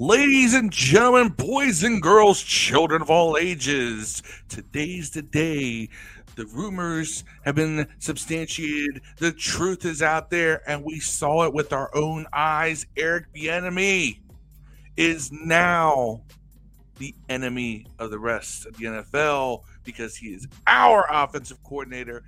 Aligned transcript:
Ladies 0.00 0.54
and 0.54 0.72
gentlemen, 0.72 1.28
boys 1.28 1.82
and 1.82 2.00
girls, 2.00 2.40
children 2.40 3.02
of 3.02 3.10
all 3.10 3.36
ages, 3.36 4.22
today's 4.48 5.10
the 5.10 5.20
day. 5.20 5.90
The 6.36 6.46
rumors 6.46 7.22
have 7.42 7.56
been 7.56 7.86
substantiated. 7.98 9.02
The 9.18 9.30
truth 9.30 9.84
is 9.84 10.00
out 10.00 10.30
there, 10.30 10.62
and 10.66 10.82
we 10.86 11.00
saw 11.00 11.44
it 11.44 11.52
with 11.52 11.74
our 11.74 11.94
own 11.94 12.24
eyes. 12.32 12.86
Eric 12.96 13.26
Bieniemy 13.36 14.20
is 14.96 15.30
now 15.32 16.22
the 16.96 17.14
enemy 17.28 17.84
of 17.98 18.10
the 18.10 18.18
rest 18.18 18.64
of 18.64 18.78
the 18.78 18.86
NFL 18.86 19.64
because 19.84 20.16
he 20.16 20.28
is 20.28 20.48
our 20.66 21.04
offensive 21.10 21.62
coordinator, 21.62 22.24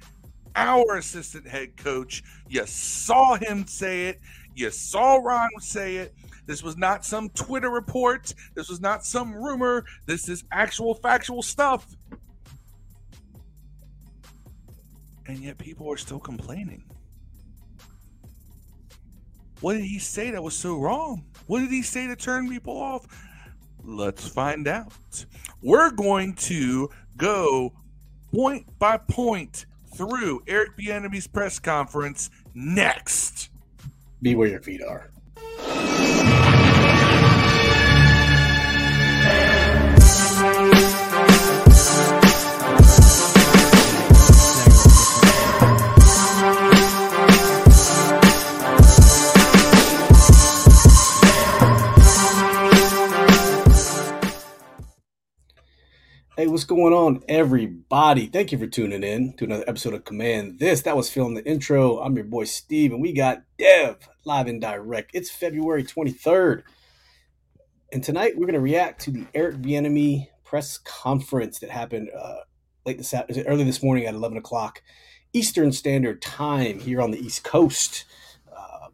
our 0.57 0.99
assistant 0.99 1.49
head 1.49 1.79
coach. 1.79 2.23
You 2.51 2.67
saw 2.67 3.37
him 3.37 3.67
say 3.67 4.09
it. 4.09 4.21
You 4.55 4.71
saw 4.71 5.17
Ron 5.17 5.49
say 5.59 5.97
it. 5.97 6.15
This 6.47 6.63
was 6.63 6.77
not 6.77 7.05
some 7.05 7.29
Twitter 7.31 7.71
report. 7.71 8.35
This 8.55 8.69
was 8.69 8.81
not 8.81 9.05
some 9.05 9.33
rumor. 9.35 9.85
This 10.07 10.29
is 10.29 10.45
actual 10.51 10.95
factual 10.95 11.43
stuff. 11.43 11.87
And 15.27 15.39
yet 15.39 15.59
people 15.59 15.91
are 15.91 15.97
still 15.97 16.19
complaining. 16.19 16.85
What 19.61 19.75
did 19.75 19.85
he 19.85 20.01
say 20.01 20.33
that 20.33 20.43
was 20.43 20.57
so 20.57 20.77
wrong? 20.77 21.25
What 21.47 21.61
did 21.61 21.71
he 21.71 21.83
say 21.83 22.09
to 22.09 22.17
turn 22.17 22.49
people 22.49 22.77
off? 22.77 23.07
Let's 23.85 24.27
find 24.27 24.67
out. 24.67 25.25
We're 25.63 25.93
going 25.93 26.35
to 26.35 26.91
go 27.17 27.73
point 28.35 28.67
by 28.81 28.97
point 28.97 29.67
through 29.95 30.43
Eric 30.49 30.77
Bieniemy's 30.77 31.29
press 31.29 31.61
conference 31.61 32.31
next. 32.55 33.51
Be 34.21 34.35
where 34.35 34.49
your 34.49 34.61
feet 34.63 34.83
are. 34.83 35.12
Thank 36.25 36.57
you. 36.57 36.62
Hey, 56.43 56.49
what's 56.49 56.65
going 56.65 56.93
on, 56.93 57.23
everybody? 57.29 58.27
Thank 58.27 58.51
you 58.51 58.59
for 58.59 58.67
tuning 58.67 59.05
in 59.05 59.33
to 59.35 59.45
another 59.45 59.63
episode 59.69 59.95
of 59.95 60.05
Command 60.05 60.59
This. 60.59 60.83
That 60.83 60.97
was 60.97 61.09
filmed 61.09 61.37
the 61.37 61.47
intro. 61.49 62.01
I'm 62.01 62.17
your 62.17 62.25
boy 62.25 62.47
Steve, 62.47 62.93
and 62.93 63.01
we 63.01 63.13
got 63.13 63.45
Dev 63.59 64.09
live 64.25 64.49
and 64.49 64.61
direct. 64.61 65.13
It's 65.15 65.31
February 65.31 65.85
23rd, 65.85 66.65
and 67.93 68.03
tonight 68.03 68.33
we're 68.37 68.47
going 68.47 68.55
to 68.55 68.61
react 68.61 69.03
to 69.03 69.13
the 69.13 69.25
Eric 69.35 69.59
Bieniemy 69.59 70.31
press 70.43 70.79
conference 70.79 71.61
that 71.61 71.71
happened 71.71 72.11
uh, 72.11 72.39
late 72.85 72.99
this 72.99 73.15
early 73.47 73.63
this 73.63 73.81
morning 73.81 74.07
at 74.07 74.15
11 74.15 74.37
o'clock 74.37 74.83
Eastern 75.33 75.71
Standard 75.71 76.21
Time 76.21 76.81
here 76.81 77.01
on 77.01 77.13
the 77.13 77.21
East 77.21 77.45
Coast. 77.45 78.05
Uh, 78.53 78.89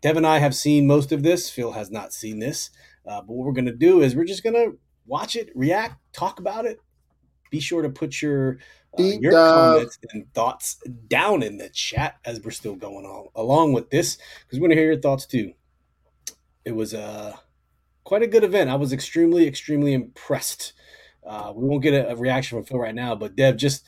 Dev 0.00 0.16
and 0.16 0.24
I 0.24 0.38
have 0.38 0.54
seen 0.54 0.86
most 0.86 1.10
of 1.10 1.24
this. 1.24 1.50
Phil 1.50 1.72
has 1.72 1.90
not 1.90 2.12
seen 2.12 2.38
this, 2.38 2.70
uh, 3.04 3.20
but 3.20 3.30
what 3.30 3.46
we're 3.48 3.52
going 3.52 3.64
to 3.64 3.72
do 3.72 4.00
is 4.00 4.14
we're 4.14 4.24
just 4.24 4.44
going 4.44 4.54
to 4.54 4.78
watch 5.08 5.34
it, 5.34 5.50
react, 5.54 5.96
talk 6.12 6.38
about 6.38 6.66
it. 6.66 6.80
Be 7.50 7.60
sure 7.60 7.82
to 7.82 7.88
put 7.88 8.20
your 8.20 8.58
uh, 8.98 9.02
your 9.02 9.32
comments 9.32 9.98
and 10.12 10.32
thoughts 10.34 10.80
down 11.08 11.42
in 11.42 11.56
the 11.56 11.70
chat 11.70 12.16
as 12.24 12.40
we're 12.40 12.50
still 12.50 12.76
going 12.76 13.06
on 13.06 13.28
along 13.34 13.72
with 13.72 13.90
this 13.90 14.18
because 14.42 14.60
we're 14.60 14.68
gonna 14.68 14.80
hear 14.80 14.92
your 14.92 15.00
thoughts 15.00 15.26
too. 15.26 15.52
It 16.64 16.72
was 16.72 16.92
uh, 16.92 17.34
quite 18.04 18.22
a 18.22 18.26
good 18.26 18.44
event. 18.44 18.70
I 18.70 18.76
was 18.76 18.92
extremely, 18.92 19.46
extremely 19.46 19.94
impressed. 19.94 20.74
Uh, 21.26 21.52
we 21.54 21.66
won't 21.66 21.82
get 21.82 21.94
a, 21.94 22.10
a, 22.10 22.16
reaction 22.16 22.58
from 22.58 22.64
Phil 22.64 22.78
right 22.78 22.94
now, 22.94 23.14
but 23.14 23.36
Deb, 23.36 23.58
just 23.58 23.84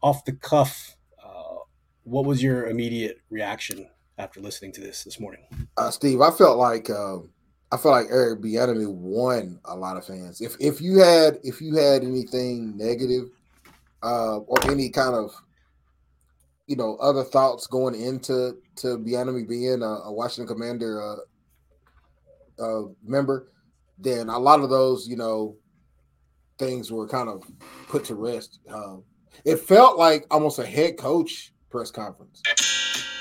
off 0.00 0.24
the 0.24 0.32
cuff, 0.32 0.96
uh, 1.22 1.56
what 2.04 2.24
was 2.24 2.42
your 2.42 2.68
immediate 2.68 3.18
reaction 3.30 3.88
after 4.16 4.40
listening 4.40 4.70
to 4.72 4.80
this 4.80 5.02
this 5.02 5.18
morning? 5.18 5.40
Uh, 5.76 5.90
Steve, 5.90 6.20
I 6.20 6.30
felt 6.30 6.56
like 6.56 6.88
um, 6.90 7.30
I 7.74 7.76
feel 7.76 7.90
like 7.90 8.06
Eric 8.08 8.40
Bieniemy 8.40 8.88
won 8.88 9.58
a 9.64 9.74
lot 9.74 9.96
of 9.96 10.06
fans. 10.06 10.40
If 10.40 10.54
if 10.60 10.80
you 10.80 10.98
had 10.98 11.40
if 11.42 11.60
you 11.60 11.74
had 11.74 12.04
anything 12.04 12.76
negative 12.76 13.30
uh, 14.00 14.36
or 14.38 14.70
any 14.70 14.90
kind 14.90 15.16
of 15.16 15.34
you 16.68 16.76
know 16.76 16.96
other 16.98 17.24
thoughts 17.24 17.66
going 17.66 18.00
into 18.00 18.58
to 18.76 18.98
Bieniemy 18.98 19.48
being 19.48 19.82
a, 19.82 20.02
a 20.04 20.12
Washington 20.12 20.54
Commander 20.54 21.02
uh, 21.02 22.62
uh, 22.62 22.82
member, 23.02 23.48
then 23.98 24.28
a 24.28 24.38
lot 24.38 24.60
of 24.60 24.70
those 24.70 25.08
you 25.08 25.16
know 25.16 25.56
things 26.60 26.92
were 26.92 27.08
kind 27.08 27.28
of 27.28 27.42
put 27.88 28.04
to 28.04 28.14
rest. 28.14 28.60
Um, 28.72 29.02
it 29.44 29.56
felt 29.56 29.98
like 29.98 30.26
almost 30.30 30.60
a 30.60 30.66
head 30.66 30.96
coach 30.96 31.52
press 31.70 31.90
conference. 31.90 32.40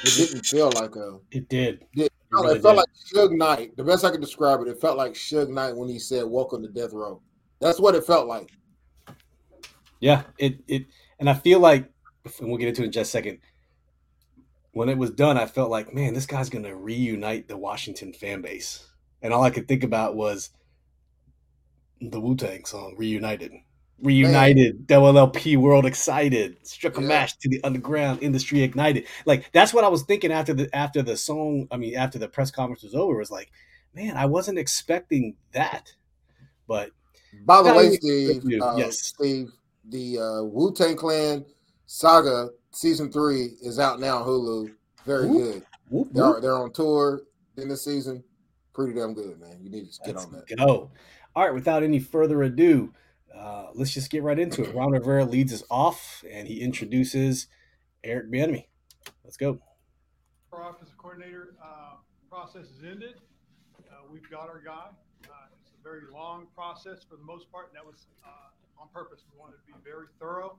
It 0.03 0.15
didn't 0.15 0.45
feel 0.45 0.69
like 0.75 0.95
a. 0.95 1.17
It 1.31 1.49
did. 1.49 1.85
It, 1.95 2.12
really 2.41 2.57
it 2.57 2.61
felt 2.61 2.77
like 2.77 2.87
Suge 3.13 3.31
Knight. 3.37 3.75
The 3.77 3.83
best 3.83 4.05
I 4.05 4.11
could 4.11 4.21
describe 4.21 4.61
it, 4.61 4.67
it 4.67 4.79
felt 4.79 4.97
like 4.97 5.13
Suge 5.13 5.49
Knight 5.49 5.75
when 5.75 5.89
he 5.89 5.99
said 5.99 6.25
"Welcome 6.25 6.63
to 6.63 6.69
Death 6.69 6.93
Row." 6.93 7.21
That's 7.59 7.79
what 7.79 7.95
it 7.95 8.05
felt 8.05 8.27
like. 8.27 8.51
Yeah, 9.99 10.23
it 10.37 10.59
it, 10.67 10.85
and 11.19 11.29
I 11.29 11.33
feel 11.33 11.59
like, 11.59 11.89
and 12.39 12.49
we'll 12.49 12.57
get 12.57 12.69
into 12.69 12.81
it 12.81 12.87
in 12.87 12.91
just 12.91 13.09
a 13.09 13.11
second. 13.11 13.39
When 14.71 14.89
it 14.89 14.97
was 14.97 15.11
done, 15.11 15.37
I 15.37 15.45
felt 15.45 15.69
like, 15.69 15.93
man, 15.93 16.13
this 16.13 16.25
guy's 16.25 16.49
gonna 16.49 16.75
reunite 16.75 17.47
the 17.47 17.57
Washington 17.57 18.11
fan 18.13 18.41
base, 18.41 18.87
and 19.21 19.33
all 19.33 19.43
I 19.43 19.49
could 19.49 19.67
think 19.67 19.83
about 19.83 20.15
was 20.15 20.49
the 22.01 22.19
Wu 22.19 22.35
Tang 22.35 22.65
song 22.65 22.95
"Reunited." 22.97 23.53
Reunited 24.03 24.85
WLP 24.87 25.57
world 25.57 25.85
excited 25.85 26.57
struck 26.67 26.97
a 26.97 27.01
yeah. 27.01 27.07
match 27.07 27.37
to 27.39 27.49
the 27.49 27.63
underground 27.63 28.21
industry 28.21 28.61
ignited. 28.61 29.07
Like 29.25 29.51
that's 29.53 29.73
what 29.73 29.83
i 29.83 29.87
was 29.87 30.03
thinking 30.03 30.31
after 30.31 30.53
the 30.53 30.73
after 30.75 31.01
the 31.01 31.15
song 31.15 31.67
i 31.71 31.77
mean 31.77 31.95
after 31.95 32.19
the 32.19 32.27
press 32.27 32.51
conference 32.51 32.83
was 32.83 32.93
over 32.93 33.17
was 33.17 33.31
like 33.31 33.51
man 33.95 34.17
i 34.17 34.25
wasn't 34.25 34.59
expecting 34.59 35.35
that. 35.53 35.93
But 36.67 36.91
by 37.45 37.61
the 37.63 37.73
way 37.73 37.95
steve 37.95 38.61
uh, 38.61 38.75
yes. 38.77 38.99
Steve 38.99 39.51
the 39.89 40.19
uh, 40.19 40.43
wu-tang 40.43 40.95
clan 40.95 41.45
saga 41.85 42.49
season 42.71 43.11
three 43.11 43.51
is 43.61 43.79
out 43.79 43.99
now 43.99 44.17
on 44.17 44.27
hulu. 44.27 44.73
Very 45.05 45.27
whoop, 45.27 45.37
good. 45.37 45.65
whoop, 45.89 46.07
they're, 46.11 46.25
whoop. 46.25 46.41
they're 46.41 46.57
on 46.57 46.71
tour 46.71 47.21
in 47.57 47.67
this 47.67 47.83
season. 47.83 48.23
Pretty 48.73 48.93
damn 48.93 49.13
good 49.13 49.39
man. 49.39 49.59
You 49.61 49.69
need 49.69 49.91
to 49.91 49.99
get 49.99 50.15
Let's 50.15 50.25
on 50.25 50.31
that. 50.31 50.57
go. 50.57 50.91
All 51.35 51.45
right 51.45 51.53
without 51.53 51.83
any 51.83 51.99
further 51.99 52.43
ado 52.43 52.93
uh, 53.37 53.67
let's 53.73 53.91
just 53.91 54.11
get 54.11 54.23
right 54.23 54.37
into 54.37 54.63
it. 54.63 54.75
Ron 54.75 54.91
Rivera 54.91 55.25
leads 55.25 55.53
us 55.53 55.63
off, 55.69 56.23
and 56.29 56.47
he 56.47 56.61
introduces 56.61 57.47
Eric 58.03 58.31
Bieniemy. 58.31 58.65
Let's 59.23 59.37
go. 59.37 59.59
Our 60.51 60.69
offensive 60.69 60.97
coordinator 60.97 61.55
uh, 61.63 61.95
process 62.29 62.65
is 62.65 62.83
ended. 62.83 63.15
Uh, 63.79 64.05
we've 64.11 64.29
got 64.29 64.49
our 64.49 64.61
guy. 64.63 64.89
Uh, 65.25 65.29
it's 65.61 65.71
a 65.71 65.83
very 65.83 66.01
long 66.13 66.45
process 66.55 67.03
for 67.09 67.15
the 67.15 67.23
most 67.23 67.51
part, 67.51 67.69
and 67.69 67.75
that 67.75 67.85
was 67.85 68.05
uh, 68.23 68.81
on 68.81 68.87
purpose. 68.93 69.23
We 69.33 69.39
wanted 69.39 69.57
to 69.57 69.65
be 69.65 69.73
very 69.83 70.07
thorough. 70.19 70.57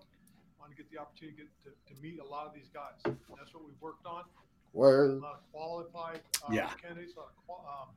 Wanted 0.59 0.77
to 0.77 0.83
get 0.83 0.91
the 0.91 0.99
opportunity 0.99 1.37
to, 1.37 1.43
get 1.45 1.87
to, 1.87 1.95
to 1.95 2.03
meet 2.03 2.19
a 2.19 2.25
lot 2.25 2.47
of 2.47 2.55
these 2.55 2.71
guys. 2.73 2.99
That's 3.05 3.55
what 3.55 3.65
we've 3.65 3.81
worked 3.81 4.07
on. 4.07 4.25
Where 4.73 5.07
a 5.07 5.13
lot 5.15 5.35
of 5.35 5.53
qualified 5.53 6.21
yeah. 6.51 6.71
candidates, 6.83 7.15
a 7.15 7.21
lot 7.21 7.31
of 7.49 7.89
um, 7.89 7.95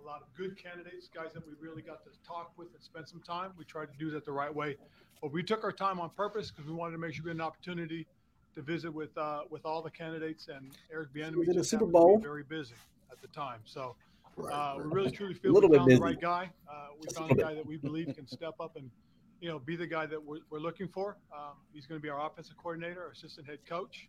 a 0.00 0.06
lot 0.06 0.22
of 0.22 0.28
good 0.36 0.56
candidates, 0.62 1.08
guys 1.12 1.32
that 1.34 1.46
we 1.46 1.52
really 1.60 1.82
got 1.82 2.02
to 2.04 2.10
talk 2.26 2.52
with 2.56 2.68
and 2.74 2.82
spend 2.82 3.08
some 3.08 3.20
time. 3.20 3.52
We 3.58 3.64
tried 3.64 3.90
to 3.92 3.98
do 3.98 4.10
that 4.10 4.24
the 4.24 4.32
right 4.32 4.54
way, 4.54 4.76
but 5.20 5.32
we 5.32 5.42
took 5.42 5.64
our 5.64 5.72
time 5.72 6.00
on 6.00 6.10
purpose 6.10 6.50
because 6.50 6.66
we 6.66 6.74
wanted 6.74 6.92
to 6.92 6.98
make 6.98 7.14
sure 7.14 7.24
we 7.24 7.30
had 7.30 7.36
an 7.36 7.42
opportunity 7.42 8.06
to 8.54 8.62
visit 8.62 8.92
with 8.92 9.16
uh, 9.16 9.42
with 9.50 9.64
all 9.64 9.82
the 9.82 9.90
candidates. 9.90 10.48
And 10.48 10.72
Eric 10.92 11.12
Bieniemy 11.14 11.46
was 11.46 11.56
a 11.56 11.64
Super 11.64 11.86
Bowl 11.86 12.18
very 12.18 12.44
busy 12.44 12.74
at 13.10 13.20
the 13.20 13.28
time, 13.28 13.60
so. 13.64 13.96
Uh, 14.52 14.76
we 14.78 14.84
really 14.84 15.10
truly 15.10 15.34
feel 15.34 15.52
we 15.52 15.76
found 15.76 15.90
the 15.90 15.96
right 15.96 16.20
guy. 16.20 16.48
Uh, 16.70 16.86
we 17.00 17.12
found 17.12 17.32
a 17.32 17.34
guy 17.34 17.54
that 17.54 17.66
we 17.66 17.76
believe 17.76 18.14
can 18.14 18.24
step 18.24 18.54
up 18.60 18.76
and, 18.76 18.88
you 19.40 19.48
know, 19.48 19.58
be 19.58 19.74
the 19.74 19.84
guy 19.86 20.06
that 20.06 20.22
we're, 20.22 20.38
we're 20.48 20.60
looking 20.60 20.86
for. 20.86 21.16
Um, 21.32 21.54
he's 21.72 21.86
going 21.86 21.98
to 21.98 22.02
be 22.02 22.08
our 22.08 22.24
offensive 22.24 22.56
coordinator, 22.56 23.02
our 23.02 23.10
assistant 23.10 23.48
head 23.48 23.58
coach, 23.68 24.08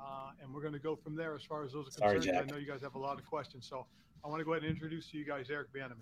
uh, 0.00 0.30
and 0.42 0.52
we're 0.52 0.60
going 0.60 0.72
to 0.72 0.78
go 0.78 0.96
from 0.96 1.14
there 1.14 1.34
as 1.34 1.42
far 1.42 1.64
as 1.64 1.72
those 1.72 1.86
are 2.00 2.14
concerned. 2.14 2.24
Sorry, 2.24 2.38
I 2.38 2.44
know 2.44 2.56
you 2.56 2.66
guys 2.66 2.80
have 2.82 2.94
a 2.94 2.98
lot 2.98 3.18
of 3.18 3.26
questions, 3.26 3.66
so 3.68 3.86
I 4.24 4.28
want 4.28 4.40
to 4.40 4.44
go 4.44 4.52
ahead 4.52 4.62
and 4.62 4.72
introduce 4.72 5.10
to 5.10 5.18
you 5.18 5.24
guys 5.24 5.50
Eric 5.50 5.68
Bieniemy. 5.72 5.96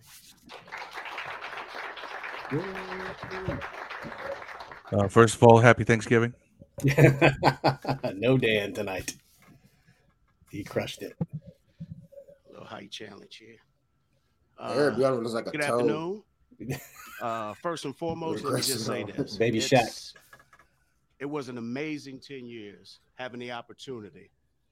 Uh, 4.91 5.09
first 5.09 5.35
of 5.35 5.43
all, 5.43 5.59
happy 5.59 5.85
Thanksgiving. 5.85 6.33
no 8.15 8.39
Dan 8.39 8.73
tonight. 8.73 9.15
He 10.51 10.65
crushed 10.65 11.03
it. 11.03 11.15
A 11.21 11.27
little 12.51 12.67
height 12.67 12.91
challenge 12.91 13.37
here. 13.37 13.57
Uh, 14.59 14.75
Eric 14.77 14.95
Bieniemy 14.95 15.23
looks 15.23 15.35
like 15.35 15.47
a 15.47 15.51
good 15.51 15.61
toad. 15.63 15.81
afternoon. 15.81 16.23
Uh, 17.21 17.53
first 17.55 17.85
and 17.85 17.97
foremost, 17.97 18.45
let 18.45 18.55
me 18.55 18.61
just 18.61 18.87
say 18.87 19.03
this: 19.03 19.37
Baby 19.37 19.59
Shaq. 19.59 20.15
It 21.19 21.25
was 21.25 21.49
an 21.49 21.59
amazing 21.59 22.21
ten 22.21 22.47
years 22.47 23.01
having 23.19 23.41
the 23.41 23.53
opportunity 23.53 24.31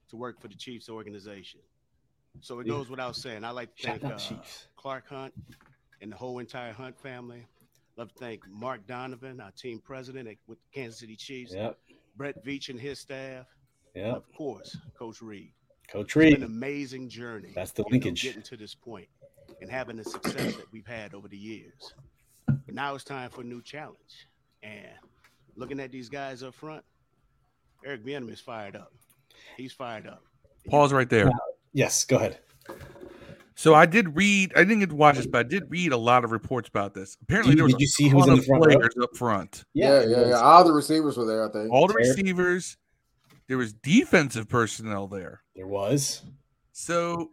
to 0.09 0.15
work 0.15 0.41
for 0.41 0.47
the 0.47 0.55
Chiefs 0.55 0.89
organization. 0.89 1.59
So 2.39 2.59
it 2.59 2.67
goes 2.67 2.89
without 2.89 3.15
saying. 3.15 3.43
I 3.43 3.51
like 3.51 3.75
to 3.77 3.87
thank 3.87 4.03
uh, 4.03 4.15
Chiefs. 4.15 4.67
Clark 4.77 5.07
Hunt 5.09 5.33
and 6.01 6.11
the 6.11 6.15
whole 6.15 6.39
entire 6.39 6.71
Hunt 6.71 6.97
family. 6.99 7.45
Love 7.97 8.09
to 8.13 8.15
thank 8.19 8.41
Mark 8.49 8.85
Donovan, 8.87 9.41
our 9.41 9.51
team 9.51 9.79
president 9.83 10.27
at- 10.27 10.37
with 10.47 10.59
the 10.61 10.79
Kansas 10.79 10.99
City 10.99 11.15
Chiefs. 11.15 11.53
Yep. 11.53 11.77
Brett 12.15 12.45
Veach 12.45 12.69
and 12.69 12.79
his 12.79 12.99
staff. 12.99 13.47
Yep. 13.95 14.15
Of 14.15 14.33
course, 14.33 14.77
Coach 14.97 15.21
Reid. 15.21 15.51
Coach 15.89 16.15
Reid. 16.15 16.35
been 16.35 16.43
an 16.43 16.49
amazing 16.51 17.09
journey. 17.09 17.51
That's 17.55 17.71
the 17.71 17.83
you 17.83 17.85
know, 17.85 17.93
linkage. 17.93 18.21
getting 18.21 18.43
to 18.43 18.57
this 18.57 18.75
point 18.75 19.07
and 19.61 19.71
having 19.71 19.97
the 19.97 20.03
success 20.03 20.55
that 20.55 20.71
we've 20.71 20.85
had 20.85 21.15
over 21.15 21.27
the 21.27 21.37
years. 21.37 21.93
But 22.45 22.75
now 22.75 22.93
it's 22.93 23.03
time 23.03 23.29
for 23.31 23.41
a 23.41 23.45
new 23.45 23.61
challenge. 23.63 24.27
And 24.61 24.85
looking 25.55 25.79
at 25.79 25.91
these 25.91 26.09
guys 26.09 26.43
up 26.43 26.53
front, 26.53 26.83
Eric 27.85 28.05
Bieniemy 28.05 28.31
is 28.33 28.39
fired 28.41 28.75
up. 28.75 28.91
He's 29.55 29.71
fired 29.73 30.07
up. 30.07 30.23
Pause 30.69 30.93
right 30.93 31.09
there. 31.09 31.29
Yes, 31.73 32.05
go 32.05 32.17
ahead. 32.17 32.39
So 33.55 33.73
I 33.73 33.85
did 33.85 34.15
read. 34.15 34.51
I 34.55 34.59
didn't 34.59 34.79
get 34.79 34.89
to 34.89 34.95
watch 34.95 35.15
this, 35.15 35.25
but 35.25 35.39
I 35.39 35.49
did 35.49 35.63
read 35.69 35.91
a 35.91 35.97
lot 35.97 36.23
of 36.23 36.31
reports 36.31 36.69
about 36.69 36.93
this. 36.93 37.17
Apparently, 37.23 37.51
Did 37.51 37.55
you- 37.55 37.57
there 37.57 37.63
was 37.65 37.73
did 37.73 37.81
you 37.81 37.85
a 37.85 37.87
see 37.87 38.07
who 38.09 38.17
was 38.17 38.27
in 38.27 38.35
the 38.35 38.41
front 38.43 38.65
row? 38.65 38.75
players 38.75 38.95
up 39.01 39.15
front. 39.15 39.63
Yeah, 39.73 40.03
yeah, 40.03 40.27
yeah. 40.27 40.33
All 40.35 40.63
the 40.63 40.73
receivers 40.73 41.17
were 41.17 41.25
there, 41.25 41.47
I 41.47 41.51
think. 41.51 41.71
All 41.71 41.87
the 41.87 41.95
receivers. 41.95 42.77
There 43.47 43.57
was 43.57 43.71
defensive 43.73 44.49
personnel 44.49 45.07
there. 45.07 45.41
There 45.55 45.67
was. 45.67 46.21
So 46.73 47.31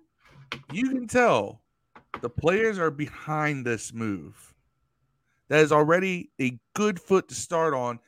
you 0.72 0.88
can 0.90 1.08
tell 1.08 1.60
the 2.22 2.30
players 2.30 2.78
are 2.78 2.90
behind 2.92 3.66
this 3.66 3.92
move. 3.92 4.54
That 5.48 5.60
is 5.60 5.72
already 5.72 6.30
a 6.40 6.58
good 6.74 7.00
foot 7.00 7.28
to 7.28 7.34
start 7.34 7.74
on. 7.74 7.98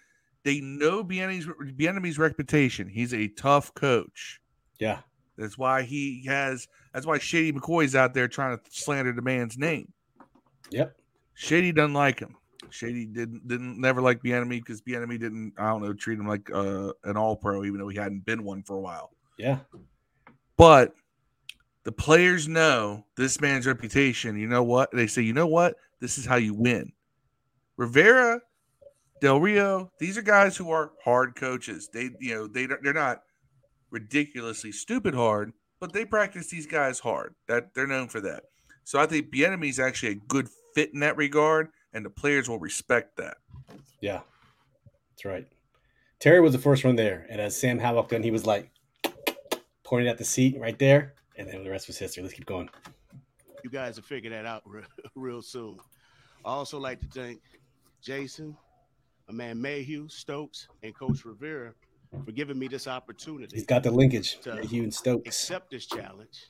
They 0.46 0.60
know 0.60 1.02
Bieniemy's 1.02 2.18
reputation. 2.20 2.88
He's 2.88 3.12
a 3.12 3.26
tough 3.26 3.74
coach. 3.74 4.40
Yeah. 4.78 5.00
That's 5.36 5.58
why 5.58 5.82
he 5.82 6.24
has. 6.28 6.68
That's 6.94 7.04
why 7.04 7.18
Shady 7.18 7.52
McCoy's 7.52 7.96
out 7.96 8.14
there 8.14 8.28
trying 8.28 8.56
to 8.56 8.62
slander 8.70 9.12
the 9.12 9.22
man's 9.22 9.58
name. 9.58 9.92
Yep. 10.70 10.96
Shady 11.34 11.72
doesn't 11.72 11.94
like 11.94 12.20
him. 12.20 12.36
Shady 12.70 13.06
didn't 13.06 13.48
didn't 13.48 13.80
never 13.80 14.00
like 14.00 14.22
Bieniemy 14.22 14.60
because 14.60 14.80
Bieniemy 14.82 15.18
didn't 15.18 15.54
I 15.58 15.70
don't 15.70 15.82
know 15.82 15.92
treat 15.92 16.16
him 16.16 16.28
like 16.28 16.48
uh, 16.52 16.92
an 17.02 17.16
All 17.16 17.34
Pro 17.34 17.64
even 17.64 17.80
though 17.80 17.88
he 17.88 17.98
hadn't 17.98 18.24
been 18.24 18.44
one 18.44 18.62
for 18.62 18.76
a 18.76 18.80
while. 18.80 19.10
Yeah. 19.36 19.58
But 20.56 20.94
the 21.82 21.90
players 21.90 22.46
know 22.46 23.04
this 23.16 23.40
man's 23.40 23.66
reputation. 23.66 24.38
You 24.38 24.46
know 24.46 24.62
what? 24.62 24.92
They 24.92 25.08
say, 25.08 25.22
you 25.22 25.32
know 25.32 25.48
what? 25.48 25.74
This 26.00 26.18
is 26.18 26.24
how 26.24 26.36
you 26.36 26.54
win. 26.54 26.92
Rivera, 27.76 28.40
Del 29.20 29.40
Rio, 29.40 29.90
these 29.98 30.18
are 30.18 30.22
guys 30.22 30.56
who 30.56 30.70
are 30.70 30.92
hard 31.04 31.36
coaches. 31.36 31.88
They, 31.92 32.10
you 32.20 32.34
know, 32.34 32.46
they 32.46 32.66
they're 32.66 32.92
not 32.92 33.22
ridiculously 33.90 34.72
stupid 34.72 35.14
hard, 35.14 35.52
but 35.80 35.92
they 35.92 36.04
practice 36.04 36.48
these 36.50 36.66
guys 36.66 36.98
hard. 36.98 37.34
That 37.48 37.74
they're 37.74 37.86
known 37.86 38.08
for 38.08 38.20
that. 38.20 38.44
So 38.84 39.00
I 39.00 39.06
think 39.06 39.32
Bieniemy 39.32 39.68
is 39.68 39.80
actually 39.80 40.12
a 40.12 40.14
good 40.14 40.48
fit 40.74 40.92
in 40.92 41.00
that 41.00 41.16
regard, 41.16 41.68
and 41.92 42.04
the 42.04 42.10
players 42.10 42.48
will 42.48 42.60
respect 42.60 43.16
that. 43.16 43.38
Yeah. 44.00 44.20
That's 45.10 45.24
right. 45.24 45.46
Terry 46.20 46.40
was 46.40 46.52
the 46.52 46.58
first 46.58 46.84
one 46.84 46.96
there. 46.96 47.26
And 47.30 47.40
as 47.40 47.56
Sam 47.56 47.78
Howell 47.78 47.96
walked 47.96 48.12
in, 48.12 48.22
he 48.22 48.30
was 48.30 48.46
like 48.46 48.70
pointing 49.82 50.08
at 50.08 50.18
the 50.18 50.24
seat 50.24 50.58
right 50.60 50.78
there. 50.78 51.14
And 51.38 51.48
then 51.48 51.64
the 51.64 51.70
rest 51.70 51.86
was 51.86 51.98
history. 51.98 52.22
Let's 52.22 52.34
keep 52.34 52.46
going. 52.46 52.68
You 53.64 53.70
guys 53.70 53.96
will 53.96 54.04
figure 54.04 54.30
that 54.30 54.46
out 54.46 54.62
real, 54.64 54.84
real 55.14 55.42
soon. 55.42 55.78
I 56.44 56.50
also 56.50 56.78
like 56.78 57.00
to 57.00 57.06
thank 57.06 57.40
Jason, 58.02 58.56
my 59.28 59.34
man 59.34 59.60
Mayhew, 59.60 60.08
Stokes, 60.08 60.68
and 60.82 60.94
Coach 60.94 61.24
Rivera 61.24 61.72
for 62.24 62.32
giving 62.32 62.58
me 62.58 62.68
this 62.68 62.86
opportunity. 62.86 63.56
He's 63.56 63.66
got 63.66 63.82
the 63.82 63.90
linkage. 63.90 64.40
To 64.42 64.64
Hugh 64.64 64.84
and 64.84 64.94
Stokes. 64.94 65.26
accept 65.26 65.70
this 65.70 65.86
challenge, 65.86 66.46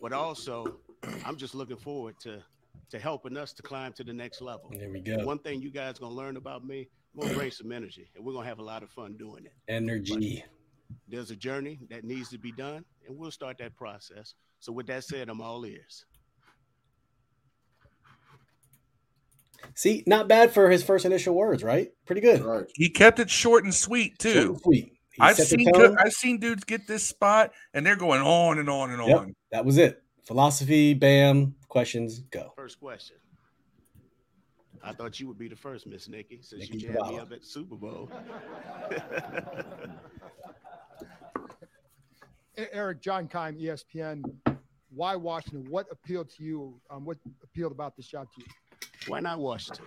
but 0.00 0.12
also 0.12 0.76
I'm 1.24 1.36
just 1.36 1.54
looking 1.54 1.76
forward 1.76 2.16
to 2.20 2.42
to 2.90 2.98
helping 2.98 3.36
us 3.36 3.52
to 3.52 3.62
climb 3.62 3.92
to 3.92 4.04
the 4.04 4.12
next 4.12 4.40
level. 4.40 4.70
There 4.72 4.90
we 4.90 5.00
go. 5.00 5.24
One 5.24 5.38
thing 5.38 5.60
you 5.60 5.70
guys 5.70 5.98
gonna 5.98 6.14
learn 6.14 6.36
about 6.36 6.64
me, 6.64 6.88
I'm 7.14 7.22
gonna 7.22 7.34
bring 7.34 7.50
some 7.50 7.72
energy, 7.72 8.10
and 8.14 8.24
we're 8.24 8.32
gonna 8.32 8.48
have 8.48 8.60
a 8.60 8.64
lot 8.64 8.82
of 8.82 8.90
fun 8.90 9.16
doing 9.18 9.44
it. 9.44 9.52
Energy. 9.68 10.44
There's 11.06 11.30
a 11.30 11.36
journey 11.36 11.80
that 11.90 12.04
needs 12.04 12.30
to 12.30 12.38
be 12.38 12.52
done, 12.52 12.84
and 13.06 13.18
we'll 13.18 13.30
start 13.30 13.58
that 13.58 13.76
process. 13.76 14.34
So, 14.60 14.72
with 14.72 14.86
that 14.86 15.04
said, 15.04 15.28
I'm 15.28 15.40
all 15.40 15.64
ears. 15.66 16.06
See, 19.74 20.02
not 20.06 20.28
bad 20.28 20.52
for 20.52 20.70
his 20.70 20.82
first 20.82 21.04
initial 21.04 21.34
words, 21.34 21.62
right? 21.62 21.88
Pretty 22.06 22.20
good. 22.20 22.42
Right. 22.42 22.64
He 22.74 22.90
kept 22.90 23.18
it 23.18 23.30
short 23.30 23.64
and 23.64 23.74
sweet 23.74 24.20
Short 24.20 24.34
too. 24.34 24.50
and 24.52 24.60
sweet. 24.60 24.92
He 25.12 25.20
I've 25.20 25.36
seen 25.36 25.72
tone. 25.72 25.96
I've 25.98 26.12
seen 26.12 26.38
dudes 26.38 26.64
get 26.64 26.86
this 26.86 27.04
spot 27.06 27.52
and 27.74 27.84
they're 27.84 27.96
going 27.96 28.20
on 28.20 28.58
and 28.58 28.68
on 28.70 28.90
and 28.90 29.04
Yep. 29.06 29.18
on. 29.18 29.34
That 29.52 29.64
was 29.64 29.76
it. 29.78 30.02
Philosophy, 30.26 30.94
bam, 30.94 31.54
questions, 31.68 32.20
go. 32.20 32.52
First 32.56 32.78
question. 32.80 33.16
I 34.82 34.92
thought 34.92 35.18
you 35.18 35.26
would 35.26 35.38
be 35.38 35.48
the 35.48 35.56
first, 35.56 35.86
Miss 35.86 36.08
Nikki, 36.08 36.38
since 36.42 36.62
Nikki 36.62 36.78
you 36.86 36.92
jammed 36.92 37.08
me 37.08 37.18
up 37.18 37.32
at 37.32 37.40
the 37.40 37.46
Super 37.46 37.74
Bowl. 37.74 38.08
Eric 42.72 43.00
John 43.00 43.28
Keim, 43.28 43.56
ESPN. 43.58 44.22
Why 44.90 45.14
Washington? 45.16 45.66
What 45.70 45.86
appealed 45.90 46.30
to 46.36 46.42
you? 46.44 46.80
Um, 46.90 47.04
what 47.04 47.18
appealed 47.42 47.72
about 47.72 47.96
this 47.96 48.06
job 48.06 48.26
to 48.34 48.40
you? 48.40 48.46
Why 49.08 49.20
not 49.20 49.38
Washington? 49.38 49.84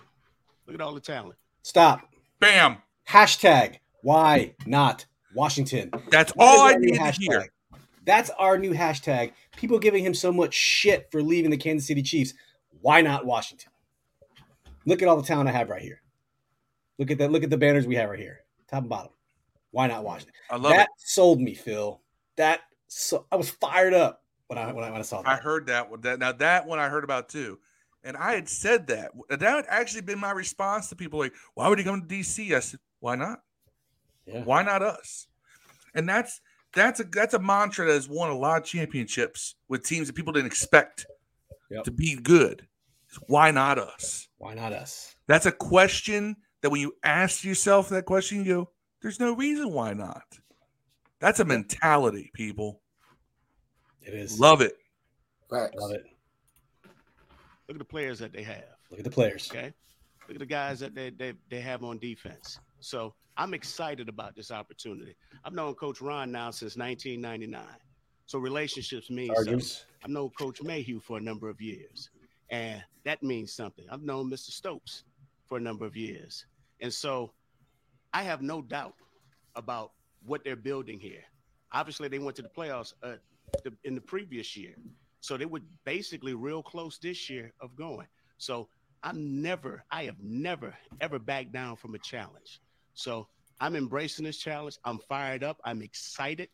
Look 0.66 0.74
at 0.74 0.80
all 0.80 0.94
the 0.94 1.00
talent. 1.00 1.36
Stop. 1.62 2.00
Bam. 2.40 2.78
Hashtag 3.08 3.78
why 4.02 4.54
not 4.66 5.06
Washington? 5.34 5.90
That's 6.10 6.32
That 6.32 6.38
all 6.38 6.60
I 6.62 6.72
need 6.74 6.90
new 6.92 6.94
to 6.94 7.00
hashtag. 7.00 7.18
hear. 7.18 7.52
That's 8.04 8.30
our 8.30 8.58
new 8.58 8.72
hashtag. 8.72 9.32
People 9.56 9.78
giving 9.78 10.04
him 10.04 10.12
so 10.12 10.32
much 10.32 10.54
shit 10.54 11.08
for 11.12 11.22
leaving 11.22 11.50
the 11.50 11.56
Kansas 11.56 11.86
City 11.86 12.02
Chiefs. 12.02 12.34
Why 12.80 13.00
not 13.00 13.24
Washington? 13.24 13.70
Look 14.86 15.02
at 15.02 15.08
all 15.08 15.16
the 15.16 15.22
talent 15.22 15.48
I 15.48 15.52
have 15.52 15.70
right 15.70 15.82
here. 15.82 16.02
Look 16.98 17.10
at 17.12 17.18
that. 17.18 17.30
Look 17.30 17.44
at 17.44 17.50
the 17.50 17.56
banners 17.56 17.86
we 17.86 17.94
have 17.94 18.10
right 18.10 18.18
here, 18.18 18.40
top 18.68 18.80
and 18.80 18.88
bottom. 18.88 19.12
Why 19.70 19.86
not 19.86 20.04
Washington? 20.04 20.34
I 20.50 20.56
love 20.56 20.72
that 20.72 20.82
it. 20.88 20.88
sold 20.98 21.40
me, 21.40 21.54
Phil. 21.54 22.00
That 22.36 22.60
so 22.88 23.26
I 23.30 23.36
was 23.36 23.50
fired 23.50 23.94
up 23.94 24.22
when 24.48 24.58
I 24.58 24.72
when 24.72 24.84
I, 24.84 24.90
when 24.90 24.98
I 25.00 25.04
saw 25.04 25.22
that. 25.22 25.28
I 25.30 25.36
heard 25.36 25.66
that 25.68 25.90
one. 25.90 26.00
That 26.00 26.18
now 26.18 26.32
that 26.32 26.66
one 26.66 26.78
I 26.80 26.88
heard 26.88 27.04
about 27.04 27.28
too. 27.28 27.60
And 28.04 28.16
I 28.16 28.34
had 28.34 28.48
said 28.48 28.88
that. 28.88 29.12
That 29.28 29.40
had 29.42 29.66
actually 29.68 30.02
been 30.02 30.18
my 30.18 30.32
response 30.32 30.88
to 30.88 30.96
people 30.96 31.20
like, 31.20 31.32
why 31.54 31.68
would 31.68 31.78
he 31.78 31.84
come 31.84 32.00
to 32.00 32.06
DC? 32.06 32.54
I 32.54 32.60
said, 32.60 32.80
why 33.00 33.16
not? 33.16 33.40
Yeah. 34.26 34.42
Why 34.44 34.62
not 34.62 34.82
us? 34.82 35.26
And 35.94 36.08
that's 36.08 36.40
that's 36.74 37.00
a 37.00 37.04
that's 37.04 37.34
a 37.34 37.38
mantra 37.38 37.86
that 37.86 37.92
has 37.92 38.08
won 38.08 38.30
a 38.30 38.36
lot 38.36 38.62
of 38.62 38.64
championships 38.66 39.56
with 39.68 39.84
teams 39.84 40.06
that 40.06 40.14
people 40.14 40.32
didn't 40.32 40.46
expect 40.46 41.06
Yep. 41.70 41.84
to 41.84 41.90
be 41.90 42.16
good. 42.16 42.66
It's 43.08 43.18
Why 43.28 43.50
not 43.50 43.78
us? 43.78 44.28
Why 44.36 44.52
not 44.54 44.72
us? 44.74 45.16
That's 45.26 45.46
a 45.46 45.52
question 45.52 46.36
that 46.60 46.70
when 46.70 46.82
you 46.82 46.94
ask 47.02 47.44
yourself 47.44 47.88
that 47.88 48.04
question, 48.04 48.44
you 48.44 48.44
go, 48.44 48.70
there's 49.00 49.18
no 49.18 49.34
reason 49.34 49.72
why 49.72 49.94
not. 49.94 50.22
That's 51.18 51.40
a 51.40 51.44
mentality, 51.44 52.30
people. 52.34 52.82
It 54.02 54.12
is. 54.14 54.38
Love 54.38 54.60
it. 54.60 54.74
Facts. 55.48 55.76
Love 55.76 55.92
it. 55.92 56.04
Look 57.72 57.80
at 57.80 57.86
the 57.86 57.90
players 57.90 58.18
that 58.18 58.34
they 58.34 58.42
have. 58.42 58.64
Look 58.90 59.00
at 59.00 59.04
the 59.04 59.10
players. 59.10 59.48
Okay. 59.50 59.72
Look 60.28 60.36
at 60.36 60.40
the 60.40 60.44
guys 60.44 60.78
that 60.80 60.94
they, 60.94 61.08
they, 61.08 61.32
they 61.48 61.62
have 61.62 61.82
on 61.82 61.98
defense. 61.98 62.60
So 62.80 63.14
I'm 63.38 63.54
excited 63.54 64.10
about 64.10 64.36
this 64.36 64.50
opportunity. 64.50 65.16
I've 65.42 65.54
known 65.54 65.72
Coach 65.74 66.02
Ron 66.02 66.30
now 66.30 66.50
since 66.50 66.76
1999. 66.76 67.64
So 68.26 68.38
relationships 68.38 69.08
mean 69.08 69.34
something. 69.34 69.62
I've 70.04 70.10
known 70.10 70.28
Coach 70.38 70.60
Mayhew 70.62 71.00
for 71.00 71.16
a 71.16 71.20
number 71.22 71.48
of 71.48 71.62
years, 71.62 72.10
and 72.50 72.84
that 73.06 73.22
means 73.22 73.54
something. 73.54 73.86
I've 73.90 74.02
known 74.02 74.30
Mr. 74.30 74.50
Stokes 74.50 75.04
for 75.48 75.56
a 75.56 75.60
number 75.60 75.86
of 75.86 75.96
years. 75.96 76.44
And 76.82 76.92
so 76.92 77.32
I 78.12 78.22
have 78.22 78.42
no 78.42 78.60
doubt 78.60 78.96
about 79.56 79.92
what 80.26 80.44
they're 80.44 80.56
building 80.56 81.00
here. 81.00 81.24
Obviously, 81.72 82.08
they 82.08 82.18
went 82.18 82.36
to 82.36 82.42
the 82.42 82.50
playoffs 82.50 82.92
uh, 83.02 83.14
the, 83.64 83.72
in 83.84 83.94
the 83.94 84.00
previous 84.02 84.58
year. 84.58 84.74
So 85.22 85.36
they 85.36 85.46
were 85.46 85.60
basically 85.84 86.34
real 86.34 86.64
close 86.64 86.98
this 86.98 87.30
year 87.30 87.52
of 87.60 87.76
going. 87.76 88.08
So 88.38 88.68
I'm 89.04 89.40
never, 89.40 89.84
I 89.88 90.02
have 90.04 90.16
never, 90.20 90.74
ever 91.00 91.20
backed 91.20 91.52
down 91.52 91.76
from 91.76 91.94
a 91.94 91.98
challenge. 91.98 92.60
So 92.94 93.28
I'm 93.60 93.76
embracing 93.76 94.24
this 94.24 94.38
challenge. 94.38 94.78
I'm 94.84 94.98
fired 94.98 95.44
up. 95.44 95.60
I'm 95.64 95.80
excited. 95.80 96.48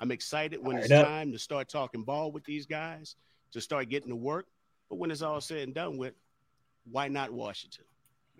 I'm 0.00 0.12
excited 0.12 0.62
when 0.62 0.76
it's 0.76 0.90
up. 0.90 1.06
time 1.06 1.32
to 1.32 1.38
start 1.38 1.70
talking 1.70 2.02
ball 2.02 2.30
with 2.30 2.44
these 2.44 2.66
guys, 2.66 3.16
to 3.52 3.60
start 3.60 3.88
getting 3.88 4.10
to 4.10 4.16
work. 4.16 4.46
But 4.90 4.98
when 4.98 5.10
it's 5.10 5.22
all 5.22 5.40
said 5.40 5.60
and 5.60 5.74
done 5.74 5.96
with, 5.96 6.12
why 6.92 7.08
not 7.08 7.32
Washington? 7.32 7.84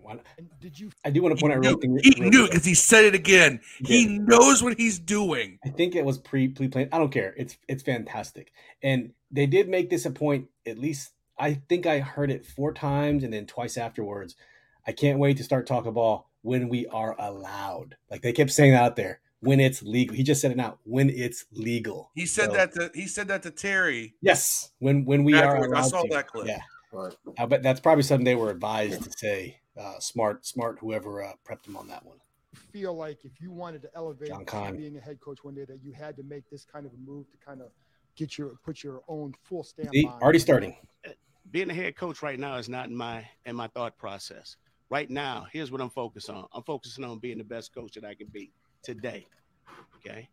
Why 0.01 0.13
not? 0.13 0.25
And 0.37 0.49
did 0.59 0.79
you? 0.79 0.91
I 1.05 1.09
do 1.09 1.21
want 1.21 1.33
to 1.33 1.37
He 1.37 1.41
point 1.41 1.53
out 1.53 1.61
knew, 1.63 1.77
thing. 1.79 1.99
he 2.03 2.09
knew 2.21 2.39
quick. 2.41 2.51
because 2.51 2.65
he 2.65 2.73
said 2.73 3.05
it 3.05 3.15
again. 3.15 3.61
He 3.79 4.03
He 4.07 4.19
knows 4.19 4.61
what 4.63 4.77
he's 4.77 4.99
doing. 4.99 5.59
I 5.65 5.69
think 5.69 5.95
it 5.95 6.05
was 6.05 6.17
pre 6.17 6.47
pre 6.49 6.67
planned. 6.67 6.89
I 6.91 6.97
don't 6.97 7.11
care. 7.11 7.33
It's 7.37 7.57
it's 7.67 7.83
fantastic, 7.83 8.51
and 8.83 9.13
they 9.31 9.45
did 9.45 9.69
make 9.69 9.89
this 9.89 10.05
a 10.05 10.11
point. 10.11 10.47
At 10.65 10.77
least 10.77 11.11
I 11.37 11.55
think 11.69 11.85
I 11.85 11.99
heard 11.99 12.31
it 12.31 12.45
four 12.45 12.73
times, 12.73 13.23
and 13.23 13.33
then 13.33 13.45
twice 13.45 13.77
afterwards. 13.77 14.35
I 14.87 14.91
can't 14.93 15.19
wait 15.19 15.37
to 15.37 15.43
start 15.43 15.67
talking 15.67 15.93
ball 15.93 16.29
when 16.41 16.67
we 16.67 16.87
are 16.87 17.15
allowed. 17.19 17.97
Like 18.09 18.23
they 18.23 18.33
kept 18.33 18.49
saying 18.51 18.71
that 18.71 18.81
out 18.83 18.95
there 18.95 19.19
when 19.41 19.59
it's 19.59 19.83
legal. 19.83 20.15
He 20.15 20.23
just 20.23 20.41
said 20.41 20.49
it 20.51 20.57
now. 20.57 20.79
When 20.85 21.09
it's 21.11 21.45
legal. 21.51 22.09
He 22.15 22.25
said 22.25 22.49
So, 22.49 22.57
that 22.57 22.73
to 22.73 22.91
he 22.95 23.05
said 23.07 23.27
that 23.27 23.43
to 23.43 23.51
Terry. 23.51 24.15
Yes. 24.21 24.71
When 24.79 25.05
when 25.05 25.23
we 25.23 25.35
are 25.35 25.55
Afterwards, 25.57 25.73
I 25.87 25.89
saw 25.89 26.01
to. 26.01 26.09
that 26.09 26.27
clip. 26.27 26.47
Yeah. 26.47 26.61
Right. 26.91 27.13
I 27.37 27.45
bet 27.45 27.61
that's 27.63 27.79
probably 27.79 28.03
something 28.03 28.25
they 28.25 28.35
were 28.35 28.49
advised 28.49 29.03
to 29.03 29.11
say. 29.17 29.60
Uh, 29.77 29.99
smart, 29.99 30.45
smart. 30.45 30.77
Whoever 30.79 31.23
uh, 31.23 31.33
prepped 31.47 31.67
him 31.67 31.77
on 31.77 31.87
that 31.87 32.05
one. 32.05 32.17
Feel 32.73 32.93
like 32.93 33.23
if 33.23 33.39
you 33.39 33.51
wanted 33.51 33.81
to 33.83 33.89
elevate 33.95 34.27
John 34.27 34.39
to 34.39 34.45
Kahn. 34.45 34.75
being 34.75 34.97
a 34.97 34.99
head 34.99 35.19
coach 35.21 35.43
one 35.43 35.55
day, 35.55 35.65
that 35.65 35.79
you 35.81 35.93
had 35.93 36.17
to 36.17 36.23
make 36.23 36.49
this 36.49 36.65
kind 36.65 36.85
of 36.85 36.91
a 36.93 36.97
move 36.97 37.29
to 37.31 37.37
kind 37.37 37.61
of 37.61 37.69
get 38.15 38.37
your 38.37 38.55
put 38.63 38.83
your 38.83 39.01
own 39.07 39.33
full 39.43 39.63
stamp. 39.63 39.89
See, 39.93 40.05
on 40.05 40.21
already 40.21 40.39
starting. 40.39 40.75
being 41.49 41.69
a 41.69 41.73
head 41.73 41.95
coach 41.95 42.21
right 42.21 42.37
now 42.37 42.57
is 42.57 42.67
not 42.67 42.89
in 42.89 42.95
my 42.95 43.25
in 43.45 43.55
my 43.55 43.67
thought 43.67 43.97
process. 43.97 44.57
Right 44.89 45.09
now, 45.09 45.47
here's 45.51 45.71
what 45.71 45.79
I'm 45.79 45.89
focused 45.89 46.29
on. 46.29 46.45
I'm 46.53 46.63
focusing 46.63 47.05
on 47.05 47.19
being 47.19 47.37
the 47.37 47.45
best 47.45 47.73
coach 47.73 47.93
that 47.93 48.03
I 48.03 48.13
can 48.13 48.27
be 48.27 48.51
today. 48.83 49.25
Okay. 49.97 50.27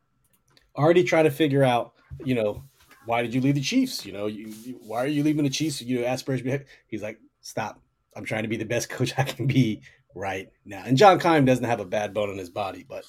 Already 0.77 1.05
trying 1.05 1.25
to 1.25 1.31
figure 1.31 1.63
out. 1.63 1.93
You 2.25 2.35
know, 2.35 2.65
why 3.07 3.23
did 3.23 3.33
you 3.33 3.41
leave 3.41 3.55
the 3.55 3.61
Chiefs? 3.61 4.05
You 4.05 4.13
know, 4.13 4.27
you, 4.27 4.49
you 4.65 4.81
why 4.83 5.05
are 5.05 5.07
you 5.07 5.23
leaving 5.23 5.45
the 5.45 5.51
Chiefs? 5.51 5.81
You 5.81 6.01
know, 6.01 6.07
aspiration. 6.07 6.65
He's 6.89 7.03
like, 7.03 7.21
stop. 7.41 7.81
I'm 8.19 8.25
trying 8.25 8.43
to 8.43 8.49
be 8.49 8.57
the 8.57 8.65
best 8.67 8.91
coach 8.91 9.15
I 9.17 9.23
can 9.23 9.47
be 9.47 9.81
right 10.15 10.51
now. 10.65 10.83
And 10.85 10.99
John 10.99 11.19
Keim 11.19 11.45
doesn't 11.45 11.65
have 11.65 11.81
a 11.81 11.85
bad 11.87 12.13
bone 12.13 12.31
in 12.31 12.37
his 12.39 12.51
body, 12.51 12.85
but 12.87 13.05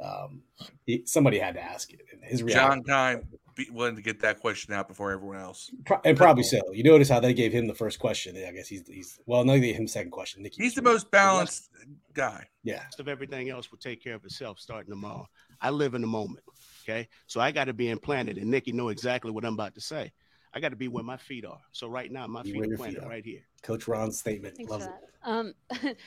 um, 0.00 0.42
he, 0.86 1.02
somebody 1.04 1.38
had 1.38 1.54
to 1.54 1.62
ask 1.62 1.92
it. 1.92 2.00
And 2.12 2.22
his 2.24 2.40
John 2.40 2.46
reaction, 2.46 2.84
Time 2.84 3.28
be 3.56 3.68
willing 3.72 3.96
to 3.96 4.02
get 4.02 4.20
that 4.20 4.38
question 4.40 4.74
out 4.74 4.86
before 4.86 5.10
everyone 5.10 5.38
else. 5.38 5.70
Pro- 5.86 6.00
and 6.04 6.16
probably 6.16 6.42
so. 6.44 6.60
You 6.72 6.84
notice 6.84 7.08
how 7.08 7.20
they 7.20 7.32
gave 7.34 7.52
him 7.52 7.66
the 7.66 7.74
first 7.74 7.98
question. 7.98 8.36
I 8.36 8.52
guess 8.52 8.68
he's 8.68 8.86
he's 8.86 9.18
well, 9.26 9.44
no, 9.44 9.54
they 9.54 9.60
gave 9.60 9.76
him 9.76 9.88
second 9.88 10.10
question. 10.10 10.42
Nicky 10.42 10.62
He's 10.62 10.74
the 10.74 10.82
was- 10.82 10.92
most 10.92 11.10
balanced 11.10 11.70
guy. 12.12 12.46
Yeah, 12.62 12.82
rest 12.84 13.00
of 13.00 13.08
everything 13.08 13.48
else 13.48 13.70
will 13.70 13.78
take 13.78 14.02
care 14.02 14.14
of 14.14 14.24
itself 14.24 14.60
starting 14.60 14.90
tomorrow. 14.90 15.26
I 15.60 15.70
live 15.70 15.94
in 15.94 16.02
the 16.02 16.06
moment. 16.06 16.44
Okay. 16.84 17.08
So 17.26 17.40
I 17.40 17.50
got 17.50 17.64
to 17.64 17.72
be 17.72 17.88
implanted, 17.88 18.36
and 18.36 18.50
Nikki 18.50 18.72
know 18.72 18.90
exactly 18.90 19.30
what 19.30 19.44
I'm 19.44 19.54
about 19.54 19.74
to 19.74 19.80
say. 19.80 20.12
I 20.56 20.58
got 20.58 20.70
to 20.70 20.76
be 20.76 20.88
where 20.88 21.04
my 21.04 21.18
feet 21.18 21.44
are. 21.44 21.60
So 21.72 21.86
right 21.86 22.10
now, 22.10 22.26
my 22.26 22.42
feet 22.42 22.54
are 22.54 22.56
your 22.56 22.64
feet 22.64 22.76
planted 22.78 23.04
are. 23.04 23.10
right 23.10 23.24
here. 23.24 23.42
Coach 23.62 23.86
Ron's 23.86 24.18
statement. 24.18 24.56
Thanks 24.56 24.72
for 24.72 24.78
it. 24.78 24.88
that. 24.88 25.30
Um, 25.30 25.54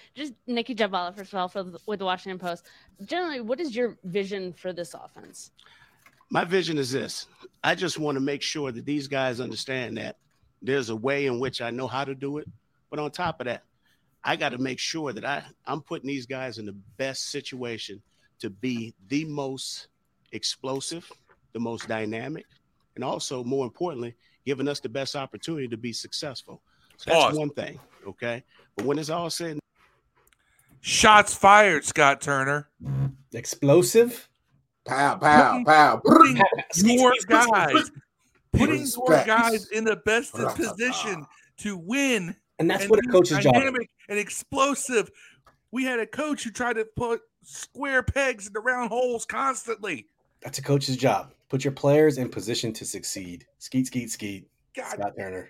just 0.15 0.33
Nikki 0.47 0.73
Jhabvala, 0.73 1.15
first 1.15 1.33
of 1.33 1.37
all, 1.37 1.47
for 1.47 1.61
the, 1.61 1.79
with 1.85 1.99
the 1.99 2.05
Washington 2.05 2.39
Post. 2.39 2.65
Generally, 3.05 3.41
what 3.41 3.59
is 3.59 3.75
your 3.75 3.99
vision 4.05 4.51
for 4.51 4.73
this 4.73 4.95
offense? 4.95 5.51
My 6.31 6.45
vision 6.45 6.79
is 6.79 6.91
this. 6.91 7.27
I 7.63 7.75
just 7.75 7.99
want 7.99 8.15
to 8.15 8.21
make 8.21 8.41
sure 8.41 8.71
that 8.71 8.85
these 8.85 9.07
guys 9.07 9.39
understand 9.39 9.97
that 9.97 10.17
there's 10.63 10.89
a 10.89 10.95
way 10.95 11.27
in 11.27 11.39
which 11.39 11.61
I 11.61 11.69
know 11.69 11.87
how 11.87 12.03
to 12.03 12.15
do 12.15 12.39
it. 12.39 12.47
But 12.89 12.97
on 12.97 13.11
top 13.11 13.41
of 13.41 13.45
that, 13.45 13.61
I 14.23 14.35
got 14.35 14.49
to 14.49 14.57
make 14.57 14.79
sure 14.79 15.13
that 15.13 15.25
I, 15.25 15.43
I'm 15.67 15.81
putting 15.81 16.07
these 16.07 16.25
guys 16.25 16.57
in 16.57 16.65
the 16.65 16.75
best 16.97 17.29
situation 17.29 18.01
to 18.39 18.49
be 18.49 18.95
the 19.09 19.25
most 19.25 19.89
explosive, 20.31 21.07
the 21.53 21.59
most 21.59 21.87
dynamic, 21.87 22.45
and 22.95 23.03
also, 23.03 23.43
more 23.43 23.63
importantly, 23.63 24.15
giving 24.49 24.67
us 24.67 24.79
the 24.79 24.89
best 24.89 25.15
opportunity 25.15 25.67
to 25.67 25.77
be 25.77 25.93
successful. 25.93 26.59
So 26.97 27.11
that's 27.11 27.23
Pause. 27.23 27.37
one 27.37 27.49
thing. 27.51 27.79
Okay. 28.07 28.43
But 28.75 28.85
when 28.87 28.97
it's 28.97 29.11
all 29.11 29.29
said 29.29 29.51
and 29.51 29.59
Shots 30.81 31.35
fired, 31.35 31.85
Scott 31.85 32.19
Turner. 32.19 32.67
Explosive. 33.31 34.27
Pow, 34.85 35.17
pow, 35.17 35.63
pow. 35.63 35.97
Putting 36.03 36.41
your 36.97 37.13
guys, 37.27 37.91
putting 38.51 38.87
your 38.87 39.23
guys 39.23 39.67
in 39.69 39.83
the 39.83 39.97
best 39.97 40.33
position 40.33 41.27
to 41.57 41.77
win. 41.77 42.35
And 42.57 42.67
that's 42.67 42.81
and 42.83 42.89
what 42.89 42.97
a 42.97 43.03
be 43.03 43.09
coach's 43.09 43.37
job. 43.43 43.53
is. 43.55 43.59
dynamic 43.61 43.87
and 44.09 44.17
explosive. 44.17 45.11
We 45.71 45.83
had 45.83 45.99
a 45.99 46.07
coach 46.07 46.43
who 46.43 46.49
tried 46.49 46.77
to 46.77 46.85
put 46.95 47.21
square 47.43 48.01
pegs 48.01 48.47
into 48.47 48.61
round 48.61 48.89
holes 48.89 49.27
constantly. 49.27 50.07
That's 50.41 50.57
a 50.57 50.63
coach's 50.63 50.97
job. 50.97 51.33
Put 51.49 51.63
your 51.63 51.73
players 51.73 52.17
in 52.17 52.29
position 52.29 52.73
to 52.73 52.85
succeed. 52.85 53.45
Skeet, 53.57 53.87
skeet, 53.87 54.11
skeet. 54.11 54.47
God 54.75 54.93
Scott 54.93 55.13
Turner. 55.17 55.49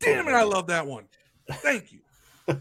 damn 0.00 0.28
it, 0.28 0.32
I 0.32 0.42
love 0.42 0.66
that 0.68 0.86
one. 0.86 1.06
Thank 1.50 1.92
you. 1.92 2.00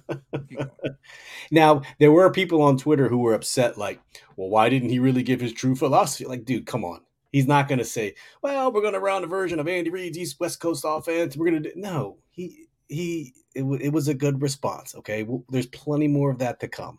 Now, 1.51 1.81
there 1.99 2.11
were 2.11 2.31
people 2.31 2.61
on 2.61 2.77
Twitter 2.77 3.07
who 3.07 3.19
were 3.19 3.33
upset, 3.33 3.77
like, 3.77 3.99
well, 4.35 4.49
why 4.49 4.69
didn't 4.69 4.89
he 4.89 4.99
really 4.99 5.23
give 5.23 5.39
his 5.41 5.53
true 5.53 5.75
philosophy? 5.75 6.25
Like, 6.25 6.45
dude, 6.45 6.65
come 6.65 6.83
on. 6.83 7.01
He's 7.31 7.47
not 7.47 7.67
going 7.67 7.79
to 7.79 7.85
say, 7.85 8.15
well, 8.41 8.71
we're 8.71 8.81
going 8.81 8.93
to 8.93 8.99
run 8.99 9.23
a 9.23 9.27
version 9.27 9.59
of 9.59 9.67
Andy 9.67 9.89
Reid's 9.89 10.17
East 10.17 10.39
West 10.39 10.59
Coast 10.59 10.83
offense. 10.87 11.35
We're 11.35 11.49
going 11.49 11.63
to 11.63 11.69
do. 11.69 11.79
No, 11.79 12.17
he, 12.31 12.67
he, 12.87 13.33
it, 13.55 13.61
w- 13.61 13.79
it 13.81 13.89
was 13.91 14.07
a 14.07 14.13
good 14.13 14.41
response. 14.41 14.95
Okay. 14.95 15.23
Well, 15.23 15.43
there's 15.49 15.67
plenty 15.67 16.07
more 16.07 16.31
of 16.31 16.39
that 16.39 16.59
to 16.61 16.67
come. 16.67 16.97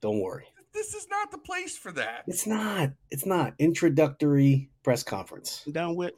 Don't 0.00 0.20
worry. 0.20 0.46
This 0.72 0.94
is 0.94 1.06
not 1.08 1.30
the 1.30 1.38
place 1.38 1.76
for 1.76 1.92
that. 1.92 2.24
It's 2.26 2.46
not. 2.46 2.90
It's 3.10 3.26
not. 3.26 3.54
Introductory 3.58 4.70
press 4.88 5.02
conference. 5.02 5.62
done 5.70 5.94
with, 5.94 6.14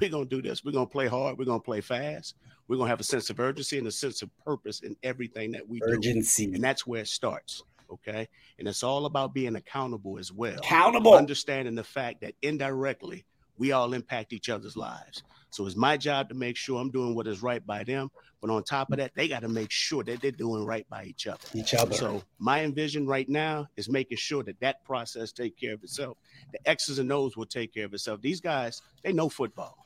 we're 0.00 0.08
gonna 0.08 0.24
do 0.24 0.40
this. 0.40 0.64
We're 0.64 0.72
gonna 0.72 0.86
play 0.86 1.06
hard. 1.08 1.38
We're 1.38 1.44
gonna 1.44 1.60
play 1.60 1.82
fast. 1.82 2.34
We're 2.68 2.76
gonna 2.76 2.88
have 2.88 3.00
a 3.00 3.04
sense 3.04 3.28
of 3.28 3.38
urgency 3.38 3.76
and 3.76 3.86
a 3.86 3.92
sense 3.92 4.22
of 4.22 4.30
purpose 4.38 4.80
in 4.80 4.96
everything 5.02 5.52
that 5.52 5.68
we 5.68 5.80
do, 5.80 5.86
Urgency. 5.86 6.46
and 6.46 6.64
that's 6.64 6.86
where 6.86 7.02
it 7.02 7.08
starts. 7.08 7.62
Okay, 7.92 8.28
and 8.58 8.66
it's 8.66 8.82
all 8.82 9.04
about 9.04 9.34
being 9.34 9.56
accountable 9.56 10.18
as 10.18 10.32
well. 10.32 10.56
Accountable. 10.56 11.14
Understanding 11.14 11.74
the 11.74 11.84
fact 11.84 12.22
that 12.22 12.32
indirectly 12.40 13.26
we 13.58 13.72
all 13.72 13.92
impact 13.92 14.32
each 14.32 14.48
other's 14.48 14.76
lives. 14.76 15.22
So 15.56 15.66
it's 15.66 15.74
my 15.74 15.96
job 15.96 16.28
to 16.28 16.34
make 16.34 16.54
sure 16.54 16.78
I'm 16.78 16.90
doing 16.90 17.14
what 17.14 17.26
is 17.26 17.42
right 17.42 17.66
by 17.66 17.82
them. 17.82 18.10
But 18.42 18.50
on 18.50 18.62
top 18.62 18.92
of 18.92 18.98
that, 18.98 19.12
they 19.14 19.26
got 19.26 19.40
to 19.40 19.48
make 19.48 19.70
sure 19.70 20.04
that 20.04 20.20
they're 20.20 20.30
doing 20.30 20.66
right 20.66 20.86
by 20.90 21.04
each 21.04 21.26
other. 21.26 21.40
Each 21.54 21.72
other. 21.72 21.94
So 21.94 22.22
my 22.38 22.62
envision 22.62 23.06
right 23.06 23.26
now 23.26 23.66
is 23.78 23.88
making 23.88 24.18
sure 24.18 24.42
that 24.42 24.60
that 24.60 24.84
process 24.84 25.32
take 25.32 25.56
care 25.58 25.72
of 25.72 25.82
itself. 25.82 26.18
The 26.52 26.58
X's 26.68 26.98
and 26.98 27.10
O's 27.10 27.38
will 27.38 27.46
take 27.46 27.72
care 27.72 27.86
of 27.86 27.94
itself. 27.94 28.20
These 28.20 28.42
guys, 28.42 28.82
they 29.02 29.14
know 29.14 29.30
football. 29.30 29.78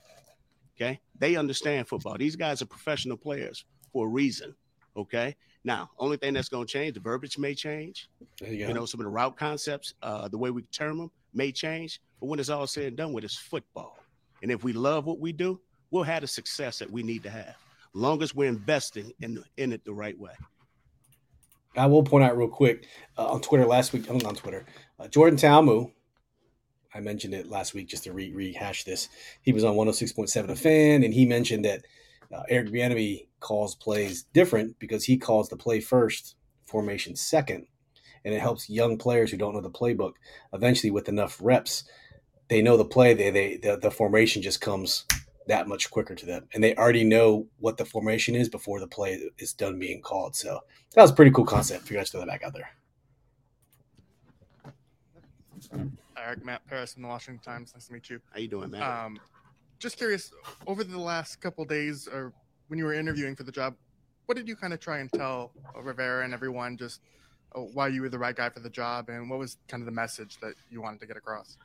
Okay, 0.77 0.99
they 1.17 1.37
understand 1.37 1.87
football. 1.87 2.19
These 2.19 2.35
guys 2.35 2.63
are 2.63 2.67
professional 2.67 3.17
players 3.17 3.65
for 3.93 4.07
a 4.07 4.11
reason. 4.11 4.57
Okay. 4.97 5.37
Now, 5.63 5.91
only 5.99 6.17
thing 6.17 6.35
that's 6.35 6.49
going 6.49 6.67
to 6.67 6.73
change, 6.73 6.95
the 6.95 7.01
verbiage 7.01 7.39
may 7.39 7.55
change. 7.55 8.09
you. 8.41 8.49
You 8.49 8.73
know, 8.73 8.87
some 8.87 8.99
of 8.99 9.05
the 9.05 9.11
route 9.11 9.37
concepts, 9.37 9.95
uh, 10.03 10.27
the 10.27 10.39
way 10.39 10.51
we 10.51 10.63
term 10.63 10.99
them 10.99 11.11
may 11.33 11.53
change. 11.53 12.01
But 12.19 12.27
when 12.27 12.41
it's 12.41 12.49
all 12.49 12.67
said 12.67 12.87
and 12.87 12.97
done 12.97 13.13
with, 13.13 13.25
it's 13.25 13.37
football. 13.37 14.00
And 14.43 14.51
if 14.51 14.65
we 14.65 14.73
love 14.73 15.07
what 15.07 15.19
we 15.19 15.33
do, 15.33 15.61
we'll 15.91 16.05
have 16.05 16.23
the 16.23 16.29
success 16.29 16.79
that 16.79 16.91
we 16.91 17.03
need 17.03 17.23
to 17.25 17.31
have. 17.31 17.57
Long 17.93 18.23
as 18.23 18.35
we're 18.35 18.49
investing 18.49 19.13
in 19.21 19.43
in 19.57 19.73
it 19.73 19.85
the 19.85 19.93
right 19.93 20.19
way. 20.19 20.33
I 21.77 21.87
will 21.87 22.03
point 22.03 22.25
out 22.25 22.37
real 22.37 22.49
quick 22.49 22.87
uh, 23.17 23.29
on 23.29 23.41
Twitter 23.41 23.67
last 23.67 23.93
week. 23.93 24.11
On 24.11 24.19
Twitter. 24.35 24.65
Uh, 24.99 25.09
Jordan 25.09 25.39
Talmu. 25.39 25.93
I 26.93 27.01
mentioned 27.01 27.35
it 27.35 27.49
last 27.49 27.73
week 27.73 27.89
just 27.89 28.05
to 28.05 28.13
re- 28.13 28.33
rehash 28.33 28.83
this. 28.85 29.09
He 29.43 29.53
was 29.53 29.63
on 29.63 29.77
106.7 29.77 30.49
a 30.49 30.57
fan, 30.57 31.05
and 31.05 31.15
he 31.15 31.25
mentioned 31.25 31.65
that 31.65 31.85
uh, 32.35 32.43
Eric 32.49 32.71
Bieniemy 32.71 33.29
calls 33.39 33.77
plays 33.77 34.25
different 34.35 34.77
because 34.81 35.05
he 35.05 35.17
calls 35.17 35.49
the 35.49 35.57
play 35.57 35.81
first, 35.81 36.35
formation 36.67 37.15
second, 37.15 37.67
and 38.25 38.35
it 38.35 38.41
helps 38.41 38.69
young 38.69 38.99
players 38.99 39.31
who 39.31 39.37
don't 39.37 39.55
know 39.55 39.61
the 39.61 39.71
playbook. 39.71 40.15
Eventually, 40.53 40.91
with 40.91 41.09
enough 41.09 41.39
reps, 41.41 41.85
they 42.51 42.61
know 42.61 42.77
the 42.77 42.85
play. 42.85 43.15
They 43.15 43.31
they 43.31 43.57
the, 43.57 43.77
the 43.77 43.91
formation 43.91 44.43
just 44.43 44.61
comes 44.61 45.07
that 45.47 45.67
much 45.69 45.91
quicker 45.91 46.15
to 46.15 46.27
them, 46.27 46.47
and 46.53 46.63
they 46.63 46.75
already 46.75 47.05
know 47.05 47.47
what 47.61 47.79
the 47.79 47.85
formation 47.85 48.35
is 48.35 48.49
before 48.49 48.79
the 48.81 48.87
play 48.87 49.31
is 49.39 49.55
done 49.55 49.79
being 49.79 50.03
called. 50.03 50.37
So 50.37 50.61
that 50.95 51.01
was 51.01 51.13
a 51.13 51.15
pretty 51.15 51.31
cool 51.31 51.47
concept. 51.47 51.87
For 51.87 51.95
you 51.95 51.99
guys 52.01 52.11
to 52.11 52.19
throw 52.19 52.21
that 52.21 52.29
back 52.29 52.43
out 52.45 52.53
there. 52.53 52.71
Eric 56.19 56.45
Matt 56.45 56.67
Paras 56.69 56.93
from 56.93 57.03
the 57.03 57.09
Washington 57.09 57.43
Times. 57.43 57.73
Nice 57.75 57.87
to 57.87 57.93
meet 57.93 58.11
you. 58.11 58.21
How 58.33 58.41
you 58.41 58.49
doing, 58.49 58.71
man? 58.71 58.83
Um, 58.83 59.21
just 59.79 59.97
curious, 59.97 60.33
over 60.67 60.85
the 60.85 60.99
last 60.99 61.41
couple 61.41 61.65
days, 61.65 62.07
or 62.07 62.33
when 62.69 62.79
you 62.79 62.85
were 62.85 62.95
interviewing 62.95 63.35
for 63.35 63.45
the 63.45 63.53
job, 63.53 63.75
what 64.27 64.37
did 64.37 64.47
you 64.47 64.55
kind 64.55 64.73
of 64.73 64.81
try 64.81 64.99
and 64.99 65.11
tell 65.13 65.53
Rivera 65.75 66.25
and 66.25 66.35
everyone 66.35 66.77
just 66.77 67.01
uh, 67.57 67.61
why 67.61 67.89
you 67.89 68.03
were 68.03 68.09
the 68.09 68.19
right 68.19 68.37
guy 68.37 68.51
for 68.51 68.61
the 68.61 68.71
job, 68.71 69.09
and 69.09 69.31
what 69.31 69.39
was 69.39 69.57
kind 69.69 69.81
of 69.81 69.87
the 69.87 69.93
message 69.93 70.39
that 70.41 70.55
you 70.71 70.83
wanted 70.83 71.01
to 71.01 71.07
get 71.07 71.17
across? 71.17 71.57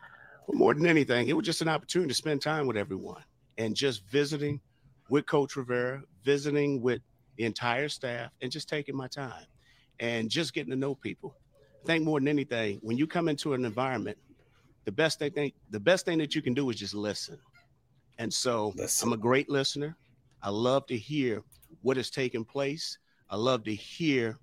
Well, 0.47 0.57
more 0.57 0.73
than 0.73 0.85
anything, 0.85 1.27
it 1.27 1.33
was 1.33 1.45
just 1.45 1.61
an 1.61 1.67
opportunity 1.67 2.09
to 2.09 2.15
spend 2.15 2.41
time 2.41 2.67
with 2.67 2.77
everyone 2.77 3.23
and 3.57 3.75
just 3.75 4.07
visiting 4.09 4.61
with 5.09 5.25
Coach 5.25 5.55
Rivera, 5.55 6.03
visiting 6.23 6.81
with 6.81 7.01
the 7.37 7.45
entire 7.45 7.89
staff, 7.89 8.31
and 8.41 8.51
just 8.51 8.69
taking 8.69 8.95
my 8.95 9.07
time 9.07 9.45
and 9.99 10.29
just 10.29 10.53
getting 10.53 10.71
to 10.71 10.75
know 10.75 10.95
people. 10.95 11.35
I 11.83 11.85
think 11.85 12.03
more 12.03 12.19
than 12.19 12.27
anything, 12.27 12.79
when 12.81 12.97
you 12.97 13.07
come 13.07 13.27
into 13.27 13.53
an 13.53 13.65
environment, 13.65 14.17
the 14.85 14.91
best 14.91 15.19
thing 15.19 15.31
think 15.31 15.53
the 15.71 15.79
best 15.79 16.05
thing 16.05 16.17
that 16.19 16.35
you 16.35 16.41
can 16.41 16.53
do 16.53 16.69
is 16.69 16.77
just 16.77 16.93
listen. 16.93 17.39
And 18.17 18.33
so 18.33 18.73
Listen. 18.75 19.07
I'm 19.07 19.13
a 19.13 19.17
great 19.17 19.49
listener. 19.49 19.97
I 20.41 20.49
love 20.49 20.85
to 20.87 20.97
hear 20.97 21.43
what 21.81 21.97
is 21.97 22.09
taking 22.09 22.45
place. 22.45 22.97
I 23.29 23.35
love 23.35 23.63
to 23.65 23.73
hear 23.73 24.37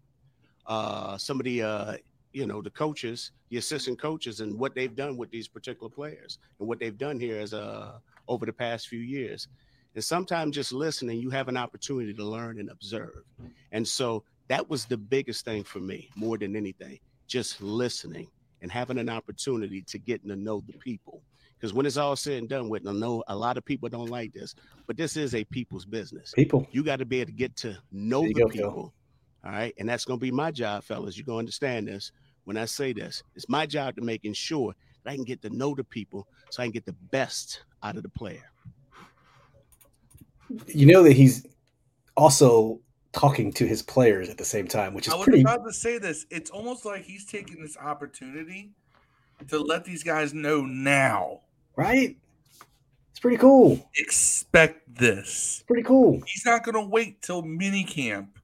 uh, 0.67 1.17
some 1.17 1.39
of 1.39 1.45
the 1.45 1.63
uh, 1.63 1.97
you 2.33 2.47
know 2.47 2.63
the 2.63 2.71
coaches, 2.71 3.33
the 3.51 3.59
assistant 3.59 4.01
coaches, 4.01 4.41
and 4.41 4.59
what 4.59 4.75
they've 4.75 4.95
done 4.95 5.17
with 5.17 5.31
these 5.31 5.49
particular 5.49 5.91
players 5.91 6.39
and 6.59 6.69
what 6.69 6.79
they've 6.79 6.99
done 6.99 7.21
here 7.21 7.39
as 7.39 7.53
uh, 7.53 7.99
over 8.29 8.47
the 8.47 8.53
past 8.53 8.89
few 8.89 9.01
years. 9.01 9.49
And 9.95 10.03
sometimes 10.03 10.55
just 10.55 10.73
listening, 10.73 11.21
you 11.21 11.31
have 11.31 11.49
an 11.49 11.57
opportunity 11.57 12.15
to 12.15 12.25
learn 12.25 12.59
and 12.59 12.71
observe. 12.71 13.25
And 13.73 13.87
so 13.87 14.25
that 14.49 14.69
was 14.69 14.87
the 14.87 14.97
biggest 14.97 15.45
thing 15.45 15.65
for 15.65 15.81
me, 15.81 16.09
more 16.17 16.39
than 16.39 16.57
anything, 16.57 16.99
just 17.27 17.61
listening 17.61 18.29
and 18.63 18.71
having 18.71 18.99
an 18.99 19.09
opportunity 19.09 19.83
to 19.83 19.99
get 19.99 20.27
to 20.27 20.37
know 20.37 20.63
the 20.67 20.73
people. 20.79 21.23
Because 21.59 21.75
when 21.75 21.87
it's 21.87 21.97
all 21.97 22.17
said 22.17 22.39
and 22.39 22.49
done 22.49 22.69
with, 22.69 22.87
I 22.89 22.93
know 22.93 23.23
a 23.29 23.37
lot 23.37 23.57
of 23.57 23.65
people 23.65 23.89
don't 23.89 24.09
like 24.09 24.33
this, 24.33 24.55
but 24.87 24.97
this 24.97 25.17
is 25.17 25.35
a 25.35 25.45
people's 25.45 25.85
business. 25.85 26.33
People. 26.35 26.67
You 26.73 26.83
got 26.83 26.97
to 26.97 27.05
be 27.05 27.21
able 27.21 27.31
to 27.31 27.37
get 27.37 27.55
to 27.57 27.77
know 27.93 28.23
the 28.23 28.33
go, 28.33 28.49
Phil. 28.49 28.51
people. 28.51 28.95
All 29.45 29.51
right. 29.53 29.75
And 29.79 29.89
that's 29.89 30.05
going 30.05 30.19
to 30.19 30.23
be 30.23 30.31
my 30.31 30.51
job, 30.51 30.85
fellas. 30.85 31.17
You're 31.17 31.27
going 31.27 31.37
to 31.37 31.41
understand 31.41 31.89
this 31.89 32.13
when 32.45 32.57
I 32.57 32.65
say 32.65 32.93
this. 32.93 33.23
It's 33.35 33.49
my 33.49 33.67
job 33.67 33.97
to 33.97 34.03
making 34.03 34.35
sure 34.35 34.75
that 35.05 35.11
I 35.11 35.15
can 35.15 35.25
get 35.25 35.43
to 35.43 35.51
know 35.51 35.75
the 35.75 35.85
people 35.85 36.27
so 36.51 36.63
I 36.63 36.67
can 36.67 36.73
get 36.73 36.85
the 36.85 36.97
best 37.11 37.63
out 37.83 37.97
of 37.97 38.03
the 38.03 38.09
player. 38.09 38.51
You 40.67 40.87
know 40.87 41.03
that 41.03 41.13
he's 41.15 41.47
also 42.17 42.81
talking 43.13 43.53
to 43.53 43.67
his 43.67 43.83
players 43.83 44.29
at 44.29 44.39
the 44.39 44.45
same 44.45 44.67
time, 44.67 44.95
which 44.95 45.07
is 45.07 45.13
I 45.13 45.17
was 45.17 45.25
pretty. 45.25 45.41
about 45.43 45.65
to 45.67 45.73
say 45.73 45.99
this. 45.99 46.27
It's 46.31 46.51
almost 46.51 46.85
like 46.85 47.05
he's 47.05 47.25
taking 47.25 47.61
this 47.63 47.77
opportunity 47.77 48.71
to 49.49 49.59
let 49.59 49.85
these 49.85 50.03
guys 50.03 50.35
know 50.35 50.63
now. 50.63 51.41
Right? 51.77 52.17
It's 53.11 53.21
pretty 53.21 53.39
cool. 53.39 53.89
Expect 53.97 54.95
this. 54.95 55.65
Pretty 55.67 55.83
cool. 55.83 56.21
He's 56.27 56.45
not 56.45 56.65
going 56.65 56.75
to 56.75 56.87
wait 56.87 57.23
till 57.23 57.43
mini 57.43 57.85
camp 57.85 58.39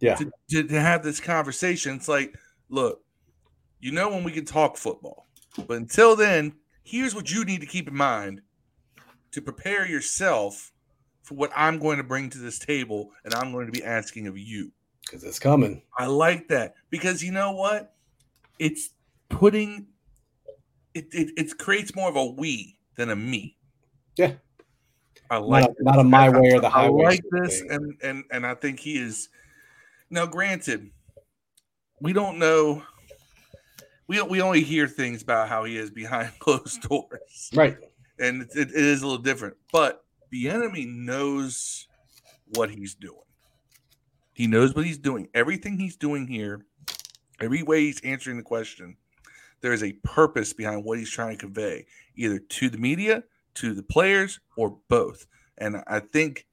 Yeah. 0.00 0.16
to, 0.16 0.30
to, 0.50 0.62
to 0.64 0.80
have 0.80 1.02
this 1.02 1.18
conversation. 1.20 1.96
It's 1.96 2.08
like, 2.08 2.34
look, 2.70 3.02
you 3.80 3.92
know 3.92 4.08
when 4.08 4.24
we 4.24 4.32
can 4.32 4.44
talk 4.44 4.76
football, 4.76 5.26
but 5.66 5.76
until 5.76 6.16
then, 6.16 6.54
here's 6.84 7.14
what 7.14 7.30
you 7.30 7.44
need 7.44 7.60
to 7.60 7.66
keep 7.66 7.88
in 7.88 7.96
mind 7.96 8.40
to 9.32 9.42
prepare 9.42 9.86
yourself 9.86 10.72
for 11.22 11.34
what 11.34 11.50
I'm 11.54 11.78
going 11.78 11.98
to 11.98 12.02
bring 12.04 12.30
to 12.30 12.38
this 12.38 12.58
table 12.58 13.10
and 13.24 13.34
I'm 13.34 13.52
going 13.52 13.66
to 13.66 13.72
be 13.72 13.84
asking 13.84 14.26
of 14.26 14.36
you. 14.38 14.72
Because 15.02 15.24
it's 15.24 15.38
coming. 15.38 15.82
I 15.98 16.06
like 16.06 16.48
that 16.48 16.74
because 16.90 17.22
you 17.22 17.32
know 17.32 17.52
what? 17.52 17.94
It's 18.58 18.90
putting 19.28 19.86
it, 20.94 21.06
it 21.12 21.30
it 21.36 21.58
creates 21.58 21.94
more 21.94 22.08
of 22.08 22.16
a 22.16 22.26
we 22.26 22.76
than 22.96 23.10
a 23.10 23.16
me. 23.16 23.56
Yeah. 24.16 24.32
I 25.30 25.38
like 25.38 25.62
Not, 25.62 25.70
a- 25.70 25.84
not 25.84 25.98
a 26.00 26.04
my 26.04 26.28
way 26.28 26.52
or 26.52 26.60
the 26.60 26.68
highway. 26.68 27.04
I 27.04 27.08
like 27.10 27.22
this, 27.30 27.60
thing. 27.60 27.70
and 27.70 27.94
and 28.02 28.24
and 28.30 28.46
I 28.46 28.54
think 28.54 28.80
he 28.80 28.98
is. 28.98 29.28
Now, 30.10 30.26
granted, 30.26 30.90
we 32.00 32.12
don't 32.12 32.38
know. 32.38 32.82
We 34.06 34.20
we 34.22 34.40
only 34.40 34.62
hear 34.62 34.88
things 34.88 35.22
about 35.22 35.48
how 35.48 35.64
he 35.64 35.76
is 35.76 35.90
behind 35.90 36.32
closed 36.38 36.82
doors, 36.82 37.50
Right. 37.54 37.76
and 38.18 38.42
it, 38.42 38.70
it 38.70 38.74
is 38.74 39.02
a 39.02 39.06
little 39.06 39.22
different. 39.22 39.56
But 39.72 40.04
the 40.30 40.48
enemy 40.50 40.84
knows 40.86 41.86
what 42.54 42.70
he's 42.70 42.94
doing. 42.94 43.16
He 44.34 44.46
knows 44.46 44.74
what 44.74 44.84
he's 44.86 44.98
doing. 44.98 45.28
Everything 45.34 45.78
he's 45.78 45.96
doing 45.96 46.26
here, 46.26 46.64
every 47.40 47.62
way 47.62 47.82
he's 47.82 48.00
answering 48.00 48.36
the 48.38 48.42
question, 48.42 48.96
there 49.60 49.72
is 49.72 49.82
a 49.82 49.92
purpose 50.02 50.52
behind 50.52 50.84
what 50.84 50.98
he's 50.98 51.10
trying 51.10 51.36
to 51.36 51.40
convey, 51.40 51.86
either 52.16 52.38
to 52.38 52.70
the 52.70 52.78
media, 52.78 53.22
to 53.54 53.74
the 53.74 53.82
players, 53.82 54.40
or 54.56 54.78
both. 54.88 55.26
And 55.58 55.82
I 55.86 56.00
think 56.00 56.46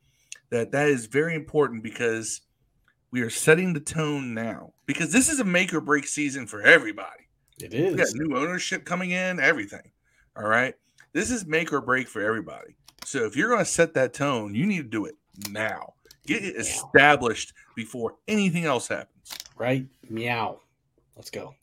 that 0.49 0.71
that 0.73 0.89
is 0.89 1.05
very 1.05 1.33
important 1.35 1.81
because 1.81 2.41
we 3.11 3.21
are 3.21 3.29
setting 3.29 3.73
the 3.73 3.79
tone 3.79 4.33
now. 4.33 4.73
Because 4.85 5.11
this 5.11 5.29
is 5.29 5.39
a 5.39 5.43
make 5.43 5.73
or 5.73 5.81
break 5.81 6.07
season 6.07 6.47
for 6.47 6.61
everybody. 6.61 7.27
It 7.61 7.73
is. 7.73 7.91
We 7.91 7.97
got 7.97 8.07
new 8.13 8.37
ownership 8.37 8.85
coming 8.85 9.11
in, 9.11 9.39
everything. 9.39 9.91
All 10.35 10.47
right. 10.47 10.75
This 11.13 11.31
is 11.31 11.45
make 11.45 11.73
or 11.73 11.81
break 11.81 12.07
for 12.07 12.21
everybody. 12.21 12.75
So 13.05 13.25
if 13.25 13.35
you're 13.35 13.49
going 13.49 13.59
to 13.59 13.65
set 13.65 13.93
that 13.95 14.13
tone, 14.13 14.53
you 14.53 14.65
need 14.65 14.77
to 14.77 14.83
do 14.83 15.05
it 15.05 15.15
now. 15.49 15.93
Get 16.25 16.43
it 16.43 16.57
established 16.57 17.53
before 17.75 18.15
anything 18.27 18.65
else 18.65 18.87
happens. 18.87 19.33
Right? 19.57 19.85
Meow. 20.09 20.59
Let's 21.15 21.29
go. 21.29 21.55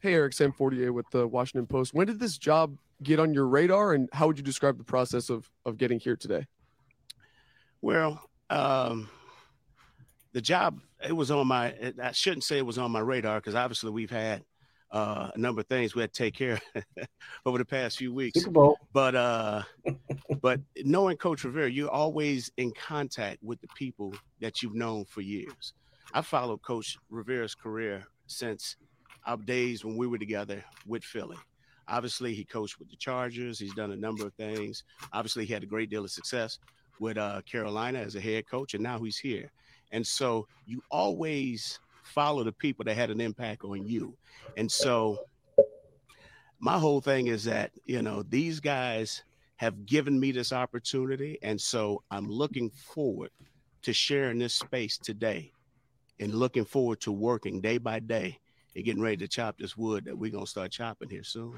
Hey, 0.00 0.14
Eric 0.14 0.32
Sam 0.32 0.52
Fortier 0.52 0.92
with 0.92 1.06
the 1.10 1.26
Washington 1.26 1.66
Post. 1.66 1.92
When 1.92 2.06
did 2.06 2.18
this 2.18 2.38
job 2.38 2.76
get 3.02 3.20
on 3.20 3.34
your 3.34 3.46
radar, 3.46 3.92
and 3.92 4.08
how 4.12 4.26
would 4.26 4.38
you 4.38 4.44
describe 4.44 4.78
the 4.78 4.84
process 4.84 5.30
of 5.30 5.50
of 5.64 5.76
getting 5.76 6.00
here 6.00 6.16
today? 6.16 6.46
Well, 7.80 8.22
um, 8.50 9.08
the 10.32 10.40
job 10.40 10.80
it 11.06 11.12
was 11.12 11.30
on 11.30 11.46
my 11.46 11.74
i 12.02 12.12
shouldn't 12.12 12.44
say 12.44 12.58
it 12.58 12.66
was 12.66 12.78
on 12.78 12.90
my 12.90 13.00
radar 13.00 13.38
because 13.38 13.54
obviously 13.54 13.90
we've 13.90 14.10
had 14.10 14.44
uh, 14.90 15.30
a 15.34 15.38
number 15.38 15.60
of 15.60 15.66
things 15.66 15.94
we 15.94 16.00
had 16.00 16.12
to 16.12 16.24
take 16.24 16.34
care 16.34 16.60
of 16.74 16.82
over 17.46 17.58
the 17.58 17.64
past 17.64 17.98
few 17.98 18.12
weeks. 18.12 18.44
But 18.92 19.14
uh, 19.14 19.62
but 20.40 20.60
knowing 20.76 21.16
Coach 21.16 21.44
Rivera, 21.44 21.70
you're 21.70 21.90
always 21.90 22.50
in 22.56 22.72
contact 22.72 23.42
with 23.42 23.60
the 23.60 23.68
people 23.76 24.14
that 24.40 24.62
you've 24.62 24.74
known 24.74 25.04
for 25.04 25.20
years. 25.20 25.74
I 26.14 26.22
followed 26.22 26.62
Coach 26.62 26.96
Rivera's 27.10 27.54
career 27.54 28.06
since 28.26 28.76
our 29.26 29.36
days 29.36 29.84
when 29.84 29.96
we 29.96 30.06
were 30.06 30.18
together 30.18 30.64
with 30.86 31.04
Philly. 31.04 31.36
Obviously, 31.86 32.34
he 32.34 32.44
coached 32.44 32.78
with 32.78 32.90
the 32.90 32.96
Chargers. 32.96 33.58
He's 33.58 33.74
done 33.74 33.92
a 33.92 33.96
number 33.96 34.26
of 34.26 34.34
things. 34.34 34.84
Obviously, 35.12 35.44
he 35.44 35.52
had 35.52 35.62
a 35.62 35.66
great 35.66 35.90
deal 35.90 36.04
of 36.04 36.10
success 36.10 36.58
with 37.00 37.16
uh, 37.16 37.42
Carolina 37.42 37.98
as 37.98 38.14
a 38.14 38.20
head 38.20 38.48
coach, 38.48 38.74
and 38.74 38.82
now 38.82 38.98
he's 38.98 39.18
here. 39.18 39.50
And 39.92 40.06
so 40.06 40.46
you 40.66 40.82
always 40.90 41.80
follow 42.02 42.44
the 42.44 42.52
people 42.52 42.84
that 42.84 42.96
had 42.96 43.10
an 43.10 43.20
impact 43.20 43.64
on 43.64 43.86
you. 43.86 44.16
And 44.56 44.70
so 44.70 45.18
my 46.60 46.78
whole 46.78 47.00
thing 47.00 47.28
is 47.28 47.44
that, 47.44 47.70
you 47.84 48.02
know, 48.02 48.22
these 48.22 48.60
guys 48.60 49.22
have 49.56 49.86
given 49.86 50.18
me 50.18 50.32
this 50.32 50.52
opportunity. 50.52 51.38
And 51.42 51.60
so 51.60 52.02
I'm 52.10 52.28
looking 52.28 52.70
forward 52.70 53.30
to 53.82 53.92
sharing 53.92 54.38
this 54.38 54.54
space 54.54 54.98
today 54.98 55.52
and 56.20 56.34
looking 56.34 56.64
forward 56.64 57.00
to 57.00 57.12
working 57.12 57.60
day 57.60 57.78
by 57.78 58.00
day 58.00 58.38
and 58.74 58.84
getting 58.84 59.02
ready 59.02 59.16
to 59.16 59.28
chop 59.28 59.58
this 59.58 59.76
wood 59.76 60.04
that 60.04 60.16
we're 60.16 60.30
going 60.30 60.44
to 60.44 60.50
start 60.50 60.70
chopping 60.70 61.08
here 61.08 61.24
soon. 61.24 61.54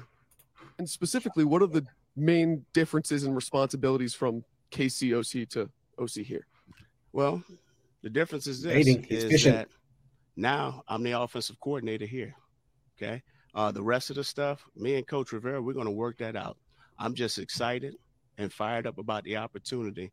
And 0.77 0.89
specifically, 0.89 1.43
what 1.43 1.61
are 1.61 1.67
the 1.67 1.85
main 2.15 2.65
differences 2.73 3.23
and 3.23 3.35
responsibilities 3.35 4.13
from 4.13 4.43
KCOC 4.71 5.49
to 5.49 5.69
OC 5.99 6.25
here? 6.25 6.45
Well, 7.13 7.43
the 8.01 8.09
difference 8.09 8.47
is 8.47 8.61
this: 8.61 8.73
Baiting. 8.73 9.05
Is 9.05 9.43
that 9.43 9.69
now 10.35 10.83
I'm 10.87 11.03
the 11.03 11.19
offensive 11.19 11.59
coordinator 11.59 12.05
here. 12.05 12.35
Okay, 12.97 13.21
uh, 13.55 13.71
the 13.71 13.81
rest 13.81 14.09
of 14.09 14.15
the 14.15 14.23
stuff, 14.23 14.63
me 14.75 14.95
and 14.95 15.07
Coach 15.07 15.31
Rivera, 15.31 15.61
we're 15.61 15.73
going 15.73 15.85
to 15.85 15.91
work 15.91 16.17
that 16.19 16.35
out. 16.35 16.57
I'm 16.99 17.15
just 17.15 17.37
excited 17.39 17.95
and 18.37 18.51
fired 18.51 18.87
up 18.87 18.97
about 18.97 19.23
the 19.23 19.37
opportunity 19.37 20.11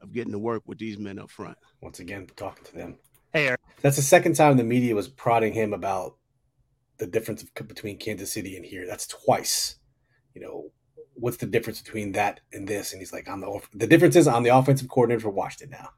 of 0.00 0.12
getting 0.12 0.32
to 0.32 0.38
work 0.38 0.62
with 0.66 0.78
these 0.78 0.98
men 0.98 1.18
up 1.18 1.30
front. 1.30 1.56
Once 1.80 2.00
again, 2.00 2.26
talking 2.36 2.64
to 2.64 2.74
them. 2.74 2.96
Hey, 3.32 3.48
Eric. 3.48 3.60
That's 3.80 3.96
the 3.96 4.02
second 4.02 4.34
time 4.34 4.56
the 4.56 4.64
media 4.64 4.94
was 4.94 5.08
prodding 5.08 5.52
him 5.52 5.72
about 5.72 6.16
the 6.98 7.06
difference 7.06 7.42
of, 7.42 7.68
between 7.68 7.98
Kansas 7.98 8.32
City 8.32 8.56
and 8.56 8.64
here. 8.64 8.86
That's 8.86 9.06
twice. 9.06 9.76
You 10.34 10.42
know, 10.42 10.70
what's 11.14 11.36
the 11.36 11.46
difference 11.46 11.80
between 11.80 12.12
that 12.12 12.40
and 12.52 12.66
this? 12.66 12.92
And 12.92 13.00
he's 13.00 13.12
like, 13.12 13.28
I'm 13.28 13.40
the 13.40 13.60
the 13.74 13.86
difference 13.86 14.16
is 14.16 14.26
I'm 14.26 14.42
the 14.42 14.56
offensive 14.56 14.88
coordinator 14.88 15.20
for 15.20 15.30
Washington 15.30 15.70
now. 15.70 15.88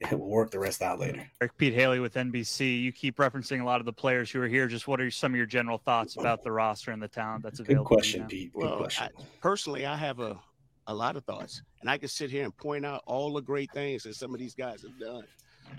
And 0.00 0.20
we'll 0.20 0.28
work 0.28 0.50
the 0.50 0.58
rest 0.58 0.82
out 0.82 0.98
later. 1.00 1.26
Eric 1.40 1.56
Pete 1.56 1.74
Hailey 1.74 2.00
with 2.00 2.14
NBC. 2.14 2.80
You 2.82 2.92
keep 2.92 3.16
referencing 3.16 3.60
a 3.60 3.64
lot 3.64 3.80
of 3.80 3.86
the 3.86 3.92
players 3.92 4.30
who 4.30 4.40
are 4.40 4.48
here. 4.48 4.66
Just 4.68 4.86
what 4.86 5.00
are 5.00 5.10
some 5.10 5.32
of 5.32 5.36
your 5.36 5.46
general 5.46 5.78
thoughts 5.78 6.16
about 6.16 6.42
the 6.42 6.52
roster 6.52 6.90
and 6.90 7.02
the 7.02 7.08
talent 7.08 7.42
that's 7.42 7.58
Good 7.58 7.70
available? 7.70 7.84
to 7.88 7.94
you 7.94 7.96
question, 7.96 8.20
now? 8.22 8.26
Pete. 8.28 8.52
Good 8.52 8.62
Well, 8.62 8.76
question. 8.78 9.08
I, 9.16 9.22
personally, 9.40 9.86
I 9.86 9.96
have 9.96 10.20
a, 10.20 10.38
a 10.86 10.94
lot 10.94 11.16
of 11.16 11.24
thoughts, 11.24 11.62
and 11.80 11.88
I 11.88 11.96
can 11.98 12.08
sit 12.08 12.30
here 12.30 12.44
and 12.44 12.56
point 12.56 12.84
out 12.84 13.02
all 13.06 13.32
the 13.32 13.40
great 13.42 13.70
things 13.72 14.02
that 14.02 14.14
some 14.14 14.34
of 14.34 14.40
these 14.40 14.54
guys 14.54 14.82
have 14.82 14.98
done 14.98 15.24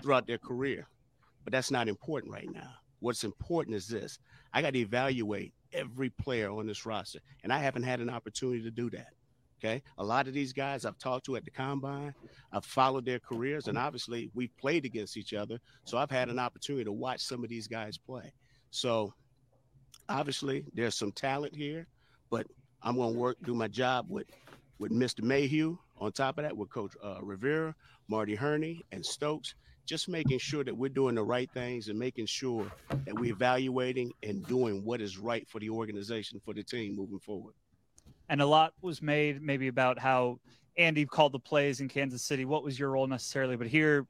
throughout 0.02 0.26
their 0.26 0.38
career. 0.38 0.88
But 1.44 1.52
that's 1.52 1.70
not 1.70 1.88
important 1.88 2.32
right 2.32 2.50
now. 2.52 2.70
What's 3.00 3.22
important 3.24 3.76
is 3.76 3.86
this 3.86 4.18
I 4.52 4.62
got 4.62 4.72
to 4.72 4.78
evaluate 4.80 5.52
every 5.72 6.10
player 6.10 6.50
on 6.50 6.66
this 6.66 6.86
roster, 6.86 7.20
and 7.44 7.52
I 7.52 7.58
haven't 7.58 7.84
had 7.84 8.00
an 8.00 8.10
opportunity 8.10 8.62
to 8.62 8.70
do 8.70 8.90
that. 8.90 9.08
Okay. 9.58 9.82
A 9.98 10.04
lot 10.04 10.28
of 10.28 10.34
these 10.34 10.52
guys 10.52 10.84
I've 10.84 10.98
talked 10.98 11.26
to 11.26 11.36
at 11.36 11.44
the 11.44 11.50
combine, 11.50 12.14
I've 12.52 12.64
followed 12.64 13.06
their 13.06 13.18
careers, 13.18 13.68
and 13.68 13.78
obviously 13.78 14.30
we've 14.34 14.54
played 14.58 14.84
against 14.84 15.16
each 15.16 15.32
other. 15.32 15.58
So 15.84 15.96
I've 15.96 16.10
had 16.10 16.28
an 16.28 16.38
opportunity 16.38 16.84
to 16.84 16.92
watch 16.92 17.20
some 17.20 17.42
of 17.42 17.48
these 17.48 17.66
guys 17.66 17.96
play. 17.96 18.32
So 18.70 19.14
obviously 20.08 20.64
there's 20.74 20.94
some 20.94 21.12
talent 21.12 21.56
here, 21.56 21.86
but 22.30 22.46
I'm 22.82 22.96
going 22.96 23.14
to 23.14 23.18
work, 23.18 23.38
do 23.44 23.54
my 23.54 23.68
job 23.68 24.06
with 24.08 24.26
with 24.78 24.92
Mr. 24.92 25.22
Mayhew. 25.22 25.78
On 25.98 26.12
top 26.12 26.36
of 26.36 26.44
that, 26.44 26.54
with 26.54 26.68
Coach 26.68 26.92
uh, 27.02 27.20
Rivera, 27.22 27.74
Marty 28.08 28.34
Hurney, 28.34 28.84
and 28.92 29.04
Stokes, 29.04 29.54
just 29.86 30.10
making 30.10 30.38
sure 30.38 30.62
that 30.62 30.76
we're 30.76 30.90
doing 30.90 31.14
the 31.14 31.22
right 31.22 31.50
things 31.54 31.88
and 31.88 31.98
making 31.98 32.26
sure 32.26 32.70
that 32.90 33.14
we're 33.14 33.32
evaluating 33.32 34.12
and 34.22 34.46
doing 34.46 34.84
what 34.84 35.00
is 35.00 35.16
right 35.16 35.48
for 35.48 35.58
the 35.58 35.70
organization, 35.70 36.38
for 36.44 36.52
the 36.52 36.62
team 36.62 36.94
moving 36.94 37.18
forward. 37.18 37.54
And 38.28 38.40
a 38.40 38.46
lot 38.46 38.72
was 38.80 39.00
made 39.00 39.42
maybe 39.42 39.68
about 39.68 39.98
how 39.98 40.40
Andy 40.76 41.06
called 41.06 41.32
the 41.32 41.38
plays 41.38 41.80
in 41.80 41.88
Kansas 41.88 42.22
City. 42.22 42.44
What 42.44 42.64
was 42.64 42.78
your 42.78 42.90
role 42.90 43.06
necessarily? 43.06 43.56
But 43.56 43.68
here, 43.68 44.06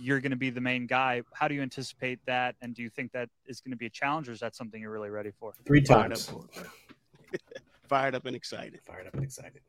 you're 0.00 0.20
going 0.20 0.30
to 0.30 0.36
be 0.36 0.50
the 0.50 0.60
main 0.60 0.86
guy. 0.86 1.22
How 1.32 1.48
do 1.48 1.54
you 1.54 1.62
anticipate 1.62 2.20
that? 2.26 2.56
And 2.62 2.74
do 2.74 2.82
you 2.82 2.90
think 2.90 3.12
that 3.12 3.28
is 3.46 3.60
going 3.60 3.72
to 3.72 3.76
be 3.76 3.86
a 3.86 3.90
challenge, 3.90 4.28
or 4.28 4.32
is 4.32 4.40
that 4.40 4.54
something 4.54 4.80
you're 4.80 4.90
really 4.90 5.10
ready 5.10 5.30
for? 5.30 5.52
Three 5.66 5.84
Fired 5.84 6.10
times. 6.10 6.28
up, 6.28 6.34
for 6.34 6.44
it, 6.44 6.54
bro. 6.54 7.38
Fired 7.88 8.14
up 8.14 8.26
and 8.26 8.36
excited. 8.36 8.80
Fired 8.86 9.06
up 9.06 9.14
and 9.14 9.24
excited. 9.24 9.60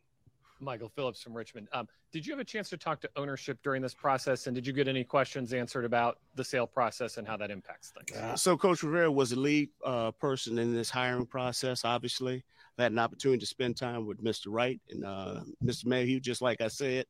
Michael 0.61 0.89
Phillips 0.89 1.21
from 1.21 1.35
Richmond. 1.35 1.69
Um, 1.71 1.87
did 2.11 2.25
you 2.25 2.33
have 2.33 2.39
a 2.39 2.45
chance 2.45 2.69
to 2.69 2.77
talk 2.77 2.99
to 3.01 3.09
ownership 3.15 3.59
during 3.63 3.81
this 3.81 3.93
process, 3.93 4.47
and 4.47 4.55
did 4.55 4.67
you 4.67 4.73
get 4.73 4.87
any 4.87 5.05
questions 5.05 5.53
answered 5.53 5.85
about 5.85 6.19
the 6.35 6.43
sale 6.43 6.67
process 6.67 7.17
and 7.17 7.25
how 7.25 7.37
that 7.37 7.49
impacts 7.49 7.91
things? 7.91 8.41
So 8.41 8.57
Coach 8.57 8.83
Rivera 8.83 9.09
was 9.09 9.29
the 9.29 9.39
lead 9.39 9.69
uh, 9.85 10.11
person 10.11 10.59
in 10.59 10.73
this 10.73 10.89
hiring 10.89 11.25
process. 11.25 11.85
Obviously, 11.85 12.43
I 12.79 12.83
had 12.83 12.91
an 12.93 12.99
opportunity 12.99 13.39
to 13.39 13.45
spend 13.45 13.75
time 13.77 14.05
with 14.05 14.23
Mr. 14.23 14.45
Wright 14.47 14.79
and 14.89 15.05
uh, 15.05 15.41
Mr. 15.63 15.85
Mayhew, 15.85 16.19
just 16.19 16.41
like 16.41 16.61
I 16.61 16.69
said. 16.69 17.05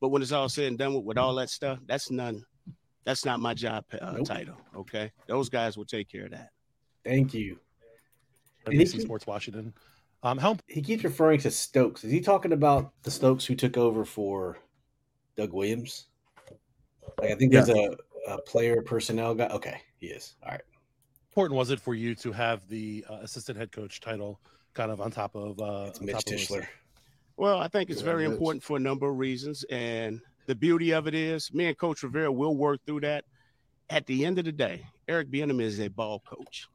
But 0.00 0.08
when 0.10 0.20
it's 0.22 0.32
all 0.32 0.48
said 0.48 0.66
and 0.66 0.78
done 0.78 0.94
with, 0.94 1.04
with 1.04 1.18
all 1.18 1.34
that 1.36 1.48
stuff, 1.50 1.78
that's 1.86 2.10
none. 2.10 2.44
That's 3.04 3.24
not 3.24 3.40
my 3.40 3.54
job 3.54 3.84
uh, 4.00 4.12
Nope. 4.12 4.26
title. 4.26 4.56
Okay, 4.76 5.10
those 5.26 5.48
guys 5.48 5.76
will 5.76 5.84
take 5.86 6.08
care 6.10 6.26
of 6.26 6.30
that. 6.32 6.50
Thank 7.04 7.32
you. 7.34 7.58
He 8.70 8.76
NBC 8.78 8.92
keep- 8.92 9.02
Sports 9.02 9.26
Washington. 9.26 9.74
Um, 10.22 10.38
how 10.38 10.56
He 10.68 10.80
keeps 10.80 11.04
referring 11.04 11.38
to 11.40 11.50
Stokes. 11.50 12.02
Is 12.02 12.10
he 12.10 12.20
talking 12.20 12.52
about 12.52 12.92
the 13.02 13.10
Stokes 13.10 13.44
who 13.44 13.54
took 13.54 13.76
over 13.76 14.06
for 14.06 14.56
Doug 15.36 15.52
Williams? 15.52 16.06
Like 17.20 17.30
I 17.30 17.34
think 17.34 17.52
there's 17.52 17.68
a, 17.68 17.94
a 18.28 18.38
player 18.42 18.80
personnel 18.80 19.34
guy. 19.34 19.48
Okay, 19.48 19.80
he 19.98 20.06
is. 20.06 20.36
All 20.42 20.52
right. 20.52 20.62
important 21.30 21.58
was 21.58 21.70
it 21.70 21.78
for 21.78 21.94
you 21.94 22.14
to 22.16 22.32
have 22.32 22.66
the 22.68 23.04
uh, 23.10 23.16
assistant 23.22 23.58
head 23.58 23.70
coach 23.70 24.00
title 24.00 24.40
kind 24.74 24.90
of 24.90 25.00
on 25.00 25.10
top 25.10 25.34
of 25.34 25.60
uh, 25.60 25.86
It's 25.88 26.00
Mitch 26.00 26.14
top 26.14 26.26
of 26.26 26.32
Wilson? 26.32 26.56
Tischler. 26.60 26.66
Well, 27.36 27.58
I 27.58 27.68
think 27.68 27.90
it's 27.90 28.00
very 28.00 28.24
important 28.24 28.62
for 28.62 28.76
a 28.76 28.80
number 28.80 29.08
of 29.08 29.18
reasons. 29.18 29.64
And 29.70 30.20
the 30.46 30.54
beauty 30.54 30.92
of 30.92 31.08
it 31.08 31.14
is, 31.14 31.52
me 31.52 31.66
and 31.66 31.78
Coach 31.78 32.02
Rivera 32.02 32.30
will 32.30 32.56
work 32.56 32.80
through 32.86 33.00
that. 33.00 33.24
At 33.90 34.06
the 34.06 34.24
end 34.24 34.38
of 34.38 34.44
the 34.44 34.52
day, 34.52 34.86
Eric 35.08 35.30
Bieniemy 35.30 35.62
is 35.62 35.80
a 35.80 35.88
ball 35.88 36.22
coach. 36.26 36.68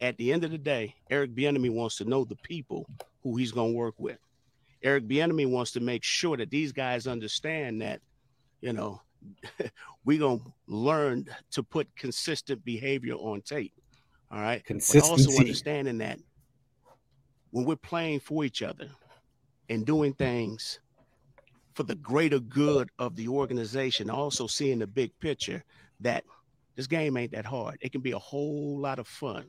At 0.00 0.16
the 0.16 0.32
end 0.32 0.44
of 0.44 0.50
the 0.50 0.58
day, 0.58 0.94
Eric 1.10 1.34
Bieniemy 1.34 1.70
wants 1.70 1.96
to 1.96 2.04
know 2.04 2.24
the 2.24 2.36
people 2.36 2.86
who 3.22 3.36
he's 3.36 3.52
going 3.52 3.72
to 3.72 3.76
work 3.76 3.94
with. 3.98 4.18
Eric 4.82 5.06
Bieniemy 5.06 5.50
wants 5.50 5.70
to 5.72 5.80
make 5.80 6.02
sure 6.02 6.36
that 6.36 6.50
these 6.50 6.72
guys 6.72 7.06
understand 7.06 7.80
that, 7.82 8.00
you 8.60 8.72
know, 8.72 9.00
we're 10.04 10.18
going 10.18 10.40
to 10.40 10.52
learn 10.66 11.26
to 11.52 11.62
put 11.62 11.88
consistent 11.96 12.64
behavior 12.64 13.14
on 13.14 13.40
tape. 13.42 13.72
All 14.30 14.40
right. 14.40 14.62
But 14.66 15.02
also 15.08 15.38
understanding 15.38 15.98
that 15.98 16.18
when 17.52 17.64
we're 17.64 17.76
playing 17.76 18.18
for 18.18 18.44
each 18.44 18.62
other 18.62 18.88
and 19.68 19.86
doing 19.86 20.12
things 20.14 20.80
for 21.74 21.84
the 21.84 21.94
greater 21.94 22.40
good 22.40 22.90
of 22.98 23.14
the 23.14 23.28
organization, 23.28 24.10
also 24.10 24.46
seeing 24.46 24.78
the 24.80 24.86
big 24.86 25.12
picture 25.20 25.62
that 26.00 26.24
this 26.76 26.86
game 26.86 27.16
ain't 27.16 27.32
that 27.32 27.44
hard. 27.44 27.78
It 27.80 27.92
can 27.92 28.00
be 28.00 28.12
a 28.12 28.18
whole 28.18 28.78
lot 28.80 28.98
of 28.98 29.06
fun, 29.06 29.44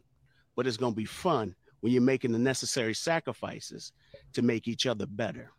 but 0.55 0.67
it's 0.67 0.77
going 0.77 0.93
to 0.93 0.97
be 0.97 1.05
fun 1.05 1.55
when 1.79 1.91
you're 1.91 2.01
making 2.01 2.31
the 2.31 2.39
necessary 2.39 2.93
sacrifices 2.93 3.91
to 4.33 4.41
make 4.41 4.67
each 4.67 4.85
other 4.85 5.05
better. 5.05 5.51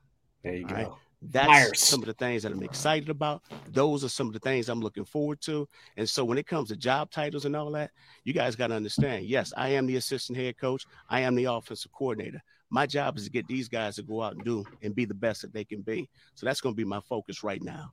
There 0.43 0.55
you 0.55 0.65
All 0.65 0.71
go. 0.71 0.75
right. 0.75 0.91
That's 1.31 1.49
Myers. 1.49 1.81
some 1.81 2.01
of 2.01 2.07
the 2.07 2.13
things 2.15 2.43
that 2.43 2.53
I'm 2.53 2.63
excited 2.63 3.09
about. 3.09 3.43
Those 3.69 4.05
are 4.05 4.09
some 4.09 4.27
of 4.27 4.33
the 4.33 4.39
things 4.41 4.69
I'm 4.69 4.81
looking 4.81 5.05
forward 5.05 5.41
to. 5.43 5.69
And 5.97 6.09
so 6.09 6.25
when 6.25 6.39
it 6.39 6.47
comes 6.47 6.69
to 6.69 6.77
job 6.77 7.11
titles 7.11 7.45
and 7.45 7.57
all 7.57 7.71
that, 7.73 7.91
you 8.25 8.33
guys 8.33 8.57
got 8.57 8.69
to 8.69 8.75
understand 8.75 9.25
yes, 9.27 9.53
I 9.57 9.71
am 9.71 9.87
the 9.87 9.97
assistant 9.97 10.39
head 10.39 10.59
coach, 10.59 10.85
I 11.09 11.21
am 11.21 11.35
the 11.35 11.45
offensive 11.47 11.93
coordinator. 11.93 12.43
My 12.71 12.87
job 12.87 13.17
is 13.17 13.25
to 13.25 13.31
get 13.31 13.47
these 13.47 13.69
guys 13.69 13.97
to 13.97 14.03
go 14.03 14.23
out 14.23 14.35
and 14.35 14.45
do 14.45 14.65
and 14.83 14.95
be 14.95 15.05
the 15.05 15.15
best 15.15 15.43
that 15.43 15.53
they 15.53 15.65
can 15.65 15.83
be. 15.83 16.09
So 16.35 16.45
that's 16.47 16.61
going 16.61 16.75
to 16.75 16.77
be 16.77 16.85
my 16.85 17.01
focus 17.01 17.43
right 17.45 17.63
now. 17.63 17.93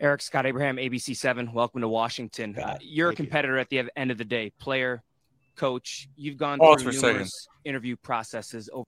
Eric 0.00 0.22
Scott 0.22 0.46
Abraham, 0.46 0.76
ABC 0.76 1.16
Seven. 1.16 1.52
Welcome 1.52 1.80
to 1.80 1.88
Washington. 1.88 2.56
Uh, 2.56 2.76
you're 2.80 3.08
a 3.08 3.10
Thank 3.10 3.18
you. 3.18 3.24
competitor 3.24 3.58
at 3.58 3.68
the 3.68 3.90
end 3.96 4.10
of 4.10 4.18
the 4.18 4.24
day, 4.24 4.52
player, 4.60 5.02
coach. 5.56 6.08
You've 6.14 6.36
gone 6.36 6.58
Pause 6.58 6.82
through 6.82 6.92
for 6.92 6.96
a 6.96 7.00
second. 7.00 7.12
numerous 7.14 7.48
interview 7.64 7.96
processes 7.96 8.70
over. 8.72 8.86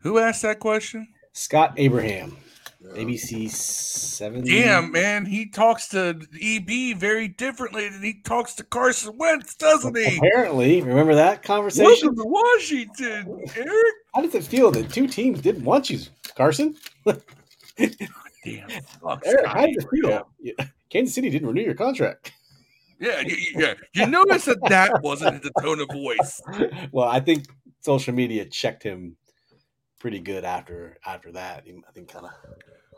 Who 0.00 0.18
asked 0.18 0.42
that 0.42 0.58
question? 0.60 1.08
Scott 1.32 1.74
Abraham, 1.76 2.36
Yeah. 2.80 3.02
ABC 3.02 3.48
seven. 3.48 4.44
Damn, 4.44 4.90
man, 4.92 5.24
he 5.26 5.46
talks 5.48 5.88
to 5.88 6.20
EB 6.40 6.94
very 6.98 7.28
differently 7.28 7.88
than 7.88 8.02
he 8.02 8.20
talks 8.22 8.54
to 8.54 8.64
Carson 8.64 9.16
Wentz, 9.16 9.54
doesn't 9.54 9.96
he? 9.96 10.16
Apparently, 10.18 10.82
remember 10.82 11.14
that 11.14 11.42
conversation? 11.42 11.86
Welcome 11.86 12.16
to 12.16 12.24
Washington, 12.24 13.44
Eric. 13.56 13.94
How 14.14 14.22
does 14.22 14.34
it 14.34 14.44
feel 14.44 14.70
that 14.72 14.90
two 14.92 15.06
teams 15.06 15.40
didn't 15.40 15.64
want 15.64 15.88
you, 15.90 16.00
Carson? 16.34 16.76
Damn, 17.06 17.90
Eric, 18.46 18.84
Scott 18.92 19.22
how 19.46 19.66
does 19.66 19.76
it 19.76 19.86
feel? 19.92 20.28
Yeah, 20.40 20.52
Kansas 20.88 21.14
City 21.14 21.30
didn't 21.30 21.48
renew 21.48 21.62
your 21.62 21.74
contract. 21.74 22.32
Yeah, 22.98 23.20
you, 23.20 23.36
you- 23.36 23.52
yeah. 23.56 23.74
You 23.94 24.06
notice 24.06 24.44
that 24.46 24.58
that 24.68 25.02
wasn't 25.02 25.42
the 25.42 25.50
tone 25.62 25.80
of 25.80 25.88
voice. 25.92 26.42
well, 26.92 27.08
I 27.08 27.20
think 27.20 27.46
social 27.80 28.12
media 28.14 28.44
checked 28.44 28.82
him 28.82 29.16
pretty 30.00 30.18
good 30.18 30.44
after 30.44 30.98
after 31.06 31.30
that. 31.32 31.64
I 31.68 31.92
think 31.92 32.08
kind 32.08 32.26
of 32.26 32.32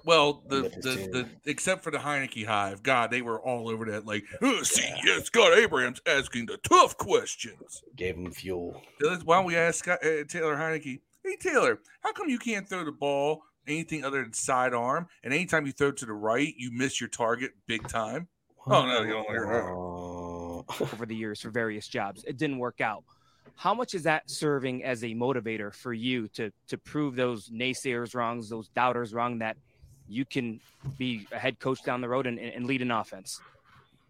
Well, 0.05 0.43
the, 0.49 0.63
the, 0.63 1.09
the 1.13 1.29
except 1.51 1.85
for 1.85 1.91
the 1.91 1.99
Heinicke 1.99 2.47
Hive, 2.47 2.83
God, 2.83 3.11
they 3.11 3.21
were 3.21 3.41
all 3.41 3.69
over 3.69 3.85
that. 3.87 4.07
Like, 4.07 4.25
oh, 4.41 4.63
see, 4.63 4.89
yeah, 5.05 5.19
Scott 5.23 5.59
Abrams 5.59 6.01
asking 6.07 6.47
the 6.47 6.57
tough 6.59 6.97
questions. 6.97 7.83
gave 7.95 8.17
him 8.17 8.33
fuel. 8.33 8.81
Why 9.25 9.37
don't 9.37 9.45
we 9.45 9.57
ask 9.57 9.85
Scott, 9.85 9.99
uh, 10.03 10.25
Taylor 10.27 10.57
Heinicke, 10.57 11.01
hey 11.23 11.37
Taylor, 11.37 11.81
how 12.01 12.13
come 12.13 12.31
you 12.31 12.39
can't 12.39 12.67
throw 12.67 12.85
the 12.85 12.93
ball 12.93 13.43
anything 13.67 14.05
other 14.05 14.23
than 14.23 14.33
sidearm? 14.33 15.09
And 15.23 15.35
anytime 15.35 15.67
you 15.67 15.73
throw 15.73 15.93
to 15.93 16.07
the 16.07 16.15
right, 16.15 16.55
you 16.57 16.71
miss 16.73 17.01
your 17.01 17.11
target 17.11 17.53
big 17.67 17.87
time. 17.89 18.29
Oh 18.67 18.87
no, 18.87 19.03
you 19.03 19.13
don't 19.13 19.29
hear 19.29 19.47
that. 19.47 20.83
Over 20.95 21.05
the 21.05 21.17
years 21.17 21.41
for 21.41 21.51
various 21.51 21.89
jobs. 21.89 22.23
It 22.25 22.37
didn't 22.37 22.59
work 22.59 22.81
out. 22.81 23.03
How 23.57 23.75
much 23.75 23.95
is 23.95 24.03
that 24.05 24.29
serving 24.31 24.85
as 24.85 25.05
a 25.05 25.09
motivator 25.09 25.73
for 25.73 25.93
you 25.93 26.29
to 26.29 26.51
to 26.69 26.79
prove 26.79 27.17
those 27.17 27.49
naysayers 27.49 28.15
wrong, 28.15 28.43
those 28.49 28.69
doubters 28.69 29.15
wrong, 29.15 29.39
that 29.39 29.57
you 30.09 30.25
can 30.25 30.61
be 30.99 31.27
a 31.33 31.39
head 31.39 31.59
coach 31.59 31.83
down 31.85 32.01
the 32.01 32.09
road 32.09 32.27
and, 32.27 32.39
and 32.39 32.67
lead 32.67 32.83
an 32.83 32.91
offense? 32.91 33.41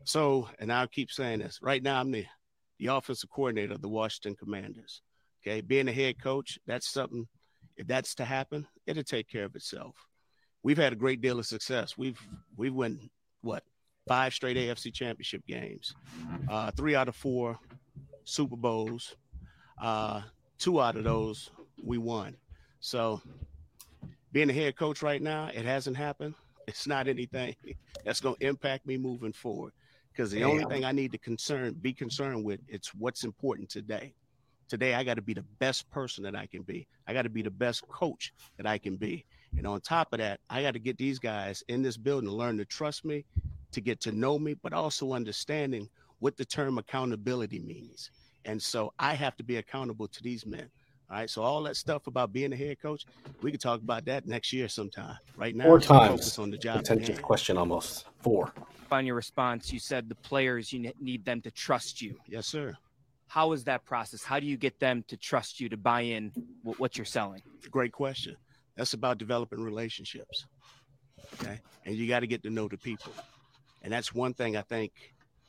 So, 0.05 0.49
and 0.59 0.73
I'll 0.73 0.89
keep 0.89 1.11
saying 1.11 1.41
this 1.41 1.61
right 1.63 1.83
now, 1.83 2.01
I'm 2.01 2.11
the, 2.11 2.27
the 2.79 2.87
offensive 2.87 3.31
coordinator 3.31 3.75
of 3.75 3.83
the 3.83 3.89
Washington 3.89 4.35
Commanders. 4.35 5.03
Okay. 5.43 5.61
Being 5.61 5.89
a 5.89 5.93
head 5.93 6.23
coach, 6.23 6.59
that's 6.67 6.89
something, 6.89 7.27
if 7.77 7.87
that's 7.87 8.15
to 8.17 8.25
happen, 8.25 8.67
it'll 8.87 9.03
take 9.03 9.29
care 9.29 9.45
of 9.45 9.55
itself. 9.57 9.95
We've 10.63 10.79
had 10.79 10.93
a 10.93 10.97
great 10.97 11.21
deal 11.21 11.39
of 11.39 11.47
success. 11.47 11.99
We've, 11.99 12.21
we've 12.57 12.75
won 12.75 13.11
what, 13.41 13.65
five 14.07 14.35
straight 14.35 14.57
AFC 14.57 14.93
championship 14.93 15.47
games, 15.47 15.95
uh, 16.49 16.71
three 16.73 16.95
out 16.95 17.09
of 17.09 17.17
four 17.17 17.59
Super 18.25 18.57
Bowls. 18.57 19.17
Uh, 19.81 20.23
two 20.59 20.81
out 20.81 20.97
of 20.97 21.05
those 21.05 21.51
we 21.83 21.99
won. 21.99 22.37
So, 22.81 23.21
being 24.33 24.51
a 24.51 24.53
head 24.53 24.77
coach 24.77 25.03
right 25.03 25.21
now, 25.21 25.51
it 25.53 25.65
hasn't 25.65 25.97
happened. 25.97 26.35
It's 26.69 26.87
not 26.87 27.09
anything 27.09 27.57
that's 28.05 28.21
going 28.21 28.37
to 28.37 28.47
impact 28.47 28.87
me 28.87 28.97
moving 28.97 29.33
forward 29.33 29.73
because 30.13 30.31
the 30.31 30.45
only 30.45 30.65
thing 30.67 30.85
I 30.85 30.93
need 30.93 31.11
to 31.11 31.19
concern 31.19 31.75
be 31.75 31.93
concerned 31.93 32.45
with 32.45 32.61
it's 32.69 32.95
what's 32.95 33.25
important 33.25 33.69
today. 33.69 34.15
Today 34.69 34.95
I 34.95 35.03
got 35.03 35.15
to 35.15 35.23
be 35.23 35.35
the 35.35 35.45
best 35.59 35.91
person 35.91 36.23
that 36.23 36.37
I 36.37 36.47
can 36.47 36.63
be. 36.63 36.87
I 37.09 37.15
got 37.15 37.23
to 37.23 37.29
be 37.29 37.43
the 37.43 37.51
best 37.51 37.87
coach 37.89 38.33
that 38.59 38.67
I 38.67 38.79
can 38.79 38.97
be. 38.97 39.25
And 39.57 39.67
on 39.67 39.81
top 39.81 40.13
of 40.13 40.21
that, 40.21 40.41
I 40.49 40.63
got 40.63 40.75
to 40.75 40.79
get 40.79 40.97
these 40.97 41.19
guys 41.19 41.63
in 41.69 41.83
this 41.83 41.97
building 41.97 42.29
to 42.29 42.35
learn 42.35 42.59
to 42.59 42.65
trust 42.65 43.05
me, 43.05 43.25
to 43.73 43.81
get 43.81 44.01
to 44.03 44.13
know 44.13 44.39
me, 44.39 44.55
but 44.55 44.73
also 44.73 45.13
understanding 45.13 45.89
what 46.21 46.37
the 46.37 46.45
term 46.45 46.79
accountability 46.79 47.59
means. 47.59 48.11
And 48.45 48.61
so 48.61 48.93
I 48.99 49.15
have 49.15 49.37
to 49.37 49.45
be 49.45 49.57
accountable 49.57 50.09
to 50.09 50.23
these 50.23 50.45
men. 50.47 50.69
All 51.11 51.19
right. 51.19 51.31
So 51.31 51.43
all 51.43 51.63
that 51.65 51.77
stuff 51.77 52.07
about 52.07 52.33
being 52.33 52.53
a 52.53 52.57
head 52.57 52.81
coach, 52.81 53.05
we 53.43 53.51
can 53.51 53.61
talk 53.61 53.81
about 53.81 54.05
that 54.07 54.27
next 54.27 54.53
year 54.53 54.69
sometime. 54.69 55.17
Right 55.37 55.55
now, 55.55 55.65
Four 55.65 55.77
I'm 55.77 55.81
times. 55.83 56.09
focused 56.11 56.39
on 56.39 56.51
the 56.51 56.59
job. 56.59 56.79
at 56.79 56.85
Potential 56.85 57.17
question 57.19 57.57
almost 57.59 58.07
four. 58.21 58.53
On 58.91 59.07
your 59.07 59.15
response, 59.15 59.73
you 59.73 59.79
said 59.79 60.09
the 60.09 60.15
players 60.17 60.73
you 60.73 60.93
need 61.01 61.25
them 61.25 61.41
to 61.43 61.51
trust 61.51 62.03
you. 62.03 62.17
Yes, 62.27 62.47
sir. 62.47 62.77
How 63.29 63.53
is 63.53 63.65
that 63.65 63.85
process? 63.85 64.23
How 64.23 64.39
do 64.41 64.47
you 64.47 64.59
get 64.59 64.79
them 64.79 65.05
to 65.09 65.17
trust 65.17 65.61
you 65.61 65.69
to 65.71 65.77
buy 65.79 66.03
in 66.03 66.33
what 66.63 66.99
you're 66.99 67.07
selling? 67.07 67.43
Great 67.71 67.93
question. 67.93 68.37
That's 68.77 68.93
about 68.93 69.17
developing 69.19 69.63
relationships. 69.63 70.47
Okay. 71.41 71.59
And 71.87 71.95
you 71.95 72.07
got 72.09 72.21
to 72.21 72.27
get 72.27 72.43
to 72.43 72.51
know 72.51 72.69
the 72.69 72.77
people. 72.77 73.13
And 73.83 73.93
that's 73.93 74.15
one 74.15 74.35
thing 74.35 74.57
I 74.57 74.63
think 74.63 74.93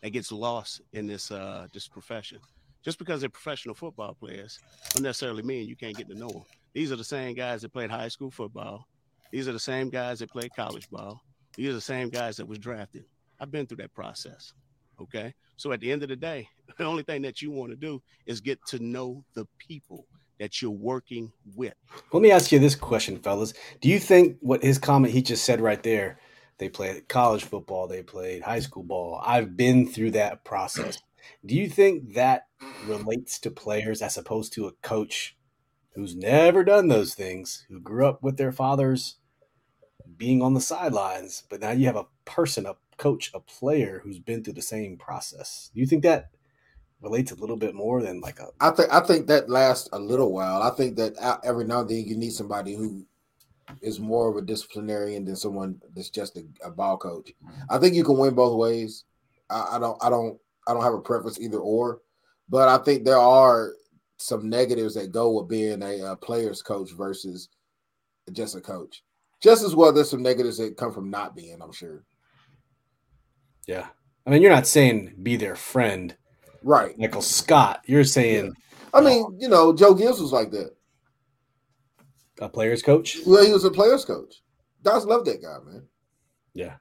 that 0.01 0.11
gets 0.11 0.31
lost 0.31 0.81
in 0.93 1.07
this 1.07 1.29
uh 1.31 1.67
this 1.73 1.87
profession. 1.87 2.39
Just 2.83 2.99
because 2.99 3.21
they're 3.21 3.29
professional 3.29 3.75
football 3.75 4.13
players 4.13 4.59
don't 4.93 5.03
necessarily 5.03 5.41
mean 5.41 5.67
you 5.67 5.75
can't 5.75 5.95
get 5.95 6.09
to 6.09 6.15
know 6.15 6.27
them. 6.27 6.43
These 6.73 6.91
are 6.91 6.97
the 6.97 7.03
same 7.03 7.33
guys 7.33 7.61
that 7.61 7.71
played 7.71 7.89
high 7.89 8.09
school 8.09 8.29
football. 8.29 8.87
These 9.31 9.47
are 9.47 9.53
the 9.53 9.59
same 9.59 9.89
guys 9.89 10.19
that 10.19 10.31
played 10.31 10.51
college 10.55 10.89
ball. 10.89 11.21
These 11.55 11.69
are 11.69 11.73
the 11.73 11.81
same 11.81 12.09
guys 12.09 12.37
that 12.37 12.47
was 12.47 12.59
drafted. 12.59 13.05
I've 13.39 13.51
been 13.51 13.65
through 13.65 13.77
that 13.77 13.93
process. 13.93 14.53
Okay. 15.01 15.33
So 15.57 15.71
at 15.71 15.79
the 15.79 15.91
end 15.91 16.03
of 16.03 16.09
the 16.09 16.15
day, 16.15 16.47
the 16.77 16.83
only 16.83 17.03
thing 17.03 17.21
that 17.21 17.41
you 17.41 17.51
want 17.51 17.71
to 17.71 17.77
do 17.77 18.01
is 18.25 18.41
get 18.41 18.59
to 18.67 18.79
know 18.79 19.23
the 19.33 19.47
people 19.57 20.05
that 20.39 20.61
you're 20.61 20.71
working 20.71 21.31
with. 21.55 21.73
Let 22.11 22.21
me 22.21 22.31
ask 22.31 22.51
you 22.51 22.59
this 22.59 22.75
question, 22.75 23.17
fellas. 23.17 23.53
Do 23.81 23.87
you 23.87 23.99
think 23.99 24.37
what 24.41 24.63
his 24.63 24.77
comment 24.77 25.13
he 25.13 25.21
just 25.21 25.45
said 25.45 25.61
right 25.61 25.81
there? 25.81 26.19
They 26.57 26.69
played 26.69 27.07
college 27.07 27.43
football, 27.43 27.87
they 27.87 28.03
played 28.03 28.43
high 28.43 28.59
school 28.59 28.83
ball. 28.83 29.21
I've 29.23 29.55
been 29.55 29.87
through 29.87 30.11
that 30.11 30.43
process. 30.43 30.99
Do 31.45 31.55
you 31.55 31.69
think 31.69 32.13
that 32.13 32.47
relates 32.85 33.39
to 33.39 33.51
players 33.51 34.01
as 34.01 34.17
opposed 34.17 34.53
to 34.53 34.67
a 34.67 34.73
coach 34.81 35.37
who's 35.95 36.15
never 36.15 36.63
done 36.63 36.87
those 36.87 37.13
things, 37.13 37.65
who 37.69 37.79
grew 37.79 38.07
up 38.07 38.23
with 38.23 38.37
their 38.37 38.51
fathers 38.51 39.17
being 40.17 40.41
on 40.41 40.53
the 40.53 40.61
sidelines, 40.61 41.43
but 41.49 41.59
now 41.59 41.71
you 41.71 41.85
have 41.85 41.95
a 41.95 42.07
person, 42.25 42.65
a 42.65 42.75
coach, 42.97 43.31
a 43.33 43.39
player 43.39 44.01
who's 44.03 44.19
been 44.19 44.43
through 44.43 44.53
the 44.53 44.61
same 44.61 44.97
process. 44.97 45.69
Do 45.73 45.79
you 45.79 45.85
think 45.85 46.03
that 46.03 46.29
relates 47.01 47.31
a 47.31 47.35
little 47.35 47.57
bit 47.57 47.75
more 47.75 48.01
than 48.01 48.21
like 48.21 48.39
a 48.39 48.47
I 48.61 48.71
think 48.71 48.91
I 48.91 49.01
think 49.01 49.27
that 49.27 49.49
lasts 49.49 49.89
a 49.91 49.99
little 49.99 50.31
while. 50.31 50.61
I 50.61 50.69
think 50.71 50.95
that 50.97 51.15
every 51.43 51.65
now 51.65 51.81
and 51.81 51.89
then 51.89 52.05
you 52.05 52.17
need 52.17 52.31
somebody 52.31 52.75
who 52.75 53.05
is 53.81 53.99
more 53.99 54.29
of 54.29 54.37
a 54.37 54.41
disciplinarian 54.41 55.25
than 55.25 55.35
someone 55.35 55.81
that's 55.95 56.09
just 56.09 56.37
a, 56.37 56.43
a 56.63 56.71
ball 56.71 56.97
coach. 56.97 57.31
Mm-hmm. 57.43 57.61
I 57.69 57.77
think 57.77 57.95
you 57.95 58.03
can 58.03 58.17
win 58.17 58.35
both 58.35 58.57
ways. 58.57 59.03
I, 59.49 59.75
I 59.75 59.79
don't 59.79 60.01
I 60.03 60.09
don't 60.09 60.39
I 60.67 60.73
don't 60.73 60.83
have 60.83 60.93
a 60.93 61.01
preference 61.01 61.39
either 61.39 61.59
or, 61.59 61.99
but 62.49 62.67
I 62.69 62.77
think 62.83 63.03
there 63.03 63.17
are 63.17 63.73
some 64.17 64.49
negatives 64.49 64.95
that 64.95 65.11
go 65.11 65.31
with 65.31 65.49
being 65.49 65.81
a, 65.81 66.03
uh 66.03 66.15
player's 66.15 66.61
coach 66.61 66.91
versus 66.91 67.49
just 68.31 68.55
a 68.55 68.61
coach. 68.61 69.03
Just 69.41 69.63
as 69.63 69.75
well, 69.75 69.91
there's 69.91 70.09
some 70.09 70.23
negatives 70.23 70.57
that 70.57 70.77
come 70.77 70.93
from 70.93 71.09
not 71.09 71.35
being. 71.35 71.61
I'm 71.61 71.73
sure. 71.73 72.05
Yeah. 73.67 73.87
I 74.25 74.29
mean, 74.29 74.41
you're 74.41 74.53
not 74.53 74.67
saying 74.67 75.15
be 75.21 75.35
their 75.35 75.55
friend, 75.55 76.15
right? 76.63 76.97
Michael 76.97 77.21
Scott. 77.21 77.81
You're 77.85 78.05
saying 78.05 78.53
I 78.93 79.01
mean, 79.01 79.37
you 79.39 79.49
know, 79.49 79.73
Joe 79.73 79.93
Gibbs 79.93 80.21
was 80.21 80.31
like 80.31 80.51
that. 80.51 80.71
a 82.39 82.47
player's 82.47 82.81
coach. 82.83 83.17
Well, 83.25 83.43
he 83.45 83.51
was 83.51 83.65
a 83.65 83.71
player's 83.71 84.05
coach. 84.05 84.41
Guys 84.83 85.05
love 85.05 85.25
that 85.25 85.41
guy, 85.41 85.57
man. 85.65 85.83
Yeah. 86.53 86.75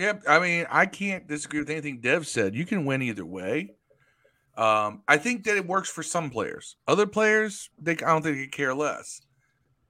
Yeah, 0.00 0.14
I 0.26 0.38
mean, 0.38 0.66
I 0.70 0.86
can't 0.86 1.28
disagree 1.28 1.60
with 1.60 1.68
anything 1.68 2.00
Dev 2.00 2.26
said. 2.26 2.54
You 2.54 2.64
can 2.64 2.86
win 2.86 3.02
either 3.02 3.26
way. 3.26 3.74
Um, 4.56 5.02
I 5.06 5.18
think 5.18 5.44
that 5.44 5.58
it 5.58 5.66
works 5.66 5.90
for 5.90 6.02
some 6.02 6.30
players. 6.30 6.76
Other 6.88 7.06
players, 7.06 7.68
they 7.78 7.92
I 7.92 7.96
don't 7.96 8.22
think 8.22 8.38
they 8.38 8.46
care 8.46 8.74
less. 8.74 9.20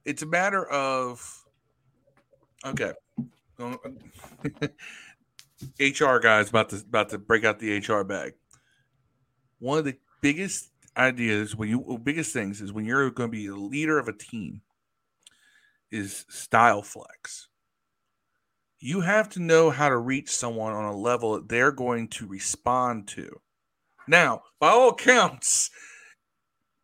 It's 0.03 0.21
a 0.21 0.25
matter 0.25 0.69
of 0.69 1.45
okay. 2.65 2.91
HR 5.79 6.17
guys 6.17 6.49
about 6.49 6.67
to 6.71 6.75
about 6.75 7.07
to 7.11 7.17
break 7.17 7.45
out 7.45 7.59
the 7.59 7.77
HR 7.77 8.03
bag. 8.03 8.33
One 9.59 9.77
of 9.77 9.85
the 9.85 9.95
biggest 10.19 10.71
ideas 10.97 11.55
when 11.55 11.69
you 11.69 11.97
biggest 12.03 12.33
things 12.33 12.59
is 12.59 12.73
when 12.73 12.83
you're 12.83 13.09
going 13.11 13.31
to 13.31 13.37
be 13.37 13.47
a 13.47 13.55
leader 13.55 13.97
of 13.97 14.09
a 14.09 14.13
team 14.13 14.59
is 15.89 16.25
style 16.27 16.81
flex 16.81 17.47
you 18.81 19.01
have 19.01 19.29
to 19.29 19.39
know 19.39 19.69
how 19.69 19.87
to 19.89 19.97
reach 19.97 20.29
someone 20.29 20.73
on 20.73 20.85
a 20.85 20.95
level 20.97 21.33
that 21.33 21.47
they're 21.49 21.71
going 21.71 22.07
to 22.09 22.27
respond 22.27 23.07
to. 23.09 23.39
Now, 24.07 24.41
by 24.59 24.69
all 24.69 24.89
accounts, 24.89 25.69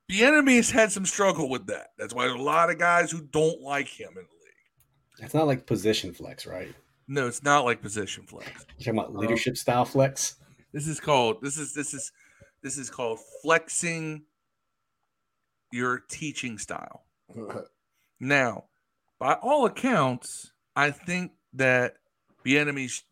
the 0.07 0.23
enemy 0.23 0.57
has 0.57 0.69
had 0.69 0.91
some 0.91 1.05
struggle 1.05 1.49
with 1.49 1.67
that. 1.67 1.87
That's 1.97 2.13
why 2.13 2.27
there's 2.27 2.39
a 2.39 2.43
lot 2.43 2.69
of 2.69 2.77
guys 2.77 3.11
who 3.11 3.21
don't 3.21 3.61
like 3.61 3.87
him 3.87 4.09
in 4.09 4.15
the 4.15 4.21
league. 4.21 5.19
It's 5.25 5.33
not 5.33 5.47
like 5.47 5.65
position 5.65 6.13
flex, 6.13 6.45
right? 6.45 6.73
No, 7.07 7.27
it's 7.27 7.43
not 7.43 7.65
like 7.65 7.81
position 7.81 8.25
flex. 8.25 8.47
You're 8.77 8.93
talking 8.93 8.99
about 8.99 9.09
Um, 9.09 9.17
leadership 9.17 9.57
style 9.57 9.85
flex. 9.85 10.35
This 10.73 10.87
is 10.87 10.99
called 10.99 11.41
this 11.41 11.57
is 11.57 11.73
this 11.73 11.93
is 11.93 12.11
this 12.61 12.77
is 12.77 12.89
called 12.89 13.19
flexing 13.41 14.23
your 15.71 15.99
teaching 16.09 16.57
style. 16.57 17.05
Now, 18.19 18.65
by 19.19 19.33
all 19.33 19.65
accounts, 19.67 20.51
I 20.75 20.89
think 20.89 21.33
that 21.57 21.95
the 22.43 22.57
enemy's 22.57 23.03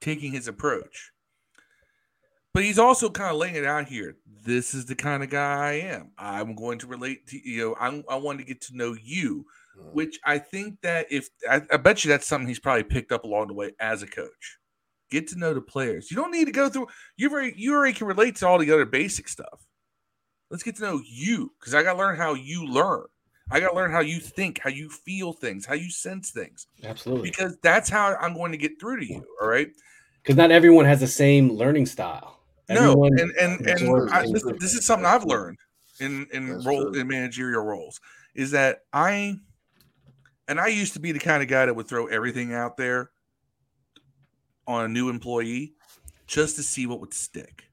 taking 0.00 0.32
his 0.32 0.48
approach. 0.48 1.12
But 2.54 2.64
he's 2.64 2.78
also 2.78 3.10
kind 3.10 3.30
of 3.30 3.36
laying 3.36 3.56
it 3.56 3.64
out 3.64 3.86
here. 3.86 4.16
This 4.44 4.74
is 4.74 4.86
the 4.86 4.94
kind 4.94 5.22
of 5.22 5.30
guy 5.30 5.68
I 5.68 5.72
am. 5.74 6.12
I'm 6.18 6.54
going 6.54 6.78
to 6.80 6.86
relate 6.86 7.26
to 7.28 7.48
you 7.48 7.68
know, 7.68 7.76
I'm, 7.78 8.04
I 8.08 8.16
want 8.16 8.38
to 8.38 8.44
get 8.44 8.60
to 8.62 8.76
know 8.76 8.96
you, 9.00 9.44
hmm. 9.76 9.88
which 9.92 10.18
I 10.24 10.38
think 10.38 10.80
that 10.82 11.06
if 11.10 11.28
I, 11.48 11.62
I 11.70 11.76
bet 11.76 12.04
you 12.04 12.08
that's 12.08 12.26
something 12.26 12.48
he's 12.48 12.58
probably 12.58 12.84
picked 12.84 13.12
up 13.12 13.24
along 13.24 13.48
the 13.48 13.54
way 13.54 13.72
as 13.80 14.02
a 14.02 14.06
coach. 14.06 14.58
Get 15.10 15.28
to 15.28 15.38
know 15.38 15.54
the 15.54 15.60
players. 15.60 16.10
You 16.10 16.16
don't 16.16 16.32
need 16.32 16.46
to 16.46 16.52
go 16.52 16.68
through. 16.68 16.88
You 17.16 17.30
very 17.30 17.54
you 17.56 17.74
already 17.74 17.94
can 17.94 18.06
relate 18.06 18.36
to 18.36 18.48
all 18.48 18.58
the 18.58 18.72
other 18.72 18.84
basic 18.84 19.28
stuff. 19.28 19.64
Let's 20.50 20.62
get 20.62 20.76
to 20.76 20.82
know 20.82 21.02
you 21.04 21.52
because 21.58 21.74
I 21.74 21.82
got 21.82 21.92
to 21.94 21.98
learn 21.98 22.16
how 22.16 22.34
you 22.34 22.66
learn. 22.66 23.04
I 23.50 23.60
got 23.60 23.70
to 23.70 23.74
learn 23.76 23.90
how 23.90 24.00
you 24.00 24.20
think, 24.20 24.60
how 24.60 24.70
you 24.70 24.88
feel 24.90 25.32
things, 25.32 25.64
how 25.64 25.74
you 25.74 25.90
sense 25.90 26.30
things. 26.30 26.66
Absolutely. 26.84 27.30
Because 27.30 27.56
that's 27.62 27.88
how 27.88 28.14
I'm 28.16 28.34
going 28.34 28.52
to 28.52 28.58
get 28.58 28.78
through 28.78 29.00
to 29.00 29.06
you. 29.06 29.24
All 29.40 29.48
right. 29.48 29.68
Because 30.22 30.36
not 30.36 30.50
everyone 30.50 30.84
has 30.84 31.00
the 31.00 31.06
same 31.06 31.50
learning 31.50 31.86
style. 31.86 32.38
No, 32.68 33.04
and 33.04 33.18
and 33.18 33.66
and 33.66 34.10
I, 34.10 34.26
this, 34.30 34.44
this 34.58 34.74
is 34.74 34.84
something 34.84 35.06
I've 35.06 35.24
learned 35.24 35.56
in 36.00 36.26
in 36.32 36.62
role 36.64 36.94
in 36.94 37.08
managerial 37.08 37.64
roles 37.64 37.98
is 38.34 38.50
that 38.50 38.80
I 38.92 39.36
and 40.48 40.60
I 40.60 40.66
used 40.66 40.92
to 40.92 41.00
be 41.00 41.12
the 41.12 41.18
kind 41.18 41.42
of 41.42 41.48
guy 41.48 41.64
that 41.64 41.74
would 41.74 41.88
throw 41.88 42.08
everything 42.08 42.52
out 42.52 42.76
there 42.76 43.10
on 44.66 44.84
a 44.84 44.88
new 44.88 45.08
employee 45.08 45.72
just 46.26 46.56
to 46.56 46.62
see 46.62 46.86
what 46.86 47.00
would 47.00 47.14
stick. 47.14 47.64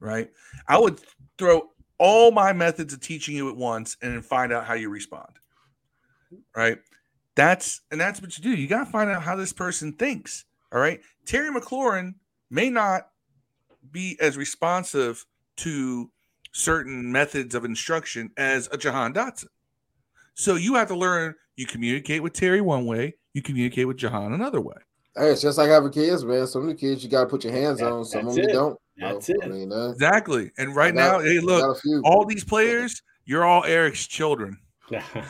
Right? 0.00 0.30
I 0.66 0.78
would 0.78 0.98
throw 1.36 1.68
all 1.98 2.30
my 2.30 2.52
methods 2.52 2.92
of 2.92 3.00
teaching 3.00 3.36
you 3.36 3.48
at 3.48 3.56
once 3.56 3.96
and 4.02 4.14
then 4.14 4.22
find 4.22 4.52
out 4.52 4.64
how 4.64 4.74
you 4.74 4.88
respond. 4.88 5.30
Right? 6.54 6.78
That's 7.34 7.82
and 7.90 8.00
that's 8.00 8.20
what 8.20 8.36
you 8.36 8.42
do. 8.42 8.50
You 8.50 8.66
got 8.66 8.84
to 8.84 8.90
find 8.90 9.10
out 9.10 9.22
how 9.22 9.36
this 9.36 9.52
person 9.52 9.92
thinks. 9.92 10.44
All 10.72 10.80
right? 10.80 11.00
Terry 11.24 11.50
McLaurin 11.50 12.14
may 12.50 12.70
not 12.70 13.08
be 13.90 14.16
as 14.20 14.36
responsive 14.36 15.24
to 15.58 16.10
certain 16.52 17.12
methods 17.12 17.54
of 17.54 17.64
instruction 17.64 18.30
as 18.36 18.68
a 18.72 18.78
Jahan 18.78 19.12
Dotson. 19.12 19.48
So 20.34 20.56
you 20.56 20.74
have 20.74 20.88
to 20.88 20.96
learn 20.96 21.34
you 21.56 21.66
communicate 21.66 22.22
with 22.22 22.34
Terry 22.34 22.60
one 22.60 22.84
way, 22.84 23.14
you 23.32 23.42
communicate 23.42 23.86
with 23.86 23.96
Jahan 23.96 24.32
another 24.32 24.60
way. 24.60 24.76
Hey, 25.16 25.30
it's 25.30 25.40
just 25.40 25.56
like 25.56 25.70
having 25.70 25.90
kids, 25.90 26.24
man. 26.24 26.46
Some 26.46 26.62
of 26.62 26.68
the 26.68 26.74
kids 26.74 27.02
you 27.02 27.08
got 27.08 27.22
to 27.22 27.26
put 27.26 27.44
your 27.44 27.54
hands 27.54 27.80
on. 27.80 28.04
Some 28.04 28.28
of 28.28 28.34
them 28.34 28.44
you 28.44 28.52
don't. 28.52 28.78
That's 28.98 29.28
it. 29.28 29.36
I 29.42 29.48
mean, 29.48 29.72
uh, 29.72 29.90
Exactly. 29.90 30.50
And 30.58 30.74
right 30.74 30.92
I 30.92 30.96
got- 30.96 31.20
now, 31.20 31.24
hey, 31.26 31.38
look, 31.40 31.78
all 32.04 32.24
these 32.24 32.44
players, 32.44 33.02
you're 33.24 33.44
all 33.44 33.64
Eric's 33.64 34.06
children. 34.06 34.58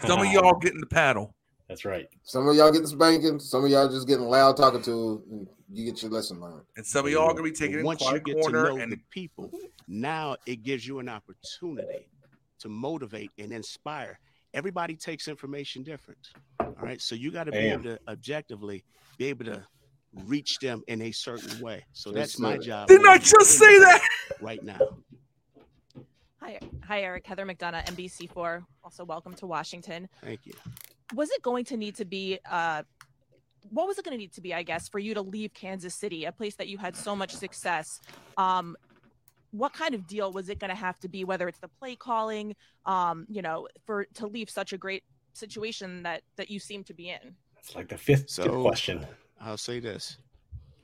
Some 0.07 0.21
of 0.21 0.27
y'all 0.33 0.59
getting 0.59 0.81
the 0.81 0.87
paddle. 0.87 1.35
That's 1.69 1.85
right. 1.85 2.07
Some 2.23 2.47
of 2.49 2.55
y'all 2.55 2.71
getting 2.71 2.87
spanking. 2.87 3.41
Some 3.41 3.65
of 3.65 3.71
y'all 3.71 3.89
just 3.89 4.07
getting 4.07 4.27
loud 4.27 4.57
talking 4.57 4.83
to. 4.83 5.23
And 5.31 5.49
you 5.73 5.85
get 5.85 6.01
your 6.01 6.13
lesson 6.13 6.41
learned. 6.41 6.63
And 6.77 6.87
some 6.87 7.07
of 7.07 7.11
y'all 7.13 7.31
gonna 7.31 7.43
be 7.43 7.51
taking 7.51 7.77
it 7.77 7.81
in 7.81 7.85
once 7.87 8.01
you 8.03 8.07
quiet 8.09 8.25
get 8.25 8.37
to 8.37 8.41
corner 8.43 8.65
know 8.69 8.77
and 8.77 8.93
the 8.93 9.01
people, 9.11 9.51
now 9.89 10.37
it 10.47 10.63
gives 10.63 10.87
you 10.87 11.01
an 11.01 11.09
opportunity 11.09 12.09
to 12.61 12.69
motivate 12.69 13.33
and 13.39 13.53
inspire. 13.53 14.21
Everybody 14.55 14.95
takes 14.95 15.27
information 15.27 15.83
different. 15.83 16.29
All 16.61 16.73
right. 16.81 17.01
So 17.01 17.17
you 17.17 17.33
got 17.33 17.45
to 17.45 17.53
be 17.53 17.59
able 17.59 17.83
to 17.85 17.99
objectively 18.09 18.85
be 19.19 19.27
able 19.27 19.47
to 19.47 19.65
reach 20.25 20.59
them 20.59 20.83
in 20.89 21.03
a 21.03 21.13
certain 21.13 21.61
way. 21.61 21.85
So 21.93 22.11
that's 22.11 22.39
my 22.39 22.57
job. 22.57 22.89
Didn't 22.89 23.07
I 23.07 23.19
just 23.19 23.59
say 23.59 23.79
that? 23.79 24.03
Right 24.41 24.63
now. 24.63 24.79
Hi, 26.41 26.59
hi, 26.85 27.03
Eric. 27.03 27.27
Heather 27.27 27.45
McDonough, 27.45 27.85
NBC4. 27.87 28.65
Also, 28.85 29.05
welcome 29.05 29.35
to 29.35 29.47
Washington. 29.47 30.09
Thank 30.23 30.47
you. 30.47 30.55
Was 31.15 31.31
it 31.31 31.43
going 31.43 31.65
to 31.67 31.77
need 31.77 31.97
to 31.97 32.05
be? 32.05 32.39
Uh, 32.51 32.83
what 33.71 33.87
was 33.89 33.99
it 33.99 34.05
going 34.05 34.17
to 34.17 34.19
need 34.19 34.33
to 34.35 34.41
be? 34.41 34.55
I 34.55 34.63
guess 34.63 34.89
for 34.89 34.99
you 34.99 35.15
to 35.15 35.23
leave 35.23 35.53
Kansas 35.55 35.95
City, 35.95 36.25
a 36.25 36.33
place 36.33 36.55
that 36.57 36.69
you 36.69 36.79
had 36.79 36.97
so 36.97 37.17
much 37.17 37.35
success. 37.35 38.01
Um, 38.37 38.77
what 39.51 39.73
kind 39.73 39.95
of 39.95 40.07
deal 40.07 40.33
was 40.33 40.49
it 40.49 40.59
going 40.59 40.71
to 40.71 40.77
have 40.77 40.99
to 41.01 41.09
be? 41.09 41.25
Whether 41.25 41.49
it's 41.49 41.59
the 41.59 41.69
play 41.69 41.97
calling, 41.97 42.55
um, 42.85 43.27
you 43.29 43.43
know, 43.43 43.69
for 43.85 44.05
to 44.15 44.27
leave 44.27 44.51
such 44.51 44.73
a 44.73 44.79
great 44.79 45.03
situation 45.33 46.03
that 46.05 46.23
that 46.37 46.51
you 46.51 46.61
seem 46.61 46.85
to 46.85 46.95
be 46.95 47.11
in. 47.11 47.35
It's 47.59 47.75
like 47.75 47.89
the 47.89 47.99
fifth 47.99 48.31
So 48.31 48.63
question. 48.63 49.05
I'll 49.41 49.57
say 49.57 49.81
this. 49.81 50.19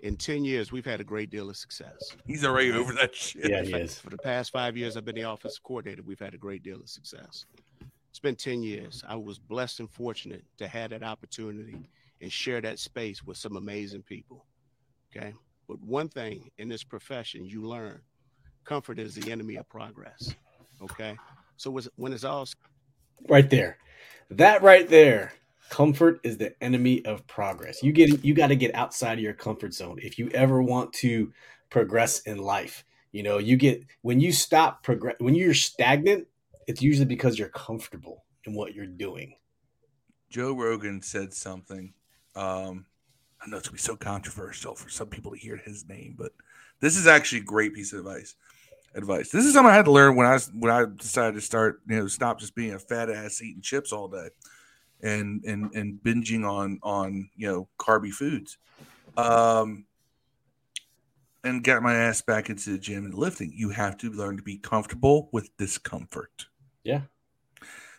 In 0.01 0.17
10 0.17 0.45
years, 0.45 0.73
we've 0.73 0.85
had 0.85 1.01
a 1.01 1.05
great 1.05 1.31
deal 1.31 1.49
of 1.49 1.57
success. 1.57 2.17
He's 2.27 2.45
already 2.45 2.73
over 2.73 2.93
that 2.95 3.15
shit. 3.15 3.49
Yeah, 3.51 3.63
he 3.63 3.71
For- 3.71 3.79
is. 3.79 3.99
For 3.99 4.11
the 4.11 4.19
past 4.19 4.51
five 4.51 4.77
years, 4.77 4.97
I've 4.97 5.05
been 5.05 5.15
the 5.15 5.31
offense 5.31 5.59
coordinator. 5.63 6.03
We've 6.03 6.19
had 6.19 6.35
a 6.35 6.39
great 6.39 6.63
deal 6.65 6.81
of 6.81 6.89
success. 6.89 7.47
It's 8.11 8.19
been 8.19 8.35
10 8.37 8.63
years. 8.63 9.05
I 9.09 9.15
was 9.17 9.39
blessed 9.39 9.81
and 9.81 9.89
fortunate 9.91 10.45
to 10.59 10.67
have 10.69 10.91
that 10.91 11.03
opportunity 11.05 11.89
and 12.21 12.33
share 12.33 12.61
that 12.61 12.79
space 12.79 13.23
with 13.23 13.37
some 13.37 13.57
amazing 13.57 14.03
people. 14.03 14.45
Okay. 15.17 15.33
But 15.69 15.81
one 15.81 16.09
thing 16.09 16.51
in 16.59 16.69
this 16.69 16.83
profession, 16.83 17.47
you 17.47 17.63
learn 17.63 18.01
comfort 18.65 18.99
is 18.99 19.15
the 19.15 19.31
enemy 19.31 19.57
of 19.57 19.69
progress. 19.69 20.35
Okay. 20.83 21.17
So 21.57 21.71
was- 21.71 21.89
when 21.97 22.13
it's 22.13 22.25
all 22.25 22.47
Right 23.29 23.49
there. 23.49 23.79
That 24.31 24.63
right 24.63 24.89
there. 24.89 25.33
Comfort 25.69 26.21
is 26.23 26.37
the 26.37 26.55
enemy 26.63 27.05
of 27.05 27.27
progress. 27.27 27.83
You 27.83 27.93
get 27.93 28.25
you 28.25 28.35
got 28.35 28.49
to 28.49 28.57
get 28.57 28.75
outside 28.75 29.15
of 29.15 29.25
your 29.25 29.33
comfort 29.33 29.73
zone 29.73 29.99
if 30.03 30.19
you 30.19 30.29
ever 30.31 30.63
want 30.63 30.93
to 30.95 31.33
progress 31.71 32.21
in 32.21 32.39
life. 32.39 32.85
You 33.13 33.23
know, 33.23 33.39
you 33.39 33.57
get 33.57 33.85
when 34.03 34.21
you 34.21 34.33
stop 34.33 34.83
progress 34.83 35.17
when 35.19 35.35
you're 35.35 35.55
stagnant, 35.55 36.27
it's 36.67 36.83
usually 36.83 37.07
because 37.07 37.39
you're 37.39 37.49
comfortable 37.49 38.25
in 38.45 38.55
what 38.55 38.75
you're 38.75 38.87
doing. 38.87 39.35
Joe 40.31 40.53
Rogan 40.53 41.01
said 41.01 41.33
something. 41.33 41.93
Um, 42.35 42.87
I 43.41 43.49
know 43.49 43.57
it's 43.57 43.69
gonna 43.69 43.75
be 43.75 43.81
so 43.81 43.97
controversial 43.97 44.75
for 44.75 44.89
some 44.89 45.09
people 45.09 45.33
to 45.33 45.39
hear 45.39 45.57
his 45.57 45.89
name, 45.89 46.17
but 46.19 46.33
this 46.81 46.97
is 46.97 47.07
actually 47.07 47.41
a 47.41 47.45
great 47.45 47.75
piece 47.75 47.93
of 47.93 48.01
advice. 48.01 48.35
advice. 48.95 49.31
This 49.31 49.45
is 49.45 49.55
something 49.55 49.71
I 49.71 49.77
had 49.77 49.87
to 49.87 49.93
learn 49.93 50.17
when 50.17 50.27
I 50.27 50.39
when 50.55 50.73
I 50.73 50.85
decided 50.97 51.35
to 51.35 51.41
start, 51.41 51.81
you 51.89 51.97
know, 51.97 52.07
stop 52.09 52.41
just 52.41 52.55
being 52.55 52.75
a 52.75 52.79
fat 52.79 53.11
ass 53.11 53.41
eating 53.41 53.63
chips 53.63 53.93
all 53.93 54.09
day 54.09 54.29
and 55.03 55.45
and 55.45 55.75
and 55.75 55.99
binging 56.03 56.49
on 56.49 56.79
on 56.83 57.31
you 57.37 57.47
know 57.47 57.69
carby 57.79 58.11
foods. 58.13 58.59
Um 59.17 59.87
and 61.45 61.65
got 61.65 61.83
my 61.83 61.95
ass 61.95 62.23
back 62.23 62.51
into 62.51 62.71
the 62.71 62.79
gym 62.79 63.05
and 63.05 63.15
lifting. 63.15 63.53
You 63.55 63.71
have 63.71 63.97
to 63.99 64.11
learn 64.11 64.37
to 64.37 64.43
be 64.43 64.59
comfortable 64.59 65.29
with 65.33 65.57
discomfort. 65.57 66.47
Yeah. 66.85 67.03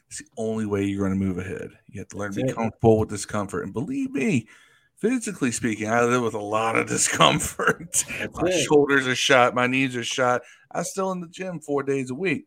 It's 0.07 0.19
the 0.19 0.27
only 0.37 0.65
way 0.65 0.85
you're 0.85 1.07
going 1.07 1.19
to 1.19 1.25
move 1.25 1.39
ahead. 1.39 1.71
You 1.87 2.01
have 2.01 2.09
to 2.09 2.17
learn 2.17 2.33
to 2.33 2.43
be 2.43 2.49
it. 2.49 2.55
comfortable 2.55 2.99
with 2.99 3.09
discomfort. 3.09 3.63
And 3.63 3.73
believe 3.73 4.11
me, 4.11 4.47
physically 4.95 5.51
speaking, 5.51 5.89
I 5.89 6.03
live 6.03 6.21
with 6.21 6.35
a 6.35 6.39
lot 6.39 6.75
of 6.77 6.87
discomfort. 6.87 8.05
my 8.33 8.49
it. 8.49 8.63
shoulders 8.63 9.07
are 9.07 9.15
shot, 9.15 9.55
my 9.55 9.67
knees 9.67 9.95
are 9.95 10.03
shot. 10.03 10.41
I'm 10.71 10.83
still 10.83 11.11
in 11.11 11.19
the 11.19 11.27
gym 11.27 11.59
four 11.59 11.83
days 11.83 12.11
a 12.11 12.15
week. 12.15 12.45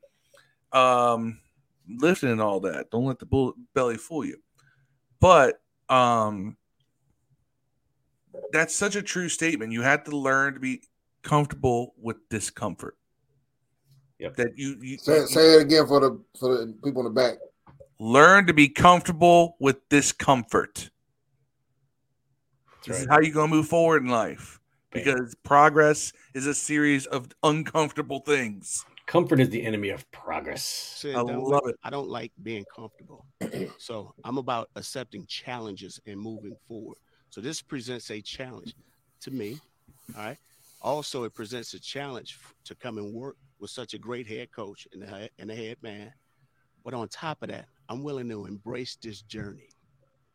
Um, 0.72 1.40
lifting 1.88 2.30
and 2.30 2.40
all 2.40 2.60
that. 2.60 2.90
Don't 2.90 3.04
let 3.04 3.18
the 3.18 3.26
bull 3.26 3.54
belly 3.74 3.96
fool 3.96 4.24
you. 4.24 4.38
But 5.20 5.60
um 5.88 6.56
that's 8.52 8.74
such 8.74 8.96
a 8.96 9.02
true 9.02 9.28
statement. 9.28 9.72
You 9.72 9.82
have 9.82 10.04
to 10.04 10.16
learn 10.16 10.54
to 10.54 10.60
be 10.60 10.82
comfortable 11.22 11.94
with 12.00 12.16
discomfort. 12.28 12.96
Yep. 14.18 14.36
That 14.36 14.48
you, 14.56 14.76
you 14.80 14.98
Say, 14.98 15.24
say 15.26 15.54
it 15.56 15.62
again 15.62 15.86
for 15.86 16.00
the 16.00 16.20
for 16.38 16.56
the 16.56 16.74
people 16.84 17.06
in 17.06 17.12
the 17.12 17.20
back. 17.20 17.38
learn 17.98 18.46
to 18.46 18.54
be 18.54 18.68
comfortable 18.68 19.56
with 19.58 19.86
discomfort. 19.88 20.90
This 22.86 23.00
is 23.00 23.06
how 23.08 23.20
you're 23.20 23.34
gonna 23.34 23.48
move 23.48 23.68
forward 23.68 24.02
in 24.02 24.08
life. 24.08 24.60
Because 24.92 25.34
progress 25.42 26.12
is 26.32 26.46
a 26.46 26.54
series 26.54 27.04
of 27.06 27.28
uncomfortable 27.42 28.20
things. 28.20 28.86
Comfort 29.06 29.38
is 29.38 29.50
the 29.50 29.64
enemy 29.64 29.90
of 29.90 30.10
progress. 30.10 30.64
Said, 30.64 31.14
I 31.14 31.24
"Don't- 31.24 31.44
love 31.44 31.66
it. 31.66 31.76
I 31.84 31.90
don't 31.90 32.08
like 32.08 32.32
being 32.42 32.64
comfortable. 32.74 33.24
so 33.78 34.12
I'm 34.24 34.36
about 34.38 34.68
accepting 34.74 35.24
challenges 35.26 36.00
and 36.06 36.20
moving 36.20 36.56
forward. 36.66 36.98
So 37.30 37.40
this 37.40 37.62
presents 37.62 38.10
a 38.10 38.20
challenge 38.20 38.74
to 39.20 39.30
me. 39.30 39.60
All 40.16 40.24
right. 40.24 40.38
Also, 40.82 41.24
it 41.24 41.34
presents 41.34 41.72
a 41.74 41.80
challenge 41.80 42.38
to 42.64 42.74
come 42.74 42.98
and 42.98 43.12
work 43.14 43.36
with 43.60 43.70
such 43.70 43.94
a 43.94 43.98
great 43.98 44.26
head 44.26 44.50
coach 44.52 44.86
and 44.92 45.02
the 45.02 45.30
and 45.38 45.48
the 45.50 45.54
head 45.54 45.76
man. 45.82 46.12
But 46.84 46.94
on 46.94 47.08
top 47.08 47.42
of 47.42 47.48
that, 47.48 47.66
I'm 47.88 48.02
willing 48.02 48.28
to 48.30 48.46
embrace 48.46 48.96
this 49.00 49.22
journey. 49.22 49.68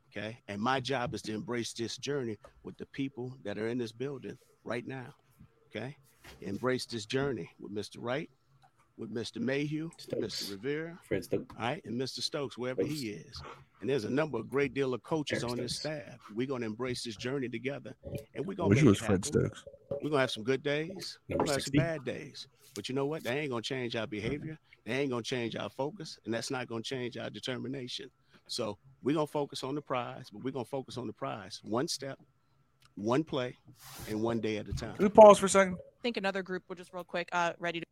Okay. 0.09 0.37
And 0.47 0.61
my 0.61 0.79
job 0.79 1.13
is 1.13 1.21
to 1.23 1.33
embrace 1.33 1.73
this 1.73 1.97
journey 1.97 2.37
with 2.63 2.77
the 2.77 2.85
people 2.87 3.35
that 3.43 3.57
are 3.57 3.67
in 3.67 3.77
this 3.77 3.91
building 3.91 4.37
right 4.63 4.85
now. 4.87 5.13
Okay. 5.69 5.95
Embrace 6.41 6.85
this 6.85 7.05
journey 7.05 7.49
with 7.59 7.73
Mr. 7.73 7.97
Wright, 7.99 8.29
with 9.01 9.13
Mr. 9.13 9.41
Mayhew, 9.41 9.89
with 10.11 10.21
Mr. 10.21 10.51
Rivera, 10.51 10.97
Fred 11.01 11.23
Stokes. 11.23 11.55
all 11.59 11.65
right, 11.65 11.83
and 11.85 11.99
Mr. 11.99 12.21
Stokes, 12.21 12.55
wherever 12.55 12.83
he 12.83 13.09
is. 13.09 13.41
And 13.81 13.89
there's 13.89 14.05
a 14.05 14.09
number 14.09 14.37
of 14.37 14.47
great 14.47 14.75
deal 14.75 14.93
of 14.93 15.01
coaches 15.01 15.43
Eric 15.43 15.51
on 15.51 15.57
this 15.57 15.75
Stokes. 15.75 16.03
staff. 16.05 16.19
We're 16.35 16.47
gonna 16.47 16.67
embrace 16.67 17.03
this 17.03 17.15
journey 17.15 17.49
together, 17.49 17.95
and 18.35 18.45
we're 18.45 18.53
gonna 18.53 18.69
Which 18.69 18.83
was 18.83 18.99
Fred. 18.99 19.25
Stokes. 19.25 19.65
We're 20.03 20.11
gonna 20.11 20.21
have 20.21 20.31
some 20.31 20.43
good 20.43 20.61
days. 20.61 21.17
We're 21.27 21.39
gonna 21.39 21.53
have 21.53 21.63
some 21.63 21.73
bad 21.75 22.05
days. 22.05 22.47
But 22.75 22.87
you 22.87 22.95
know 22.95 23.07
what? 23.07 23.23
They 23.23 23.39
ain't 23.39 23.49
gonna 23.49 23.63
change 23.63 23.95
our 23.95 24.05
behavior. 24.07 24.57
They 24.85 24.93
ain't 24.93 25.09
gonna 25.09 25.23
change 25.23 25.55
our 25.55 25.69
focus, 25.71 26.19
and 26.25 26.33
that's 26.33 26.51
not 26.51 26.67
gonna 26.67 26.83
change 26.83 27.17
our 27.17 27.31
determination. 27.31 28.09
So 28.47 28.77
we're 29.01 29.15
gonna 29.15 29.25
focus 29.25 29.63
on 29.63 29.73
the 29.73 29.81
prize, 29.81 30.27
but 30.31 30.43
we're 30.43 30.51
gonna 30.51 30.63
focus 30.65 30.97
on 30.97 31.07
the 31.07 31.13
prize 31.13 31.59
one 31.63 31.87
step, 31.87 32.19
one 32.95 33.23
play, 33.23 33.57
and 34.09 34.21
one 34.21 34.39
day 34.39 34.57
at 34.57 34.67
a 34.67 34.73
time. 34.73 34.95
Can 34.95 35.05
we 35.05 35.09
pause 35.09 35.39
for 35.39 35.47
a 35.47 35.49
second? 35.49 35.73
I 35.75 36.01
think 36.03 36.17
another 36.17 36.43
group 36.43 36.63
will 36.69 36.75
just 36.75 36.93
real 36.93 37.03
quick, 37.03 37.29
uh, 37.31 37.53
ready 37.59 37.79
to. 37.79 37.85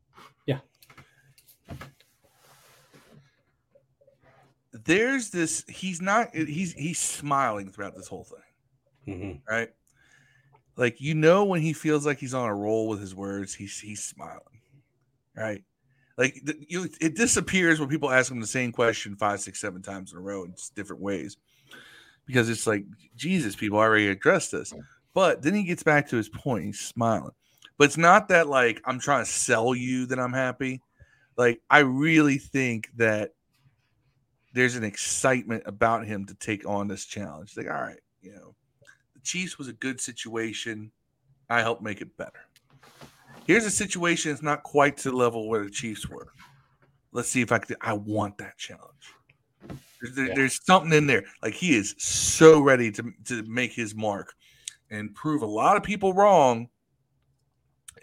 There's 4.86 5.30
this, 5.30 5.66
he's 5.68 6.02
not 6.02 6.34
he's 6.34 6.74
he's 6.74 7.00
smiling 7.00 7.72
throughout 7.72 7.96
this 7.96 8.08
whole 8.08 8.24
thing. 8.24 8.40
Mm-hmm. 9.08 9.52
right? 9.52 9.70
Like 10.76 11.02
you 11.02 11.16
know 11.16 11.46
when 11.46 11.62
he 11.62 11.74
feels 11.74 12.06
like 12.06 12.20
he's 12.20 12.34
on 12.34 12.48
a 12.48 12.56
roll 12.56 12.88
with 12.88 13.02
his 13.02 13.16
words, 13.16 13.54
he's 13.54 13.78
he's 13.80 14.04
smiling, 14.04 14.62
right? 15.36 15.64
Like 16.18 16.36
th- 16.46 16.58
you, 16.68 16.90
it 17.02 17.16
disappears 17.16 17.80
when 17.80 17.90
people 17.90 18.12
ask 18.12 18.32
him 18.32 18.40
the 18.40 18.48
same 18.48 18.72
question 18.72 19.16
five, 19.16 19.42
six, 19.42 19.60
seven 19.60 19.82
times 19.82 20.12
in 20.12 20.18
a 20.18 20.22
row 20.22 20.44
in 20.44 20.54
different 20.76 21.02
ways, 21.02 21.38
because 22.26 22.50
it's 22.50 22.68
like 22.68 22.86
Jesus, 23.16 23.56
people 23.56 23.80
already 23.80 24.08
addressed 24.08 24.52
this. 24.52 24.74
But 25.14 25.42
then 25.42 25.54
he 25.54 25.64
gets 25.64 25.84
back 25.84 26.08
to 26.10 26.16
his 26.16 26.30
point. 26.30 26.66
He's 26.66 26.80
smiling, 26.80 27.32
but 27.78 27.86
it's 27.86 27.98
not 27.98 28.30
that 28.30 28.48
like 28.48 28.82
I'm 28.86 29.00
trying 29.00 29.26
to 29.26 29.32
sell 29.32 29.76
you 29.76 30.06
that 30.08 30.20
I'm 30.20 30.34
happy. 30.34 30.82
Like 31.36 31.62
I 31.70 31.80
really 31.80 32.38
think 32.38 32.90
that 32.96 33.32
there's 34.54 34.76
an 34.76 34.84
excitement 34.84 35.64
about 35.66 36.06
him 36.06 36.26
to 36.26 36.34
take 36.36 36.68
on 36.68 36.88
this 36.88 37.06
challenge. 37.06 37.56
Like, 37.56 37.68
all 37.68 37.74
right, 37.82 38.00
you 38.22 38.32
know, 38.34 38.56
the 39.14 39.20
Chiefs 39.22 39.58
was 39.58 39.68
a 39.68 39.74
good 39.74 40.00
situation. 40.02 40.92
I 41.50 41.62
helped 41.62 41.82
make 41.82 42.02
it 42.02 42.16
better. 42.18 42.40
Here's 43.48 43.66
a 43.66 43.72
situation 43.72 44.32
that's 44.32 44.44
not 44.44 44.64
quite 44.64 44.98
to 44.98 45.12
the 45.12 45.16
level 45.18 45.48
where 45.50 45.64
the 45.64 45.70
Chiefs 45.70 46.08
were. 46.08 46.28
Let's 47.12 47.30
see 47.30 47.42
if 47.42 47.52
I 47.52 47.58
could. 47.60 47.78
I 47.82 47.94
want 47.94 48.38
that 48.38 48.58
challenge. 48.58 49.14
There's, 50.02 50.16
there- 50.16 50.28
Yeah. 50.28 50.34
there's 50.36 50.64
something 50.64 50.94
in 50.94 51.08
there. 51.08 51.24
Like 51.42 51.54
he 51.56 51.76
is 51.76 51.96
so 51.98 52.60
ready 52.62 52.92
to 52.92 53.12
to 53.26 53.44
make 53.44 53.74
his 53.74 53.96
mark 53.96 54.34
and 54.92 55.14
prove 55.16 55.42
a 55.42 55.46
lot 55.48 55.76
of 55.78 55.84
people 55.84 56.14
wrong, 56.14 56.70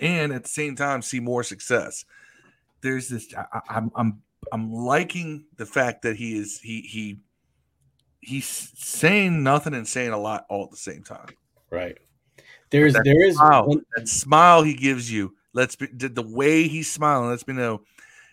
and 0.00 0.32
at 0.32 0.42
the 0.42 0.48
same 0.48 0.76
time 0.76 1.02
see 1.02 1.20
more 1.20 1.42
success. 1.42 2.04
There's 2.80 3.08
this. 3.08 3.32
I, 3.34 3.44
I- 3.52 3.76
I'm 3.76 3.90
I'm 3.94 4.22
I'm 4.52 4.72
liking 4.72 5.44
the 5.56 5.66
fact 5.66 6.02
that 6.02 6.16
he 6.16 6.36
is 6.36 6.60
he 6.60 6.80
he 6.82 7.18
he's 8.20 8.46
saying 8.46 9.42
nothing 9.42 9.74
and 9.74 9.86
saying 9.86 10.10
a 10.10 10.18
lot 10.18 10.46
all 10.48 10.64
at 10.64 10.70
the 10.70 10.76
same 10.76 11.02
time. 11.02 11.28
Right. 11.70 11.98
There's 12.70 12.94
that 12.94 13.04
there 13.04 13.22
is 13.24 13.36
smile, 13.36 13.66
one- 13.66 13.86
that 13.96 14.08
smile 14.08 14.62
he 14.62 14.74
gives 14.74 15.10
you. 15.10 15.34
Let's 15.52 15.76
be 15.76 15.86
the, 15.86 16.08
the 16.08 16.22
way 16.22 16.68
he's 16.68 16.90
smiling. 16.90 17.30
Let's 17.30 17.46
me 17.46 17.54
know. 17.54 17.82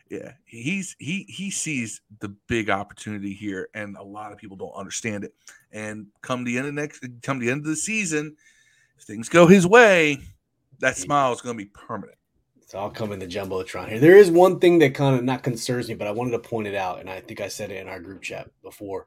Yeah, 0.09 0.33
he's 0.45 0.95
he 0.99 1.23
he 1.23 1.49
sees 1.49 2.01
the 2.19 2.29
big 2.47 2.69
opportunity 2.69 3.33
here, 3.33 3.69
and 3.73 3.95
a 3.95 4.03
lot 4.03 4.31
of 4.31 4.37
people 4.37 4.57
don't 4.57 4.75
understand 4.75 5.23
it. 5.23 5.33
And 5.71 6.07
come 6.21 6.43
the 6.43 6.57
end 6.57 6.67
of 6.67 6.73
next, 6.73 7.03
come 7.21 7.39
the 7.39 7.49
end 7.49 7.61
of 7.61 7.67
the 7.67 7.75
season, 7.75 8.35
if 8.97 9.03
things 9.03 9.29
go 9.29 9.47
his 9.47 9.65
way, 9.65 10.19
that 10.79 10.97
smile 10.97 11.33
is 11.33 11.41
going 11.41 11.57
to 11.57 11.63
be 11.63 11.69
permanent. 11.73 12.17
It's 12.73 12.79
all 12.79 12.89
coming 12.89 13.19
to 13.19 13.27
jumbotron 13.27 13.87
here. 13.87 13.99
There 13.99 14.17
is 14.17 14.31
one 14.31 14.57
thing 14.57 14.79
that 14.79 14.95
kind 14.95 15.15
of 15.15 15.23
not 15.23 15.43
concerns 15.43 15.89
me, 15.89 15.93
but 15.93 16.07
I 16.07 16.11
wanted 16.11 16.31
to 16.31 16.39
point 16.39 16.65
it 16.65 16.73
out, 16.73 16.99
and 16.99 17.07
I 17.07 17.21
think 17.21 17.39
I 17.39 17.47
said 17.47 17.69
it 17.69 17.79
in 17.79 17.87
our 17.87 17.99
group 17.99 18.23
chat 18.23 18.49
before. 18.63 19.05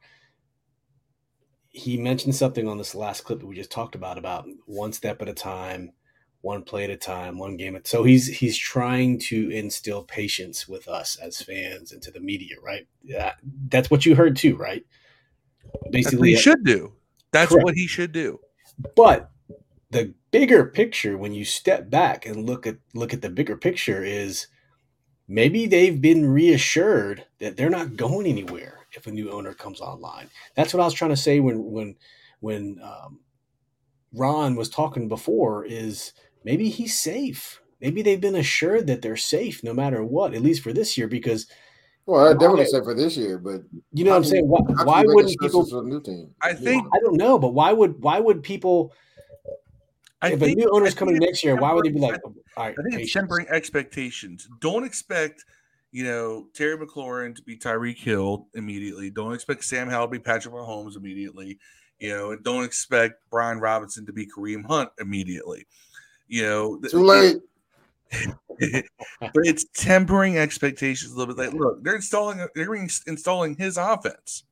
He 1.70 1.96
mentioned 1.96 2.36
something 2.36 2.68
on 2.68 2.78
this 2.78 2.94
last 2.94 3.22
clip 3.22 3.40
that 3.40 3.46
we 3.46 3.56
just 3.56 3.72
talked 3.72 3.96
about 3.96 4.18
about 4.18 4.46
one 4.66 4.92
step 4.92 5.20
at 5.20 5.28
a 5.28 5.34
time, 5.34 5.90
one 6.42 6.62
play 6.62 6.84
at 6.84 6.90
a 6.90 6.96
time, 6.96 7.38
one 7.38 7.56
game 7.56 7.74
at. 7.74 7.88
So 7.88 8.04
he's 8.04 8.28
he's 8.28 8.56
trying 8.56 9.18
to 9.30 9.50
instill 9.50 10.04
patience 10.04 10.68
with 10.68 10.86
us 10.86 11.16
as 11.16 11.42
fans 11.42 11.90
and 11.90 12.00
to 12.02 12.12
the 12.12 12.20
media, 12.20 12.54
right? 12.62 12.86
Yeah, 13.02 13.32
that's 13.66 13.90
what 13.90 14.06
you 14.06 14.14
heard 14.14 14.36
too, 14.36 14.54
right? 14.54 14.86
What 15.80 15.92
he 15.92 16.36
uh, 16.36 16.38
should 16.38 16.62
do. 16.62 16.92
That's 17.32 17.48
Correct. 17.48 17.64
what 17.64 17.74
he 17.74 17.88
should 17.88 18.12
do. 18.12 18.38
But 18.94 19.28
the 19.90 20.14
bigger 20.38 20.66
picture, 20.66 21.16
when 21.16 21.32
you 21.32 21.44
step 21.44 21.88
back 21.88 22.26
and 22.26 22.44
look 22.46 22.66
at 22.66 22.76
look 22.94 23.14
at 23.14 23.22
the 23.22 23.30
bigger 23.30 23.56
picture, 23.56 24.04
is 24.04 24.48
maybe 25.28 25.66
they've 25.66 26.00
been 26.00 26.26
reassured 26.26 27.24
that 27.38 27.56
they're 27.56 27.70
not 27.70 27.96
going 27.96 28.26
anywhere 28.26 28.86
if 28.92 29.06
a 29.06 29.10
new 29.10 29.30
owner 29.30 29.54
comes 29.54 29.80
online. 29.80 30.28
That's 30.54 30.72
what 30.74 30.80
I 30.80 30.84
was 30.84 30.94
trying 30.94 31.10
to 31.10 31.16
say 31.16 31.40
when 31.40 31.64
when 31.70 31.96
when 32.40 32.78
um, 32.82 33.20
Ron 34.12 34.56
was 34.56 34.68
talking 34.68 35.08
before. 35.08 35.64
Is 35.64 36.12
maybe 36.44 36.68
he's 36.68 36.98
safe. 36.98 37.60
Maybe 37.80 38.02
they've 38.02 38.20
been 38.20 38.36
assured 38.36 38.86
that 38.86 39.02
they're 39.02 39.16
safe 39.16 39.62
no 39.62 39.74
matter 39.74 40.02
what, 40.04 40.34
at 40.34 40.42
least 40.42 40.62
for 40.62 40.72
this 40.72 40.96
year, 40.96 41.08
because 41.08 41.46
Well, 42.06 42.26
I 42.26 42.32
definitely 42.32 42.64
why- 42.64 42.70
say 42.70 42.82
for 42.82 42.94
this 42.94 43.16
year, 43.16 43.38
but 43.38 43.62
you 43.92 44.04
know 44.04 44.10
what 44.12 44.18
I'm 44.18 44.24
saying. 44.24 44.48
Why, 44.48 44.60
why 44.84 45.02
wouldn't 45.06 45.38
people? 45.40 45.66
a 45.78 45.82
new 45.82 46.00
team? 46.00 46.34
I 46.42 46.52
think 46.52 46.86
I 46.92 46.98
don't 47.00 47.16
know, 47.16 47.38
but 47.38 47.54
why 47.54 47.72
would 47.72 48.02
why 48.02 48.20
would 48.20 48.42
people? 48.42 48.92
I 50.26 50.32
if 50.32 50.40
think- 50.40 50.58
a 50.58 50.60
new 50.60 50.70
owner's 50.72 50.94
I 50.94 50.98
coming 50.98 51.16
next 51.16 51.42
year, 51.44 51.56
why 51.56 51.72
would 51.72 51.84
they 51.84 51.90
be 51.90 51.98
like, 52.00 52.12
tempering- 52.14 52.34
all 52.56 52.64
right, 52.64 52.76
I 52.78 52.82
think 52.82 53.02
it's 53.02 53.12
tempering 53.12 53.46
expectations. 53.48 54.48
Don't 54.60 54.84
expect, 54.84 55.44
you 55.92 56.04
know, 56.04 56.48
Terry 56.54 56.76
McLaurin 56.76 57.34
to 57.36 57.42
be 57.42 57.56
Tyreek 57.56 57.98
Hill 57.98 58.48
immediately. 58.54 59.10
Don't 59.10 59.32
expect 59.34 59.64
Sam 59.64 59.88
Howell 59.88 60.06
to 60.08 60.10
be 60.12 60.18
Patrick 60.18 60.54
Mahomes 60.54 60.96
immediately. 60.96 61.58
You 61.98 62.10
know, 62.10 62.30
and 62.32 62.44
don't 62.44 62.62
expect 62.64 63.14
Brian 63.30 63.58
Robinson 63.58 64.04
to 64.06 64.12
be 64.12 64.26
Kareem 64.26 64.66
Hunt 64.66 64.90
immediately. 65.00 65.66
You 66.28 66.42
know, 66.42 66.76
th- 66.78 66.92
Too 66.92 67.02
late. 67.02 67.36
but 69.20 69.32
it's 69.46 69.64
tempering 69.74 70.38
expectations 70.38 71.12
a 71.12 71.16
little 71.16 71.34
bit. 71.34 71.46
Like, 71.52 71.58
look, 71.58 71.82
they're 71.82 71.96
installing 71.96 72.46
they're 72.54 72.74
installing 72.74 73.56
his 73.56 73.76
offense. 73.76 74.44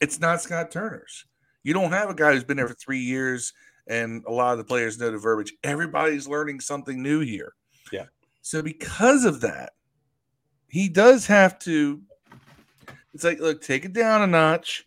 It's 0.00 0.20
not 0.20 0.40
Scott 0.40 0.70
Turner's. 0.70 1.24
You 1.64 1.74
don't 1.74 1.90
have 1.92 2.08
a 2.10 2.14
guy 2.14 2.32
who's 2.32 2.44
been 2.44 2.56
there 2.56 2.68
for 2.68 2.74
three 2.74 3.00
years, 3.00 3.52
and 3.88 4.24
a 4.26 4.32
lot 4.32 4.52
of 4.52 4.58
the 4.58 4.64
players 4.64 4.98
know 4.98 5.10
the 5.10 5.18
verbiage. 5.18 5.54
Everybody's 5.64 6.28
learning 6.28 6.60
something 6.60 7.02
new 7.02 7.20
here. 7.20 7.54
Yeah. 7.92 8.06
So 8.42 8.62
because 8.62 9.24
of 9.24 9.40
that, 9.40 9.72
he 10.68 10.88
does 10.88 11.26
have 11.26 11.58
to. 11.60 12.02
It's 13.14 13.24
like, 13.24 13.40
look, 13.40 13.62
take 13.62 13.84
it 13.84 13.92
down 13.92 14.22
a 14.22 14.26
notch. 14.26 14.84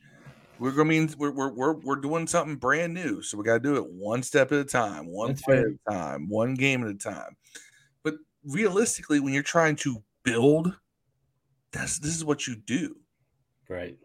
We're 0.59 0.71
gonna 0.71 0.85
mean 0.85 1.09
we're 1.17 1.31
we're 1.31 1.51
we're, 1.51 1.73
we're 1.73 1.95
doing 1.95 2.27
something 2.27 2.55
brand 2.55 2.93
new, 2.93 3.23
so 3.23 3.35
we 3.35 3.43
got 3.43 3.53
to 3.53 3.59
do 3.59 3.77
it 3.77 3.91
one 3.91 4.21
step 4.21 4.51
at 4.51 4.59
a 4.59 4.63
time, 4.63 5.07
one 5.07 5.29
That's 5.29 5.41
play 5.41 5.57
at 5.57 5.65
a 5.65 5.91
time, 5.91 6.29
one 6.29 6.53
game 6.53 6.83
at 6.83 6.89
a 6.89 6.93
time. 6.93 7.35
But 8.03 8.15
realistically, 8.45 9.19
when 9.19 9.33
you're 9.33 9.41
trying 9.41 9.75
to 9.77 10.03
build, 10.23 10.77
that's 11.71 11.97
this 11.97 12.15
is 12.15 12.23
what 12.23 12.45
you 12.45 12.55
do. 12.55 12.95
Right. 13.67 13.97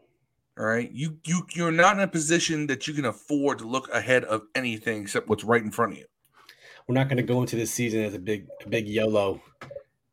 All 0.59 0.65
right. 0.65 0.91
You 0.91 1.19
you 1.25 1.47
you're 1.55 1.73
not 1.73 1.97
in 1.97 2.03
a 2.03 2.09
position 2.09 2.67
that 2.69 2.87
you 2.87 2.95
can 2.95 3.05
afford 3.05 3.59
to 3.59 3.67
look 3.67 3.89
ahead 3.93 4.25
of 4.25 4.43
anything 4.55 5.03
except 5.03 5.29
what's 5.29 5.45
right 5.45 5.63
in 5.63 5.71
front 5.71 5.93
of 5.93 5.99
you. 5.99 6.07
We're 6.89 6.95
not 6.95 7.09
going 7.09 7.17
to 7.19 7.23
go 7.23 7.41
into 7.41 7.57
this 7.57 7.73
season 7.73 8.05
as 8.05 8.15
a 8.15 8.19
big 8.19 8.47
a 8.65 8.69
big 8.69 8.89
YOLO. 8.89 9.43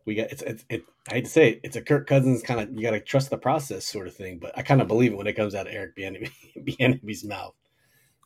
We 0.06 0.16
got 0.16 0.32
it's 0.32 0.42
it's 0.42 0.66
it. 0.70 0.84
I 1.10 1.16
hate 1.16 1.26
to 1.26 1.30
say 1.32 1.50
it, 1.52 1.62
it's 1.64 1.76
a 1.76 1.82
Kirk 1.82 2.08
Cousins 2.08 2.42
kind 2.44 2.60
of 2.60 2.74
you 2.74 2.82
got 2.82 2.92
to 2.92 3.00
trust 3.00 3.30
the 3.30 3.38
process 3.38 3.86
sort 3.86 4.08
of 4.08 4.16
thing. 4.16 4.38
But 4.40 4.58
I 4.58 4.64
kind 4.64 4.82
of 4.82 4.88
believe 4.88 5.14
it 5.14 5.18
when 5.18 5.28
it 5.28 5.34
comes 5.34 5.56
out 5.56 5.68
of 5.68 5.74
Eric 5.74 5.96
Bieniemy- 5.96 6.32
Bieniemy's 6.58 7.24
mouth. 7.24 7.54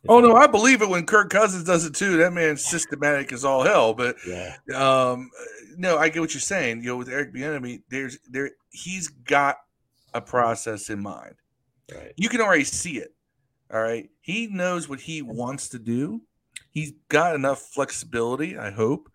Oh 0.10 0.20
no, 0.22 0.36
I 0.36 0.48
believe 0.48 0.82
it 0.82 0.90
when 0.90 1.06
Kirk 1.06 1.30
Cousins 1.30 1.66
does 1.66 1.86
it 1.86 1.94
too. 1.94 2.18
That 2.18 2.32
man's 2.32 2.64
systematic 2.64 3.32
as 3.34 3.44
all 3.44 3.64
hell. 3.64 3.94
But 3.94 4.16
Yeah. 4.26 4.56
um, 4.74 5.30
no, 5.76 5.98
I 5.98 6.10
get 6.10 6.22
what 6.22 6.34
you're 6.34 6.42
saying. 6.42 6.82
You 6.82 6.90
know, 6.90 6.98
with 6.98 7.10
Eric 7.10 7.34
Bieniemy, 7.34 7.82
there's 7.90 8.18
there 8.30 8.52
he's 8.72 9.10
got 9.10 9.58
a 10.14 10.22
process 10.22 10.90
in 10.90 11.02
mind. 11.02 11.36
Right. 11.94 12.14
You 12.18 12.30
can 12.30 12.42
already 12.42 12.64
see 12.64 12.98
it. 12.98 13.14
All 13.72 13.82
right, 13.82 14.10
he 14.22 14.48
knows 14.48 14.88
what 14.88 15.02
he 15.02 15.22
wants 15.22 15.70
to 15.70 15.80
do. 15.80 16.22
He's 16.72 16.94
got 17.10 17.36
enough 17.36 17.60
flexibility, 17.60 18.58
I 18.58 18.72
hope, 18.72 19.10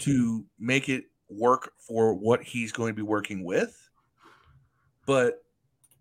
to 0.00 0.44
make 0.58 0.88
it 0.88 1.04
work 1.30 1.72
for 1.78 2.12
what 2.14 2.42
he's 2.42 2.72
going 2.72 2.92
to 2.92 2.96
be 2.96 3.02
working 3.02 3.42
with. 3.42 3.88
But 5.06 5.42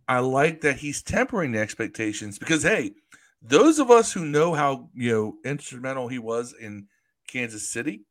I 0.07 0.20
like 0.20 0.61
that 0.61 0.78
he's 0.78 1.01
tempering 1.01 1.53
the 1.53 1.59
expectations 1.59 2.38
because 2.38 2.63
hey, 2.63 2.93
those 3.41 3.80
of 3.80 3.91
us 3.91 4.11
who 4.11 4.26
know 4.26 4.53
how 4.53 4.89
you 4.93 5.11
know 5.11 5.36
instrumental 5.45 6.07
he 6.07 6.20
was 6.20 6.53
in 6.59 6.88
Kansas 7.28 7.70
City, 7.70 8.01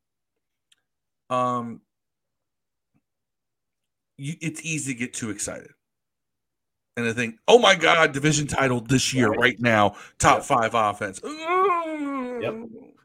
um, 1.29 1.81
you, 4.17 4.35
it's 4.41 4.63
easy 4.63 4.93
to 4.93 4.99
get 4.99 5.13
too 5.13 5.29
excited. 5.29 5.71
And 6.97 7.05
I 7.07 7.13
think, 7.13 7.35
oh 7.47 7.59
my 7.59 7.75
God, 7.75 8.13
division 8.13 8.47
title 8.47 8.79
this 8.79 9.13
year, 9.13 9.29
Right. 9.29 9.39
right 9.39 9.59
now, 9.59 9.95
top 10.17 10.37
Yep. 10.37 10.45
five 10.45 10.73
offense. 10.73 11.19
Yep. 11.23 12.53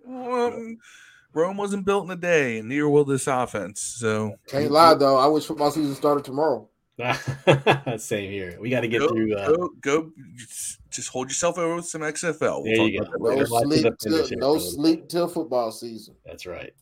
Um, 0.08 0.78
Rome 1.32 1.56
wasn't 1.56 1.84
built 1.84 2.04
in 2.04 2.10
a 2.10 2.16
day, 2.16 2.58
and 2.58 2.68
neither 2.68 2.88
will 2.88 3.04
this 3.04 3.26
offense. 3.26 3.80
So 3.80 4.34
Can't 4.48 4.70
lie 4.70 4.94
though. 4.94 5.16
I 5.16 5.26
wish 5.26 5.46
football 5.46 5.70
season 5.70 5.94
started 5.94 6.24
tomorrow. 6.24 6.68
Same 7.96 8.30
here. 8.30 8.58
We 8.60 8.68
got 8.68 8.80
to 8.82 8.88
get 8.88 8.98
go, 8.98 9.08
through. 9.08 9.34
Uh, 9.34 9.46
go, 9.48 9.70
go, 9.80 10.10
just- 10.36 10.78
just 10.90 11.08
hold 11.08 11.28
yourself 11.28 11.56
over 11.56 11.76
with 11.76 11.86
some 11.86 12.02
XFL. 12.02 12.62
We'll 12.62 12.74
There 12.74 12.88
you 12.88 13.00
go. 13.00 13.10
No 13.34 13.44
sleep. 13.44 13.82
the 13.84 13.96
Till, 14.28 14.38
no 14.38 14.58
sleep 14.58 15.08
till 15.08 15.28
football 15.28 15.70
season. 15.70 16.16
That's 16.26 16.46
right. 16.46 16.72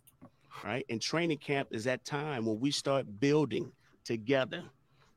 right? 0.65 0.85
And 0.89 1.01
training 1.01 1.39
camp 1.39 1.69
is 1.73 1.85
that 1.85 2.07
time 2.07 2.47
when 2.47 2.59
we 2.59 2.71
start 2.71 3.07
building 3.21 3.71
together 4.05 4.65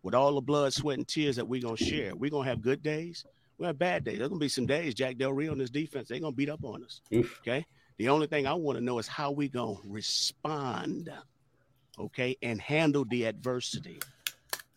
with 0.04 0.16
all 0.16 0.36
the 0.36 0.42
blood, 0.42 0.74
sweat, 0.74 0.98
and 0.98 1.08
tears 1.08 1.36
that 1.36 1.48
we're 1.48 1.62
gonna 1.62 1.78
share. 1.78 2.16
We're 2.16 2.32
gonna 2.32 2.50
have 2.50 2.62
good 2.62 2.82
days. 2.82 3.26
We 3.58 3.66
have 3.68 3.78
bad 3.78 4.04
days. 4.04 4.18
There's 4.18 4.30
gonna 4.30 4.40
be 4.40 4.50
some 4.50 4.66
days 4.66 4.94
Jack 4.94 5.18
Del 5.18 5.34
Rio 5.34 5.52
and 5.52 5.62
his 5.62 5.70
defense, 5.70 6.10
they're 6.10 6.20
gonna 6.20 6.32
beat 6.32 6.50
up 6.50 6.64
on 6.64 6.84
us. 6.84 7.02
Oof. 7.14 7.40
Okay. 7.42 7.66
The 7.98 8.10
only 8.10 8.28
thing 8.28 8.48
I 8.48 8.54
want 8.54 8.78
to 8.78 8.84
know 8.84 8.98
is 8.98 9.08
how 9.08 9.32
we 9.32 9.48
gonna 9.48 9.78
respond, 9.86 11.12
okay, 12.00 12.36
and 12.42 12.60
handle 12.60 13.06
the 13.06 13.26
adversity 13.26 14.00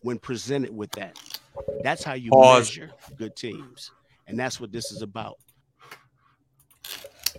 when 0.01 0.19
presented 0.19 0.75
with 0.75 0.91
that. 0.91 1.17
That's 1.83 2.03
how 2.03 2.13
you 2.13 2.29
Pause. 2.29 2.59
measure 2.59 2.91
good 3.17 3.35
teams. 3.35 3.91
And 4.27 4.37
that's 4.39 4.59
what 4.59 4.71
this 4.71 4.91
is 4.91 5.01
about. 5.01 5.37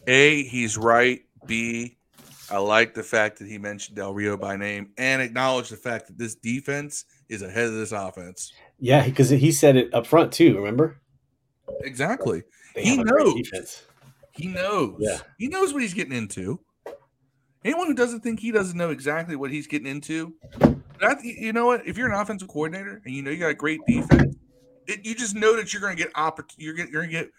A, 0.07 0.45
he's 0.45 0.77
right. 0.77 1.21
B, 1.47 1.97
I 2.51 2.59
like 2.59 2.95
the 2.95 3.03
fact 3.03 3.39
that 3.39 3.49
he 3.49 3.59
mentioned 3.59 3.97
Del 3.97 4.15
Rio 4.15 4.37
by 4.37 4.57
name 4.57 4.91
and 4.99 5.23
acknowledged 5.23 5.71
the 5.71 5.77
fact 5.77 6.09
that 6.09 6.19
this 6.19 6.35
defense 6.35 7.05
is 7.29 7.43
ahead 7.43 7.67
of 7.67 7.75
this 7.75 7.93
offense. 7.93 8.53
Yeah, 8.79 9.05
because 9.05 9.31
he 9.31 9.53
said 9.53 9.77
it 9.77 9.93
up 9.95 10.07
front 10.07 10.33
too. 10.33 10.57
Remember? 10.57 11.01
Exactly. 11.81 12.43
They 12.75 12.83
he 12.83 12.97
have 12.97 13.01
a 13.01 13.05
great 13.05 13.47
knows. 13.53 13.83
He 14.33 14.47
knows. 14.49 14.97
Yeah. 14.99 15.19
He 15.39 15.49
knows 15.49 15.73
what 15.73 15.83
he's 15.83 15.95
getting 15.95 16.13
into. 16.13 16.61
Anyone 17.65 17.89
who 17.89 17.95
doesn't 17.95 18.21
think 18.21 18.41
he 18.41 18.53
doesn't 18.53 18.77
know 18.77 18.91
exactly 18.91 19.35
what 19.35 19.51
he's 19.51 19.67
getting 19.67 19.89
into, 19.89 20.35
that, 21.01 21.19
you 21.25 21.53
know 21.53 21.67
what? 21.67 21.87
If 21.87 21.99
you're 21.99 22.07
an 22.07 22.19
offensive 22.19 22.49
coordinator 22.49 23.03
and 23.05 23.15
you 23.15 23.23
know 23.23 23.31
you 23.31 23.39
got 23.39 23.51
a 23.51 23.55
great 23.55 23.81
defense, 23.87 24.37
it, 24.87 25.05
you 25.05 25.15
just 25.15 25.35
know 25.35 25.57
that 25.57 25.73
you're 25.73 25.83
going 25.83 25.97
to 25.97 26.03
get 26.03 26.13
oppor- 26.15 26.45
you're, 26.59 26.75
get, 26.75 26.91
you're 26.91 27.03
going 27.03 27.13
to 27.13 27.21
get 27.25 27.31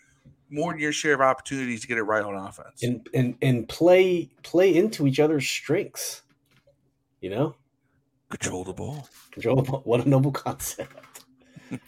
more 0.49 0.71
than 0.73 0.81
your 0.81 0.91
share 0.91 1.13
of 1.13 1.21
opportunities 1.21 1.81
to 1.81 1.87
get 1.87 1.97
it 1.97 2.03
right 2.03 2.23
on 2.23 2.35
offense. 2.35 2.83
and 2.83 3.07
and 3.13 3.35
and 3.41 3.67
play 3.67 4.29
play 4.43 4.75
into 4.75 5.07
each 5.07 5.19
other's 5.19 5.47
strengths. 5.47 6.23
You 7.21 7.29
know, 7.29 7.55
Control 8.29 8.63
the 8.63 8.73
ball. 8.73 9.07
control. 9.31 9.55
the 9.57 9.61
ball. 9.63 9.81
What 9.85 10.05
a 10.05 10.09
noble 10.09 10.31
concept. 10.31 11.23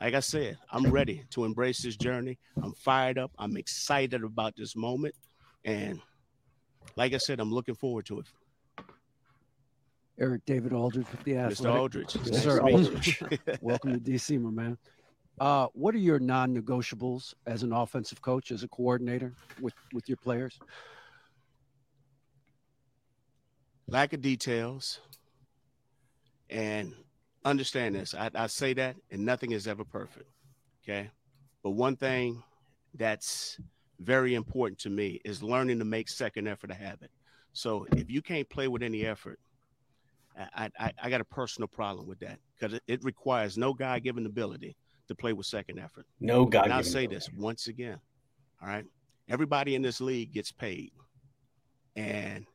like 0.00 0.14
I 0.14 0.20
said, 0.20 0.58
I'm 0.70 0.90
ready 0.90 1.24
to 1.30 1.44
embrace 1.44 1.82
this 1.82 1.96
journey. 1.96 2.38
I'm 2.62 2.72
fired 2.72 3.18
up. 3.18 3.32
I'm 3.38 3.56
excited 3.56 4.24
about 4.24 4.56
this 4.56 4.74
moment. 4.74 5.14
And 5.64 6.00
like 6.96 7.12
I 7.12 7.18
said, 7.18 7.38
I'm 7.38 7.52
looking 7.52 7.74
forward 7.74 8.06
to 8.06 8.20
it. 8.20 8.26
Eric 10.18 10.42
David 10.46 10.72
Aldridge 10.72 11.06
with 11.10 11.24
the 11.24 11.32
Mr. 11.32 11.50
Athletic. 11.50 11.80
Aldridge. 11.80 12.16
Yes, 12.24 12.42
sir. 12.42 12.58
to 12.58 12.64
meet 12.64 12.72
you. 12.72 12.78
Aldridge. 12.78 13.22
Welcome 13.60 13.92
to 13.92 13.98
DC, 13.98 14.40
my 14.40 14.50
man. 14.50 14.78
Uh, 15.40 15.66
what 15.72 15.94
are 15.94 15.98
your 15.98 16.18
non-negotiables 16.18 17.34
as 17.46 17.62
an 17.62 17.72
offensive 17.72 18.20
coach, 18.20 18.50
as 18.50 18.62
a 18.62 18.68
coordinator 18.68 19.34
with 19.60 19.74
with 19.92 20.08
your 20.08 20.18
players? 20.18 20.58
Lack 23.88 24.12
of 24.12 24.20
details. 24.20 25.00
And 26.52 26.94
understand 27.44 27.94
this. 27.94 28.14
I, 28.14 28.30
I 28.34 28.46
say 28.46 28.74
that, 28.74 28.96
and 29.10 29.24
nothing 29.24 29.52
is 29.52 29.66
ever 29.66 29.84
perfect. 29.84 30.28
Okay. 30.84 31.10
But 31.62 31.70
one 31.70 31.96
thing 31.96 32.42
that's 32.94 33.58
very 34.00 34.34
important 34.34 34.78
to 34.80 34.90
me 34.90 35.20
is 35.24 35.42
learning 35.42 35.78
to 35.78 35.84
make 35.84 36.08
second 36.08 36.46
effort 36.46 36.70
a 36.70 36.74
habit. 36.74 37.10
So 37.52 37.86
if 37.96 38.10
you 38.10 38.20
can't 38.20 38.48
play 38.48 38.68
with 38.68 38.82
any 38.82 39.06
effort, 39.06 39.38
I, 40.36 40.70
I, 40.78 40.92
I 41.02 41.10
got 41.10 41.20
a 41.20 41.24
personal 41.24 41.68
problem 41.68 42.06
with 42.06 42.18
that 42.20 42.38
because 42.58 42.74
it, 42.74 42.82
it 42.86 43.04
requires 43.04 43.56
no 43.56 43.72
God 43.72 44.02
given 44.02 44.26
ability 44.26 44.76
to 45.08 45.14
play 45.14 45.32
with 45.32 45.46
second 45.46 45.78
effort. 45.78 46.06
No 46.20 46.44
God. 46.44 46.64
And 46.64 46.72
I'll 46.72 46.82
say 46.82 47.06
this 47.06 47.30
once 47.36 47.66
again. 47.66 47.98
All 48.60 48.68
right. 48.68 48.84
Everybody 49.28 49.74
in 49.74 49.82
this 49.82 50.00
league 50.00 50.32
gets 50.32 50.52
paid. 50.52 50.92
And 51.96 52.46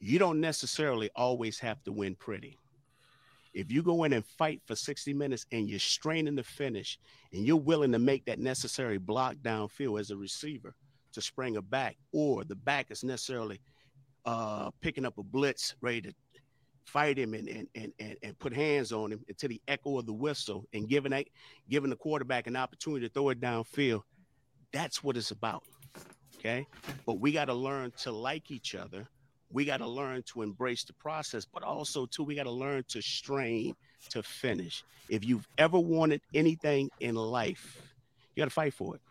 you 0.00 0.18
don't 0.18 0.40
necessarily 0.40 1.10
always 1.14 1.58
have 1.60 1.82
to 1.84 1.92
win 1.92 2.14
pretty. 2.14 2.58
If 3.54 3.70
you 3.70 3.82
go 3.82 4.04
in 4.04 4.12
and 4.12 4.24
fight 4.24 4.62
for 4.66 4.74
60 4.74 5.12
minutes 5.12 5.46
and 5.52 5.68
you're 5.68 5.78
straining 5.78 6.36
to 6.36 6.42
finish 6.42 6.98
and 7.32 7.46
you're 7.46 7.56
willing 7.56 7.92
to 7.92 7.98
make 7.98 8.24
that 8.24 8.38
necessary 8.38 8.98
block 8.98 9.36
downfield 9.42 10.00
as 10.00 10.10
a 10.10 10.16
receiver 10.16 10.74
to 11.12 11.20
spring 11.20 11.56
a 11.56 11.62
back, 11.62 11.96
or 12.12 12.44
the 12.44 12.54
back 12.54 12.90
is 12.90 13.04
necessarily 13.04 13.60
uh, 14.24 14.70
picking 14.80 15.04
up 15.04 15.18
a 15.18 15.22
blitz, 15.22 15.74
ready 15.82 16.00
to 16.00 16.14
fight 16.84 17.18
him 17.18 17.34
and, 17.34 17.48
and, 17.48 17.68
and, 17.74 17.92
and, 17.98 18.16
and 18.22 18.38
put 18.38 18.52
hands 18.52 18.92
on 18.92 19.12
him 19.12 19.24
until 19.28 19.48
the 19.48 19.60
echo 19.68 19.98
of 19.98 20.06
the 20.06 20.12
whistle 20.12 20.66
and 20.72 20.88
giving 20.88 21.10
that, 21.10 21.26
giving 21.68 21.90
the 21.90 21.96
quarterback 21.96 22.46
an 22.46 22.56
opportunity 22.56 23.06
to 23.06 23.12
throw 23.12 23.28
it 23.30 23.40
downfield. 23.40 24.02
That's 24.72 25.04
what 25.04 25.16
it's 25.16 25.30
about. 25.30 25.64
Okay. 26.38 26.66
But 27.06 27.20
we 27.20 27.32
got 27.32 27.44
to 27.46 27.54
learn 27.54 27.92
to 27.98 28.10
like 28.10 28.50
each 28.50 28.74
other. 28.74 29.06
We 29.52 29.64
got 29.64 29.78
to 29.78 29.88
learn 29.88 30.22
to 30.32 30.42
embrace 30.42 30.84
the 30.84 30.94
process, 30.94 31.44
but 31.44 31.62
also, 31.62 32.06
too, 32.06 32.24
we 32.24 32.34
got 32.34 32.44
to 32.44 32.50
learn 32.50 32.84
to 32.88 33.02
strain 33.02 33.74
to 34.10 34.22
finish. 34.22 34.82
If 35.08 35.24
you've 35.24 35.46
ever 35.58 35.78
wanted 35.78 36.22
anything 36.34 36.90
in 37.00 37.14
life, 37.14 37.80
you 38.34 38.40
got 38.40 38.46
to 38.46 38.50
fight 38.50 38.74
for 38.74 38.94
it. 38.96 39.02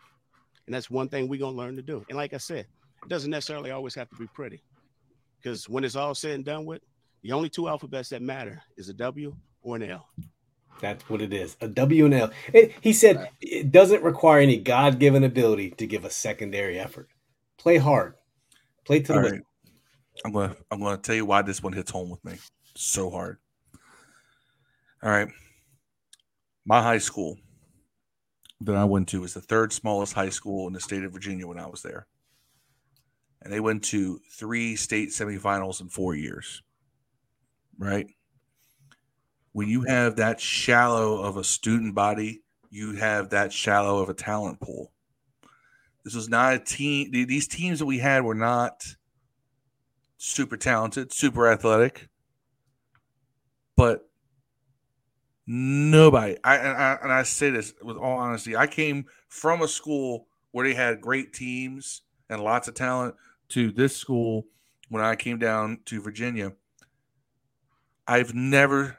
And 0.66 0.74
that's 0.74 0.90
one 0.90 1.08
thing 1.08 1.28
we're 1.28 1.38
going 1.38 1.54
to 1.54 1.58
learn 1.58 1.76
to 1.76 1.82
do. 1.82 2.04
And 2.08 2.16
like 2.16 2.34
I 2.34 2.38
said, 2.38 2.66
it 3.02 3.08
doesn't 3.08 3.30
necessarily 3.30 3.70
always 3.70 3.94
have 3.94 4.08
to 4.10 4.16
be 4.16 4.26
pretty 4.28 4.62
because 5.40 5.68
when 5.68 5.84
it's 5.84 5.96
all 5.96 6.14
said 6.14 6.32
and 6.32 6.44
done 6.44 6.64
with, 6.64 6.82
the 7.22 7.32
only 7.32 7.48
two 7.48 7.68
alphabets 7.68 8.08
that 8.10 8.22
matter 8.22 8.62
is 8.76 8.88
a 8.88 8.94
W 8.94 9.34
or 9.62 9.76
an 9.76 9.82
L. 9.82 10.08
That's 10.80 11.08
what 11.08 11.22
it 11.22 11.32
is. 11.32 11.56
A 11.60 11.68
W 11.68 12.04
and 12.06 12.14
L. 12.14 12.30
It, 12.52 12.72
he 12.80 12.92
said 12.92 13.28
it 13.40 13.70
doesn't 13.70 14.02
require 14.02 14.40
any 14.40 14.56
God 14.56 14.98
given 14.98 15.22
ability 15.22 15.70
to 15.72 15.86
give 15.86 16.04
a 16.04 16.10
secondary 16.10 16.78
effort. 16.78 17.08
Play 17.58 17.76
hard. 17.76 18.14
Play 18.84 19.00
to 19.00 19.12
the 19.12 19.18
All 19.18 19.22
win. 19.22 19.32
right. 19.32 19.42
I'm 20.24 20.32
gonna 20.32 20.56
I'm 20.70 20.80
gonna 20.80 20.98
tell 20.98 21.14
you 21.16 21.26
why 21.26 21.42
this 21.42 21.62
one 21.62 21.72
hits 21.72 21.90
home 21.90 22.10
with 22.10 22.24
me 22.24 22.34
so 22.76 23.10
hard. 23.10 23.38
All 25.02 25.10
right. 25.10 25.28
My 26.64 26.82
high 26.82 26.98
school 26.98 27.38
that 28.60 28.76
I 28.76 28.84
went 28.84 29.08
to 29.08 29.20
was 29.20 29.34
the 29.34 29.40
third 29.40 29.72
smallest 29.72 30.12
high 30.14 30.28
school 30.30 30.66
in 30.68 30.72
the 30.72 30.80
state 30.80 31.04
of 31.04 31.12
Virginia 31.12 31.46
when 31.46 31.58
I 31.58 31.66
was 31.66 31.82
there. 31.82 32.06
And 33.42 33.52
they 33.52 33.60
went 33.60 33.82
to 33.84 34.20
three 34.30 34.76
state 34.76 35.10
semifinals 35.10 35.80
in 35.80 35.88
four 35.88 36.14
years. 36.14 36.62
right? 37.78 38.06
When 39.52 39.68
you 39.68 39.82
have 39.82 40.16
that 40.16 40.40
shallow 40.40 41.20
of 41.22 41.36
a 41.36 41.44
student 41.44 41.94
body, 41.94 42.42
you 42.70 42.94
have 42.94 43.30
that 43.30 43.52
shallow 43.52 44.00
of 44.02 44.08
a 44.08 44.14
talent 44.14 44.60
pool. 44.60 44.92
This 46.04 46.14
was 46.14 46.28
not 46.28 46.54
a 46.54 46.58
team. 46.58 47.10
These 47.12 47.48
teams 47.48 47.78
that 47.80 47.86
we 47.86 47.98
had 47.98 48.24
were 48.24 48.34
not 48.34 48.84
super 50.24 50.56
talented, 50.56 51.12
super 51.12 51.48
athletic, 51.48 52.08
but 53.76 54.08
nobody. 55.48 56.36
I 56.44 56.56
and, 56.58 56.78
I 56.78 56.98
and 57.02 57.12
I 57.12 57.24
say 57.24 57.50
this 57.50 57.74
with 57.82 57.96
all 57.96 58.18
honesty. 58.18 58.56
I 58.56 58.68
came 58.68 59.06
from 59.28 59.62
a 59.62 59.68
school 59.68 60.28
where 60.52 60.64
they 60.64 60.74
had 60.74 61.00
great 61.00 61.32
teams 61.32 62.02
and 62.30 62.40
lots 62.40 62.68
of 62.68 62.74
talent 62.74 63.16
to 63.48 63.72
this 63.72 63.96
school 63.96 64.46
when 64.90 65.02
I 65.02 65.16
came 65.16 65.38
down 65.38 65.80
to 65.86 66.00
Virginia. 66.00 66.52
I've 68.06 68.32
never 68.32 68.98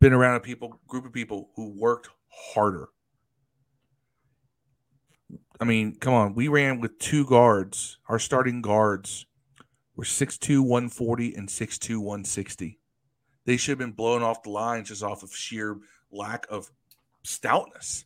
been 0.00 0.12
around 0.12 0.36
a 0.36 0.40
people 0.40 0.80
group 0.88 1.06
of 1.06 1.12
people 1.12 1.50
who 1.54 1.70
worked 1.70 2.08
harder. 2.28 2.88
I 5.60 5.64
mean, 5.64 5.94
come 5.94 6.12
on. 6.12 6.34
We 6.34 6.48
ran 6.48 6.80
with 6.80 6.98
two 6.98 7.24
guards. 7.24 7.98
Our 8.08 8.18
starting 8.18 8.62
guards 8.62 9.26
were 9.96 10.04
6'2, 10.04 10.60
140 10.60 11.34
and 11.34 11.48
6'2, 11.48 11.98
160. 11.98 12.78
They 13.46 13.56
should 13.56 13.72
have 13.72 13.78
been 13.78 13.92
blown 13.92 14.22
off 14.22 14.42
the 14.42 14.50
lines 14.50 14.88
just 14.88 15.02
off 15.02 15.22
of 15.22 15.34
sheer 15.34 15.78
lack 16.10 16.46
of 16.50 16.70
stoutness. 17.22 18.04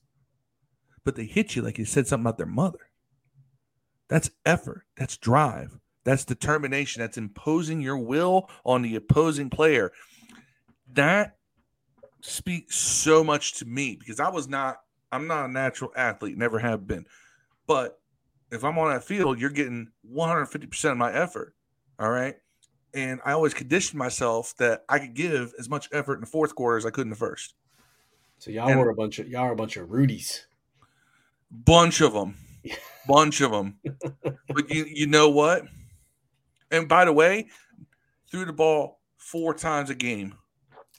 But 1.05 1.17
they 1.17 1.25
hit 1.25 1.57
you 1.57 1.63
like 1.63 1.79
you 1.79 1.85
said 1.85 2.07
something 2.07 2.25
about 2.25 2.39
their 2.39 2.47
mother. 2.47 2.91
That's 4.09 4.31
effort. 4.45 4.85
That's 4.97 5.17
drive. 5.17 5.79
That's 6.05 6.25
determination. 6.25 7.01
That's 7.01 7.19
imposing 7.19 7.81
your 7.81 7.99
will 7.99 8.49
on 8.65 8.83
the 8.83 8.97
opposing 8.97 9.51
player. 9.51 9.93
That 10.93 11.37
speaks 12.23 12.77
so 12.77 13.23
much 13.23 13.59
to 13.59 13.65
me 13.65 13.97
because 13.99 14.19
I 14.19 14.31
was 14.31 14.49
not, 14.49 14.79
I'm 15.13 15.27
not 15.27 15.49
a 15.49 15.53
natural 15.53 15.93
athlete, 15.97 16.37
never 16.37 16.59
have 16.59 16.87
been. 16.87 17.07
But 17.67 18.01
if 18.51 18.65
I'm 18.65 18.79
on 18.79 18.91
that 18.91 19.05
field, 19.05 19.39
you're 19.39 19.51
getting 19.51 19.89
150% 20.11 20.93
of 20.93 20.97
my 20.97 21.13
effort. 21.13 21.55
All 21.99 22.11
right. 22.11 22.37
And 22.95 23.21
I 23.25 23.33
always 23.33 23.55
conditioned 23.55 23.99
myself 23.99 24.55
that 24.59 24.85
I 24.89 24.99
could 24.99 25.15
give 25.15 25.53
as 25.59 25.69
much 25.69 25.89
effort 25.93 26.15
in 26.15 26.21
the 26.21 26.27
fourth 26.27 26.55
quarter 26.55 26.77
as 26.79 26.87
I 26.87 26.91
could 26.91 27.03
in 27.03 27.11
the 27.11 27.17
first. 27.17 27.55
So 28.39 28.51
y'all 28.51 28.69
And- 28.69 28.79
were 28.81 28.91
a 28.91 28.95
bunch 28.95 29.19
of 29.19 29.29
y'all 29.29 29.43
are 29.43 29.53
a 29.53 29.57
bunch 29.57 29.77
of 29.77 29.89
Rudies. 29.89 30.47
Bunch 31.51 32.01
of 32.01 32.13
them. 32.13 32.37
Bunch 33.09 33.41
of 33.41 33.51
them. 33.53 33.79
but 34.49 34.69
you, 34.69 34.85
you 34.85 35.07
know 35.07 35.31
what? 35.31 35.63
And 36.71 36.87
by 36.89 37.07
the 37.07 37.13
way, 37.13 37.49
threw 38.31 38.45
the 38.45 38.53
ball 38.53 39.01
four 39.17 39.55
times 39.55 39.89
a 39.89 39.95
game. 39.95 40.35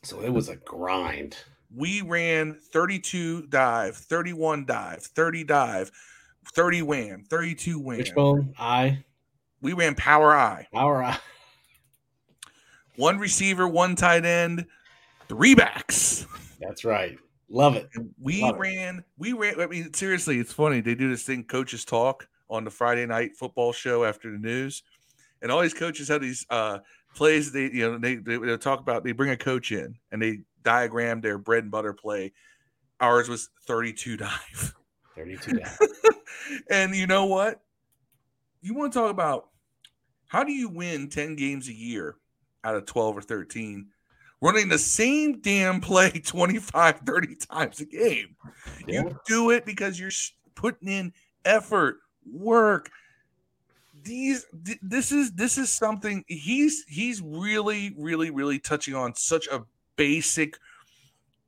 So 0.02 0.22
it 0.22 0.30
was 0.30 0.50
a 0.50 0.56
grind. 0.56 1.38
We 1.76 2.02
ran 2.02 2.58
32 2.74 3.44
dive, 3.48 3.96
31 3.96 4.66
dive, 4.66 5.04
30 5.04 5.44
dive, 5.44 5.92
30 6.56 6.82
wham, 6.82 7.24
32 7.30 7.80
wham. 7.80 7.98
Wishbone, 8.00 8.56
I. 8.58 9.04
We 9.62 9.74
ran 9.74 9.96
power 9.96 10.36
eye. 10.36 10.68
Power 10.74 11.04
eye. 11.04 11.18
One 12.96 13.18
receiver, 13.18 13.68
one 13.68 13.96
tight 13.96 14.26
end, 14.26 14.66
three 15.28 15.56
backs. 15.56 16.26
That's 16.60 16.84
right. 16.84 17.18
Love 17.50 17.76
it. 17.76 17.90
We 18.22 18.42
Love 18.42 18.56
it. 18.56 18.60
ran, 18.60 19.04
we 19.18 19.34
ran. 19.34 19.60
I 19.60 19.68
mean, 19.68 19.94
seriously, 19.94 20.38
it's 20.40 20.54
funny. 20.54 20.82
They 20.82 20.96
do 20.96 21.10
this 21.10 21.24
thing, 21.24 21.44
coaches 21.46 21.86
talk 21.86 22.28
on 22.50 22.64
the 22.64 22.72
Friday 22.72 23.06
night 23.06 23.36
football 23.38 23.72
show 23.72 24.04
after 24.04 24.32
the 24.32 24.38
news, 24.38 24.84
and 25.42 25.52
all 25.52 25.62
these 25.62 25.74
coaches 25.74 26.10
have 26.10 26.22
these 26.22 26.46
uh 26.50 26.80
plays. 27.16 27.52
They, 27.52 27.72
you 27.72 27.90
know, 27.92 27.98
they 27.98 28.16
they 28.16 28.38
they'll 28.38 28.58
talk 28.58 28.80
about. 28.82 29.04
They 29.04 29.14
bring 29.14 29.32
a 29.32 29.38
coach 29.38 29.72
in 29.72 29.96
and 30.12 30.22
they 30.22 30.40
diagram 30.64 31.22
their 31.22 31.38
bread 31.38 31.64
and 31.64 31.72
butter 31.72 31.94
play. 31.94 32.34
Ours 33.00 33.30
was 33.30 33.50
thirty-two 33.66 34.18
dive. 34.18 34.76
32 35.16 35.54
dive. 35.54 35.78
and 36.70 36.96
you 36.96 37.08
know 37.08 37.26
what? 37.26 37.62
You 38.62 38.74
want 38.76 38.94
to 38.94 39.00
talk 39.00 39.12
about 39.12 39.49
how 40.30 40.44
do 40.44 40.54
you 40.54 40.70
win 40.70 41.10
10 41.10 41.36
games 41.36 41.68
a 41.68 41.74
year 41.74 42.16
out 42.64 42.76
of 42.76 42.86
12 42.86 43.18
or 43.18 43.22
13 43.22 43.88
running 44.42 44.70
the 44.70 44.78
same 44.78 45.42
damn 45.42 45.82
play 45.82 46.10
25 46.26 47.00
30 47.00 47.36
times 47.36 47.80
a 47.82 47.86
game? 47.86 48.36
You 48.88 49.20
do 49.26 49.50
it 49.50 49.66
because 49.66 50.00
you're 50.00 50.12
putting 50.56 50.88
in 50.88 51.14
effort 51.44 51.98
work. 52.32 52.90
These 54.04 54.46
th- 54.66 54.80
this 54.82 55.12
is 55.12 55.34
this 55.34 55.58
is 55.58 55.70
something 55.70 56.24
he's 56.28 56.86
he's 56.88 57.22
really 57.22 57.94
really 57.98 58.30
really 58.30 58.60
touching 58.60 58.96
on 58.96 59.14
such 59.16 59.48
a 59.48 59.64
basic 59.98 60.58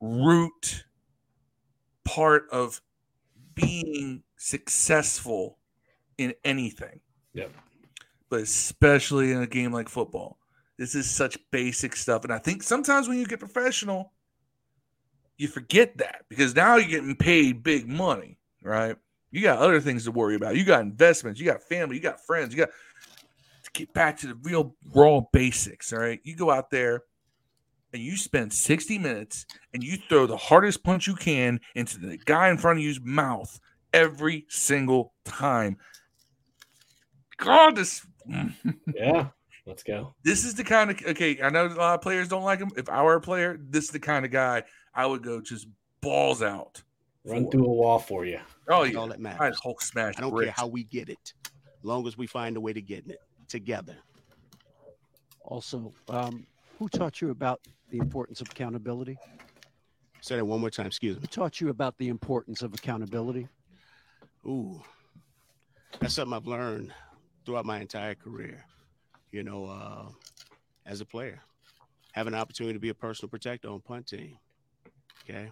root 0.02 0.86
part 2.04 2.48
of 2.52 2.82
being 3.54 4.24
successful 4.38 5.58
in 6.18 6.34
anything. 6.44 7.00
Yep. 7.34 7.52
But 8.32 8.40
especially 8.40 9.34
in 9.34 9.42
a 9.42 9.46
game 9.46 9.74
like 9.74 9.90
football. 9.90 10.40
This 10.78 10.96
is 10.96 11.08
such 11.08 11.38
basic 11.52 11.98
stuff. 11.98 12.24
And 12.24 12.34
I 12.34 12.40
think 12.40 12.64
sometimes 12.64 13.08
when 13.08 13.20
you 13.20 13.26
get 13.26 13.40
professional, 13.40 14.14
you 15.38 15.50
forget 15.50 15.98
that 15.98 16.24
because 16.30 16.56
now 16.56 16.78
you're 16.78 16.88
getting 16.88 17.18
paid 17.18 17.62
big 17.62 17.90
money, 17.90 18.40
right? 18.64 18.96
You 19.32 19.42
got 19.42 19.60
other 19.60 19.82
things 19.82 20.06
to 20.06 20.12
worry 20.12 20.36
about. 20.36 20.56
You 20.56 20.64
got 20.64 20.82
investments, 20.82 21.42
you 21.42 21.46
got 21.46 21.62
family, 21.62 21.98
you 21.98 22.02
got 22.02 22.26
friends, 22.26 22.54
you 22.54 22.60
got 22.60 22.70
to 23.64 23.72
get 23.74 23.94
back 23.94 24.18
to 24.20 24.28
the 24.28 24.36
real 24.36 24.76
raw 24.96 25.20
basics. 25.34 25.92
All 25.92 26.00
right. 26.00 26.22
You 26.24 26.36
go 26.38 26.50
out 26.50 26.72
there 26.72 27.04
and 27.92 28.02
you 28.02 28.16
spend 28.16 28.54
60 28.54 28.98
minutes 28.98 29.46
and 29.74 29.84
you 29.84 29.98
throw 30.08 30.26
the 30.26 30.38
hardest 30.38 30.86
punch 30.86 31.06
you 31.06 31.16
can 31.16 31.60
into 31.76 32.00
the 32.00 32.18
guy 32.18 32.50
in 32.50 32.58
front 32.58 32.80
of 32.80 32.86
you's 32.86 33.02
mouth 33.02 33.60
every 33.94 34.46
single 34.48 35.14
time. 35.26 35.76
God, 37.38 37.76
this 37.76 38.06
Yeah. 38.96 39.28
Let's 39.66 39.84
go. 39.84 40.16
this 40.24 40.44
is 40.44 40.56
the 40.56 40.64
kind 40.64 40.90
of 40.90 41.00
okay. 41.06 41.40
I 41.42 41.50
know 41.52 41.68
a 41.68 41.70
lot 41.70 41.96
of 41.96 42.02
players 42.02 42.28
don't 42.28 42.44
like 42.44 42.58
him. 42.60 42.72
If 42.76 42.90
I 42.90 43.04
were 43.04 43.14
a 43.14 43.22
player, 43.22 43.60
this 43.70 43.86
is 43.86 43.90
the 43.92 44.00
kind 44.00 44.26
of 44.26 44.32
guy 44.32 44.64
I 44.96 45.06
would 45.06 45.22
go 45.22 45.40
just 45.40 45.68
balls 46.02 46.42
out. 46.42 46.82
Run 47.26 47.46
for. 47.46 47.52
through 47.52 47.66
a 47.66 47.74
wall 47.74 48.00
for 48.00 48.26
you. 48.26 48.40
Oh 48.68 48.82
That's 48.82 48.94
yeah, 48.94 49.00
all 49.00 49.08
that 49.08 49.20
matters. 49.20 49.40
I'd 49.40 49.54
Hulk 49.62 49.84
smash. 49.84 50.16
I 50.18 50.22
don't 50.22 50.32
bricks. 50.32 50.46
care 50.48 50.54
how 50.58 50.66
we 50.66 50.84
get 50.86 51.10
it, 51.10 51.34
as 51.46 51.84
long 51.84 52.08
as 52.08 52.18
we 52.18 52.26
find 52.26 52.58
a 52.58 52.60
way 52.60 52.74
to 52.74 52.82
get 52.82 53.08
it 53.08 53.20
together. 53.48 53.96
Also, 55.44 55.94
um, 56.10 56.48
who 56.80 56.90
taught 56.90 57.22
you 57.22 57.30
about 57.30 57.62
the 57.92 58.00
importance 58.00 58.42
of 58.42 58.48
accountability? 58.50 59.18
Say 60.22 60.38
that 60.38 60.46
one 60.46 60.60
more 60.60 60.72
time. 60.72 60.88
Excuse 60.88 61.18
me. 61.18 61.22
Who 61.22 61.28
taught 61.28 61.62
you 61.62 61.70
about 61.70 61.98
the 62.00 62.10
importance 62.10 62.64
of 62.64 62.74
accountability? 62.74 63.48
Ooh, 64.48 64.82
that's 66.00 66.16
something 66.16 66.34
I've 66.34 66.48
learned 66.48 66.92
throughout 67.46 67.66
my 67.66 67.80
entire 67.80 68.16
career. 68.16 68.66
You 69.32 69.44
know, 69.44 69.66
uh, 69.66 70.10
as 70.86 71.02
a 71.02 71.06
player, 71.06 71.40
have 72.12 72.28
an 72.28 72.36
opportunity 72.36 72.74
to 72.74 72.80
be 72.80 72.90
a 72.90 72.94
personal 72.94 73.30
protector 73.30 73.70
on 73.70 73.80
punt 73.80 74.08
team. 74.08 74.38
Okay. 75.24 75.52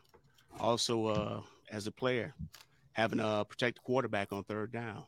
Also, 0.60 1.08
uh, 1.08 1.42
as 1.72 1.88
a 1.88 1.92
player, 1.92 2.34
having 2.94 3.20
a 3.20 3.46
protect 3.48 3.82
quarterback 3.84 4.34
on 4.34 4.44
third 4.44 4.72
down. 4.72 5.04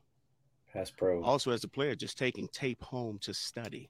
Pass 0.72 0.90
pro. 0.90 1.22
Also, 1.22 1.52
as 1.52 1.64
a 1.64 1.68
player, 1.68 1.96
just 1.96 2.18
taking 2.18 2.48
tape 2.48 2.82
home 2.82 3.20
to 3.20 3.34
study. 3.34 3.90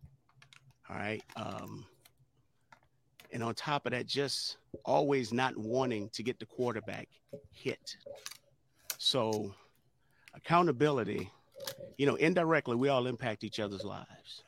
All 0.89 0.95
right. 0.95 1.21
Um, 1.35 1.85
and 3.31 3.43
on 3.43 3.53
top 3.53 3.85
of 3.85 3.91
that, 3.91 4.07
just 4.07 4.57
always 4.83 5.31
not 5.31 5.55
wanting 5.55 6.09
to 6.09 6.23
get 6.23 6.39
the 6.39 6.45
quarterback 6.45 7.07
hit. 7.51 7.95
So, 8.97 9.53
accountability, 10.33 11.29
you 11.97 12.05
know, 12.05 12.16
indirectly, 12.16 12.76
we 12.76 12.89
all 12.89 13.07
impact 13.07 13.43
each 13.43 13.59
other's 13.59 13.84
lives. 13.84 14.43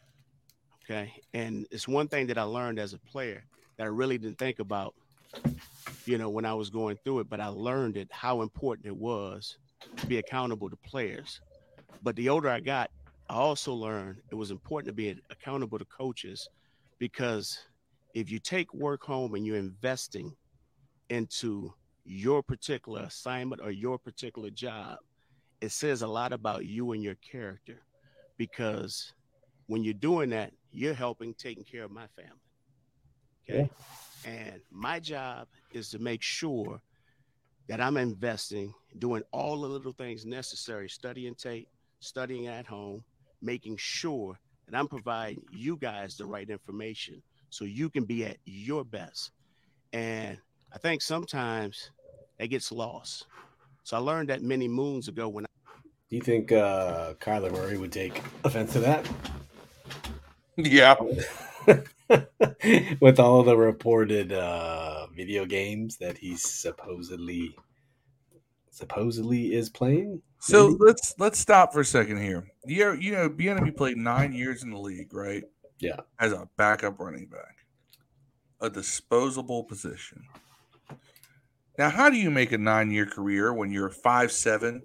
Okay. 0.84 1.14
And 1.34 1.66
it's 1.72 1.88
one 1.88 2.07
thing 2.07 2.28
that 2.28 2.38
I 2.38 2.43
learned 2.43 2.80
as 2.80 2.93
a 2.93 2.99
player 2.99 3.43
that 3.78 3.84
I 3.84 3.88
really 3.88 4.18
didn't 4.18 4.38
think 4.38 4.59
about, 4.59 4.93
you 6.05 6.18
know, 6.18 6.30
when 6.30 6.45
I 6.45 6.53
was 6.53 6.70
going 6.70 6.97
through 7.03 7.20
it, 7.20 7.30
but 7.30 7.39
I 7.39 7.47
learned 7.47 7.97
it 7.97 8.09
how 8.11 8.41
important 8.41 8.88
it 8.88 8.95
was 8.95 9.57
to 9.97 10.07
be 10.07 10.18
accountable 10.18 10.70
to 10.70 10.76
players. 10.78 11.41
But 12.01 12.16
the 12.16 12.30
older 12.30 12.49
I 12.49 12.59
got, 12.59 12.91
I 13.30 13.36
also 13.36 13.74
learned 13.74 14.18
it 14.30 14.36
was 14.36 14.51
important 14.51 14.88
to 14.88 14.93
be 14.93 15.16
accountable 15.30 15.80
to 15.80 15.86
coaches 15.86 16.49
because 16.99 17.59
if 18.14 18.30
you 18.30 18.39
take 18.39 18.74
work 18.74 19.03
home 19.03 19.36
and 19.36 19.45
you're 19.45 19.57
investing 19.57 20.36
into 21.09 21.74
your 22.05 22.43
particular 22.43 23.03
assignment 23.03 23.61
or 23.61 23.72
your 23.72 23.97
particular 23.97 24.49
job, 24.49 24.97
it 25.64 25.72
says 25.72 26.01
a 26.01 26.07
lot 26.07 26.34
about 26.34 26.66
you 26.66 26.91
and 26.91 27.01
your 27.01 27.16
character 27.16 27.80
because 28.36 29.14
when 29.68 29.82
you're 29.82 29.93
doing 29.93 30.30
that, 30.32 30.51
you're 30.74 30.93
helping 30.93 31.34
taking 31.34 31.64
care 31.64 31.86
of 31.86 31.91
my 31.91 32.05
family. 32.18 32.32
Okay. 33.49 33.70
And 34.26 34.59
my 34.70 34.99
job 34.99 35.47
is 35.72 35.89
to 35.91 35.99
make 35.99 36.22
sure 36.22 36.82
that 37.70 37.80
I'm 37.80 37.95
investing, 37.95 38.74
doing 38.99 39.24
all 39.32 39.61
the 39.61 39.70
little 39.70 39.93
things 39.93 40.26
necessary, 40.26 40.89
studying 40.89 41.34
tape, 41.34 41.70
studying 42.01 42.47
at 42.47 42.66
home, 42.66 43.01
making 43.41 43.78
sure 43.78 44.38
that 44.68 44.78
I'm 44.78 44.89
providing 44.89 45.43
you 45.53 45.78
guys 45.78 46.18
the 46.18 46.26
right 46.26 46.49
information 46.49 47.24
so 47.49 47.64
you 47.64 47.89
can 47.89 48.03
be 48.03 48.26
at 48.26 48.36
your 48.43 48.84
best. 48.84 49.32
And 49.93 50.38
I 50.74 50.78
think 50.78 51.01
sometimes 51.01 51.89
it 52.38 52.49
gets 52.49 52.70
lost. 52.70 53.28
So 53.84 53.95
I 53.95 54.01
learned 54.01 54.28
that 54.28 54.41
many 54.41 54.68
moons 54.68 55.07
ago 55.07 55.30
when 55.30 55.45
Do 56.14 56.18
you 56.18 56.22
think 56.22 56.51
uh, 56.51 57.16
Kyler 57.16 57.51
Murray 57.51 57.76
would 57.76 57.91
take 57.91 58.22
offense 58.43 58.74
to 58.74 58.80
that? 58.82 59.09
Yeah. 60.57 60.93
With 63.01 63.20
all 63.20 63.39
of 63.39 63.47
the 63.47 63.57
reported 63.57 64.32
uh, 64.32 65.07
video 65.07 65.47
games 65.47 65.97
that 65.97 66.20
he 66.20 66.36
supposedly 66.36 67.55
supposedly 68.70 69.55
is 69.55 69.72
playing. 69.72 70.22
So 70.38 70.68
maybe? 70.68 70.78
let's 70.82 71.16
let's 71.18 71.39
stop 71.39 71.74
for 71.74 71.80
a 71.80 71.86
second 71.86 72.22
here. 72.22 72.47
You 72.64 72.93
you 72.93 73.14
know, 73.14 73.28
Bieniemy 73.28 73.76
played 73.76 73.97
nine 73.97 74.34
years 74.34 74.61
in 74.61 74.70
the 74.70 74.78
league, 74.78 75.11
right? 75.16 75.41
Yeah. 75.80 76.01
As 76.20 76.32
a 76.32 76.47
backup 76.57 76.99
running 76.99 77.26
back, 77.26 77.66
a 78.61 78.70
disposable 78.70 79.64
position. 79.64 80.22
Now, 81.80 81.89
how 81.89 82.11
do 82.11 82.18
you 82.18 82.30
make 82.30 82.51
a 82.51 82.59
nine-year 82.59 83.07
career 83.07 83.51
when 83.51 83.72
you're 83.72 83.89
five 83.89 84.32
seven 84.32 84.84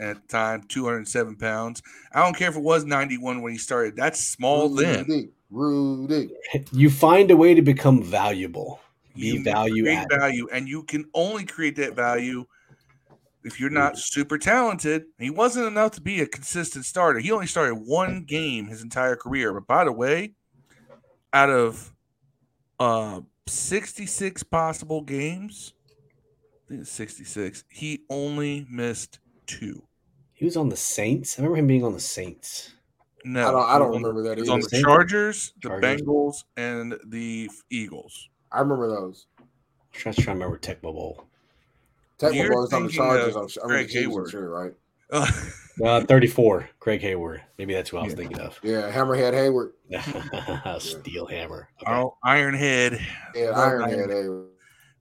at 0.00 0.22
the 0.22 0.28
time, 0.28 0.62
two 0.68 0.84
hundred 0.84 1.06
seven 1.08 1.36
pounds? 1.36 1.82
I 2.12 2.22
don't 2.22 2.36
care 2.36 2.48
if 2.50 2.56
it 2.56 2.62
was 2.62 2.84
ninety 2.84 3.18
one 3.18 3.42
when 3.42 3.52
he 3.52 3.58
started. 3.58 3.96
That's 3.96 4.20
small 4.20 4.68
then. 4.68 5.04
Rudy, 5.06 5.28
Rudy. 5.50 6.30
you 6.72 6.90
find 6.90 7.30
a 7.30 7.36
way 7.36 7.54
to 7.54 7.62
become 7.62 8.02
valuable, 8.02 8.80
be 9.14 9.26
You 9.28 9.44
value 9.44 9.84
create 9.84 9.96
added. 9.98 10.18
value, 10.18 10.48
and 10.52 10.68
you 10.68 10.82
can 10.84 11.04
only 11.14 11.44
create 11.44 11.76
that 11.76 11.94
value 11.94 12.44
if 13.44 13.58
you're 13.60 13.70
not 13.70 13.98
super 13.98 14.38
talented. 14.38 15.04
He 15.18 15.30
wasn't 15.30 15.66
enough 15.66 15.92
to 15.92 16.00
be 16.00 16.20
a 16.20 16.26
consistent 16.26 16.84
starter. 16.84 17.18
He 17.18 17.32
only 17.32 17.46
started 17.46 17.74
one 17.74 18.22
game 18.24 18.68
his 18.68 18.82
entire 18.82 19.16
career. 19.16 19.52
But 19.52 19.66
by 19.66 19.84
the 19.84 19.92
way, 19.92 20.34
out 21.32 21.50
of 21.50 21.92
uh 22.80 23.20
66 23.48 24.42
possible 24.44 25.02
games, 25.02 25.74
I 26.64 26.68
think 26.68 26.80
it's 26.82 26.90
66, 26.92 27.64
he 27.68 28.04
only 28.08 28.66
missed 28.70 29.18
two. 29.58 29.82
He 30.34 30.44
was 30.44 30.56
on 30.56 30.68
the 30.68 30.76
Saints. 30.76 31.38
I 31.38 31.42
remember 31.42 31.58
him 31.58 31.66
being 31.66 31.84
on 31.84 31.92
the 31.92 32.00
Saints. 32.00 32.72
No, 33.24 33.48
I 33.48 33.52
don't- 33.52 33.62
I 33.70 33.78
don't 33.78 33.80
he 33.80 33.88
was 33.88 33.96
on- 33.96 34.02
remember 34.02 34.22
that 34.28 34.36
He 34.38 34.42
was 34.42 34.50
on 34.50 34.60
the 34.60 34.80
Chargers, 34.82 35.52
the 35.62 35.68
Chargers. 35.68 36.02
Bengals, 36.02 36.44
and 36.56 36.98
the 37.06 37.48
Eagles. 37.70 38.28
I 38.50 38.60
remember 38.60 38.88
those. 38.88 39.26
I'm 39.38 39.46
trying 39.92 40.14
to 40.16 40.30
remember 40.30 40.58
Tecmo 40.58 40.82
Bowl. 40.92 41.24
Tech 42.18 42.34
You're 42.34 42.54
was 42.54 42.72
on 42.72 42.84
the 42.86 42.90
Chargers. 42.90 43.36
I'm, 43.36 43.48
sure- 43.48 43.64
I 43.64 43.68
Greg 43.68 43.88
the 43.88 43.94
Heyward. 44.06 44.30
sure, 44.30 44.48
right? 44.48 44.72
Uh, 45.82 46.02
34, 46.02 46.68
Craig 46.80 47.00
Heyward. 47.00 47.40
Maybe 47.56 47.72
that's 47.72 47.88
who 47.88 47.96
I 47.96 48.02
was 48.02 48.12
thinking 48.12 48.38
of. 48.40 48.60
Yeah, 48.62 48.92
Hammerhead 48.92 49.32
Heyward. 49.32 49.72
Steel 50.82 51.24
Hammer. 51.26 51.70
Oh, 51.86 52.14
Ironhead. 52.26 53.00
Yeah, 53.34 53.50
Love 53.56 53.88
Ironhead 53.88 54.08
Heyward. 54.08 54.48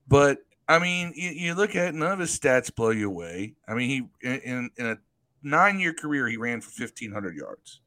But 0.07 0.37
I 0.71 0.79
mean, 0.79 1.11
you, 1.17 1.29
you 1.31 1.53
look 1.53 1.75
at 1.75 1.89
it, 1.89 1.95
none 1.95 2.13
of 2.13 2.19
his 2.19 2.37
stats 2.37 2.73
blow 2.73 2.91
you 2.91 3.07
away. 3.07 3.55
I 3.67 3.73
mean, 3.73 3.89
he 3.89 4.27
in 4.27 4.69
in, 4.77 4.85
a 4.85 4.97
nine 5.43 5.79
year 5.79 5.93
career 5.93 6.29
he 6.29 6.37
ran 6.37 6.61
for 6.61 6.71
fifteen 6.71 7.11
hundred 7.11 7.35
yards. 7.35 7.81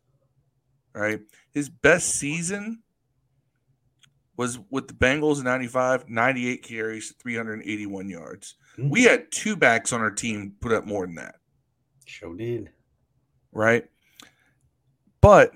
Right, 0.95 1.21
his 1.51 1.71
best 1.71 2.11
season 2.11 2.83
was 4.37 4.59
with 4.71 4.87
the 4.89 4.95
Bengals 4.95 5.39
in 5.39 5.45
95, 5.45 6.09
98 6.09 6.63
carries, 6.63 7.15
381 7.21 8.09
yards. 8.09 8.57
Hmm. 8.77 8.91
We 8.91 9.05
had 9.05 9.31
two 9.31 9.57
backs 9.57 9.93
on 9.93 10.01
our 10.01 10.11
team 10.11 10.55
put 10.61 10.73
up 10.73 10.85
more 10.85 11.07
than 11.07 11.15
that. 11.17 11.37
Sure 12.05 12.37
did. 12.37 12.71
right? 13.53 13.85
But 15.21 15.53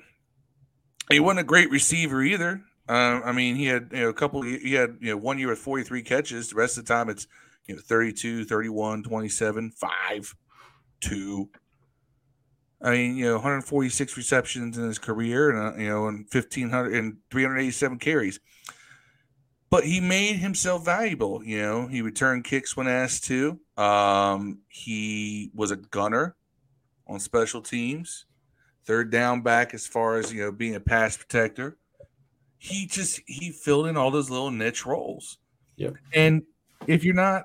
he 1.10 1.20
wasn't 1.20 1.40
a 1.40 1.44
great 1.44 1.70
receiver 1.70 2.22
either. 2.22 2.62
Um, 2.88 3.22
I 3.24 3.32
mean, 3.32 3.56
he 3.56 3.66
had 3.66 3.90
you 3.92 4.00
know 4.00 4.08
a 4.08 4.14
couple. 4.14 4.42
He 4.42 4.72
had 4.72 4.96
you 5.00 5.10
know 5.10 5.16
one 5.16 5.38
year 5.38 5.48
with 5.48 5.58
43 5.58 6.02
catches. 6.02 6.50
The 6.50 6.56
rest 6.56 6.78
of 6.78 6.86
the 6.86 6.92
time, 6.92 7.10
it's 7.10 7.26
you 7.66 7.74
know 7.74 7.80
32, 7.84 8.44
31, 8.44 9.02
27, 9.02 9.70
5, 9.70 10.34
2. 11.00 11.50
I 12.80 12.92
mean, 12.92 13.16
you 13.16 13.24
know, 13.24 13.34
146 13.34 14.16
receptions 14.16 14.78
in 14.78 14.84
his 14.84 14.98
career, 14.98 15.50
and 15.50 15.58
uh, 15.58 15.78
you 15.78 15.88
know, 15.88 16.06
and 16.06 16.26
1500 16.30 16.94
and 16.94 17.16
387 17.30 17.98
carries. 17.98 18.40
But 19.70 19.84
he 19.84 20.00
made 20.00 20.36
himself 20.36 20.84
valuable. 20.84 21.44
You 21.44 21.60
know, 21.60 21.86
he 21.88 22.00
returned 22.00 22.44
kicks 22.44 22.76
when 22.76 22.88
asked 22.88 23.24
to. 23.24 23.60
Um, 23.76 24.60
he 24.68 25.50
was 25.54 25.70
a 25.70 25.76
gunner 25.76 26.36
on 27.06 27.20
special 27.20 27.60
teams, 27.60 28.26
third 28.86 29.10
down 29.10 29.42
back 29.42 29.74
as 29.74 29.86
far 29.86 30.16
as 30.16 30.32
you 30.32 30.42
know 30.42 30.52
being 30.52 30.74
a 30.74 30.80
pass 30.80 31.16
protector. 31.16 31.76
He 32.58 32.86
just 32.86 33.20
he 33.26 33.52
filled 33.52 33.86
in 33.86 33.96
all 33.96 34.10
those 34.10 34.30
little 34.30 34.50
niche 34.50 34.84
roles. 34.84 35.38
Yep. 35.76 35.94
And 36.12 36.42
if 36.86 37.04
you're 37.04 37.14
not 37.14 37.44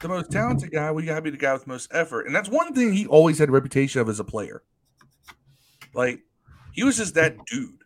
the 0.00 0.08
most 0.08 0.30
talented 0.30 0.70
guy, 0.70 0.90
well, 0.90 1.00
you 1.02 1.08
gotta 1.08 1.22
be 1.22 1.30
the 1.30 1.36
guy 1.36 1.52
with 1.52 1.64
the 1.64 1.70
most 1.70 1.90
effort. 1.92 2.26
And 2.26 2.34
that's 2.34 2.48
one 2.48 2.74
thing 2.74 2.92
he 2.92 3.06
always 3.06 3.38
had 3.38 3.48
a 3.48 3.52
reputation 3.52 4.00
of 4.00 4.08
as 4.08 4.20
a 4.20 4.24
player. 4.24 4.62
Like 5.94 6.20
he 6.72 6.84
was 6.84 6.96
just 6.98 7.14
that 7.14 7.36
dude 7.46 7.82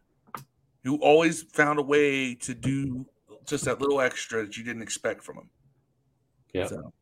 who 0.82 0.96
always 0.98 1.42
found 1.42 1.78
a 1.78 1.82
way 1.82 2.34
to 2.34 2.54
do 2.54 3.06
just 3.46 3.64
that 3.64 3.80
little 3.80 4.00
extra 4.00 4.44
that 4.44 4.56
you 4.56 4.64
didn't 4.64 4.82
expect 4.82 5.22
from 5.22 5.38
him. 5.38 5.50
Yeah. 6.52 6.66
So 6.66 6.92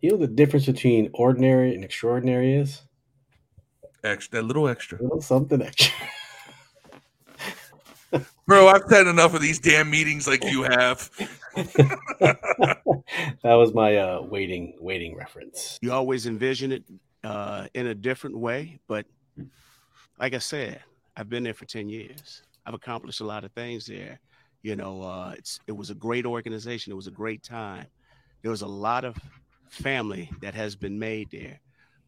You 0.00 0.10
know 0.12 0.16
the 0.16 0.26
difference 0.26 0.66
between 0.66 1.10
ordinary 1.12 1.74
and 1.74 1.84
extraordinary 1.84 2.54
is? 2.54 2.82
extra 4.02 4.40
that 4.40 4.46
little 4.46 4.66
extra. 4.66 4.98
A 4.98 5.02
little 5.02 5.20
something 5.20 5.60
extra. 5.60 5.92
Bro, 8.50 8.66
I've 8.66 8.90
had 8.90 9.06
enough 9.06 9.32
of 9.34 9.40
these 9.40 9.60
damn 9.60 9.88
meetings 9.88 10.26
like 10.26 10.42
you 10.42 10.64
have. 10.64 11.08
that 11.54 12.80
was 13.44 13.72
my 13.72 13.96
uh 13.96 14.22
waiting 14.22 14.74
waiting 14.80 15.14
reference. 15.14 15.78
You 15.80 15.92
always 15.92 16.26
envision 16.26 16.72
it 16.72 16.82
uh, 17.22 17.68
in 17.74 17.86
a 17.86 17.94
different 17.94 18.36
way, 18.36 18.80
but 18.88 19.06
like 20.18 20.34
I 20.34 20.38
said, 20.38 20.82
I've 21.16 21.28
been 21.28 21.44
there 21.44 21.54
for 21.54 21.64
ten 21.64 21.88
years. 21.88 22.42
I've 22.66 22.74
accomplished 22.74 23.20
a 23.20 23.24
lot 23.24 23.44
of 23.44 23.52
things 23.52 23.86
there. 23.86 24.18
You 24.62 24.74
know, 24.74 25.00
uh, 25.00 25.34
it's 25.38 25.60
it 25.68 25.72
was 25.76 25.90
a 25.90 25.94
great 25.94 26.26
organization. 26.26 26.92
It 26.92 26.96
was 26.96 27.06
a 27.06 27.12
great 27.12 27.44
time. 27.44 27.86
There 28.42 28.50
was 28.50 28.62
a 28.62 28.66
lot 28.66 29.04
of 29.04 29.16
family 29.68 30.28
that 30.40 30.54
has 30.54 30.74
been 30.74 30.98
made 30.98 31.30
there, 31.30 31.60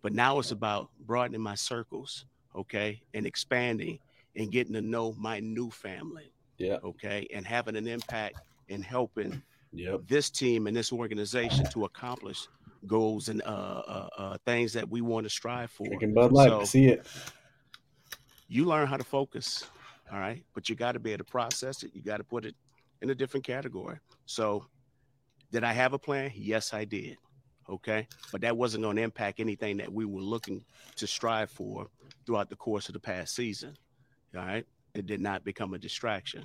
but 0.03 0.13
now 0.13 0.41
it's 0.41 0.51
about 0.51 0.91
broadening 1.07 1.41
my 1.41 1.55
circles, 1.55 2.27
okay, 2.57 3.01
and 3.15 3.27
expanding 3.27 4.01
and 4.35 4.51
getting 4.51 4.73
to 4.75 4.81
know 4.81 5.15
my 5.19 5.41
new 5.41 5.71
family. 5.71 6.32
Yeah. 6.59 6.79
Okay, 6.85 7.27
and 7.35 7.47
having 7.47 7.77
an 7.77 7.87
impact 7.87 8.41
in 8.69 8.83
helping 8.83 9.43
Yep. 9.75 10.03
this 10.07 10.29
team 10.29 10.67
and 10.67 10.77
this 10.77 10.93
organization 10.93 11.65
to 11.71 11.87
accomplish 11.87 12.47
goals 12.87 13.29
and 13.31 13.41
uh, 13.43 13.47
uh, 13.47 14.09
uh, 14.19 14.37
things 14.45 14.73
that 14.75 14.87
we 14.89 15.01
want 15.01 15.25
to 15.25 15.31
strive 15.31 15.71
for. 15.71 15.87
Drinking 15.87 16.13
Bud 16.13 16.31
Light, 16.33 16.49
So 16.49 16.65
see 16.65 16.87
it. 16.89 17.07
you 18.49 18.67
learn 18.67 18.87
how 18.87 18.97
to 18.99 19.05
focus, 19.05 19.65
all 20.13 20.19
right, 20.19 20.45
but 20.55 20.69
you 20.69 20.75
got 20.75 20.93
to 20.93 20.99
be 21.01 21.13
able 21.13 21.25
to 21.25 21.31
process 21.31 21.83
it. 21.85 21.93
You 21.95 22.03
got 22.03 22.19
to 22.19 22.25
put 22.25 22.45
it 22.45 22.55
in 23.01 23.09
a 23.11 23.15
different 23.15 23.45
category. 23.47 23.99
So, 24.27 24.67
did 25.51 25.65
I 25.65 25.73
have 25.73 25.93
a 25.95 25.99
plan? 25.99 26.31
Yes, 26.35 26.75
I 26.75 26.85
did. 26.85 27.17
Okay, 27.71 28.07
but 28.31 28.41
that 28.43 28.57
wasn't 28.57 28.83
going 28.83 28.97
to 28.97 29.03
impact 29.03 29.41
anything 29.41 29.77
that 29.79 29.91
we 29.91 30.05
were 30.05 30.21
looking 30.21 30.65
to 30.97 31.07
strive 31.07 31.51
for 31.51 31.87
throughout 32.27 32.51
the 32.51 32.57
course 32.57 32.89
of 32.89 32.93
the 32.93 33.01
past 33.01 33.35
season. 33.35 33.75
All 34.37 34.45
right, 34.45 34.67
it 34.95 35.07
did 35.07 35.21
not 35.21 35.45
become 35.45 35.75
a 35.75 35.79
distraction. 35.79 36.45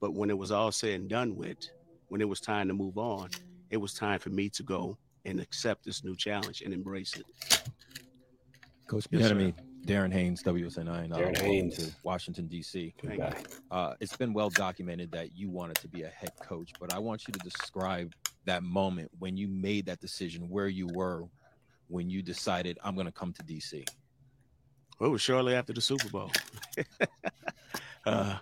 But 0.00 0.14
when 0.14 0.30
it 0.30 0.36
was 0.36 0.50
all 0.50 0.72
said 0.72 1.00
and 1.00 1.08
done 1.08 1.36
with, 1.36 1.68
when 2.08 2.20
it 2.20 2.28
was 2.28 2.40
time 2.40 2.68
to 2.68 2.74
move 2.74 2.98
on, 2.98 3.30
it 3.70 3.78
was 3.78 3.94
time 3.94 4.18
for 4.18 4.30
me 4.30 4.48
to 4.50 4.62
go 4.62 4.98
and 5.24 5.40
accept 5.40 5.84
this 5.84 6.04
new 6.04 6.14
challenge 6.14 6.62
and 6.62 6.72
embrace 6.72 7.16
it. 7.16 7.26
Coach 8.86 9.06
Yes, 9.10 9.28
sir. 9.28 9.34
Bieniemy, 9.34 9.54
Darren 9.84 10.12
Haynes, 10.12 10.42
WUSA9, 10.42 10.88
uh, 10.88 11.16
Darren 11.16 11.24
welcome 11.24 11.44
Haynes. 11.44 11.76
to 11.76 11.90
Washington 12.04 12.46
D.C. 12.46 12.94
Uh, 13.70 13.94
it's 14.00 14.16
been 14.16 14.32
well 14.32 14.50
documented 14.50 15.10
that 15.12 15.36
you 15.36 15.50
wanted 15.50 15.76
to 15.76 15.88
be 15.88 16.02
a 16.02 16.08
head 16.08 16.32
coach, 16.40 16.72
but 16.78 16.92
I 16.92 16.98
want 16.98 17.26
you 17.26 17.32
to 17.32 17.38
describe 17.40 18.12
that 18.44 18.62
moment 18.62 19.10
when 19.18 19.36
you 19.36 19.48
made 19.48 19.86
that 19.86 20.00
decision, 20.00 20.48
where 20.48 20.68
you 20.68 20.86
were 20.92 21.24
when 21.88 22.08
you 22.10 22.22
decided 22.22 22.78
I'm 22.84 22.94
going 22.94 23.06
to 23.06 23.12
come 23.12 23.32
to 23.32 23.42
D.C. 23.42 23.84
Well, 25.00 25.08
it 25.10 25.12
was 25.12 25.22
shortly 25.22 25.54
after 25.54 25.72
the 25.72 25.80
Super 25.80 26.08
Bowl. 26.08 26.30
uh, 28.06 28.38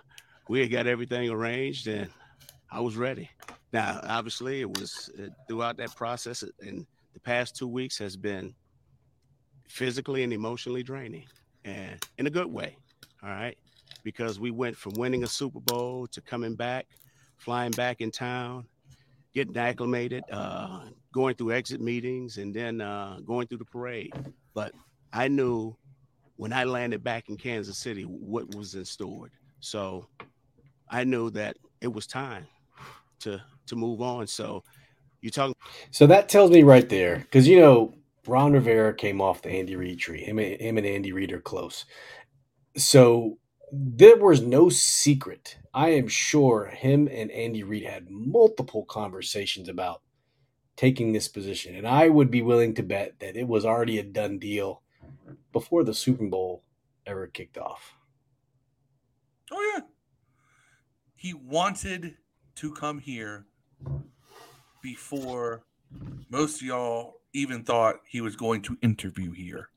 we 0.47 0.61
had 0.61 0.71
got 0.71 0.87
everything 0.87 1.29
arranged 1.29 1.87
and 1.87 2.09
I 2.71 2.79
was 2.79 2.95
ready. 2.95 3.29
Now, 3.73 3.99
obviously, 4.03 4.61
it 4.61 4.69
was 4.69 5.09
uh, 5.19 5.27
throughout 5.47 5.77
that 5.77 5.95
process, 5.95 6.43
uh, 6.43 6.47
and 6.61 6.85
the 7.13 7.19
past 7.19 7.55
two 7.55 7.67
weeks 7.67 7.97
has 7.97 8.15
been 8.15 8.55
physically 9.67 10.23
and 10.23 10.31
emotionally 10.31 10.83
draining, 10.83 11.25
and 11.65 12.01
in 12.17 12.27
a 12.27 12.29
good 12.29 12.47
way. 12.47 12.77
All 13.23 13.29
right, 13.29 13.57
because 14.03 14.39
we 14.39 14.51
went 14.51 14.77
from 14.77 14.93
winning 14.97 15.23
a 15.23 15.27
Super 15.27 15.59
Bowl 15.59 16.07
to 16.07 16.21
coming 16.21 16.55
back, 16.55 16.85
flying 17.37 17.71
back 17.71 18.01
in 18.01 18.11
town, 18.11 18.65
getting 19.33 19.57
acclimated, 19.57 20.23
uh, 20.31 20.85
going 21.11 21.35
through 21.35 21.51
exit 21.51 21.81
meetings, 21.81 22.37
and 22.37 22.53
then 22.53 22.81
uh, 22.81 23.19
going 23.25 23.47
through 23.47 23.57
the 23.57 23.65
parade. 23.65 24.13
But 24.53 24.73
I 25.11 25.27
knew 25.27 25.75
when 26.37 26.53
I 26.53 26.63
landed 26.63 27.03
back 27.03 27.29
in 27.29 27.37
Kansas 27.37 27.77
City 27.77 28.03
what 28.03 28.55
was 28.55 28.75
in 28.75 28.85
store. 28.85 29.29
So 29.65 30.07
I 30.89 31.03
knew 31.03 31.29
that 31.31 31.57
it 31.81 31.91
was 31.91 32.05
time. 32.07 32.45
to 33.25 33.41
to 33.67 33.75
move 33.75 34.01
on. 34.01 34.27
So 34.27 34.63
you're 35.21 35.31
talking 35.31 35.55
So 35.91 36.07
that 36.07 36.29
tells 36.29 36.51
me 36.51 36.63
right 36.63 36.87
there, 36.87 37.17
because 37.17 37.47
you 37.47 37.59
know 37.59 37.95
Ron 38.27 38.53
Rivera 38.53 38.93
came 38.93 39.21
off 39.21 39.41
the 39.41 39.49
Andy 39.49 39.75
Reid 39.75 39.99
tree. 39.99 40.23
Him, 40.23 40.37
him 40.37 40.77
and 40.77 40.85
Andy 40.85 41.11
Reid 41.11 41.31
are 41.31 41.41
close. 41.41 41.85
So 42.77 43.39
there 43.71 44.17
was 44.17 44.41
no 44.41 44.69
secret. 44.69 45.57
I 45.73 45.89
am 45.89 46.07
sure 46.07 46.65
him 46.65 47.07
and 47.11 47.31
Andy 47.31 47.63
Reid 47.63 47.83
had 47.83 48.09
multiple 48.09 48.85
conversations 48.85 49.67
about 49.67 50.01
taking 50.75 51.11
this 51.13 51.27
position, 51.27 51.75
and 51.75 51.87
I 51.87 52.09
would 52.09 52.29
be 52.29 52.41
willing 52.41 52.75
to 52.75 52.83
bet 52.83 53.19
that 53.19 53.35
it 53.35 53.47
was 53.47 53.65
already 53.65 53.97
a 53.97 54.03
done 54.03 54.39
deal 54.39 54.81
before 55.51 55.83
the 55.83 55.93
Super 55.93 56.27
Bowl 56.27 56.63
ever 57.05 57.27
kicked 57.27 57.57
off. 57.57 57.94
Oh 59.51 59.73
yeah. 59.75 59.83
He 61.15 61.33
wanted 61.33 62.15
to 62.55 62.73
come 62.73 62.99
here 62.99 63.45
before 64.81 65.63
most 66.29 66.61
of 66.61 66.67
y'all 66.67 67.21
even 67.33 67.63
thought 67.63 67.95
he 68.07 68.21
was 68.21 68.35
going 68.35 68.61
to 68.63 68.77
interview 68.81 69.31
here. 69.31 69.69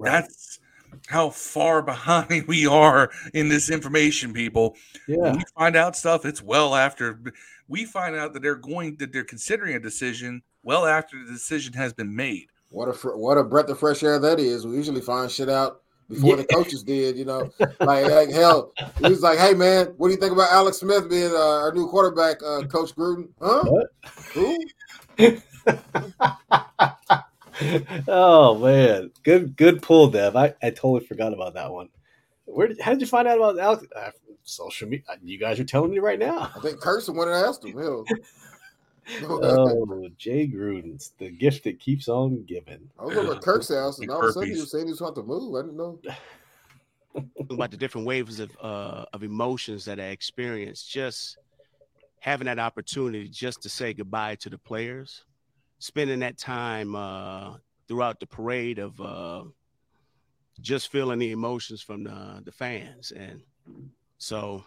That's 0.00 0.60
how 1.06 1.30
far 1.30 1.82
behind 1.94 2.46
we 2.46 2.66
are 2.66 3.10
in 3.34 3.48
this 3.48 3.70
information, 3.70 4.32
people. 4.32 4.76
Yeah. 5.06 5.16
When 5.18 5.36
we 5.38 5.44
find 5.56 5.76
out 5.76 5.96
stuff, 5.96 6.24
it's 6.24 6.42
well 6.42 6.74
after 6.74 7.20
we 7.68 7.84
find 7.84 8.16
out 8.16 8.32
that 8.34 8.42
they're 8.42 8.54
going 8.54 8.96
that 8.96 9.12
they're 9.12 9.24
considering 9.24 9.76
a 9.76 9.80
decision 9.80 10.42
well 10.62 10.86
after 10.86 11.22
the 11.24 11.32
decision 11.32 11.72
has 11.74 11.92
been 11.92 12.14
made. 12.14 12.48
What 12.70 12.88
a 12.88 12.92
fr- 12.92 13.16
what 13.16 13.38
a 13.38 13.44
breath 13.44 13.68
of 13.68 13.78
fresh 13.78 14.02
air 14.02 14.18
that 14.18 14.38
is. 14.38 14.66
We 14.66 14.76
usually 14.76 15.00
find 15.00 15.30
shit 15.30 15.48
out 15.48 15.82
before 16.08 16.36
the 16.36 16.44
coaches 16.44 16.82
did, 16.82 17.16
you 17.16 17.24
know. 17.24 17.50
Like, 17.80 18.06
like 18.06 18.30
hell, 18.30 18.72
he 18.98 19.08
was 19.08 19.22
like, 19.22 19.38
"Hey 19.38 19.54
man, 19.54 19.94
what 19.96 20.08
do 20.08 20.14
you 20.14 20.20
think 20.20 20.32
about 20.32 20.52
Alex 20.52 20.78
Smith 20.78 21.08
being 21.08 21.30
uh, 21.30 21.62
our 21.62 21.72
new 21.72 21.88
quarterback, 21.88 22.42
uh, 22.42 22.66
Coach 22.66 22.94
Gruden?" 22.94 23.28
Huh? 23.40 23.64
Who? 24.34 24.58
oh 28.08 28.58
man, 28.58 29.10
good 29.22 29.56
good 29.56 29.82
pull, 29.82 30.08
Dev. 30.08 30.36
I, 30.36 30.54
I 30.62 30.70
totally 30.70 31.06
forgot 31.06 31.32
about 31.32 31.54
that 31.54 31.72
one. 31.72 31.88
Where 32.44 32.68
did, 32.68 32.80
how 32.80 32.92
did 32.92 33.00
you 33.00 33.06
find 33.06 33.28
out 33.28 33.38
about 33.38 33.58
Alex? 33.58 33.86
Uh, 33.94 34.10
social 34.42 34.88
media. 34.88 35.04
You 35.22 35.38
guys 35.38 35.60
are 35.60 35.64
telling 35.64 35.90
me 35.90 35.98
right 35.98 36.18
now. 36.18 36.50
I 36.54 36.60
think 36.60 36.80
Kirsten 36.80 37.16
went 37.16 37.30
and 37.30 37.46
asked 37.46 37.64
him. 37.64 37.78
Hell. 37.78 38.04
Oh, 39.24 40.08
Jay 40.16 40.46
Gruden's 40.46 41.12
the 41.18 41.30
gift 41.30 41.64
that 41.64 41.78
keeps 41.80 42.08
on 42.08 42.44
giving. 42.44 42.90
I 42.98 43.04
was 43.04 43.16
over 43.16 43.34
at 43.34 43.42
Kirk's 43.42 43.68
house, 43.68 43.98
and 43.98 44.10
all 44.10 44.22
of 44.22 44.30
a 44.30 44.32
sudden 44.32 44.50
he 44.50 44.60
was 44.60 44.70
saying 44.70 44.86
he 44.86 44.92
was 44.92 45.00
about 45.00 45.14
to 45.16 45.22
move. 45.22 45.54
I 45.54 45.62
didn't 45.62 45.76
know. 45.76 45.98
about 47.50 47.70
the 47.70 47.76
different 47.76 48.06
waves 48.06 48.40
of 48.40 48.50
uh, 48.60 49.04
of 49.12 49.22
emotions 49.22 49.84
that 49.86 49.98
I 50.00 50.06
experienced. 50.06 50.90
Just 50.90 51.38
having 52.20 52.46
that 52.46 52.58
opportunity 52.58 53.28
just 53.28 53.62
to 53.62 53.68
say 53.68 53.94
goodbye 53.94 54.34
to 54.36 54.50
the 54.50 54.58
players, 54.58 55.24
spending 55.78 56.20
that 56.20 56.38
time 56.38 56.94
uh, 56.94 57.54
throughout 57.86 58.20
the 58.20 58.26
parade 58.26 58.78
of 58.78 59.00
uh, 59.00 59.44
just 60.60 60.90
feeling 60.90 61.18
the 61.18 61.32
emotions 61.32 61.80
from 61.80 62.04
the, 62.04 62.42
the 62.44 62.52
fans, 62.52 63.12
and 63.12 63.40
so 64.18 64.64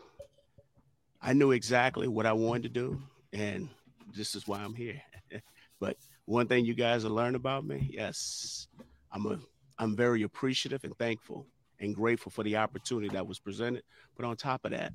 I 1.21 1.33
knew 1.33 1.51
exactly 1.51 2.07
what 2.07 2.25
I 2.25 2.33
wanted 2.33 2.63
to 2.63 2.69
do, 2.69 3.01
and 3.33 3.69
this 4.13 4.35
is 4.35 4.47
why 4.47 4.59
I'm 4.59 4.73
here. 4.73 5.01
but 5.79 5.97
one 6.25 6.47
thing 6.47 6.65
you 6.65 6.73
guys 6.73 7.03
will 7.03 7.11
learn 7.11 7.35
about 7.35 7.65
me, 7.65 7.89
yes, 7.91 8.67
I'm 9.11 9.25
a 9.25 9.39
I'm 9.79 9.95
very 9.95 10.23
appreciative 10.23 10.83
and 10.83 10.95
thankful 10.97 11.47
and 11.79 11.95
grateful 11.95 12.31
for 12.31 12.43
the 12.43 12.57
opportunity 12.57 13.09
that 13.09 13.25
was 13.25 13.39
presented. 13.39 13.83
But 14.15 14.25
on 14.25 14.35
top 14.35 14.63
of 14.65 14.71
that, 14.71 14.93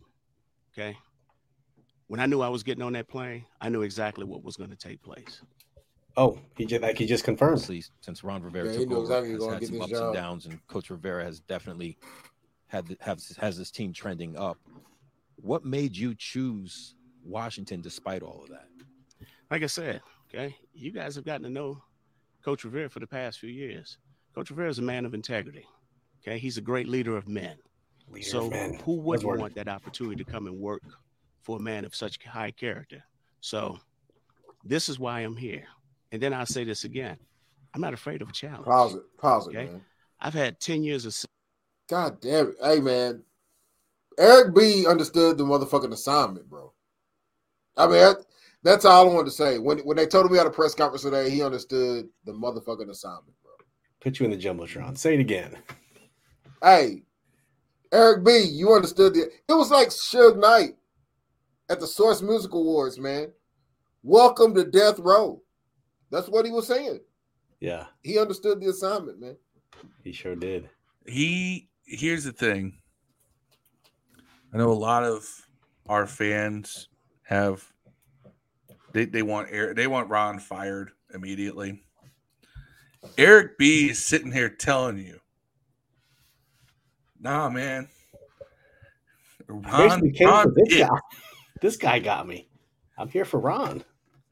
okay, 0.73 0.97
when 2.07 2.21
I 2.21 2.27
knew 2.27 2.41
I 2.41 2.49
was 2.49 2.63
getting 2.63 2.83
on 2.85 2.93
that 2.93 3.09
plane, 3.09 3.45
I 3.61 3.69
knew 3.69 3.83
exactly 3.83 4.25
what 4.25 4.45
was 4.45 4.57
going 4.57 4.71
to 4.71 4.77
take 4.77 5.03
place. 5.03 5.43
Oh, 6.17 6.39
he 6.57 6.65
just 6.65 6.83
like 6.83 6.97
he 6.97 7.07
just 7.07 7.25
confirmed. 7.25 7.53
Honestly, 7.53 7.85
since 8.01 8.25
Ron 8.25 8.43
Rivera 8.43 8.73
Yeah, 8.73 8.79
took 8.79 8.93
over, 8.93 9.03
exactly 9.03 9.33
has 9.33 9.47
had 9.47 9.67
some 9.67 9.83
ups 9.83 9.91
job. 9.91 10.05
and 10.05 10.15
downs, 10.15 10.47
and 10.47 10.67
Coach 10.67 10.89
Rivera 10.89 11.25
has 11.25 11.41
definitely 11.41 11.99
had 12.69 12.87
the, 12.87 12.97
has 13.01 13.37
has 13.39 13.59
this 13.59 13.71
team 13.71 13.93
trending 13.93 14.37
up. 14.37 14.57
What 15.37 15.65
made 15.65 15.95
you 15.95 16.15
choose 16.15 16.95
Washington 17.23 17.83
despite 17.83 18.23
all 18.23 18.43
of 18.45 18.49
that? 18.49 18.69
Like 19.51 19.63
I 19.63 19.67
said, 19.67 20.03
okay, 20.29 20.57
you 20.75 20.93
guys 20.93 21.15
have 21.15 21.25
gotten 21.25 21.43
to 21.45 21.51
know 21.51 21.83
Coach 22.45 22.65
Rivera 22.65 22.89
for 22.89 23.01
the 23.01 23.07
past 23.07 23.39
few 23.39 23.51
years. 23.51 23.99
Coach 24.35 24.51
Rivera 24.51 24.69
is 24.69 24.79
a 24.79 24.83
man 24.83 25.05
of 25.05 25.15
integrity. 25.15 25.65
Okay, 26.23 26.39
he's 26.39 26.59
a 26.59 26.63
great 26.63 26.89
leader 26.89 27.17
of 27.17 27.29
men. 27.29 27.57
Leader 28.09 28.27
so 28.29 28.47
of 28.47 28.51
men. 28.51 28.81
who 28.85 28.97
wouldn't 28.97 29.39
want 29.39 29.55
that 29.55 29.69
opportunity 29.69 30.23
to 30.23 30.31
come 30.31 30.47
and 30.47 30.59
work 30.59 30.83
for 31.43 31.59
a 31.59 31.61
man 31.61 31.85
of 31.85 31.95
such 31.95 32.23
high 32.25 32.51
character? 32.51 33.03
So 33.41 33.79
this 34.65 34.89
is 34.89 34.99
why 34.99 35.21
I'm 35.21 35.37
here. 35.37 35.65
And 36.13 36.21
then 36.21 36.33
I'll 36.35 36.47
say 36.47 36.65
this 36.65 36.85
again. 36.85 37.17
I'm 37.75 37.81
not 37.81 37.95
afraid 37.95 38.23
of 38.23 38.29
a 38.29 38.33
challenge. 38.33 38.65
Pause 38.65 38.95
it. 38.97 39.03
Pause 39.19 39.47
it, 39.49 39.51
Okay. 39.51 39.67
man. 39.67 39.85
I've 40.21 40.35
had 40.35 40.59
10 40.61 40.83
years 40.83 41.05
of 41.05 41.15
God 41.89 42.21
damn 42.21 42.49
it. 42.49 42.57
Hey, 42.63 42.81
man. 42.81 43.23
Eric 44.19 44.55
B 44.55 44.87
understood 44.87 45.37
the 45.39 45.45
motherfucking 45.45 45.93
assignment, 45.93 46.49
bro. 46.49 46.73
I 47.77 47.87
mean, 47.87 47.97
that, 47.99 48.25
that's 48.67 48.85
all 48.85 49.09
I 49.09 49.13
wanted 49.13 49.27
to 49.27 49.31
say. 49.31 49.59
When 49.59 49.79
when 49.81 49.97
they 49.97 50.07
told 50.07 50.31
me 50.31 50.39
at 50.39 50.47
a 50.47 50.51
press 50.51 50.75
conference 50.75 51.03
today, 51.03 51.31
he 51.31 51.43
understood 51.43 52.09
the 52.25 52.33
motherfucking 52.33 52.91
assignment, 52.91 53.35
bro. 53.43 53.53
Put 54.01 54.19
you 54.19 54.25
in 54.27 54.33
the 54.33 54.37
jumbotron. 54.37 54.99
Say 54.99 55.15
it 55.15 55.21
again. 55.21 55.57
Hey, 56.63 57.03
Eric 57.93 58.25
B, 58.25 58.39
you 58.41 58.73
understood 58.73 59.15
the. 59.15 59.31
It 59.49 59.55
was 59.55 59.71
like 59.71 59.89
Suge 59.89 60.39
Knight 60.39 60.77
at 61.69 61.81
the 61.81 61.87
Source 61.87 62.23
Music 62.23 62.53
Awards, 62.53 62.99
man. 62.99 63.33
Welcome 64.03 64.55
to 64.55 64.65
Death 64.65 64.99
Row. 64.99 65.43
That's 66.11 66.29
what 66.29 66.45
he 66.45 66.53
was 66.53 66.67
saying. 66.67 67.01
Yeah, 67.61 67.87
He 68.03 68.19
understood 68.19 68.61
the 68.61 68.69
assignment, 68.69 69.19
man. 69.21 69.37
he 70.05 70.13
sure 70.13 70.37
did. 70.37 70.69
He 71.07 71.69
here's 71.85 72.25
the 72.25 72.33
thing. 72.33 72.79
I 74.53 74.59
know 74.59 74.71
a 74.71 74.75
lot 74.75 75.05
of 75.05 75.27
our 75.89 76.07
fans 76.07 76.89
have 77.23 77.73
they, 78.97 79.05
they 79.05 79.23
want 79.23 79.49
Eric 79.51 79.77
they 79.77 79.87
want 79.87 80.09
Ron 80.09 80.39
fired 80.39 80.91
immediately. 81.13 81.83
Eric 83.19 83.59
B 83.59 83.91
is 83.91 84.03
sitting 84.03 84.33
here 84.33 84.49
telling 84.49 84.97
you, 84.97 85.21
nah, 87.21 87.51
man. 87.51 87.89
Ron, 89.49 90.13
Ron 90.21 90.55
this 90.57 90.79
guy. 90.79 90.89
This 91.61 91.77
guy 91.77 91.99
got 91.99 92.27
me. 92.27 92.49
I'm 92.97 93.09
here 93.09 93.27
for 93.27 93.39
Ron. 93.39 93.85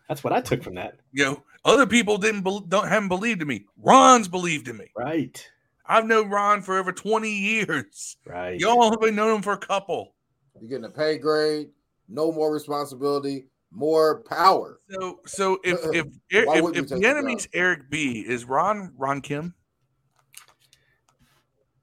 That's 0.08 0.24
what 0.24 0.32
I 0.32 0.40
took 0.40 0.62
from 0.62 0.76
that. 0.76 0.96
You 1.12 1.24
know, 1.24 1.42
other 1.66 1.86
people 1.86 2.16
didn't 2.16 2.40
bel 2.40 2.60
don't 2.60 2.88
haven't 2.88 3.08
believed 3.08 3.42
in 3.42 3.48
me. 3.48 3.66
Ron's 3.76 4.28
believed 4.28 4.68
in 4.68 4.78
me. 4.78 4.86
Right. 4.96 5.46
I've 5.86 6.06
known 6.06 6.30
Ron 6.30 6.62
for 6.62 6.78
over 6.78 6.90
20 6.90 7.30
years. 7.30 8.16
Right. 8.26 8.58
Y'all 8.58 8.90
have 8.90 9.00
been 9.00 9.14
known 9.14 9.36
him 9.36 9.42
for 9.42 9.52
a 9.52 9.58
couple. 9.58 10.14
You're 10.58 10.70
getting 10.70 10.86
a 10.86 10.90
pay 10.90 11.18
grade, 11.18 11.68
no 12.08 12.32
more 12.32 12.50
responsibility, 12.50 13.48
more 13.75 14.22
power. 14.22 14.81
So 14.89 15.20
so 15.27 15.59
if 15.64 15.85
uh-uh. 15.85 15.93
if 16.31 16.47
Why 16.47 16.59
if, 16.59 16.77
if 16.77 16.89
the 16.89 16.97
the 16.97 17.07
enemy's 17.07 17.45
job? 17.45 17.51
Eric 17.55 17.91
B 17.91 18.25
is 18.27 18.45
Ron 18.45 18.93
Ron 18.97 19.20
Kim, 19.20 19.55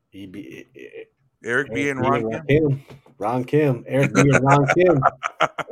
He 0.09 0.25
be, 0.25 0.67
Eric 1.43 1.73
B 1.73 1.89
and 1.89 2.03
Eric 2.05 2.23
Ron 2.23 2.43
B 2.47 2.55
Kim. 2.55 2.63
Ron 2.63 2.73
Kim. 2.73 2.85
Ron 3.17 3.43
Kim. 3.43 3.83
Eric 3.87 4.13
B 4.13 4.21
and 4.21 4.43
Ron 4.43 4.67
Kim. 4.75 5.01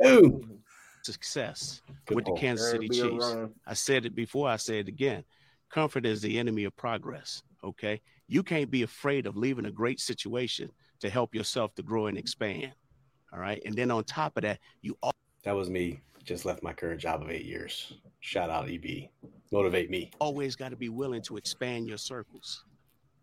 Boom. 0.00 0.60
success 1.02 1.82
Good 2.06 2.16
with 2.16 2.24
the. 2.26 2.32
Kansas 2.32 2.70
City 2.70 2.88
Eric 2.92 3.12
Chiefs. 3.12 3.36
I 3.66 3.74
said 3.74 4.06
it 4.06 4.14
before, 4.14 4.48
I 4.48 4.56
say 4.56 4.78
it 4.78 4.88
again. 4.88 5.24
Comfort 5.70 6.04
is 6.04 6.20
the 6.20 6.38
enemy 6.38 6.64
of 6.64 6.76
progress. 6.76 7.42
Okay. 7.62 8.00
You 8.28 8.42
can't 8.42 8.70
be 8.70 8.82
afraid 8.82 9.26
of 9.26 9.36
leaving 9.36 9.66
a 9.66 9.70
great 9.70 10.00
situation 10.00 10.70
to 11.00 11.10
help 11.10 11.34
yourself 11.34 11.74
to 11.74 11.82
grow 11.82 12.06
and 12.06 12.18
expand. 12.18 12.72
All 13.32 13.38
right. 13.38 13.60
And 13.64 13.74
then 13.74 13.90
on 13.90 14.04
top 14.04 14.36
of 14.36 14.42
that, 14.42 14.58
you 14.82 14.96
all 15.02 15.12
That 15.44 15.54
was 15.54 15.70
me. 15.70 16.00
Just 16.24 16.44
left 16.44 16.62
my 16.62 16.72
current 16.72 17.00
job 17.00 17.22
of 17.22 17.30
eight 17.30 17.44
years. 17.44 17.94
Shout 18.20 18.50
out 18.50 18.68
EB. 18.70 19.08
Motivate 19.50 19.90
me. 19.90 20.10
always 20.20 20.54
got 20.54 20.68
to 20.68 20.76
be 20.76 20.88
willing 20.88 21.22
to 21.22 21.36
expand 21.36 21.88
your 21.88 21.98
circles. 21.98 22.64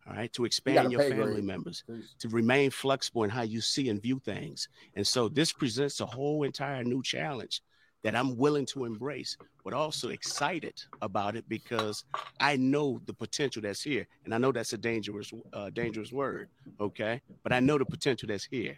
All 0.07 0.15
right. 0.15 0.31
To 0.33 0.41
got 0.41 0.43
a 0.43 0.47
expand 0.47 0.91
your 0.91 1.01
family 1.01 1.33
grade. 1.33 1.43
members, 1.43 1.83
Please. 1.85 2.15
to 2.19 2.29
remain 2.29 2.71
flexible 2.71 3.23
in 3.23 3.29
how 3.29 3.43
you 3.43 3.61
see 3.61 3.89
and 3.89 4.01
view 4.01 4.19
things. 4.19 4.67
And 4.95 5.05
so 5.05 5.27
this 5.29 5.51
presents 5.51 5.99
a 6.01 6.05
whole 6.05 6.43
entire 6.43 6.83
new 6.83 7.03
challenge 7.03 7.61
that 8.03 8.15
I'm 8.15 8.37
willing 8.37 8.65
to 8.67 8.85
embrace, 8.85 9.37
but 9.63 9.73
also 9.73 10.09
excited 10.09 10.81
about 11.01 11.35
it 11.35 11.47
because 11.49 12.05
I 12.39 12.55
know 12.55 13.01
the 13.05 13.13
potential 13.13 13.61
that's 13.61 13.81
here. 13.81 14.07
And 14.23 14.33
I 14.33 14.37
know 14.37 14.51
that's 14.51 14.73
a 14.73 14.77
dangerous, 14.77 15.31
uh, 15.53 15.69
dangerous 15.71 16.11
word. 16.11 16.49
Okay. 16.79 17.21
But 17.43 17.53
I 17.53 17.59
know 17.59 17.77
the 17.77 17.85
potential 17.85 18.27
that's 18.27 18.45
here. 18.45 18.77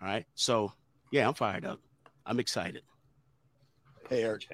All 0.00 0.08
right. 0.08 0.26
So 0.34 0.72
yeah, 1.12 1.28
I'm 1.28 1.34
fired 1.34 1.64
up. 1.64 1.80
I'm 2.26 2.40
excited. 2.40 2.82
Hey, 4.08 4.22
Eric. 4.22 4.46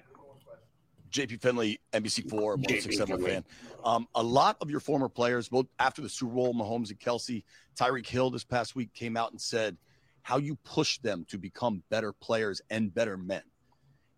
JP 1.10 1.40
Finlay, 1.40 1.78
NBC4, 1.92 2.30
JP 2.30 2.56
1067 2.56 3.24
fan. 3.24 3.44
Um, 3.84 4.06
a 4.14 4.22
lot 4.22 4.56
of 4.60 4.70
your 4.70 4.78
former 4.78 5.08
players, 5.08 5.48
both 5.48 5.66
after 5.80 6.02
the 6.02 6.08
Super 6.08 6.34
Bowl, 6.34 6.54
Mahomes 6.54 6.90
and 6.90 7.00
Kelsey, 7.00 7.44
Tyreek 7.76 8.06
Hill 8.06 8.30
this 8.30 8.44
past 8.44 8.76
week 8.76 8.94
came 8.94 9.16
out 9.16 9.32
and 9.32 9.40
said 9.40 9.76
how 10.22 10.36
you 10.38 10.54
pushed 10.64 11.02
them 11.02 11.24
to 11.28 11.38
become 11.38 11.82
better 11.90 12.12
players 12.12 12.60
and 12.70 12.94
better 12.94 13.16
men. 13.16 13.42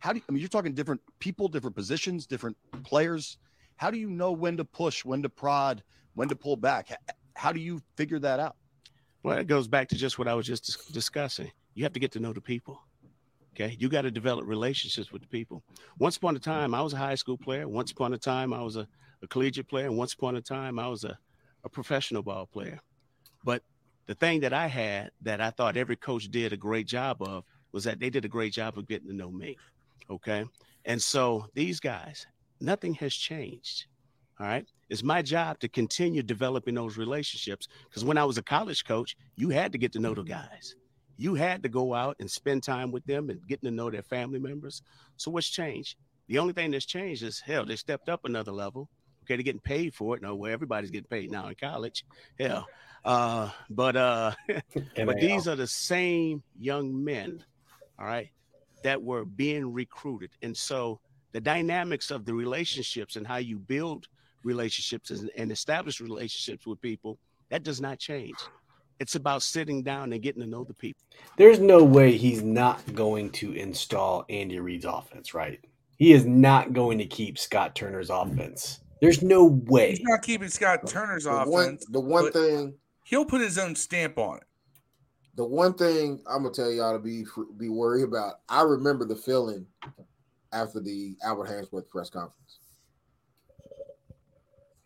How 0.01 0.13
do 0.13 0.19
you, 0.19 0.25
I 0.29 0.33
mean 0.33 0.41
you're 0.41 0.49
talking 0.49 0.75
different 0.75 1.01
people, 1.19 1.49
different 1.49 1.77
positions, 1.77 2.27
different 2.27 2.57
players. 2.83 3.39
How 3.77 3.91
do 3.91 3.99
you 3.99 4.11
know 4.11 4.33
when 4.33 4.57
to 4.59 4.65
push, 4.65 5.05
when 5.05 5.23
to 5.23 5.29
prod, 5.31 5.83
when 6.15 6.29
to 6.29 6.37
pull 6.37 6.57
back? 6.57 6.89
How 7.35 7.53
do 7.53 7.61
you 7.61 7.81
figure 7.97 8.19
that 8.19 8.39
out? 8.39 8.57
Well, 9.23 9.39
it 9.39 9.47
goes 9.47 9.69
back 9.69 9.89
to 9.89 9.95
just 9.95 10.19
what 10.19 10.29
I 10.29 10.35
was 10.35 10.47
just 10.47 10.67
dis- 10.67 10.87
discussing. 10.89 11.51
You 11.75 11.85
have 11.85 11.93
to 11.95 12.01
get 12.01 12.13
to 12.13 12.21
know 12.21 12.33
the 12.33 12.41
people. 12.41 12.83
Okay. 13.55 13.77
You 13.79 13.89
got 13.89 14.03
to 14.03 14.11
develop 14.11 14.47
relationships 14.47 15.13
with 15.13 15.23
the 15.23 15.29
people. 15.29 15.63
Once 15.99 16.17
upon 16.17 16.35
a 16.37 16.39
time, 16.39 16.75
I 16.75 16.81
was 16.81 16.95
a 16.95 16.99
high 16.99 17.15
school 17.15 17.37
player. 17.37 17.69
Once 17.69 17.93
upon 17.93 18.15
a 18.15 18.19
time, 18.19 18.53
I 18.53 18.63
was 18.63 18.77
a, 18.77 18.89
a 19.23 19.27
collegiate 19.27 19.69
player. 19.69 19.87
And 19.87 19.99
once 19.99 20.15
upon 20.15 20.37
a 20.37 20.41
time, 20.41 20.79
I 20.79 20.89
was 20.89 21.05
a, 21.05 21.19
a 21.65 21.69
professional 21.69 22.23
ball 22.23 22.47
player. 22.47 22.81
But 23.45 23.63
the 24.07 24.15
thing 24.15 24.41
that 24.41 24.53
I 24.53 24.67
had 24.67 25.11
that 25.23 25.41
I 25.41 25.51
thought 25.51 25.77
every 25.77 25.97
coach 25.97 26.31
did 26.31 26.53
a 26.53 26.57
great 26.57 26.87
job 26.87 27.21
of 27.21 27.45
was 27.73 27.85
that 27.85 28.01
they 28.01 28.11
did 28.11 28.25
a 28.25 28.29
great 28.29 28.53
job 28.53 28.79
of 28.79 28.89
getting 28.89 29.09
to 29.09 29.15
know 29.15 29.31
me. 29.31 29.57
Okay. 30.11 30.45
And 30.85 31.01
so 31.01 31.47
these 31.55 31.79
guys, 31.79 32.27
nothing 32.61 32.95
has 32.95 33.15
changed. 33.15 33.87
All 34.41 34.47
right. 34.47 34.67
It's 34.89 35.03
my 35.03 35.23
job 35.23 35.59
to 35.61 35.69
continue 35.69 36.23
developing 36.23 36.75
those 36.75 36.97
relationships 36.97 37.69
because 37.89 38.05
when 38.05 38.19
I 38.19 38.25
was 38.25 38.39
a 38.39 38.43
college 38.43 38.85
coach, 38.85 39.17
you 39.37 39.51
had 39.51 39.73
to 39.73 39.79
get 39.79 39.93
to 39.93 39.99
know 39.99 40.15
the 40.15 40.23
guys. 40.23 40.75
You 41.23 41.37
had 41.37 41.63
to 41.63 41.69
go 41.69 41.95
out 41.95 42.17
and 42.19 42.29
spend 42.29 42.65
time 42.65 42.91
with 42.91 43.05
them 43.07 43.31
and 43.31 43.47
getting 43.47 43.69
to 43.69 43.75
know 43.75 43.89
their 43.89 44.03
family 44.03 44.41
members. 44.41 44.83
So 45.17 45.31
what's 45.31 45.49
changed? 45.49 45.97
The 46.27 46.39
only 46.39 46.53
thing 46.53 46.73
that's 46.73 46.85
changed 46.85 47.23
is 47.23 47.39
hell, 47.39 47.65
they 47.65 47.77
stepped 47.77 48.09
up 48.09 48.25
another 48.25 48.51
level. 48.51 48.89
Okay, 49.23 49.37
they're 49.37 49.45
getting 49.45 49.61
paid 49.61 49.95
for 49.95 50.17
it. 50.17 50.23
No, 50.23 50.35
where 50.35 50.51
everybody's 50.51 50.91
getting 50.91 51.07
paid 51.07 51.31
now 51.31 51.47
in 51.47 51.55
college. 51.55 52.05
Hell. 52.41 52.67
Uh, 53.05 53.51
but 53.71 53.95
uh 53.95 54.33
but 54.97 55.21
these 55.21 55.47
are 55.47 55.55
the 55.55 55.69
same 55.69 56.43
young 56.59 57.05
men, 57.05 57.45
all 58.01 58.07
right, 58.07 58.31
that 58.83 59.01
were 59.01 59.25
being 59.25 59.73
recruited. 59.73 60.31
And 60.43 60.57
so 60.57 60.99
the 61.31 61.41
dynamics 61.41 62.11
of 62.11 62.25
the 62.25 62.35
relationships 62.35 63.15
and 63.15 63.25
how 63.25 63.37
you 63.37 63.61
build 63.61 64.09
relationships 64.43 65.11
and, 65.11 65.31
and 65.37 65.53
establish 65.53 66.01
relationships 66.01 66.67
with 66.67 66.81
people, 66.81 67.17
that 67.49 67.63
does 67.63 67.81
not 67.81 68.01
change. 68.01 68.39
It's 69.03 69.17
about 69.17 69.43
sitting 69.43 69.83
down 69.83 70.13
and 70.13 70.23
getting 70.23 70.41
to 70.43 70.49
know 70.49 70.63
the 70.63 70.75
people. 70.75 71.03
There's 71.37 71.59
no 71.59 71.83
way 71.83 72.17
he's 72.17 72.43
not 72.43 72.95
going 72.95 73.31
to 73.33 73.53
install 73.53 74.25
Andy 74.29 74.61
Reid's 74.61 74.85
offense, 74.85 75.35
right? 75.35 75.59
He 75.99 76.13
is 76.13 76.25
not 76.25 76.73
going 76.73 76.99
to 76.99 77.05
keep 77.07 77.37
Scott 77.37 77.75
Turner's 77.75 78.11
offense. 78.11 78.79
There's 79.01 79.21
no 79.21 79.45
way. 79.67 79.91
He's 79.91 80.03
not 80.03 80.23
keeping 80.23 80.49
Scott 80.49 80.87
Turner's 80.87 81.25
The 81.25 81.33
offense. 81.33 81.51
one, 81.51 81.79
the 81.91 82.01
one 82.01 82.31
thing, 82.31 82.75
he'll 83.03 83.25
put 83.25 83.41
his 83.41 83.59
own 83.59 83.75
stamp 83.75 84.19
on 84.19 84.37
it. 84.37 84.45
the 85.35 85.45
one 85.45 85.75
thing 85.75 86.23
I'm 86.29 86.45
gonna 86.45 86.55
tell 86.55 86.71
y'all 86.71 86.93
to 86.93 87.01
be 87.01 87.25
be 87.57 87.69
worried 87.69 88.05
about. 88.05 88.35
I 88.49 88.63
remember 88.63 89.05
the 89.05 89.17
feeling 89.17 89.67
after 90.53 90.79
the 90.79 91.17
Albert 91.25 91.49
Haynesworth 91.49 91.89
press 91.89 92.09
conference. 92.09 92.59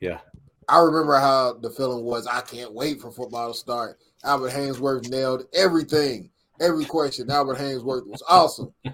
Yeah. 0.01 0.21
I 0.69 0.79
remember 0.81 1.17
how 1.19 1.55
the 1.55 1.71
feeling 1.71 2.05
was. 2.05 2.27
I 2.27 2.41
can't 2.41 2.73
wait 2.73 3.01
for 3.01 3.11
football 3.13 3.53
to 3.53 3.59
start. 3.59 3.99
Albert 4.27 4.51
Haynesworth 4.51 5.09
nailed 5.09 5.45
everything, 5.55 6.31
every 6.61 6.85
question. 6.85 7.31
Albert 7.31 7.59
Haynesworth 7.59 8.07
was 8.07 8.23
awesome. 8.29 8.73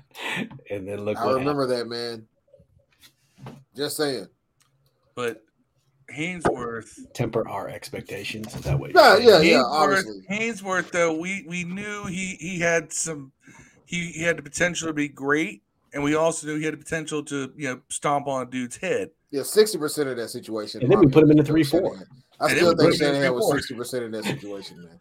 And 0.71 0.87
then 0.87 1.05
look 1.05 1.17
I 1.19 1.27
what 1.27 1.35
remember 1.37 1.67
that, 1.67 1.87
man. 1.89 2.27
Just 3.77 3.97
saying. 3.97 4.27
But 5.15 5.43
Haynesworth, 6.15 7.13
temper 7.15 7.47
our 7.49 7.69
expectations. 7.69 8.55
Is 8.55 8.63
that 8.63 8.79
way? 8.79 8.93
Yeah, 8.95 9.17
saying? 9.17 9.29
yeah, 9.29 9.41
yeah. 9.41 9.57
Haynesworth, 9.63 9.71
Obviously, 9.71 10.23
Haynesworth, 10.31 10.91
though, 10.91 11.15
we 11.19 11.45
we 11.49 11.65
knew 11.65 12.05
he 12.07 12.37
he 12.39 12.59
had 12.61 12.93
some, 12.93 13.33
he, 13.87 14.09
he 14.13 14.23
had 14.23 14.37
the 14.37 14.43
potential 14.43 14.89
to 14.89 14.93
be 14.93 15.09
great, 15.09 15.63
and 15.95 16.03
we 16.03 16.15
also 16.15 16.47
knew 16.47 16.59
he 16.59 16.65
had 16.65 16.75
the 16.75 16.79
potential 16.79 17.23
to 17.25 17.53
you 17.57 17.69
know 17.69 17.81
stomp 17.89 18.27
on 18.27 18.43
a 18.43 18.51
dude's 18.51 18.77
head. 18.77 19.11
yeah, 19.31 19.43
sixty 19.43 19.79
percent 19.79 20.09
of 20.11 20.17
that 20.19 20.29
situation. 20.29 20.83
And 20.83 20.91
then 20.93 21.01
we 21.01 21.07
put 21.09 21.25
him 21.25 21.31
in 21.31 21.39
the 21.39 21.45
three 21.45 21.65
four. 21.65 21.97
I 22.41 22.49
And 22.49 22.57
still 22.57 22.77
think 22.77 22.93
him 22.93 22.99
Shanahan 22.99 23.35
was 23.35 23.51
sixty 23.53 23.75
percent 23.75 24.05
in 24.05 24.11
that 24.13 24.25
situation, 24.25 24.83
man. 24.83 25.01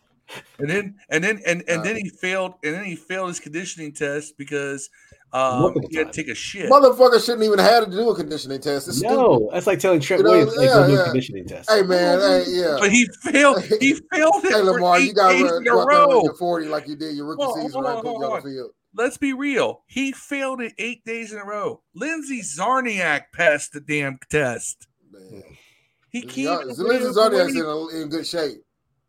And 0.59 0.69
then 0.69 0.95
and 1.09 1.23
then 1.23 1.41
and, 1.45 1.63
and 1.67 1.79
Uh, 1.81 1.83
then 1.83 1.95
he 1.97 2.09
failed 2.09 2.53
and 2.63 2.73
then 2.75 2.85
he 2.85 2.95
failed 2.95 3.29
his 3.29 3.39
conditioning 3.39 3.93
test 3.93 4.37
because 4.37 4.89
um, 5.33 5.73
he 5.89 5.95
had 5.97 6.11
to 6.11 6.13
take 6.13 6.29
a 6.29 6.35
shit. 6.35 6.69
Motherfucker 6.69 7.23
shouldn't 7.23 7.43
even 7.43 7.57
have 7.59 7.85
to 7.85 7.91
do 7.91 8.09
a 8.09 8.15
conditioning 8.15 8.59
test. 8.59 8.89
It's 8.89 9.01
No, 9.01 9.35
stupid. 9.37 9.47
that's 9.53 9.67
like 9.67 9.79
telling 9.79 9.99
Trent 10.01 10.19
You 10.19 10.23
know, 10.25 10.31
Williams 10.31 10.57
like 10.57 10.69
go 10.69 10.81
yeah, 10.81 10.87
do 10.87 11.01
a 11.01 11.03
conditioning 11.05 11.47
test. 11.47 11.71
Hey 11.71 11.83
man, 11.83 12.19
hey 12.19 12.43
yeah. 12.47 12.77
But 12.79 12.91
he 12.91 13.07
failed. 13.23 13.63
He 13.79 13.93
failed 14.13 14.43
it 14.43 14.53
Hey 14.53 14.59
for 14.59 14.63
Lamar, 14.63 14.99
eight 14.99 15.07
you 15.07 15.13
got 15.13 15.31
days 15.31 15.41
to 15.43 15.55
in 15.57 15.61
a 15.61 15.65
go 15.65 15.81
out 15.81 15.87
there 15.89 15.97
row. 15.99 16.23
your 16.23 16.33
forty 16.35 16.67
like 16.67 16.87
you 16.87 16.95
did 16.95 17.15
your 17.15 17.25
rookie 17.27 17.43
Hold 17.43 17.57
on, 17.57 17.63
season 17.63 17.73
hold 17.73 17.85
right 17.85 17.95
on, 17.95 18.01
put 18.03 18.09
hold 18.09 18.23
on 18.25 18.31
on. 18.33 18.41
field. 18.41 18.71
Let's 18.93 19.17
be 19.17 19.31
real. 19.33 19.83
He 19.87 20.11
failed 20.11 20.59
it 20.59 20.73
eight 20.77 21.05
days 21.05 21.31
in 21.31 21.39
a 21.39 21.45
row. 21.45 21.81
Lindsay 21.95 22.41
Czarniak 22.41 23.31
passed 23.33 23.71
the 23.71 23.79
damn 23.79 24.19
test. 24.29 24.87
He 26.09 26.23
can't. 26.23 26.67
Lindsay 26.67 26.83
even 26.83 27.13
Czarniak's 27.13 27.55
in, 27.55 27.61
a, 27.61 28.01
in 28.01 28.09
good 28.09 28.27
shape. 28.27 28.61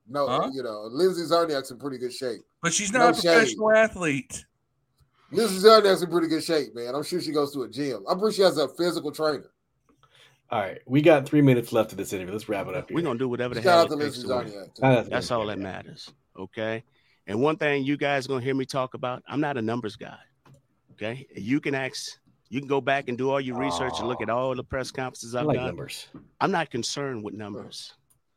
No, 0.09 0.27
Huh? 0.29 0.51
you 0.53 0.63
know, 0.63 0.83
Lindsay 0.91 1.23
Czarniak's 1.23 1.71
in 1.71 1.79
pretty 1.79 1.99
good 1.99 2.13
shape. 2.13 2.41
But 2.63 2.73
she's 2.73 2.93
No 2.93 2.99
not 3.01 3.19
a 3.19 3.21
shade. 3.21 3.33
professional 3.35 3.73
athlete. 3.73 4.45
Lindsay 5.31 5.59
Czarniak's 5.67 6.03
in 6.03 6.11
pretty 6.11 6.29
good 6.29 6.43
shape, 6.43 6.75
man. 6.75 6.95
I'm 6.95 7.03
sure 7.03 7.21
she 7.21 7.33
goes 7.33 7.53
to 7.55 7.63
a 7.63 7.69
gym. 7.69 8.05
I'm 8.09 8.19
pretty 8.19 8.37
sure 8.37 8.45
she 8.45 8.47
has 8.47 8.59
a 8.59 8.69
physical 8.69 9.11
trainer. 9.13 9.51
All 10.51 10.61
right, 10.61 10.81
we 10.87 11.01
got 11.01 11.25
three 11.27 11.41
minutes 11.41 11.73
left 11.73 11.93
of 11.93 11.99
this 11.99 12.13
interview. 12.13 12.33
Let's 12.35 12.47
wrap 12.49 12.67
it 12.69 12.75
up. 12.75 12.89
Here. 12.89 12.97
We're 12.97 13.03
gonna 13.03 13.19
do 13.19 13.29
whatever 13.29 13.55
the 13.55 13.63
Shout 13.63 13.73
hell 13.73 13.81
out 13.81 13.87
it 13.87 13.97
to 13.97 14.05
takes 14.05 14.19
to 14.23 14.29
win. 14.29 14.37
Czarniak. 14.49 14.79
Shout 14.81 14.99
out 14.99 15.05
to 15.05 15.11
That's 15.11 15.31
all 15.31 15.47
that 15.47 15.59
matters. 15.59 16.13
Okay. 16.39 16.85
And 17.27 17.41
one 17.41 17.57
thing 17.57 17.85
you 17.85 17.97
guys 17.97 18.27
are 18.27 18.29
gonna 18.29 18.45
hear 18.45 18.55
me 18.55 18.67
talk 18.67 18.93
about, 18.95 19.23
I'm 19.27 19.41
not 19.41 19.57
a 19.57 19.63
numbers 19.63 19.97
guy. 19.97 20.19
Okay. 20.93 21.27
You 21.35 21.59
can 21.61 21.75
ask, 21.75 22.19
you 22.51 22.61
can 22.61 22.69
go 22.69 22.83
back 22.83 23.09
and 23.09 23.17
do 23.17 23.31
all 23.31 23.41
your 23.41 23.57
research 23.57 23.95
and 23.99 24.09
look 24.09 24.21
at 24.21 24.29
all 24.29 24.55
the 24.55 24.63
press 24.65 24.91
conferences 24.91 25.35
I 25.35 25.41
I've 25.41 25.47
like 25.47 25.57
done. 25.57 25.67
numbers. 25.69 26.09
I'm 26.41 26.51
not 26.51 26.69
concerned 26.71 27.25
with 27.25 27.33
numbers. 27.33 27.95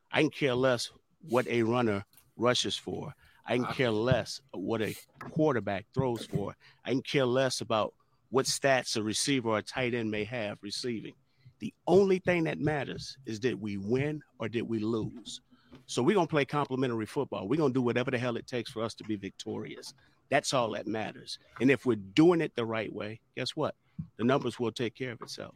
I 0.10 0.22
can 0.22 0.30
care 0.30 0.56
less 0.56 0.92
what 1.30 1.48
a 1.48 1.64
runner 1.64 2.04
rushes 2.38 2.76
for. 2.76 3.14
I 3.46 3.58
can 3.58 3.66
care 3.68 3.92
less 3.92 4.42
what 4.52 4.82
a 4.82 4.96
quarterback 5.20 5.86
throws 5.94 6.26
for. 6.26 6.56
I 6.84 6.92
can 6.92 7.02
care 7.02 7.26
less 7.26 7.62
about 7.62 7.94
what 8.30 8.46
stats 8.48 8.98
a 8.98 9.04
receiver 9.04 9.50
or 9.50 9.58
a 9.60 9.62
tight 9.62 9.94
end 9.94 10.10
may 10.10 10.24
have 10.24 10.58
receiving. 10.62 11.14
The 11.60 11.74
only 11.88 12.20
thing 12.20 12.44
that 12.46 12.60
matters 12.60 13.18
is 13.26 13.40
did 13.40 13.60
we 13.62 13.78
win 13.78 14.22
or 14.40 14.50
did 14.50 14.64
we 14.64 14.80
lose? 14.80 15.42
So 15.86 16.02
we're 16.02 16.16
gonna 16.16 16.28
play 16.28 16.46
complementary 16.46 17.06
football. 17.06 17.48
We're 17.48 17.58
gonna 17.58 17.74
do 17.74 17.82
whatever 17.82 18.12
the 18.12 18.18
hell 18.18 18.36
it 18.36 18.48
takes 18.48 18.72
for 18.72 18.84
us 18.84 18.96
to 18.96 19.04
be 19.04 19.16
victorious. 19.16 19.94
That's 20.30 20.54
all 20.54 20.72
that 20.72 20.88
matters. 20.88 21.38
And 21.62 21.70
if 21.70 21.86
we're 21.86 21.96
doing 21.96 22.42
it 22.42 22.52
the 22.56 22.66
right 22.66 22.92
way, 22.92 23.20
guess 23.38 23.52
what? 23.56 23.76
The 24.18 24.24
numbers 24.24 24.60
will 24.60 24.72
take 24.72 24.96
care 24.96 25.12
of 25.12 25.22
itself. 25.22 25.56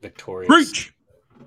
Victorious. 0.00 0.48
Preach. 0.48 0.94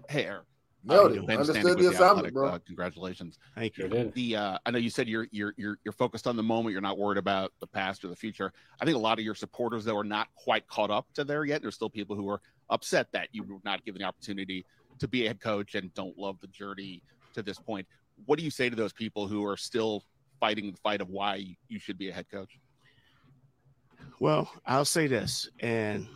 Hey, 0.09 0.25
Eric. 0.25 0.43
Nailed 0.85 1.11
Uh, 1.11 1.15
it. 1.21 1.27
Ben 1.27 1.39
Understood 1.39 1.63
the 1.79 1.89
assignment, 1.89 2.01
Athletic. 2.27 2.33
bro. 2.33 2.47
Uh, 2.49 2.59
congratulations. 2.59 3.39
Thank 3.55 3.77
you. 3.77 4.11
The 4.13 4.35
uh, 4.35 4.57
I 4.65 4.71
know 4.71 4.77
you 4.77 4.89
said 4.89 5.07
you're 5.07 5.27
you're 5.31 5.53
you're 5.57 5.79
you're 5.83 5.91
focused 5.93 6.27
on 6.27 6.35
the 6.35 6.43
moment. 6.43 6.73
You're 6.73 6.81
not 6.81 6.97
worried 6.97 7.17
about 7.17 7.53
the 7.59 7.67
past 7.67 8.03
or 8.05 8.07
the 8.09 8.15
future. 8.15 8.53
I 8.79 8.85
think 8.85 8.95
a 8.95 8.99
lot 8.99 9.17
of 9.17 9.25
your 9.25 9.35
supporters 9.35 9.83
though 9.85 9.97
are 9.97 10.03
not 10.03 10.27
quite 10.35 10.67
caught 10.67 10.91
up 10.91 11.07
to 11.15 11.23
there 11.23 11.43
yet. 11.45 11.61
There's 11.61 11.75
still 11.75 11.89
people 11.89 12.15
who 12.15 12.29
are 12.29 12.39
upset 12.69 13.07
that 13.13 13.29
you 13.31 13.43
were 13.43 13.57
not 13.65 13.83
given 13.83 13.99
the 14.01 14.05
opportunity 14.07 14.65
to 14.99 15.07
be 15.07 15.25
a 15.25 15.27
head 15.29 15.39
coach 15.41 15.75
and 15.75 15.93
don't 15.93 16.17
love 16.17 16.37
the 16.39 16.47
journey 16.47 17.01
to 17.33 17.41
this 17.41 17.57
point. 17.59 17.87
What 18.25 18.37
do 18.39 18.45
you 18.45 18.51
say 18.51 18.69
to 18.69 18.75
those 18.75 18.93
people 18.93 19.27
who 19.27 19.43
are 19.45 19.57
still 19.57 20.03
fighting 20.39 20.71
the 20.71 20.77
fight 20.77 21.01
of 21.01 21.09
why 21.09 21.57
you 21.67 21.79
should 21.79 21.97
be 21.97 22.09
a 22.09 22.13
head 22.13 22.29
coach? 22.31 22.57
Well, 24.19 24.49
I'll 24.65 24.85
say 24.85 25.07
this, 25.07 25.49
and 25.59 26.07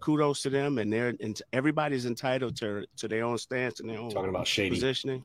kudos 0.00 0.42
to 0.42 0.50
them, 0.50 0.78
and 0.78 0.92
they're 0.92 1.14
and 1.20 1.40
everybody's 1.52 2.06
entitled 2.06 2.56
to 2.56 2.86
to 2.96 3.08
their 3.08 3.24
own 3.24 3.38
stance 3.38 3.80
and 3.80 3.88
their 3.88 3.98
own 3.98 4.10
Talking 4.10 4.30
about 4.30 4.46
shady. 4.46 4.70
positioning. 4.70 5.24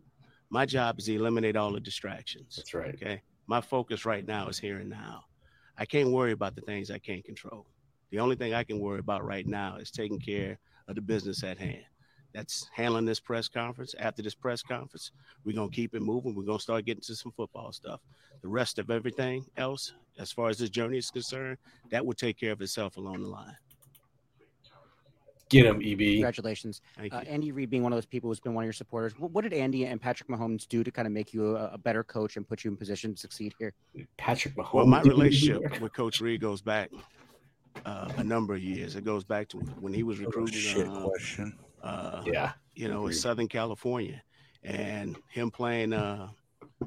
My 0.49 0.65
job 0.65 0.99
is 0.99 1.05
to 1.05 1.15
eliminate 1.15 1.55
all 1.55 1.71
the 1.71 1.79
distractions. 1.79 2.55
That's 2.57 2.73
right. 2.73 2.93
Okay. 2.93 3.21
My 3.47 3.61
focus 3.61 4.05
right 4.05 4.25
now 4.27 4.47
is 4.47 4.59
here 4.59 4.77
and 4.77 4.89
now. 4.89 5.25
I 5.77 5.85
can't 5.85 6.11
worry 6.11 6.31
about 6.31 6.55
the 6.55 6.61
things 6.61 6.89
I 6.91 6.99
can't 6.99 7.23
control. 7.23 7.65
The 8.11 8.19
only 8.19 8.35
thing 8.35 8.53
I 8.53 8.63
can 8.63 8.79
worry 8.79 8.99
about 8.99 9.25
right 9.25 9.45
now 9.45 9.77
is 9.77 9.91
taking 9.91 10.19
care 10.19 10.57
of 10.87 10.95
the 10.95 11.01
business 11.01 11.43
at 11.43 11.57
hand. 11.57 11.83
That's 12.33 12.69
handling 12.73 13.05
this 13.05 13.19
press 13.19 13.47
conference. 13.47 13.95
After 13.97 14.21
this 14.21 14.35
press 14.35 14.61
conference, 14.61 15.11
we're 15.43 15.55
gonna 15.55 15.69
keep 15.69 15.95
it 15.95 16.01
moving. 16.01 16.35
We're 16.35 16.43
gonna 16.43 16.59
start 16.59 16.85
getting 16.85 17.01
to 17.03 17.15
some 17.15 17.31
football 17.31 17.71
stuff. 17.71 18.01
The 18.41 18.47
rest 18.47 18.77
of 18.77 18.91
everything 18.91 19.45
else, 19.57 19.93
as 20.19 20.31
far 20.31 20.49
as 20.49 20.57
this 20.57 20.69
journey 20.69 20.97
is 20.97 21.09
concerned, 21.09 21.57
that 21.89 22.05
will 22.05 22.13
take 22.13 22.37
care 22.37 22.51
of 22.51 22.61
itself 22.61 22.97
along 22.97 23.21
the 23.21 23.29
line. 23.29 23.55
Get 25.49 25.65
him, 25.65 25.81
E 25.81 25.93
EB. 25.93 25.99
Congratulations. 26.15 26.81
Thank 26.97 27.13
Uh, 27.13 27.21
you. 27.23 27.29
Andy 27.29 27.51
Reid 27.51 27.69
being 27.69 27.83
one 27.83 27.93
of 27.93 27.97
those 27.97 28.05
people 28.05 28.29
who's 28.29 28.39
been 28.39 28.53
one 28.55 28.63
of 28.63 28.65
your 28.65 28.73
supporters. 28.73 29.13
What, 29.19 29.31
what 29.31 29.43
did 29.43 29.53
Andy 29.53 29.85
and 29.85 30.01
Patrick 30.01 30.27
Mahomes 30.27 30.67
do 30.67 30.83
to 30.83 30.89
kind 30.91 31.05
of 31.07 31.11
make 31.13 31.33
you 31.33 31.55
a, 31.55 31.71
a 31.73 31.77
better 31.77 32.03
coach 32.03 32.35
and 32.35 32.47
put 32.47 32.63
you 32.63 32.71
in 32.71 32.77
position 32.77 33.13
to 33.13 33.19
succeed 33.19 33.53
here? 33.59 33.73
Patrick 34.17 34.55
Mahomes. 34.55 34.73
Well, 34.73 34.85
my 34.87 35.01
relationship 35.01 35.79
with 35.81 35.93
Coach 35.93 36.19
Reid 36.19 36.41
goes 36.41 36.61
back 36.61 36.89
uh, 37.85 38.11
a 38.17 38.23
number 38.23 38.55
of 38.55 38.63
years. 38.63 38.95
It 38.95 39.03
goes 39.03 39.23
back 39.23 39.47
to 39.49 39.57
when 39.79 39.93
he 39.93 40.01
was 40.03 40.19
recruiting. 40.19 40.55
shit 40.59 40.87
uh, 40.87 41.01
question. 41.05 41.55
Uh, 41.83 42.23
Yeah. 42.25 42.53
you 42.73 42.87
know, 42.87 43.05
in 43.05 43.13
Southern 43.13 43.47
California, 43.47 44.23
and 44.63 45.15
him 45.29 45.51
playing 45.51 45.93
uh, 45.93 46.27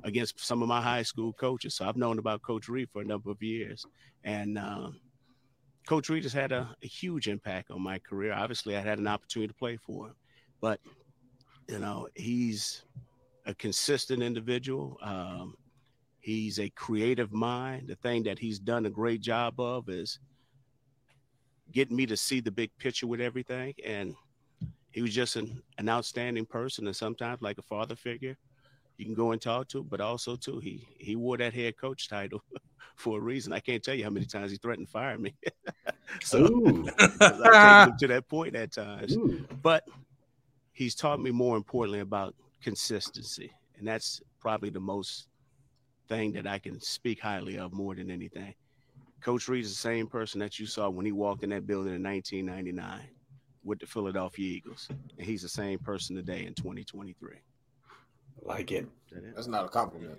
against 0.02 0.40
some 0.44 0.62
of 0.62 0.68
my 0.68 0.82
high 0.82 1.02
school 1.04 1.32
coaches. 1.32 1.76
So 1.76 1.86
I've 1.88 1.96
known 1.96 2.18
about 2.18 2.42
Coach 2.42 2.68
Reid 2.68 2.88
for 2.90 3.02
a 3.02 3.04
number 3.04 3.30
of 3.30 3.40
years, 3.40 3.86
and 4.24 4.58
um, 4.58 4.98
Coach 5.88 6.10
Reid 6.10 6.24
has 6.24 6.34
had 6.34 6.52
a, 6.52 6.68
a 6.82 6.86
huge 6.86 7.28
impact 7.28 7.70
on 7.70 7.80
my 7.80 7.98
career. 7.98 8.34
Obviously, 8.34 8.76
I 8.76 8.80
had 8.80 8.98
an 8.98 9.06
opportunity 9.06 9.48
to 9.48 9.54
play 9.54 9.78
for 9.78 10.08
him, 10.08 10.14
but 10.60 10.80
you 11.66 11.78
know, 11.78 12.08
he's 12.14 12.84
a 13.46 13.54
consistent 13.54 14.22
individual. 14.22 14.98
Um, 15.00 15.54
he's 16.20 16.60
a 16.60 16.68
creative 16.68 17.32
mind. 17.32 17.88
The 17.88 17.94
thing 17.94 18.22
that 18.24 18.38
he's 18.38 18.58
done 18.58 18.84
a 18.84 18.90
great 18.90 19.22
job 19.22 19.58
of 19.58 19.88
is 19.88 20.18
getting 21.72 21.96
me 21.96 22.04
to 22.04 22.18
see 22.18 22.40
the 22.40 22.50
big 22.50 22.70
picture 22.76 23.06
with 23.06 23.22
everything. 23.22 23.72
And 23.82 24.14
he 24.90 25.00
was 25.00 25.14
just 25.14 25.36
an, 25.36 25.62
an 25.78 25.88
outstanding 25.88 26.44
person 26.44 26.86
and 26.86 26.94
sometimes 26.94 27.40
like 27.40 27.56
a 27.56 27.62
father 27.62 27.96
figure 27.96 28.36
you 28.98 29.04
can 29.04 29.14
go 29.14 29.32
and 29.32 29.40
talk 29.40 29.68
to, 29.68 29.82
but 29.82 30.00
also 30.00 30.36
too, 30.36 30.58
he 30.58 30.86
he 30.98 31.16
wore 31.16 31.38
that 31.38 31.54
head 31.54 31.76
coach 31.76 32.08
title 32.08 32.42
for 32.96 33.18
a 33.18 33.22
reason. 33.22 33.52
I 33.52 33.60
can't 33.60 33.82
tell 33.82 33.94
you 33.94 34.04
how 34.04 34.10
many 34.10 34.26
times 34.26 34.50
he 34.50 34.58
threatened 34.58 34.88
to 34.88 34.92
fire 34.92 35.16
me. 35.16 35.34
so 36.20 36.44
I 36.98 37.86
take 37.86 37.92
him 37.92 37.98
to 37.98 38.06
that 38.08 38.28
point 38.28 38.56
at 38.56 38.72
times. 38.72 39.16
Ooh. 39.16 39.46
But 39.62 39.88
he's 40.72 40.94
taught 40.94 41.20
me 41.20 41.30
more 41.30 41.56
importantly 41.56 42.00
about 42.00 42.34
consistency. 42.60 43.52
And 43.78 43.86
that's 43.86 44.20
probably 44.40 44.70
the 44.70 44.80
most 44.80 45.28
thing 46.08 46.32
that 46.32 46.46
I 46.46 46.58
can 46.58 46.80
speak 46.80 47.20
highly 47.20 47.58
of 47.58 47.72
more 47.72 47.94
than 47.94 48.10
anything. 48.10 48.54
Coach 49.20 49.48
Reid 49.48 49.64
is 49.64 49.70
the 49.70 49.76
same 49.76 50.06
person 50.06 50.40
that 50.40 50.58
you 50.58 50.66
saw 50.66 50.88
when 50.88 51.06
he 51.06 51.12
walked 51.12 51.44
in 51.44 51.50
that 51.50 51.66
building 51.66 51.94
in 51.94 52.02
1999 52.02 53.00
with 53.64 53.78
the 53.80 53.86
Philadelphia 53.86 54.56
Eagles. 54.56 54.88
And 54.90 55.26
he's 55.26 55.42
the 55.42 55.48
same 55.48 55.78
person 55.78 56.16
today 56.16 56.46
in 56.46 56.54
2023. 56.54 57.38
Like 58.42 58.72
it. 58.72 58.86
That's 59.34 59.46
not 59.46 59.64
a 59.64 59.68
compliment. 59.68 60.18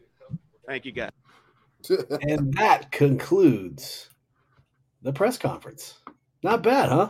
Thank 0.67 0.85
you, 0.85 0.91
guys. 0.91 1.11
and 2.21 2.53
that 2.53 2.91
concludes 2.91 4.09
the 5.01 5.13
press 5.13 5.37
conference. 5.37 5.99
Not 6.43 6.61
bad, 6.63 6.89
huh? 6.89 7.09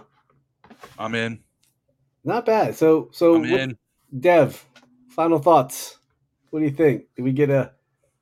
I'm 0.97 1.15
in. 1.15 1.39
Not 2.23 2.45
bad. 2.45 2.75
So, 2.75 3.09
so 3.11 3.35
I'm 3.35 3.41
what- 3.49 3.59
in. 3.59 3.77
Dev, 4.19 4.65
final 5.09 5.37
thoughts. 5.37 5.99
What 6.49 6.59
do 6.59 6.65
you 6.65 6.71
think? 6.71 7.03
Did 7.15 7.21
we 7.21 7.31
get 7.31 7.51
a 7.51 7.71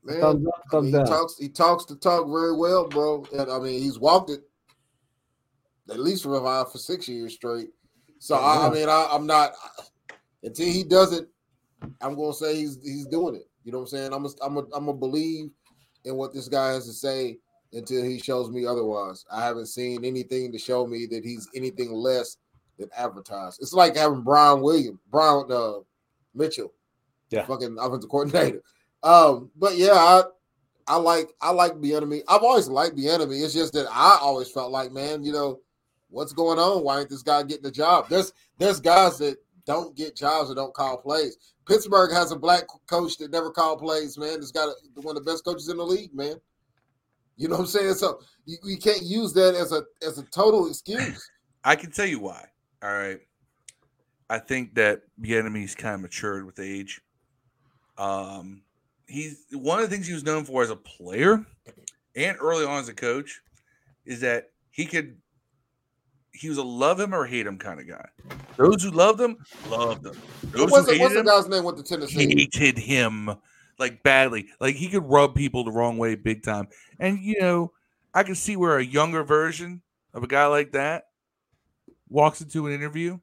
Man, 0.03 0.19
thumbs 0.19 0.45
up, 0.47 0.53
I 0.65 0.69
thumbs 0.71 0.83
mean, 0.85 0.93
down? 0.93 1.05
he 1.05 1.11
talks. 1.11 1.37
He 1.37 1.49
talks 1.49 1.85
the 1.85 1.95
talk 1.95 2.27
very 2.27 2.53
well, 2.53 2.87
bro. 2.89 3.25
And 3.31 3.49
I 3.49 3.57
mean, 3.59 3.81
he's 3.81 3.97
walked 3.97 4.29
it 4.29 4.41
at 5.89 5.99
least 5.99 6.23
for 6.23 6.41
five 6.41 6.69
for 6.69 6.77
six 6.77 7.07
years 7.07 7.33
straight. 7.35 7.69
So 8.19 8.35
I, 8.35 8.67
I 8.67 8.69
mean, 8.69 8.89
I, 8.89 9.07
I'm 9.11 9.25
not 9.25 9.53
until 10.43 10.65
he 10.67 10.83
does 10.83 11.13
it. 11.13 11.29
I'm 12.01 12.15
gonna 12.15 12.33
say 12.33 12.55
he's 12.55 12.79
he's 12.83 13.07
doing 13.07 13.35
it. 13.35 13.47
You 13.63 13.71
know 13.71 13.79
what 13.79 13.93
I'm 13.93 13.97
saying? 13.97 14.13
I'm 14.13 14.25
a, 14.25 14.29
I'm 14.41 14.57
a, 14.57 14.61
I'm 14.75 14.85
gonna 14.85 14.93
believe 14.93 15.49
in 16.05 16.15
what 16.15 16.33
this 16.33 16.47
guy 16.47 16.69
has 16.69 16.85
to 16.87 16.93
say 16.93 17.37
until 17.73 18.03
he 18.03 18.19
shows 18.19 18.49
me 18.49 18.65
otherwise. 18.65 19.25
I 19.31 19.43
haven't 19.43 19.67
seen 19.67 20.05
anything 20.05 20.51
to 20.51 20.57
show 20.57 20.87
me 20.87 21.05
that 21.11 21.23
he's 21.23 21.49
anything 21.53 21.91
less 21.91 22.37
than 22.79 22.89
advertised. 22.95 23.61
It's 23.61 23.73
like 23.73 23.95
having 23.95 24.21
Brian 24.21 24.61
Williams, 24.61 24.99
Brian 25.11 25.45
uh, 25.51 25.79
Mitchell, 26.33 26.73
yeah, 27.29 27.45
fucking 27.45 27.77
offensive 27.79 28.09
coordinator. 28.09 28.61
Um, 29.03 29.51
but 29.55 29.77
yeah, 29.77 29.93
I 29.93 30.23
I 30.87 30.95
like 30.95 31.29
I 31.41 31.51
like 31.51 31.73
Bieniemy. 31.73 32.23
I've 32.27 32.43
always 32.43 32.67
liked 32.67 32.95
Bieniemy. 32.95 33.43
It's 33.43 33.53
just 33.53 33.73
that 33.73 33.87
I 33.91 34.17
always 34.21 34.49
felt 34.49 34.71
like, 34.71 34.91
man, 34.91 35.23
you 35.23 35.31
know, 35.31 35.59
what's 36.09 36.33
going 36.33 36.59
on? 36.59 36.83
Why 36.83 37.01
ain't 37.01 37.09
this 37.09 37.23
guy 37.23 37.43
getting 37.43 37.63
the 37.63 37.71
job? 37.71 38.07
There's 38.09 38.33
there's 38.57 38.79
guys 38.79 39.17
that 39.19 39.37
don't 39.67 39.95
get 39.95 40.15
jobs 40.15 40.49
or 40.49 40.55
don't 40.55 40.73
call 40.73 40.97
plays. 40.97 41.37
Pittsburgh 41.67 42.11
has 42.11 42.31
a 42.31 42.35
black 42.35 42.63
coach 42.89 43.17
that 43.17 43.31
never 43.31 43.51
called 43.51 43.79
plays, 43.79 44.17
man. 44.17 44.35
It's 44.35 44.51
got 44.51 44.69
a, 44.69 45.01
one 45.01 45.15
of 45.17 45.23
the 45.23 45.29
best 45.29 45.45
coaches 45.45 45.69
in 45.69 45.77
the 45.77 45.83
league, 45.83 46.15
man. 46.15 46.35
You 47.35 47.49
know 47.49 47.55
what 47.55 47.61
I'm 47.61 47.67
saying? 47.67 47.93
So 47.95 48.21
you, 48.45 48.57
you 48.63 48.77
can't 48.77 49.03
use 49.03 49.33
that 49.33 49.53
as 49.53 49.71
a 49.71 49.83
as 50.01 50.17
a 50.17 50.23
total 50.23 50.67
excuse. 50.67 51.29
I 51.63 51.75
can 51.75 51.91
tell 51.91 52.07
you 52.07 52.19
why. 52.19 52.45
All 52.81 52.91
right. 52.91 53.19
I 54.29 54.39
think 54.39 54.73
that 54.75 55.01
Bieniemy's 55.21 55.75
kind 55.75 55.95
of 55.95 56.01
matured 56.01 56.45
with 56.45 56.59
age. 56.59 57.01
Um, 57.97 58.61
he's 59.07 59.45
one 59.51 59.79
of 59.79 59.89
the 59.89 59.93
things 59.93 60.07
he 60.07 60.13
was 60.13 60.23
known 60.23 60.45
for 60.45 60.63
as 60.63 60.69
a 60.69 60.75
player 60.75 61.45
and 62.15 62.37
early 62.39 62.65
on 62.65 62.79
as 62.79 62.89
a 62.89 62.93
coach 62.93 63.41
is 64.05 64.21
that 64.21 64.49
he 64.71 64.85
could 64.85 65.17
he 66.37 66.49
was 66.49 66.57
a 66.57 66.63
love 66.63 66.99
him 66.99 67.13
or 67.13 67.25
hate 67.25 67.47
him 67.47 67.57
kind 67.57 67.79
of 67.79 67.87
guy. 67.87 68.07
Those 68.57 68.83
who 68.83 68.91
loved 68.91 69.19
him 69.19 69.37
loved 69.69 70.05
him. 70.05 70.15
Those 70.43 70.71
What's 70.71 70.87
who 70.89 70.93
hated 70.93 71.11
the 71.15 71.19
him 71.19 71.25
guy's 71.25 71.47
name 71.47 71.63
with 71.63 71.77
the 71.77 71.83
Tennessee? 71.83 72.49
hated 72.53 72.77
him 72.77 73.35
like 73.79 74.03
badly. 74.03 74.47
Like 74.59 74.75
he 74.75 74.89
could 74.89 75.03
rub 75.03 75.35
people 75.35 75.63
the 75.63 75.71
wrong 75.71 75.97
way 75.97 76.15
big 76.15 76.43
time. 76.43 76.67
And 76.99 77.19
you 77.19 77.39
know, 77.39 77.71
I 78.13 78.23
can 78.23 78.35
see 78.35 78.55
where 78.55 78.77
a 78.77 78.83
younger 78.83 79.23
version 79.23 79.81
of 80.13 80.23
a 80.23 80.27
guy 80.27 80.47
like 80.47 80.71
that 80.71 81.05
walks 82.09 82.41
into 82.41 82.67
an 82.67 82.73
interview, 82.73 83.19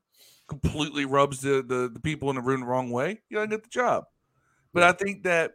completely 0.47 1.05
rubs 1.05 1.41
the 1.41 1.63
the, 1.63 1.91
the 1.93 2.01
people 2.01 2.31
in 2.31 2.37
the 2.37 2.43
room 2.43 2.61
the 2.61 2.67
wrong 2.67 2.91
way. 2.91 3.21
You 3.29 3.39
don't 3.39 3.51
get 3.51 3.63
the 3.63 3.69
job. 3.69 4.05
But 4.73 4.83
I 4.83 4.93
think 4.93 5.23
that 5.25 5.53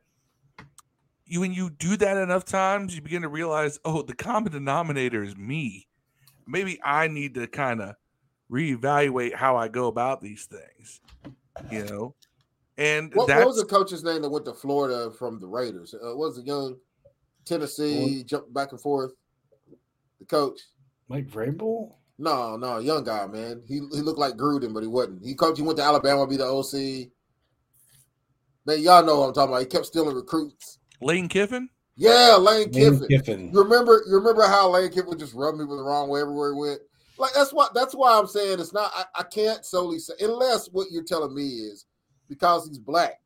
you 1.26 1.42
when 1.42 1.54
you 1.54 1.70
do 1.70 1.96
that 1.98 2.18
enough 2.18 2.46
times, 2.46 2.96
you 2.96 3.02
begin 3.02 3.22
to 3.22 3.30
realize, 3.30 3.80
oh, 3.86 4.02
the 4.02 4.16
common 4.16 4.52
denominator 4.52 5.24
is 5.24 5.38
me. 5.38 5.88
Maybe 6.50 6.80
I 6.84 7.08
need 7.08 7.36
to 7.36 7.48
kind 7.48 7.82
of 7.82 7.96
reevaluate 8.52 9.36
how 9.36 9.56
I 9.56 9.68
go 9.68 9.88
about 9.88 10.22
these 10.22 10.46
things. 10.46 11.02
You 11.72 11.86
know, 11.86 12.16
and 12.78 13.14
What, 13.14 13.28
that's 13.28 13.40
what 13.40 13.48
was 13.48 13.58
the 13.58 13.66
coach's 13.66 14.04
name 14.04 14.22
that 14.22 14.30
went 14.30 14.46
to 14.46 14.54
Florida 14.54 15.12
from 15.12 15.40
the 15.40 15.48
Raiders? 15.48 15.94
Uh, 15.94 16.16
what 16.16 16.30
was 16.30 16.38
it 16.38 16.46
young 16.46 16.78
Tennessee 17.46 18.24
jumped 18.24 18.54
back 18.54 18.72
and 18.72 18.80
forth? 18.80 19.12
The 20.20 20.26
coach. 20.26 20.60
Mike 21.10 21.28
Vrabel? 21.28 21.94
No, 22.18 22.58
no, 22.58 22.80
young 22.80 23.04
guy, 23.04 23.28
man. 23.28 23.62
He 23.68 23.76
he 23.76 24.02
looked 24.02 24.20
like 24.20 24.36
Gruden, 24.36 24.74
but 24.74 24.84
he 24.84 24.88
wasn't. 24.88 25.26
He 25.26 25.36
coached. 25.36 25.58
He 25.58 25.64
went 25.64 25.78
to 25.78 25.84
Alabama, 25.84 26.28
be 26.28 26.38
the 26.38 26.46
OC. 26.46 27.10
Man, 28.66 28.82
y'all 28.82 29.06
know 29.06 29.20
what 29.20 29.28
I'm 29.28 29.34
talking 29.34 29.54
about. 29.54 29.62
He 29.62 29.68
kept 29.68 29.86
stealing 29.86 30.16
recruits. 30.16 30.80
Lane 31.02 31.28
Kiffin. 31.28 31.70
Yeah, 32.00 32.38
Lane 32.38 32.72
Lane 32.72 32.72
Kiffin. 32.72 33.08
Kiffin. 33.10 33.52
You 33.54 33.62
remember? 33.62 34.04
You 34.08 34.16
remember 34.16 34.44
how 34.44 34.70
Lane 34.70 34.90
Kiffin 34.90 35.20
just 35.20 35.34
rubbed 35.34 35.58
me 35.58 35.66
with 35.66 35.80
the 35.80 35.84
wrong 35.84 36.08
way 36.08 36.22
everywhere 36.22 36.54
he 36.54 36.60
went? 36.60 36.80
Like 37.18 37.34
that's 37.34 37.52
why. 37.52 37.68
That's 37.76 37.94
why 37.94 38.18
I'm 38.18 38.28
saying 38.28 38.62
it's 38.62 38.72
not. 38.72 38.90
I, 38.96 39.04
I 39.18 39.24
can't 39.24 39.66
solely 39.66 40.00
say 40.00 40.14
unless 40.22 40.68
what 40.68 40.88
you're 40.92 41.04
telling 41.04 41.36
me 41.36 41.44
is 41.44 41.86
because 42.30 42.68
he's 42.68 42.80
black. 42.80 43.20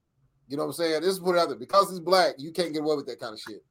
You 0.48 0.58
know 0.58 0.64
what 0.64 0.70
I'm 0.70 0.74
saying? 0.74 1.02
This 1.02 1.12
is 1.12 1.22
what 1.22 1.38
out 1.38 1.50
there. 1.50 1.58
Because 1.58 1.92
he's 1.92 2.00
black, 2.00 2.34
you 2.40 2.52
can't 2.52 2.74
get 2.74 2.82
away 2.82 2.96
with 2.96 3.06
that 3.06 3.20
kind 3.20 3.34
of 3.34 3.40
shit. 3.40 3.64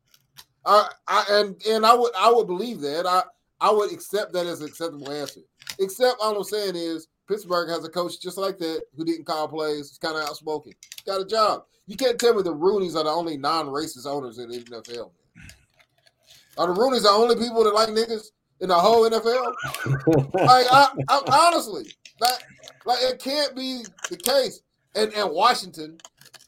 I, 0.65 0.89
I 1.09 1.25
and 1.31 1.61
and 1.69 1.85
I 1.85 1.95
would 1.95 2.13
I 2.17 2.31
would 2.31 2.47
believe 2.47 2.81
that. 2.83 3.05
I 3.05 3.25
I 3.61 3.73
would 3.73 3.93
accept 3.93 4.33
that 4.35 4.47
as 4.47 4.61
an 4.61 4.69
acceptable 4.69 5.11
answer. 5.11 5.41
Except 5.81 6.17
all 6.23 6.37
I'm 6.37 6.45
saying 6.45 6.77
is 6.77 7.09
Pittsburgh 7.33 7.71
has 7.71 7.83
a 7.85 7.89
coach 7.89 8.21
just 8.21 8.37
like 8.37 8.59
that 8.59 8.83
who 8.95 9.05
didn't 9.07 9.25
call 9.25 9.49
plays. 9.49 9.89
He's 9.89 9.99
kind 9.99 10.17
of 10.17 10.23
outspoken. 10.29 10.73
Got 11.07 11.23
a 11.23 11.25
job. 11.25 11.65
You 11.87 11.97
can't 11.97 12.19
tell 12.19 12.35
me 12.35 12.43
the 12.43 12.55
Rooneys 12.55 12.95
are 12.95 13.05
the 13.05 13.11
only 13.11 13.39
non-racist 13.39 14.07
owners 14.07 14.39
in 14.39 14.51
the 14.51 14.59
NFL. 14.59 15.11
Are 16.59 16.67
the 16.67 16.79
Rooneys 16.79 17.03
the 17.03 17.09
only 17.09 17.37
people 17.37 17.65
that 17.65 17.75
like 17.75 17.89
niggas 17.89 18.27
in 18.61 18.69
the 18.69 18.75
whole 18.75 19.09
NFL? 19.09 19.55
like, 20.35 20.67
I, 20.71 20.89
I, 21.09 21.51
honestly, 21.51 21.85
like, 22.21 22.39
like 22.85 22.99
it 23.01 23.19
can't 23.19 23.57
be 23.57 23.83
the 24.11 24.17
case. 24.19 24.61
And 24.95 25.11
and 25.15 25.31
Washington, 25.31 25.97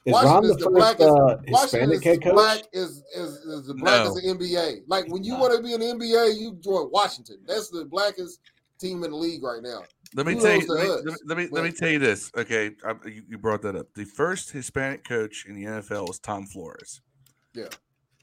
Is 0.05 0.12
Washington 0.12 0.35
Ron 0.35 0.45
is 0.45 0.51
the 0.51 0.57
the 0.57 0.64
first 0.64 0.74
blackest. 0.76 1.09
uh, 1.09 1.37
Washington 1.49 1.93
is 1.93 2.05
head 2.05 2.22
coach? 2.22 2.35
black 2.35 2.59
is 2.74 3.03
is, 3.16 3.30
is 3.37 3.66
the 3.66 3.74
blackest 3.74 4.22
No. 4.22 4.30
in 4.30 4.39
NBA. 4.39 4.82
Like 4.87 5.09
when 5.09 5.24
you 5.24 5.35
want 5.37 5.57
to 5.57 5.62
be 5.62 5.72
in 5.72 5.80
NBA, 5.80 6.39
you 6.39 6.59
join 6.62 6.91
Washington. 6.91 7.39
That's 7.47 7.70
the 7.70 7.87
blackest 7.87 8.41
team 8.78 9.03
in 9.03 9.12
the 9.12 9.16
league 9.16 9.43
right 9.43 9.62
now. 9.62 9.80
Let 10.15 10.27
me 10.27 10.35
Kudos 10.35 10.67
tell 10.67 10.79
you. 10.79 10.95
Let 10.95 11.05
me, 11.05 11.05
let 11.05 11.05
me 11.05 11.12
let 11.27 11.37
me, 11.39 11.49
let 11.51 11.65
me 11.65 11.73
tell 11.73 11.89
you 11.91 11.99
this. 11.99 12.31
Okay, 12.37 12.71
I, 12.87 12.95
you, 13.07 13.23
you 13.29 13.39
brought 13.39 13.62
that 13.62 13.75
up. 13.77 13.93
The 13.95 14.05
first 14.05 14.51
Hispanic 14.53 15.03
coach 15.07 15.45
in 15.49 15.55
the 15.57 15.65
NFL 15.65 16.07
was 16.07 16.19
Tom 16.21 16.47
Flores 16.47 17.01
Yeah. 17.55 17.69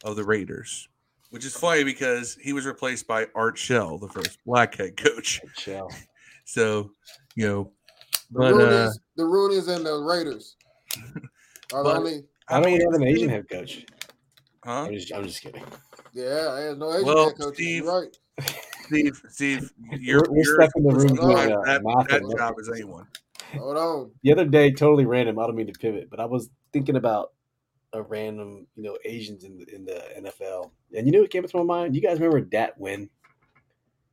of 0.06 0.16
the 0.16 0.24
Raiders, 0.24 0.88
which 1.32 1.44
is 1.46 1.54
funny 1.56 1.84
because 1.84 2.36
he 2.42 2.54
was 2.54 2.66
replaced 2.66 3.08
by 3.08 3.28
Art 3.36 3.58
Shell, 3.58 3.98
the 3.98 4.08
first 4.08 4.38
black 4.46 4.76
head 4.76 4.96
coach. 4.98 5.42
Shell. 5.58 5.90
So, 6.44 6.92
you 7.36 7.48
know, 7.48 7.72
The 8.32 8.40
but 8.40 8.54
Rooneys, 8.56 8.88
uh, 8.88 8.92
the 9.16 9.24
Rooneys 9.24 9.68
and 9.74 9.86
the 9.86 9.94
Raiders 10.02 10.58
are 11.72 11.84
the 11.84 11.84
But- 11.84 11.96
only. 11.98 12.24
Why 12.50 12.60
don't 12.60 12.74
we 12.74 12.80
have 12.80 12.94
an 12.94 13.04
Asian 13.04 13.30
head 13.30 13.48
coach? 13.50 13.86
huh? 14.66 14.82
I'm 14.88 14.94
just, 14.94 15.14
I'm 15.14 15.24
just 15.24 15.42
kidding. 15.42 15.64
Yeah, 16.14 16.24
there's 16.56 16.78
no 16.78 16.92
Asian 16.94 17.06
Well, 17.06 17.26
head. 17.30 17.54
Steve, 17.54 17.84
You're 17.86 18.02
right. 18.02 18.18
Steve, 18.86 19.22
Steve, 19.30 19.72
you're, 20.00 20.20
We're- 20.22 20.30
we're 20.30 20.36
you're 20.44 20.56
stuck 20.62 20.72
in 20.76 20.84
the 20.84 20.90
room 20.94 21.08
sometimes 21.10 21.42
doing, 21.48 21.54
uh, 21.54 21.64
that, 21.66 21.84
that 22.10 22.22
job 22.22 22.38
numbers. 22.38 22.68
is 22.68 22.76
anyone. 22.80 23.08
Hold 23.58 23.78
on. 23.78 24.12
The 24.24 24.32
other 24.32 24.46
day, 24.46 24.72
totally 24.72 25.06
random. 25.06 25.38
I 25.40 25.46
don't 25.46 25.56
mean 25.56 25.68
to 25.68 25.74
pivot, 25.74 26.10
but 26.10 26.20
I 26.20 26.26
was 26.26 26.50
thinking 26.74 26.96
about 26.96 27.32
a 27.94 28.02
random, 28.02 28.66
you 28.76 28.84
know, 28.84 28.98
Asians 29.04 29.44
in 29.44 29.58
the 29.58 29.76
in 29.76 29.84
the 29.86 30.02
NFL, 30.22 30.72
and 30.96 31.06
you 31.06 31.12
know 31.12 31.20
what 31.22 31.30
came 31.32 31.44
into 31.44 31.58
my 31.58 31.64
mind? 31.64 31.94
You 31.96 32.02
guys 32.02 32.20
remember 32.20 32.40
Dat 32.42 32.80
Nguyen, 32.80 33.10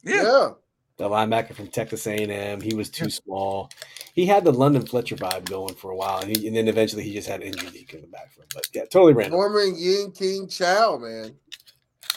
Yeah. 0.04 0.50
the 0.96 1.08
linebacker 1.08 1.54
from 1.54 1.68
Texas 1.68 2.04
A&M? 2.08 2.60
He 2.60 2.74
was 2.74 2.90
too 2.90 3.10
small. 3.10 3.70
He 4.14 4.26
had 4.26 4.42
the 4.44 4.52
London 4.52 4.84
Fletcher 4.84 5.14
vibe 5.14 5.48
going 5.48 5.74
for 5.76 5.92
a 5.92 5.96
while, 5.96 6.18
and, 6.20 6.36
he, 6.36 6.48
and 6.48 6.56
then 6.56 6.66
eventually 6.66 7.04
he 7.04 7.12
just 7.14 7.28
had 7.28 7.40
injury 7.42 7.66
that 7.66 7.74
he 7.76 7.84
couldn't 7.84 8.06
come 8.06 8.10
back 8.10 8.32
from. 8.32 8.44
But 8.52 8.66
yeah, 8.74 8.82
totally 8.86 9.12
random. 9.12 9.38
Norman 9.38 9.74
Yin 9.76 10.10
King 10.10 10.48
Chow, 10.48 10.98
man. 11.00 11.36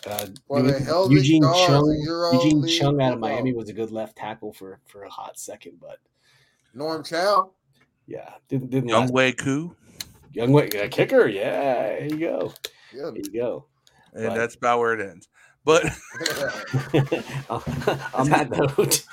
Uh, 0.07 0.25
For 0.47 0.61
the 0.63 0.79
Eu- 0.79 1.15
Eugene 1.15 1.43
Chung, 1.43 2.31
Eugene 2.33 2.61
League 2.61 2.79
Chung 2.79 3.01
out 3.01 3.13
of. 3.13 3.19
Miami 3.19 3.53
was 3.53 3.69
a 3.69 3.73
good 3.73 3.91
left 3.91 4.17
tackle 4.17 4.51
for 4.51 4.79
for 4.87 5.03
a 5.03 5.09
hot 5.09 5.37
second, 5.37 5.73
but 5.79 5.97
Norm 6.73 7.03
Chow. 7.03 7.51
yeah, 8.07 8.31
didn't 8.49 8.71
didn't 8.71 8.89
Young 8.89 9.01
last. 9.03 9.13
Wei 9.13 9.31
Koo. 9.31 9.75
Young 10.33 10.51
Wei, 10.53 10.69
uh, 10.69 10.87
kicker, 10.89 11.27
yeah, 11.27 11.51
there 11.99 12.05
you 12.05 12.17
go, 12.17 12.53
Yeah. 12.93 13.01
there 13.11 13.17
you 13.17 13.31
go. 13.33 13.65
And 14.13 14.27
But- 14.29 14.35
that's 14.35 14.55
about 14.55 14.79
where 14.79 14.93
it 14.99 15.07
ends. 15.09 15.27
But 15.63 15.83
on 17.49 18.29
that 18.29 18.47
note, 18.49 19.05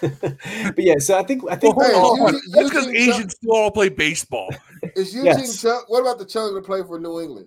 but 0.74 0.78
yeah, 0.84 0.98
so 0.98 1.16
I 1.18 1.22
think 1.22 1.44
I 1.48 1.54
think 1.54 1.76
Well, 1.76 2.00
hold 2.00 2.18
Hey, 2.18 2.24
on. 2.24 2.34
Eugene- 2.34 2.50
That's 2.52 2.68
because 2.70 2.86
Asians 2.88 3.34
still 3.36 3.52
all 3.54 3.70
play 3.70 3.88
baseball. 3.90 4.52
Is 4.96 5.14
Eugene 5.14 5.26
Yes. 5.26 5.62
Chung? 5.62 5.84
What 5.86 6.00
about 6.00 6.18
the 6.18 6.24
Chung 6.24 6.52
that 6.54 6.64
play 6.64 6.82
for 6.82 6.98
New 6.98 7.20
England? 7.20 7.46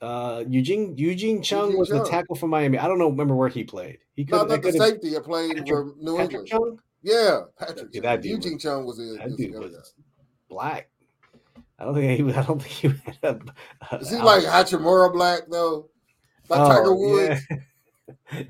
Uh, 0.00 0.44
Eugene 0.48 0.96
Eugene 0.98 1.42
Chung 1.42 1.66
Eugene 1.68 1.78
was 1.78 1.88
the 1.88 2.04
tackle 2.04 2.34
for 2.36 2.46
Miami. 2.48 2.78
I 2.78 2.86
don't 2.88 2.98
know, 2.98 3.08
remember 3.08 3.34
where 3.34 3.48
he 3.48 3.64
played. 3.64 3.98
He 4.16 4.24
No, 4.24 4.40
could 4.40 4.48
not 4.50 4.62
the 4.62 4.72
safety 4.72 5.10
that 5.10 5.24
played 5.24 5.66
for 5.68 5.92
New 5.98 6.16
Patrick 6.16 6.30
England. 6.32 6.48
Chung? 6.48 6.80
Yeah, 7.02 7.40
Patrick. 7.58 7.88
Yeah, 7.92 8.00
that 8.02 8.22
dude 8.22 8.32
Eugene 8.32 8.54
was- 8.54 8.62
Chung 8.62 8.86
was 8.86 8.96
the, 8.98 9.16
That 9.18 9.26
was 9.28 9.36
dude 9.36 9.54
was 9.58 9.94
black. 10.48 10.88
I 11.78 11.84
don't 11.84 11.94
think 11.94 12.16
he. 12.16 12.22
was- 12.22 12.36
I 12.36 12.42
don't 12.42 12.60
think 12.62 12.72
he 12.74 12.88
had 13.22 13.36
a. 13.36 13.40
guy. 13.90 13.96
Is 13.98 14.10
he 14.10 14.16
like 14.16 14.42
Hachimura 14.44 15.12
Black 15.12 15.42
though? 15.50 15.88
Like 16.48 16.60
Oh, 16.60 16.68
Tiger 16.68 16.94
Woods? 16.94 17.40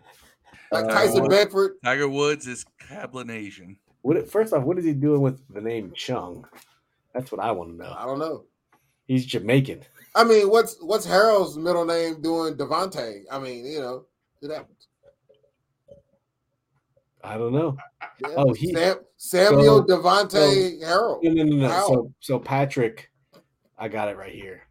Like 0.73 0.87
Uh, 0.87 0.89
Tyson 0.89 1.23
what- 1.23 1.31
Bedford? 1.31 1.77
Tiger 1.85 2.09
Woods 2.09 2.47
is 2.49 2.65
Cablinasian. 2.91 3.77
What? 4.03 4.29
First 4.29 4.53
off, 4.53 4.65
what 4.65 4.79
is 4.79 4.85
he 4.85 4.93
doing 4.93 5.21
with 5.21 5.41
the 5.53 5.61
name 5.61 5.93
Chung? 5.95 6.47
That's 7.13 7.31
what 7.31 7.41
I 7.41 7.53
want 7.53 7.71
to 7.71 7.77
know. 7.77 7.95
I 7.97 8.05
don't 8.07 8.19
know. 8.19 8.45
He's 9.07 9.25
Jamaican. 9.25 9.83
I 10.15 10.25
mean, 10.25 10.49
what's 10.49 10.77
what's 10.81 11.05
Harold's 11.05 11.57
middle 11.57 11.85
name 11.85 12.23
doing 12.23 12.55
Devontae? 12.55 13.23
I 13.31 13.39
mean, 13.39 13.67
you 13.67 13.81
know, 13.81 14.07
it 14.43 14.51
happens. 14.51 14.89
I 17.23 17.37
don't 17.39 17.53
know. 17.53 17.77
Yeah. 18.21 18.35
Oh, 18.37 18.53
he 18.53 18.73
Sam, 18.73 18.97
Samuel 19.17 19.87
so- 19.89 19.97
Devontae 19.97 20.81
so- 20.81 20.87
Harold. 20.87 21.25
No, 21.25 21.43
no, 21.43 21.57
no. 21.57 21.87
So, 21.89 22.13
so 22.21 22.39
Patrick, 22.39 23.11
I 23.79 23.89
got 23.89 24.09
it 24.09 24.17
right 24.17 24.35
here. 24.35 24.63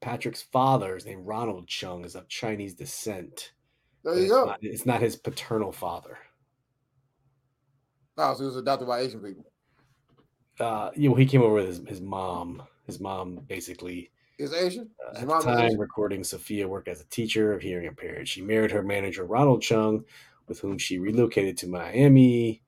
Patrick's 0.00 0.42
father 0.42 0.96
is 0.96 1.06
named 1.06 1.24
Ronald 1.26 1.68
Chung, 1.68 2.04
is 2.04 2.16
of 2.16 2.28
Chinese 2.28 2.74
descent. 2.74 3.52
There 4.02 4.14
you 4.14 4.22
it's 4.22 4.32
go. 4.32 4.44
Not, 4.46 4.58
it's 4.62 4.84
not 4.84 5.00
his 5.00 5.14
paternal 5.14 5.70
father. 5.70 6.18
No, 8.18 8.34
so 8.34 8.40
he 8.40 8.46
was 8.46 8.56
adopted 8.56 8.88
by 8.88 9.00
Asian 9.00 9.20
people. 9.20 9.46
Uh, 10.58 10.90
you 10.96 11.08
know, 11.08 11.14
he 11.14 11.24
came 11.24 11.40
over 11.40 11.54
with 11.54 11.66
his, 11.66 11.82
his 11.86 12.00
mom. 12.00 12.64
His 12.86 13.00
mom 13.00 13.36
basically 13.48 14.10
Is 14.38 14.52
Asian? 14.52 14.90
Uh, 15.06 15.12
His 15.12 15.22
at 15.22 15.28
the 15.28 15.34
mom 15.34 15.42
time 15.42 15.58
Asian? 15.66 15.78
recording, 15.78 16.24
Sophia 16.24 16.66
worked 16.66 16.88
as 16.88 17.00
a 17.00 17.04
teacher 17.06 17.52
of 17.52 17.62
hearing 17.62 17.86
impaired. 17.86 18.28
She 18.28 18.42
married 18.42 18.70
her 18.70 18.82
manager, 18.82 19.24
Ronald 19.24 19.62
Chung, 19.62 20.04
with 20.48 20.60
whom 20.60 20.78
she 20.78 20.98
relocated 20.98 21.56
to 21.58 21.68
Miami. 21.68 22.62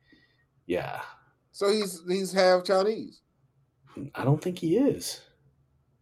Yeah, 0.66 1.00
So 1.52 1.70
he's 1.70 2.00
he's 2.08 2.32
half 2.32 2.64
Chinese. 2.64 3.20
I 4.14 4.24
don't 4.24 4.40
think 4.42 4.58
he 4.58 4.76
is. 4.78 5.20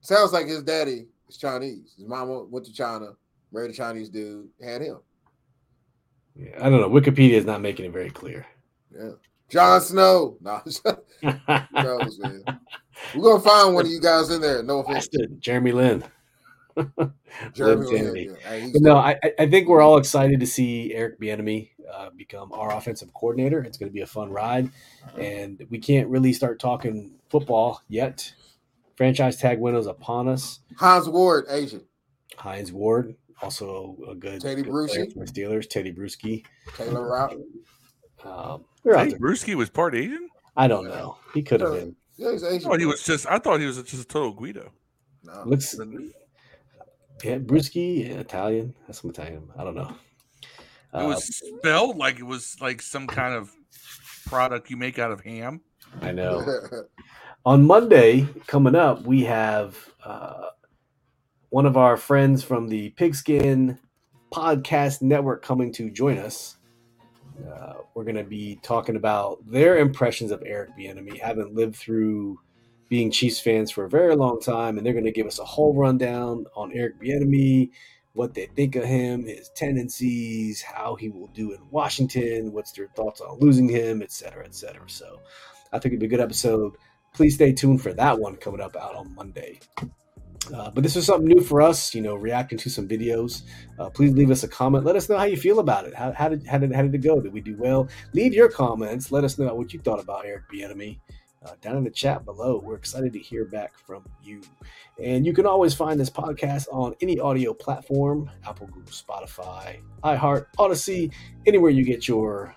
Sounds 0.00 0.32
like 0.32 0.46
his 0.46 0.62
daddy 0.62 1.06
is 1.28 1.36
Chinese. 1.36 1.94
His 1.96 2.06
mama 2.06 2.44
went 2.44 2.64
to 2.66 2.72
China, 2.72 3.16
married 3.52 3.70
a 3.70 3.74
Chinese 3.74 4.08
dude, 4.08 4.48
had 4.62 4.82
him. 4.82 4.98
Yeah, 6.36 6.58
I 6.64 6.70
don't 6.70 6.80
know. 6.80 6.88
Wikipedia 6.88 7.32
is 7.32 7.44
not 7.44 7.60
making 7.60 7.84
it 7.86 7.92
very 7.92 8.10
clear. 8.10 8.46
Yeah. 8.94 9.10
Jon 9.48 9.80
Snow. 9.80 10.38
No, 10.42 10.62
knows, 11.72 12.18
man. 12.18 12.44
We're 13.14 13.22
gonna 13.22 13.40
find 13.42 13.74
one 13.74 13.84
of 13.86 13.90
you 13.90 14.00
guys 14.00 14.30
in 14.30 14.40
there. 14.40 14.62
No 14.62 14.80
offense. 14.80 15.09
Bastard, 15.09 15.40
Jeremy 15.40 15.72
Lin. 15.72 16.05
Jeremy 17.55 17.86
Lin 17.86 18.12
Lin, 18.12 18.36
yeah. 18.42 18.48
Hey, 18.48 18.70
no. 18.76 18.96
I, 18.96 19.16
I- 19.22 19.32
I 19.40 19.50
think 19.50 19.68
we're 19.68 19.82
all 19.82 19.98
excited 19.98 20.40
to 20.40 20.46
see 20.46 20.94
Eric 20.94 21.20
Bieniemy 21.20 21.70
uh, 21.92 22.11
become 22.16 22.53
our 22.53 22.74
offensive 22.76 23.12
coordinator. 23.14 23.62
It's 23.62 23.76
going 23.78 23.90
to 23.90 23.94
be 23.94 24.00
a 24.00 24.07
fun 24.07 24.30
ride, 24.30 24.70
and 25.18 25.62
we 25.70 25.78
can't 25.78 26.09
really 26.09 26.32
start 26.32 26.59
talking 26.61 27.12
football 27.28 27.80
yet. 27.88 28.32
Franchise 28.96 29.36
tag 29.38 29.59
windows 29.59 29.86
upon 29.86 30.28
us. 30.28 30.61
Hines 30.76 31.09
Ward, 31.09 31.46
agent. 31.50 31.84
Hines 32.36 32.72
Ward, 32.72 33.14
also 33.42 33.96
a 34.09 34.14
good, 34.14 34.40
Tedy 34.40 34.62
good 34.62 34.66
Bruschi. 34.72 35.12
for 35.12 35.24
Steelers. 35.26 35.66
Tedy 35.66 35.92
Bruschi. 35.96 36.44
Taylor 36.76 37.09
Route. 37.11 37.40
Um, 38.24 38.64
we're 38.84 38.94
Tedy 38.94 39.11
there. 39.11 39.18
Bruschi 39.18 39.55
was 39.55 39.68
part 39.70 39.94
Asian. 39.94 40.28
I 40.57 40.68
don't 40.68 40.86
know. 40.86 41.16
He 41.34 41.42
could 41.42 41.61
have 41.61 41.72
been. 41.72 41.96
Yeah, 42.16 42.32
he's 42.32 42.44
I 42.44 42.58
thought 42.58 42.80
he 42.80 42.86
was 42.86 43.02
just. 43.04 43.26
I 43.26 43.38
thought 43.38 43.60
he 43.60 43.66
was 43.66 43.76
just 43.82 44.02
a 44.02 44.06
total 44.06 44.32
Guido. 44.32 44.70
No. 45.24 45.42
Looks. 45.46 45.74
Yeah, 47.24 47.38
Bruschi, 47.38 48.08
yeah, 48.08 48.14
Italian. 48.16 48.74
That's 48.86 49.00
some 49.00 49.10
Italian. 49.10 49.48
I 49.56 49.64
don't 49.64 49.74
know. 49.76 49.94
It 50.94 50.98
Uh, 50.98 51.06
was 51.06 51.24
spelled 51.24 51.96
like 51.96 52.18
it 52.18 52.24
was 52.24 52.56
like 52.60 52.82
some 52.82 53.06
kind 53.06 53.34
of 53.34 53.50
product 54.26 54.70
you 54.70 54.76
make 54.76 54.98
out 54.98 55.12
of 55.12 55.20
ham. 55.20 55.60
I 56.00 56.12
know. 56.12 56.44
On 57.46 57.66
Monday, 57.66 58.26
coming 58.46 58.74
up, 58.74 59.02
we 59.02 59.24
have 59.24 59.76
uh, 60.04 60.48
one 61.50 61.66
of 61.66 61.76
our 61.76 61.96
friends 61.96 62.42
from 62.44 62.68
the 62.68 62.90
Pigskin 62.90 63.78
Podcast 64.32 65.02
Network 65.02 65.42
coming 65.44 65.72
to 65.74 65.90
join 65.90 66.18
us. 66.18 66.56
Uh, 67.47 67.74
we're 67.95 68.05
going 68.05 68.16
to 68.16 68.24
be 68.24 68.59
talking 68.62 68.97
about 68.97 69.38
their 69.51 69.78
impressions 69.78 70.30
of 70.30 70.43
Eric 70.45 70.70
Bieniemy, 70.78 71.18
having 71.20 71.55
lived 71.55 71.76
through 71.76 72.38
being 72.88 73.11
Chiefs 73.11 73.40
fans 73.40 73.70
for 73.70 73.84
a 73.84 73.88
very 73.88 74.14
long 74.14 74.40
time, 74.40 74.76
and 74.76 74.86
they're 74.86 74.93
going 74.93 75.05
to 75.05 75.12
give 75.12 75.26
us 75.26 75.38
a 75.38 75.45
whole 75.45 75.74
rundown 75.74 76.45
on 76.55 76.72
Eric 76.72 77.01
Bieniemy, 77.01 77.70
what 78.12 78.34
they 78.34 78.47
think 78.47 78.76
of 78.76 78.84
him, 78.84 79.24
his 79.24 79.49
tendencies, 79.57 80.61
how 80.61 80.95
he 80.97 81.09
will 81.09 81.28
do 81.28 81.53
in 81.53 81.61
Washington, 81.70 82.53
what's 82.53 82.72
their 82.72 82.88
thoughts 82.88 83.22
on 83.22 83.38
losing 83.40 83.68
him, 83.68 84.03
et 84.03 84.12
cetera, 84.12 84.45
et 84.45 84.55
cetera. 84.55 84.88
So 84.88 85.20
I 85.72 85.78
think 85.78 85.93
it'd 85.93 86.01
be 86.01 86.07
a 86.07 86.11
good 86.11 86.20
episode. 86.20 86.74
Please 87.14 87.34
stay 87.34 87.53
tuned 87.53 87.82
for 87.82 87.95
that 87.95 88.18
one 88.18 88.36
coming 88.36 88.61
up 88.61 88.76
out 88.76 88.95
on 88.95 89.14
Monday. 89.14 89.61
Uh, 90.53 90.70
but 90.70 90.82
this 90.82 90.97
is 90.97 91.07
something 91.07 91.28
new 91.28 91.40
for 91.40 91.62
us, 91.62 91.95
you 91.95 92.01
know, 92.01 92.16
reacting 92.16 92.59
to 92.59 92.68
some 92.68 92.88
videos. 92.88 93.43
Uh, 93.78 93.88
please 93.88 94.12
leave 94.12 94.30
us 94.30 94.43
a 94.43 94.49
comment. 94.49 94.84
Let 94.84 94.97
us 94.97 95.09
know 95.09 95.16
how 95.16 95.24
you 95.24 95.36
feel 95.36 95.61
about 95.61 95.86
it. 95.86 95.95
How, 95.95 96.12
how 96.12 96.28
did 96.28 96.47
how 96.47 96.59
did 96.59 96.74
how 96.74 96.82
did 96.82 96.95
it 96.95 96.99
go? 96.99 97.20
Did 97.20 97.32
we 97.32 97.40
do 97.40 97.57
well? 97.57 97.88
Leave 98.12 98.34
your 98.34 98.49
comments. 98.49 99.12
Let 99.12 99.22
us 99.24 99.38
know 99.38 99.55
what 99.55 99.72
you 99.72 99.80
thought 99.80 100.01
about 100.01 100.26
Eric 100.26 100.45
Bieniemy 100.53 100.99
uh, 101.45 101.53
down 101.61 101.76
in 101.76 101.84
the 101.84 101.90
chat 101.90 102.24
below. 102.24 102.61
We're 102.64 102.74
excited 102.74 103.12
to 103.12 103.18
hear 103.18 103.45
back 103.45 103.78
from 103.78 104.05
you. 104.22 104.43
And 105.03 105.24
you 105.24 105.32
can 105.32 105.47
always 105.47 105.74
find 105.74 105.99
this 105.99 106.11
podcast 106.11 106.66
on 106.72 106.95
any 107.01 107.20
audio 107.20 107.55
platform: 107.55 108.28
Apple, 108.47 108.66
Google, 108.66 108.93
Spotify, 108.93 109.78
iHeart, 110.03 110.47
Audacy, 110.59 111.12
anywhere 111.47 111.70
you 111.70 111.84
get 111.84 112.09
your 112.09 112.55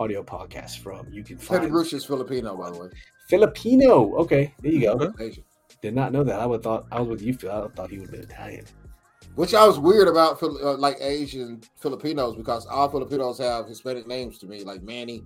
audio 0.00 0.22
podcasts 0.22 0.78
from. 0.78 1.06
You 1.12 1.22
can 1.22 1.36
Tedy 1.36 1.42
find 1.42 1.70
Bruce 1.70 1.92
is 1.92 2.04
Filipino, 2.06 2.56
by 2.56 2.70
the 2.70 2.78
way. 2.78 2.88
Filipino. 3.28 4.14
Okay, 4.16 4.54
there 4.62 4.72
you 4.72 4.80
go. 4.80 5.12
Asian. 5.20 5.44
Did 5.80 5.94
not 5.94 6.12
know 6.12 6.24
that. 6.24 6.40
I 6.40 6.46
would 6.46 6.62
thought 6.62 6.86
I 6.90 7.00
was 7.00 7.08
with 7.08 7.22
you, 7.22 7.34
Phil. 7.34 7.50
I 7.50 7.68
thought 7.68 7.90
he 7.90 7.98
would 7.98 8.10
have 8.10 8.12
been 8.12 8.22
Italian. 8.22 8.64
Which 9.36 9.54
I 9.54 9.64
was 9.64 9.78
weird 9.78 10.08
about, 10.08 10.42
uh, 10.42 10.76
like 10.76 10.96
Asian 11.00 11.60
Filipinos, 11.76 12.34
because 12.34 12.66
all 12.66 12.88
Filipinos 12.88 13.38
have 13.38 13.68
Hispanic 13.68 14.08
names 14.08 14.38
to 14.38 14.46
me, 14.46 14.64
like 14.64 14.82
Manny. 14.82 15.22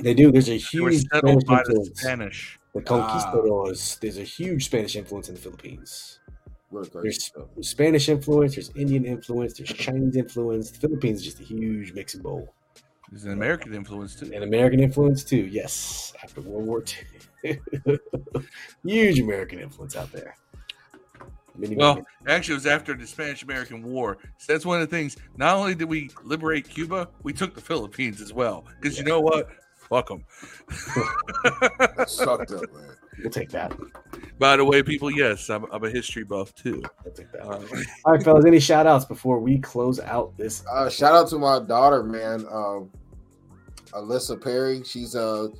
They 0.00 0.14
do. 0.14 0.32
There's 0.32 0.48
a 0.48 0.56
huge 0.56 1.02
Spanish 1.02 1.44
by 1.44 1.62
the 1.62 1.70
influence. 1.70 2.00
Spanish. 2.00 2.58
The 2.74 2.82
conquistadors. 2.82 3.98
There's 4.00 4.18
a 4.18 4.24
huge 4.24 4.64
Spanish 4.64 4.96
influence 4.96 5.28
in 5.28 5.36
the 5.36 5.40
Philippines. 5.40 6.18
There's. 6.72 7.30
Spanish 7.60 8.08
influence. 8.08 8.56
There's 8.56 8.70
Indian 8.74 9.04
influence. 9.04 9.54
There's 9.54 9.72
Chinese 9.72 10.16
influence. 10.16 10.72
The 10.72 10.80
Philippines 10.80 11.20
is 11.20 11.24
just 11.26 11.40
a 11.40 11.44
huge 11.44 11.92
mixing 11.92 12.22
bowl. 12.22 12.52
There's 13.10 13.24
an 13.24 13.32
American 13.32 13.72
influence 13.74 14.16
too. 14.16 14.32
And 14.34 14.42
American 14.42 14.80
influence 14.80 15.22
too. 15.22 15.46
Yes, 15.46 16.12
after 16.24 16.40
World 16.40 16.66
War 16.66 16.80
II, 16.80 17.20
huge 18.84 19.18
American 19.20 19.60
influence 19.60 19.96
out 19.96 20.10
there. 20.12 20.36
Many, 21.56 21.76
Well, 21.76 21.94
many- 21.96 22.06
actually, 22.28 22.54
it 22.54 22.56
was 22.56 22.66
after 22.66 22.94
the 22.94 23.06
Spanish 23.06 23.42
American 23.42 23.82
War. 23.82 24.18
So 24.38 24.52
that's 24.52 24.66
one 24.66 24.80
of 24.80 24.88
the 24.90 24.96
things. 24.96 25.16
Not 25.36 25.56
only 25.56 25.74
did 25.74 25.88
we 25.88 26.10
liberate 26.24 26.68
Cuba, 26.68 27.08
we 27.22 27.32
took 27.32 27.54
the 27.54 27.60
Philippines 27.60 28.20
as 28.20 28.32
well. 28.32 28.64
Because 28.80 28.98
you 28.98 29.04
know 29.04 29.20
what? 29.20 29.48
Fuck 29.88 30.08
them. 30.08 30.24
Sucked 32.06 32.52
up, 32.52 32.72
man. 32.72 32.96
We'll 33.20 33.30
take 33.30 33.50
that. 33.50 33.72
By 34.40 34.56
the 34.56 34.64
way, 34.64 34.82
people, 34.82 35.10
yes, 35.10 35.48
I'm, 35.48 35.66
I'm 35.70 35.84
a 35.84 35.90
history 35.90 36.24
buff 36.24 36.52
too. 36.54 36.82
Uh, 37.40 37.60
All 38.04 38.12
right, 38.12 38.22
fellas. 38.22 38.44
Any 38.44 38.58
shout 38.58 38.86
outs 38.88 39.04
before 39.04 39.38
we 39.38 39.58
close 39.60 40.00
out 40.00 40.36
this? 40.36 40.64
Uh, 40.72 40.90
shout 40.90 41.14
out 41.14 41.28
to 41.28 41.38
my 41.38 41.60
daughter, 41.60 42.02
man. 42.02 42.44
Um, 42.50 42.90
Alyssa 43.92 44.42
Perry. 44.42 44.82
She's 44.82 45.14
a, 45.14 45.50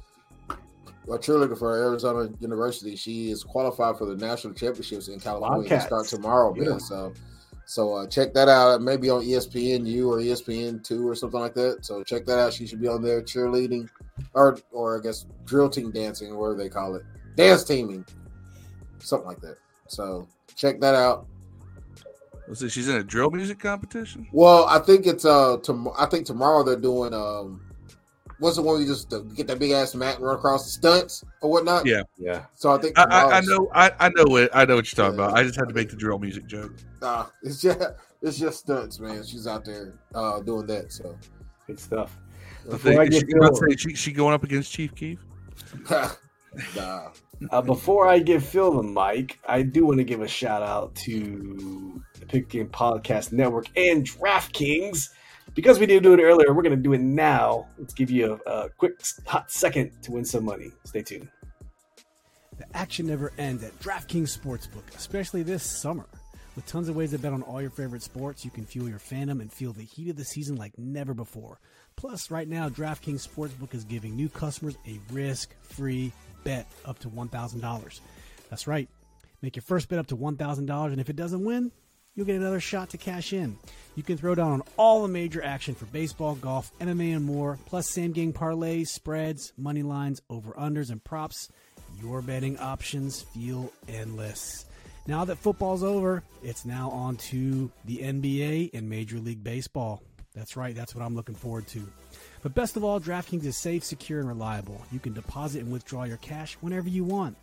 a 1.04 1.18
cheerleader 1.18 1.58
for 1.58 1.74
Arizona 1.76 2.30
University. 2.40 2.96
She 2.96 3.30
is 3.30 3.44
qualified 3.44 3.98
for 3.98 4.06
the 4.06 4.16
national 4.16 4.54
championships 4.54 5.08
in 5.08 5.20
California. 5.20 5.68
They 5.68 5.74
Wildcats. 5.74 5.86
start 5.86 6.06
tomorrow, 6.06 6.54
man. 6.54 6.70
Yeah. 6.72 6.78
So, 6.78 7.12
so 7.66 7.94
uh, 7.94 8.06
check 8.06 8.32
that 8.34 8.48
out. 8.48 8.80
Maybe 8.82 9.10
on 9.10 9.22
ESPN 9.22 9.82
ESPNU 9.82 10.06
or 10.08 10.16
ESPN 10.18 10.82
two 10.82 11.06
or 11.08 11.14
something 11.14 11.40
like 11.40 11.54
that. 11.54 11.84
So 11.84 12.02
check 12.02 12.24
that 12.26 12.38
out. 12.38 12.52
She 12.52 12.66
should 12.66 12.80
be 12.80 12.88
on 12.88 13.02
there 13.02 13.20
cheerleading, 13.22 13.88
or 14.34 14.58
or 14.72 14.98
I 14.98 15.02
guess 15.02 15.26
drill 15.44 15.68
team 15.68 15.90
dancing, 15.90 16.32
or 16.32 16.38
whatever 16.38 16.58
they 16.62 16.68
call 16.68 16.94
it, 16.94 17.02
dance 17.36 17.64
teaming, 17.64 18.04
something 18.98 19.28
like 19.28 19.40
that. 19.40 19.58
So 19.88 20.26
check 20.56 20.80
that 20.80 20.94
out. 20.94 21.26
So 22.52 22.68
she's 22.68 22.88
in 22.88 22.96
a 22.96 23.02
drill 23.02 23.30
music 23.30 23.58
competition. 23.58 24.26
Well, 24.30 24.66
I 24.66 24.78
think 24.78 25.06
it's 25.06 25.24
uh, 25.24 25.56
tom- 25.62 25.90
I 25.98 26.04
think 26.06 26.26
tomorrow 26.26 26.62
they're 26.62 26.76
doing 26.76 27.14
um, 27.14 27.62
what's 28.44 28.56
the 28.56 28.62
one 28.62 28.78
you 28.78 28.86
just 28.86 29.12
get 29.34 29.46
that 29.46 29.58
big 29.58 29.70
ass 29.70 29.94
mat 29.94 30.16
and 30.16 30.24
run 30.26 30.36
across 30.36 30.64
the 30.66 30.70
stunts 30.70 31.24
or 31.40 31.50
whatnot. 31.50 31.86
Yeah, 31.86 32.02
yeah. 32.18 32.44
So 32.54 32.70
I 32.70 32.78
think 32.78 32.98
I, 32.98 33.04
I, 33.04 33.38
I 33.38 33.40
know. 33.40 33.70
I, 33.74 33.90
I 33.98 34.08
know 34.10 34.24
what 34.26 34.50
I 34.54 34.66
know 34.66 34.76
what 34.76 34.92
you're 34.92 35.04
talking 35.04 35.18
about. 35.18 35.32
I 35.36 35.42
just 35.42 35.56
had 35.58 35.66
to 35.68 35.74
make 35.74 35.88
the 35.88 35.96
drill 35.96 36.18
music 36.18 36.46
joke. 36.46 36.74
Nah, 37.00 37.26
it's 37.42 37.62
just 37.62 37.80
it's 38.20 38.38
just 38.38 38.60
stunts, 38.60 39.00
man. 39.00 39.24
She's 39.24 39.46
out 39.46 39.64
there 39.64 39.94
uh 40.14 40.40
doing 40.40 40.66
that. 40.66 40.92
So 40.92 41.16
good 41.66 41.80
stuff. 41.80 42.18
I 42.66 42.70
Before 42.72 42.78
think- 42.78 43.00
I 43.00 43.04
is 43.04 43.22
get 43.22 43.30
she, 43.30 43.36
about 43.36 43.56
say, 43.56 43.76
she, 43.76 43.94
she 43.94 44.12
going 44.12 44.34
up 44.34 44.44
against 44.44 44.70
Chief 44.72 44.94
Keef? 44.94 45.24
nah. 46.76 47.08
Uh, 47.50 47.62
before 47.62 48.06
I 48.06 48.18
give 48.20 48.44
Phil 48.44 48.72
the 48.72 48.82
mic, 48.82 49.38
I 49.48 49.62
do 49.62 49.86
want 49.86 49.98
to 49.98 50.04
give 50.04 50.20
a 50.22 50.28
shout 50.28 50.62
out 50.62 50.94
to 50.96 52.00
the 52.20 52.26
Pigskin 52.26 52.68
Podcast 52.68 53.32
Network 53.32 53.66
and 53.76 54.06
DraftKings. 54.06 55.08
Because 55.54 55.78
we 55.78 55.86
didn't 55.86 56.02
do 56.02 56.14
it 56.14 56.20
earlier, 56.20 56.52
we're 56.52 56.62
going 56.62 56.76
to 56.76 56.82
do 56.82 56.92
it 56.92 57.00
now. 57.00 57.66
Let's 57.78 57.94
give 57.94 58.10
you 58.10 58.40
a, 58.46 58.50
a 58.50 58.68
quick, 58.70 59.00
hot 59.26 59.50
second 59.50 59.92
to 60.02 60.12
win 60.12 60.24
some 60.24 60.44
money. 60.44 60.72
Stay 60.84 61.02
tuned. 61.02 61.28
The 62.58 62.66
action 62.76 63.06
never 63.06 63.32
ends 63.38 63.64
at 63.64 63.78
DraftKings 63.80 64.36
Sportsbook, 64.36 64.94
especially 64.96 65.42
this 65.42 65.62
summer. 65.62 66.06
With 66.54 66.66
tons 66.66 66.88
of 66.88 66.94
ways 66.94 67.10
to 67.10 67.18
bet 67.18 67.32
on 67.32 67.42
all 67.42 67.60
your 67.60 67.70
favorite 67.70 68.02
sports, 68.02 68.44
you 68.44 68.50
can 68.50 68.64
fuel 68.64 68.88
your 68.88 69.00
fandom 69.00 69.40
and 69.40 69.52
feel 69.52 69.72
the 69.72 69.82
heat 69.82 70.10
of 70.10 70.16
the 70.16 70.24
season 70.24 70.54
like 70.54 70.78
never 70.78 71.12
before. 71.12 71.58
Plus, 71.96 72.30
right 72.30 72.48
now, 72.48 72.68
DraftKings 72.68 73.26
Sportsbook 73.26 73.74
is 73.74 73.84
giving 73.84 74.14
new 74.14 74.28
customers 74.28 74.76
a 74.86 75.00
risk 75.12 75.52
free 75.62 76.12
bet 76.44 76.66
up 76.84 76.98
to 77.00 77.08
$1,000. 77.08 78.00
That's 78.50 78.66
right. 78.68 78.88
Make 79.42 79.56
your 79.56 79.62
first 79.62 79.88
bet 79.88 79.98
up 79.98 80.06
to 80.08 80.16
$1,000, 80.16 80.86
and 80.86 81.00
if 81.00 81.10
it 81.10 81.16
doesn't 81.16 81.44
win, 81.44 81.72
you'll 82.14 82.26
get 82.26 82.36
another 82.36 82.60
shot 82.60 82.90
to 82.90 82.98
cash 82.98 83.32
in. 83.32 83.56
You 83.94 84.02
can 84.02 84.16
throw 84.16 84.34
down 84.34 84.52
on 84.52 84.62
all 84.76 85.02
the 85.02 85.08
major 85.08 85.42
action 85.44 85.74
for 85.74 85.86
baseball, 85.86 86.34
golf, 86.34 86.72
MMA, 86.80 87.14
and 87.14 87.24
more, 87.24 87.58
plus 87.66 87.88
same 87.88 88.12
game 88.12 88.32
parlays, 88.32 88.88
spreads, 88.88 89.52
money 89.56 89.82
lines, 89.82 90.20
over 90.28 90.52
unders, 90.52 90.90
and 90.90 91.02
props. 91.02 91.48
Your 92.00 92.22
betting 92.22 92.58
options 92.58 93.22
feel 93.22 93.72
endless. 93.88 94.66
Now 95.06 95.24
that 95.26 95.36
football's 95.36 95.82
over, 95.82 96.22
it's 96.42 96.64
now 96.64 96.90
on 96.90 97.16
to 97.16 97.70
the 97.84 97.98
NBA 97.98 98.70
and 98.74 98.88
Major 98.88 99.18
League 99.18 99.44
Baseball. 99.44 100.02
That's 100.34 100.56
right, 100.56 100.74
that's 100.74 100.94
what 100.94 101.04
I'm 101.04 101.14
looking 101.14 101.34
forward 101.34 101.68
to. 101.68 101.86
But 102.42 102.54
best 102.54 102.76
of 102.76 102.84
all, 102.84 103.00
DraftKings 103.00 103.44
is 103.44 103.56
safe, 103.56 103.84
secure, 103.84 104.18
and 104.18 104.28
reliable. 104.28 104.80
You 104.90 104.98
can 104.98 105.12
deposit 105.12 105.60
and 105.60 105.70
withdraw 105.70 106.04
your 106.04 106.16
cash 106.16 106.56
whenever 106.60 106.88
you 106.88 107.04
want. 107.04 107.36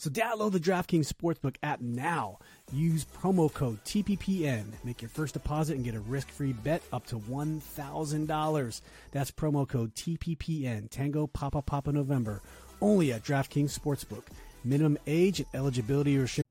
So 0.00 0.08
download 0.08 0.52
the 0.52 0.60
DraftKings 0.60 1.12
Sportsbook 1.12 1.56
app 1.62 1.82
now. 1.82 2.38
Use 2.72 3.04
promo 3.04 3.52
code 3.52 3.82
TPPN. 3.84 4.64
Make 4.84 5.02
your 5.02 5.08
first 5.08 5.34
deposit 5.34 5.74
and 5.74 5.84
get 5.84 5.96
a 5.96 6.00
risk-free 6.00 6.52
bet 6.52 6.82
up 6.92 7.04
to 7.06 7.16
$1,000. 7.18 8.80
That's 9.10 9.30
promo 9.32 9.68
code 9.68 9.94
TPPN. 9.94 10.88
Tango 10.88 11.26
Papa 11.26 11.62
Papa 11.62 11.90
November. 11.90 12.42
Only 12.80 13.12
at 13.12 13.24
DraftKings 13.24 13.76
Sportsbook. 13.76 14.24
Minimum 14.64 14.98
age 15.06 15.40
and 15.40 15.48
eligibility 15.52 16.16
restrictions. 16.16 16.44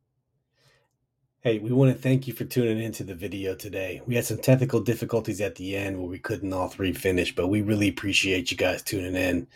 Hey, 1.42 1.58
we 1.58 1.72
want 1.72 1.96
to 1.96 2.02
thank 2.02 2.28
you 2.28 2.34
for 2.34 2.44
tuning 2.44 2.84
into 2.84 3.06
the 3.06 3.16
video 3.16 3.56
today. 3.56 4.02
We 4.06 4.16
had 4.16 4.26
some 4.26 4.40
technical 4.40 4.82
difficulties 4.82 5.40
at 5.40 5.56
the 5.56 5.78
end 5.78 5.98
where 5.98 6.10
we 6.10 6.20
couldn't 6.20 6.52
all 6.52 6.68
three 6.68 6.92
finish, 6.92 7.34
but 7.34 7.48
we 7.48 7.62
really 7.62 7.88
appreciate 7.88 8.52
you 8.52 8.58
guys 8.58 8.84
tuning 8.84 9.16
in. 9.16 9.48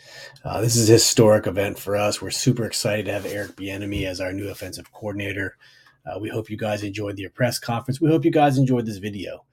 Uh, 0.42 0.62
this 0.62 0.76
is 0.76 0.88
a 0.88 0.94
historic 0.94 1.46
event 1.46 1.78
for 1.78 1.94
us. 1.94 2.22
We're 2.22 2.30
super 2.30 2.64
excited 2.64 3.04
to 3.04 3.12
have 3.12 3.26
Eric 3.26 3.56
Bieniemy 3.56 4.06
as 4.06 4.18
our 4.18 4.32
new 4.32 4.48
offensive 4.48 4.90
coordinator. 4.92 5.58
Uh, 6.06 6.18
we 6.18 6.28
hope 6.28 6.50
you 6.50 6.56
guys 6.56 6.82
enjoyed 6.82 7.16
the 7.16 7.28
press 7.28 7.58
conference. 7.58 8.00
We 8.00 8.10
hope 8.10 8.24
you 8.24 8.30
guys 8.30 8.58
enjoyed 8.58 8.86
this 8.86 8.98
video. 8.98 9.44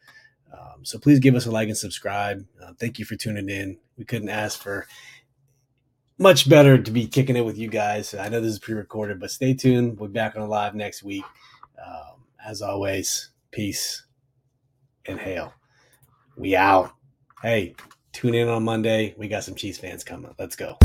Um, 0.52 0.84
so 0.84 1.00
please 1.00 1.20
give 1.20 1.36
us 1.36 1.46
a 1.46 1.52
like 1.52 1.70
and 1.70 1.78
subscribe. 1.78 2.46
Uh, 2.62 2.74
thank 2.80 3.00
you 3.00 3.06
for 3.06 3.16
tuning 3.16 3.50
in. 3.50 3.78
We 3.98 4.06
couldn't 4.06 4.30
ask 4.30 4.62
for 4.62 4.86
much 6.18 6.50
better 6.50 6.78
to 6.78 6.92
be 6.92 7.08
kicking 7.08 7.36
it 7.36 7.46
with 7.46 7.58
you 7.58 7.68
guys. 7.68 8.14
I 8.14 8.30
know 8.30 8.42
this 8.42 8.54
is 8.54 8.60
pre-recorded, 8.60 9.20
but 9.20 9.32
stay 9.32 9.54
tuned. 9.54 10.00
We'll 10.00 10.10
be 10.10 10.14
back 10.14 10.36
on 10.36 10.48
live 10.50 10.76
next 10.76 11.04
week. 11.04 11.26
Um, 11.84 12.26
as 12.46 12.62
always, 12.62 13.30
peace 13.52 14.06
and 15.06 15.20
hail. 15.20 15.54
We 16.38 16.56
out. 16.56 16.94
Hey, 17.42 17.76
tune 18.12 18.36
in 18.36 18.48
on 18.48 18.64
Monday. 18.64 19.16
We 19.18 19.28
got 19.28 19.44
some 19.44 19.56
Chiefs 19.56 19.80
fans 19.80 20.04
coming. 20.04 20.34
Let's 20.38 20.56
go. 20.56 20.78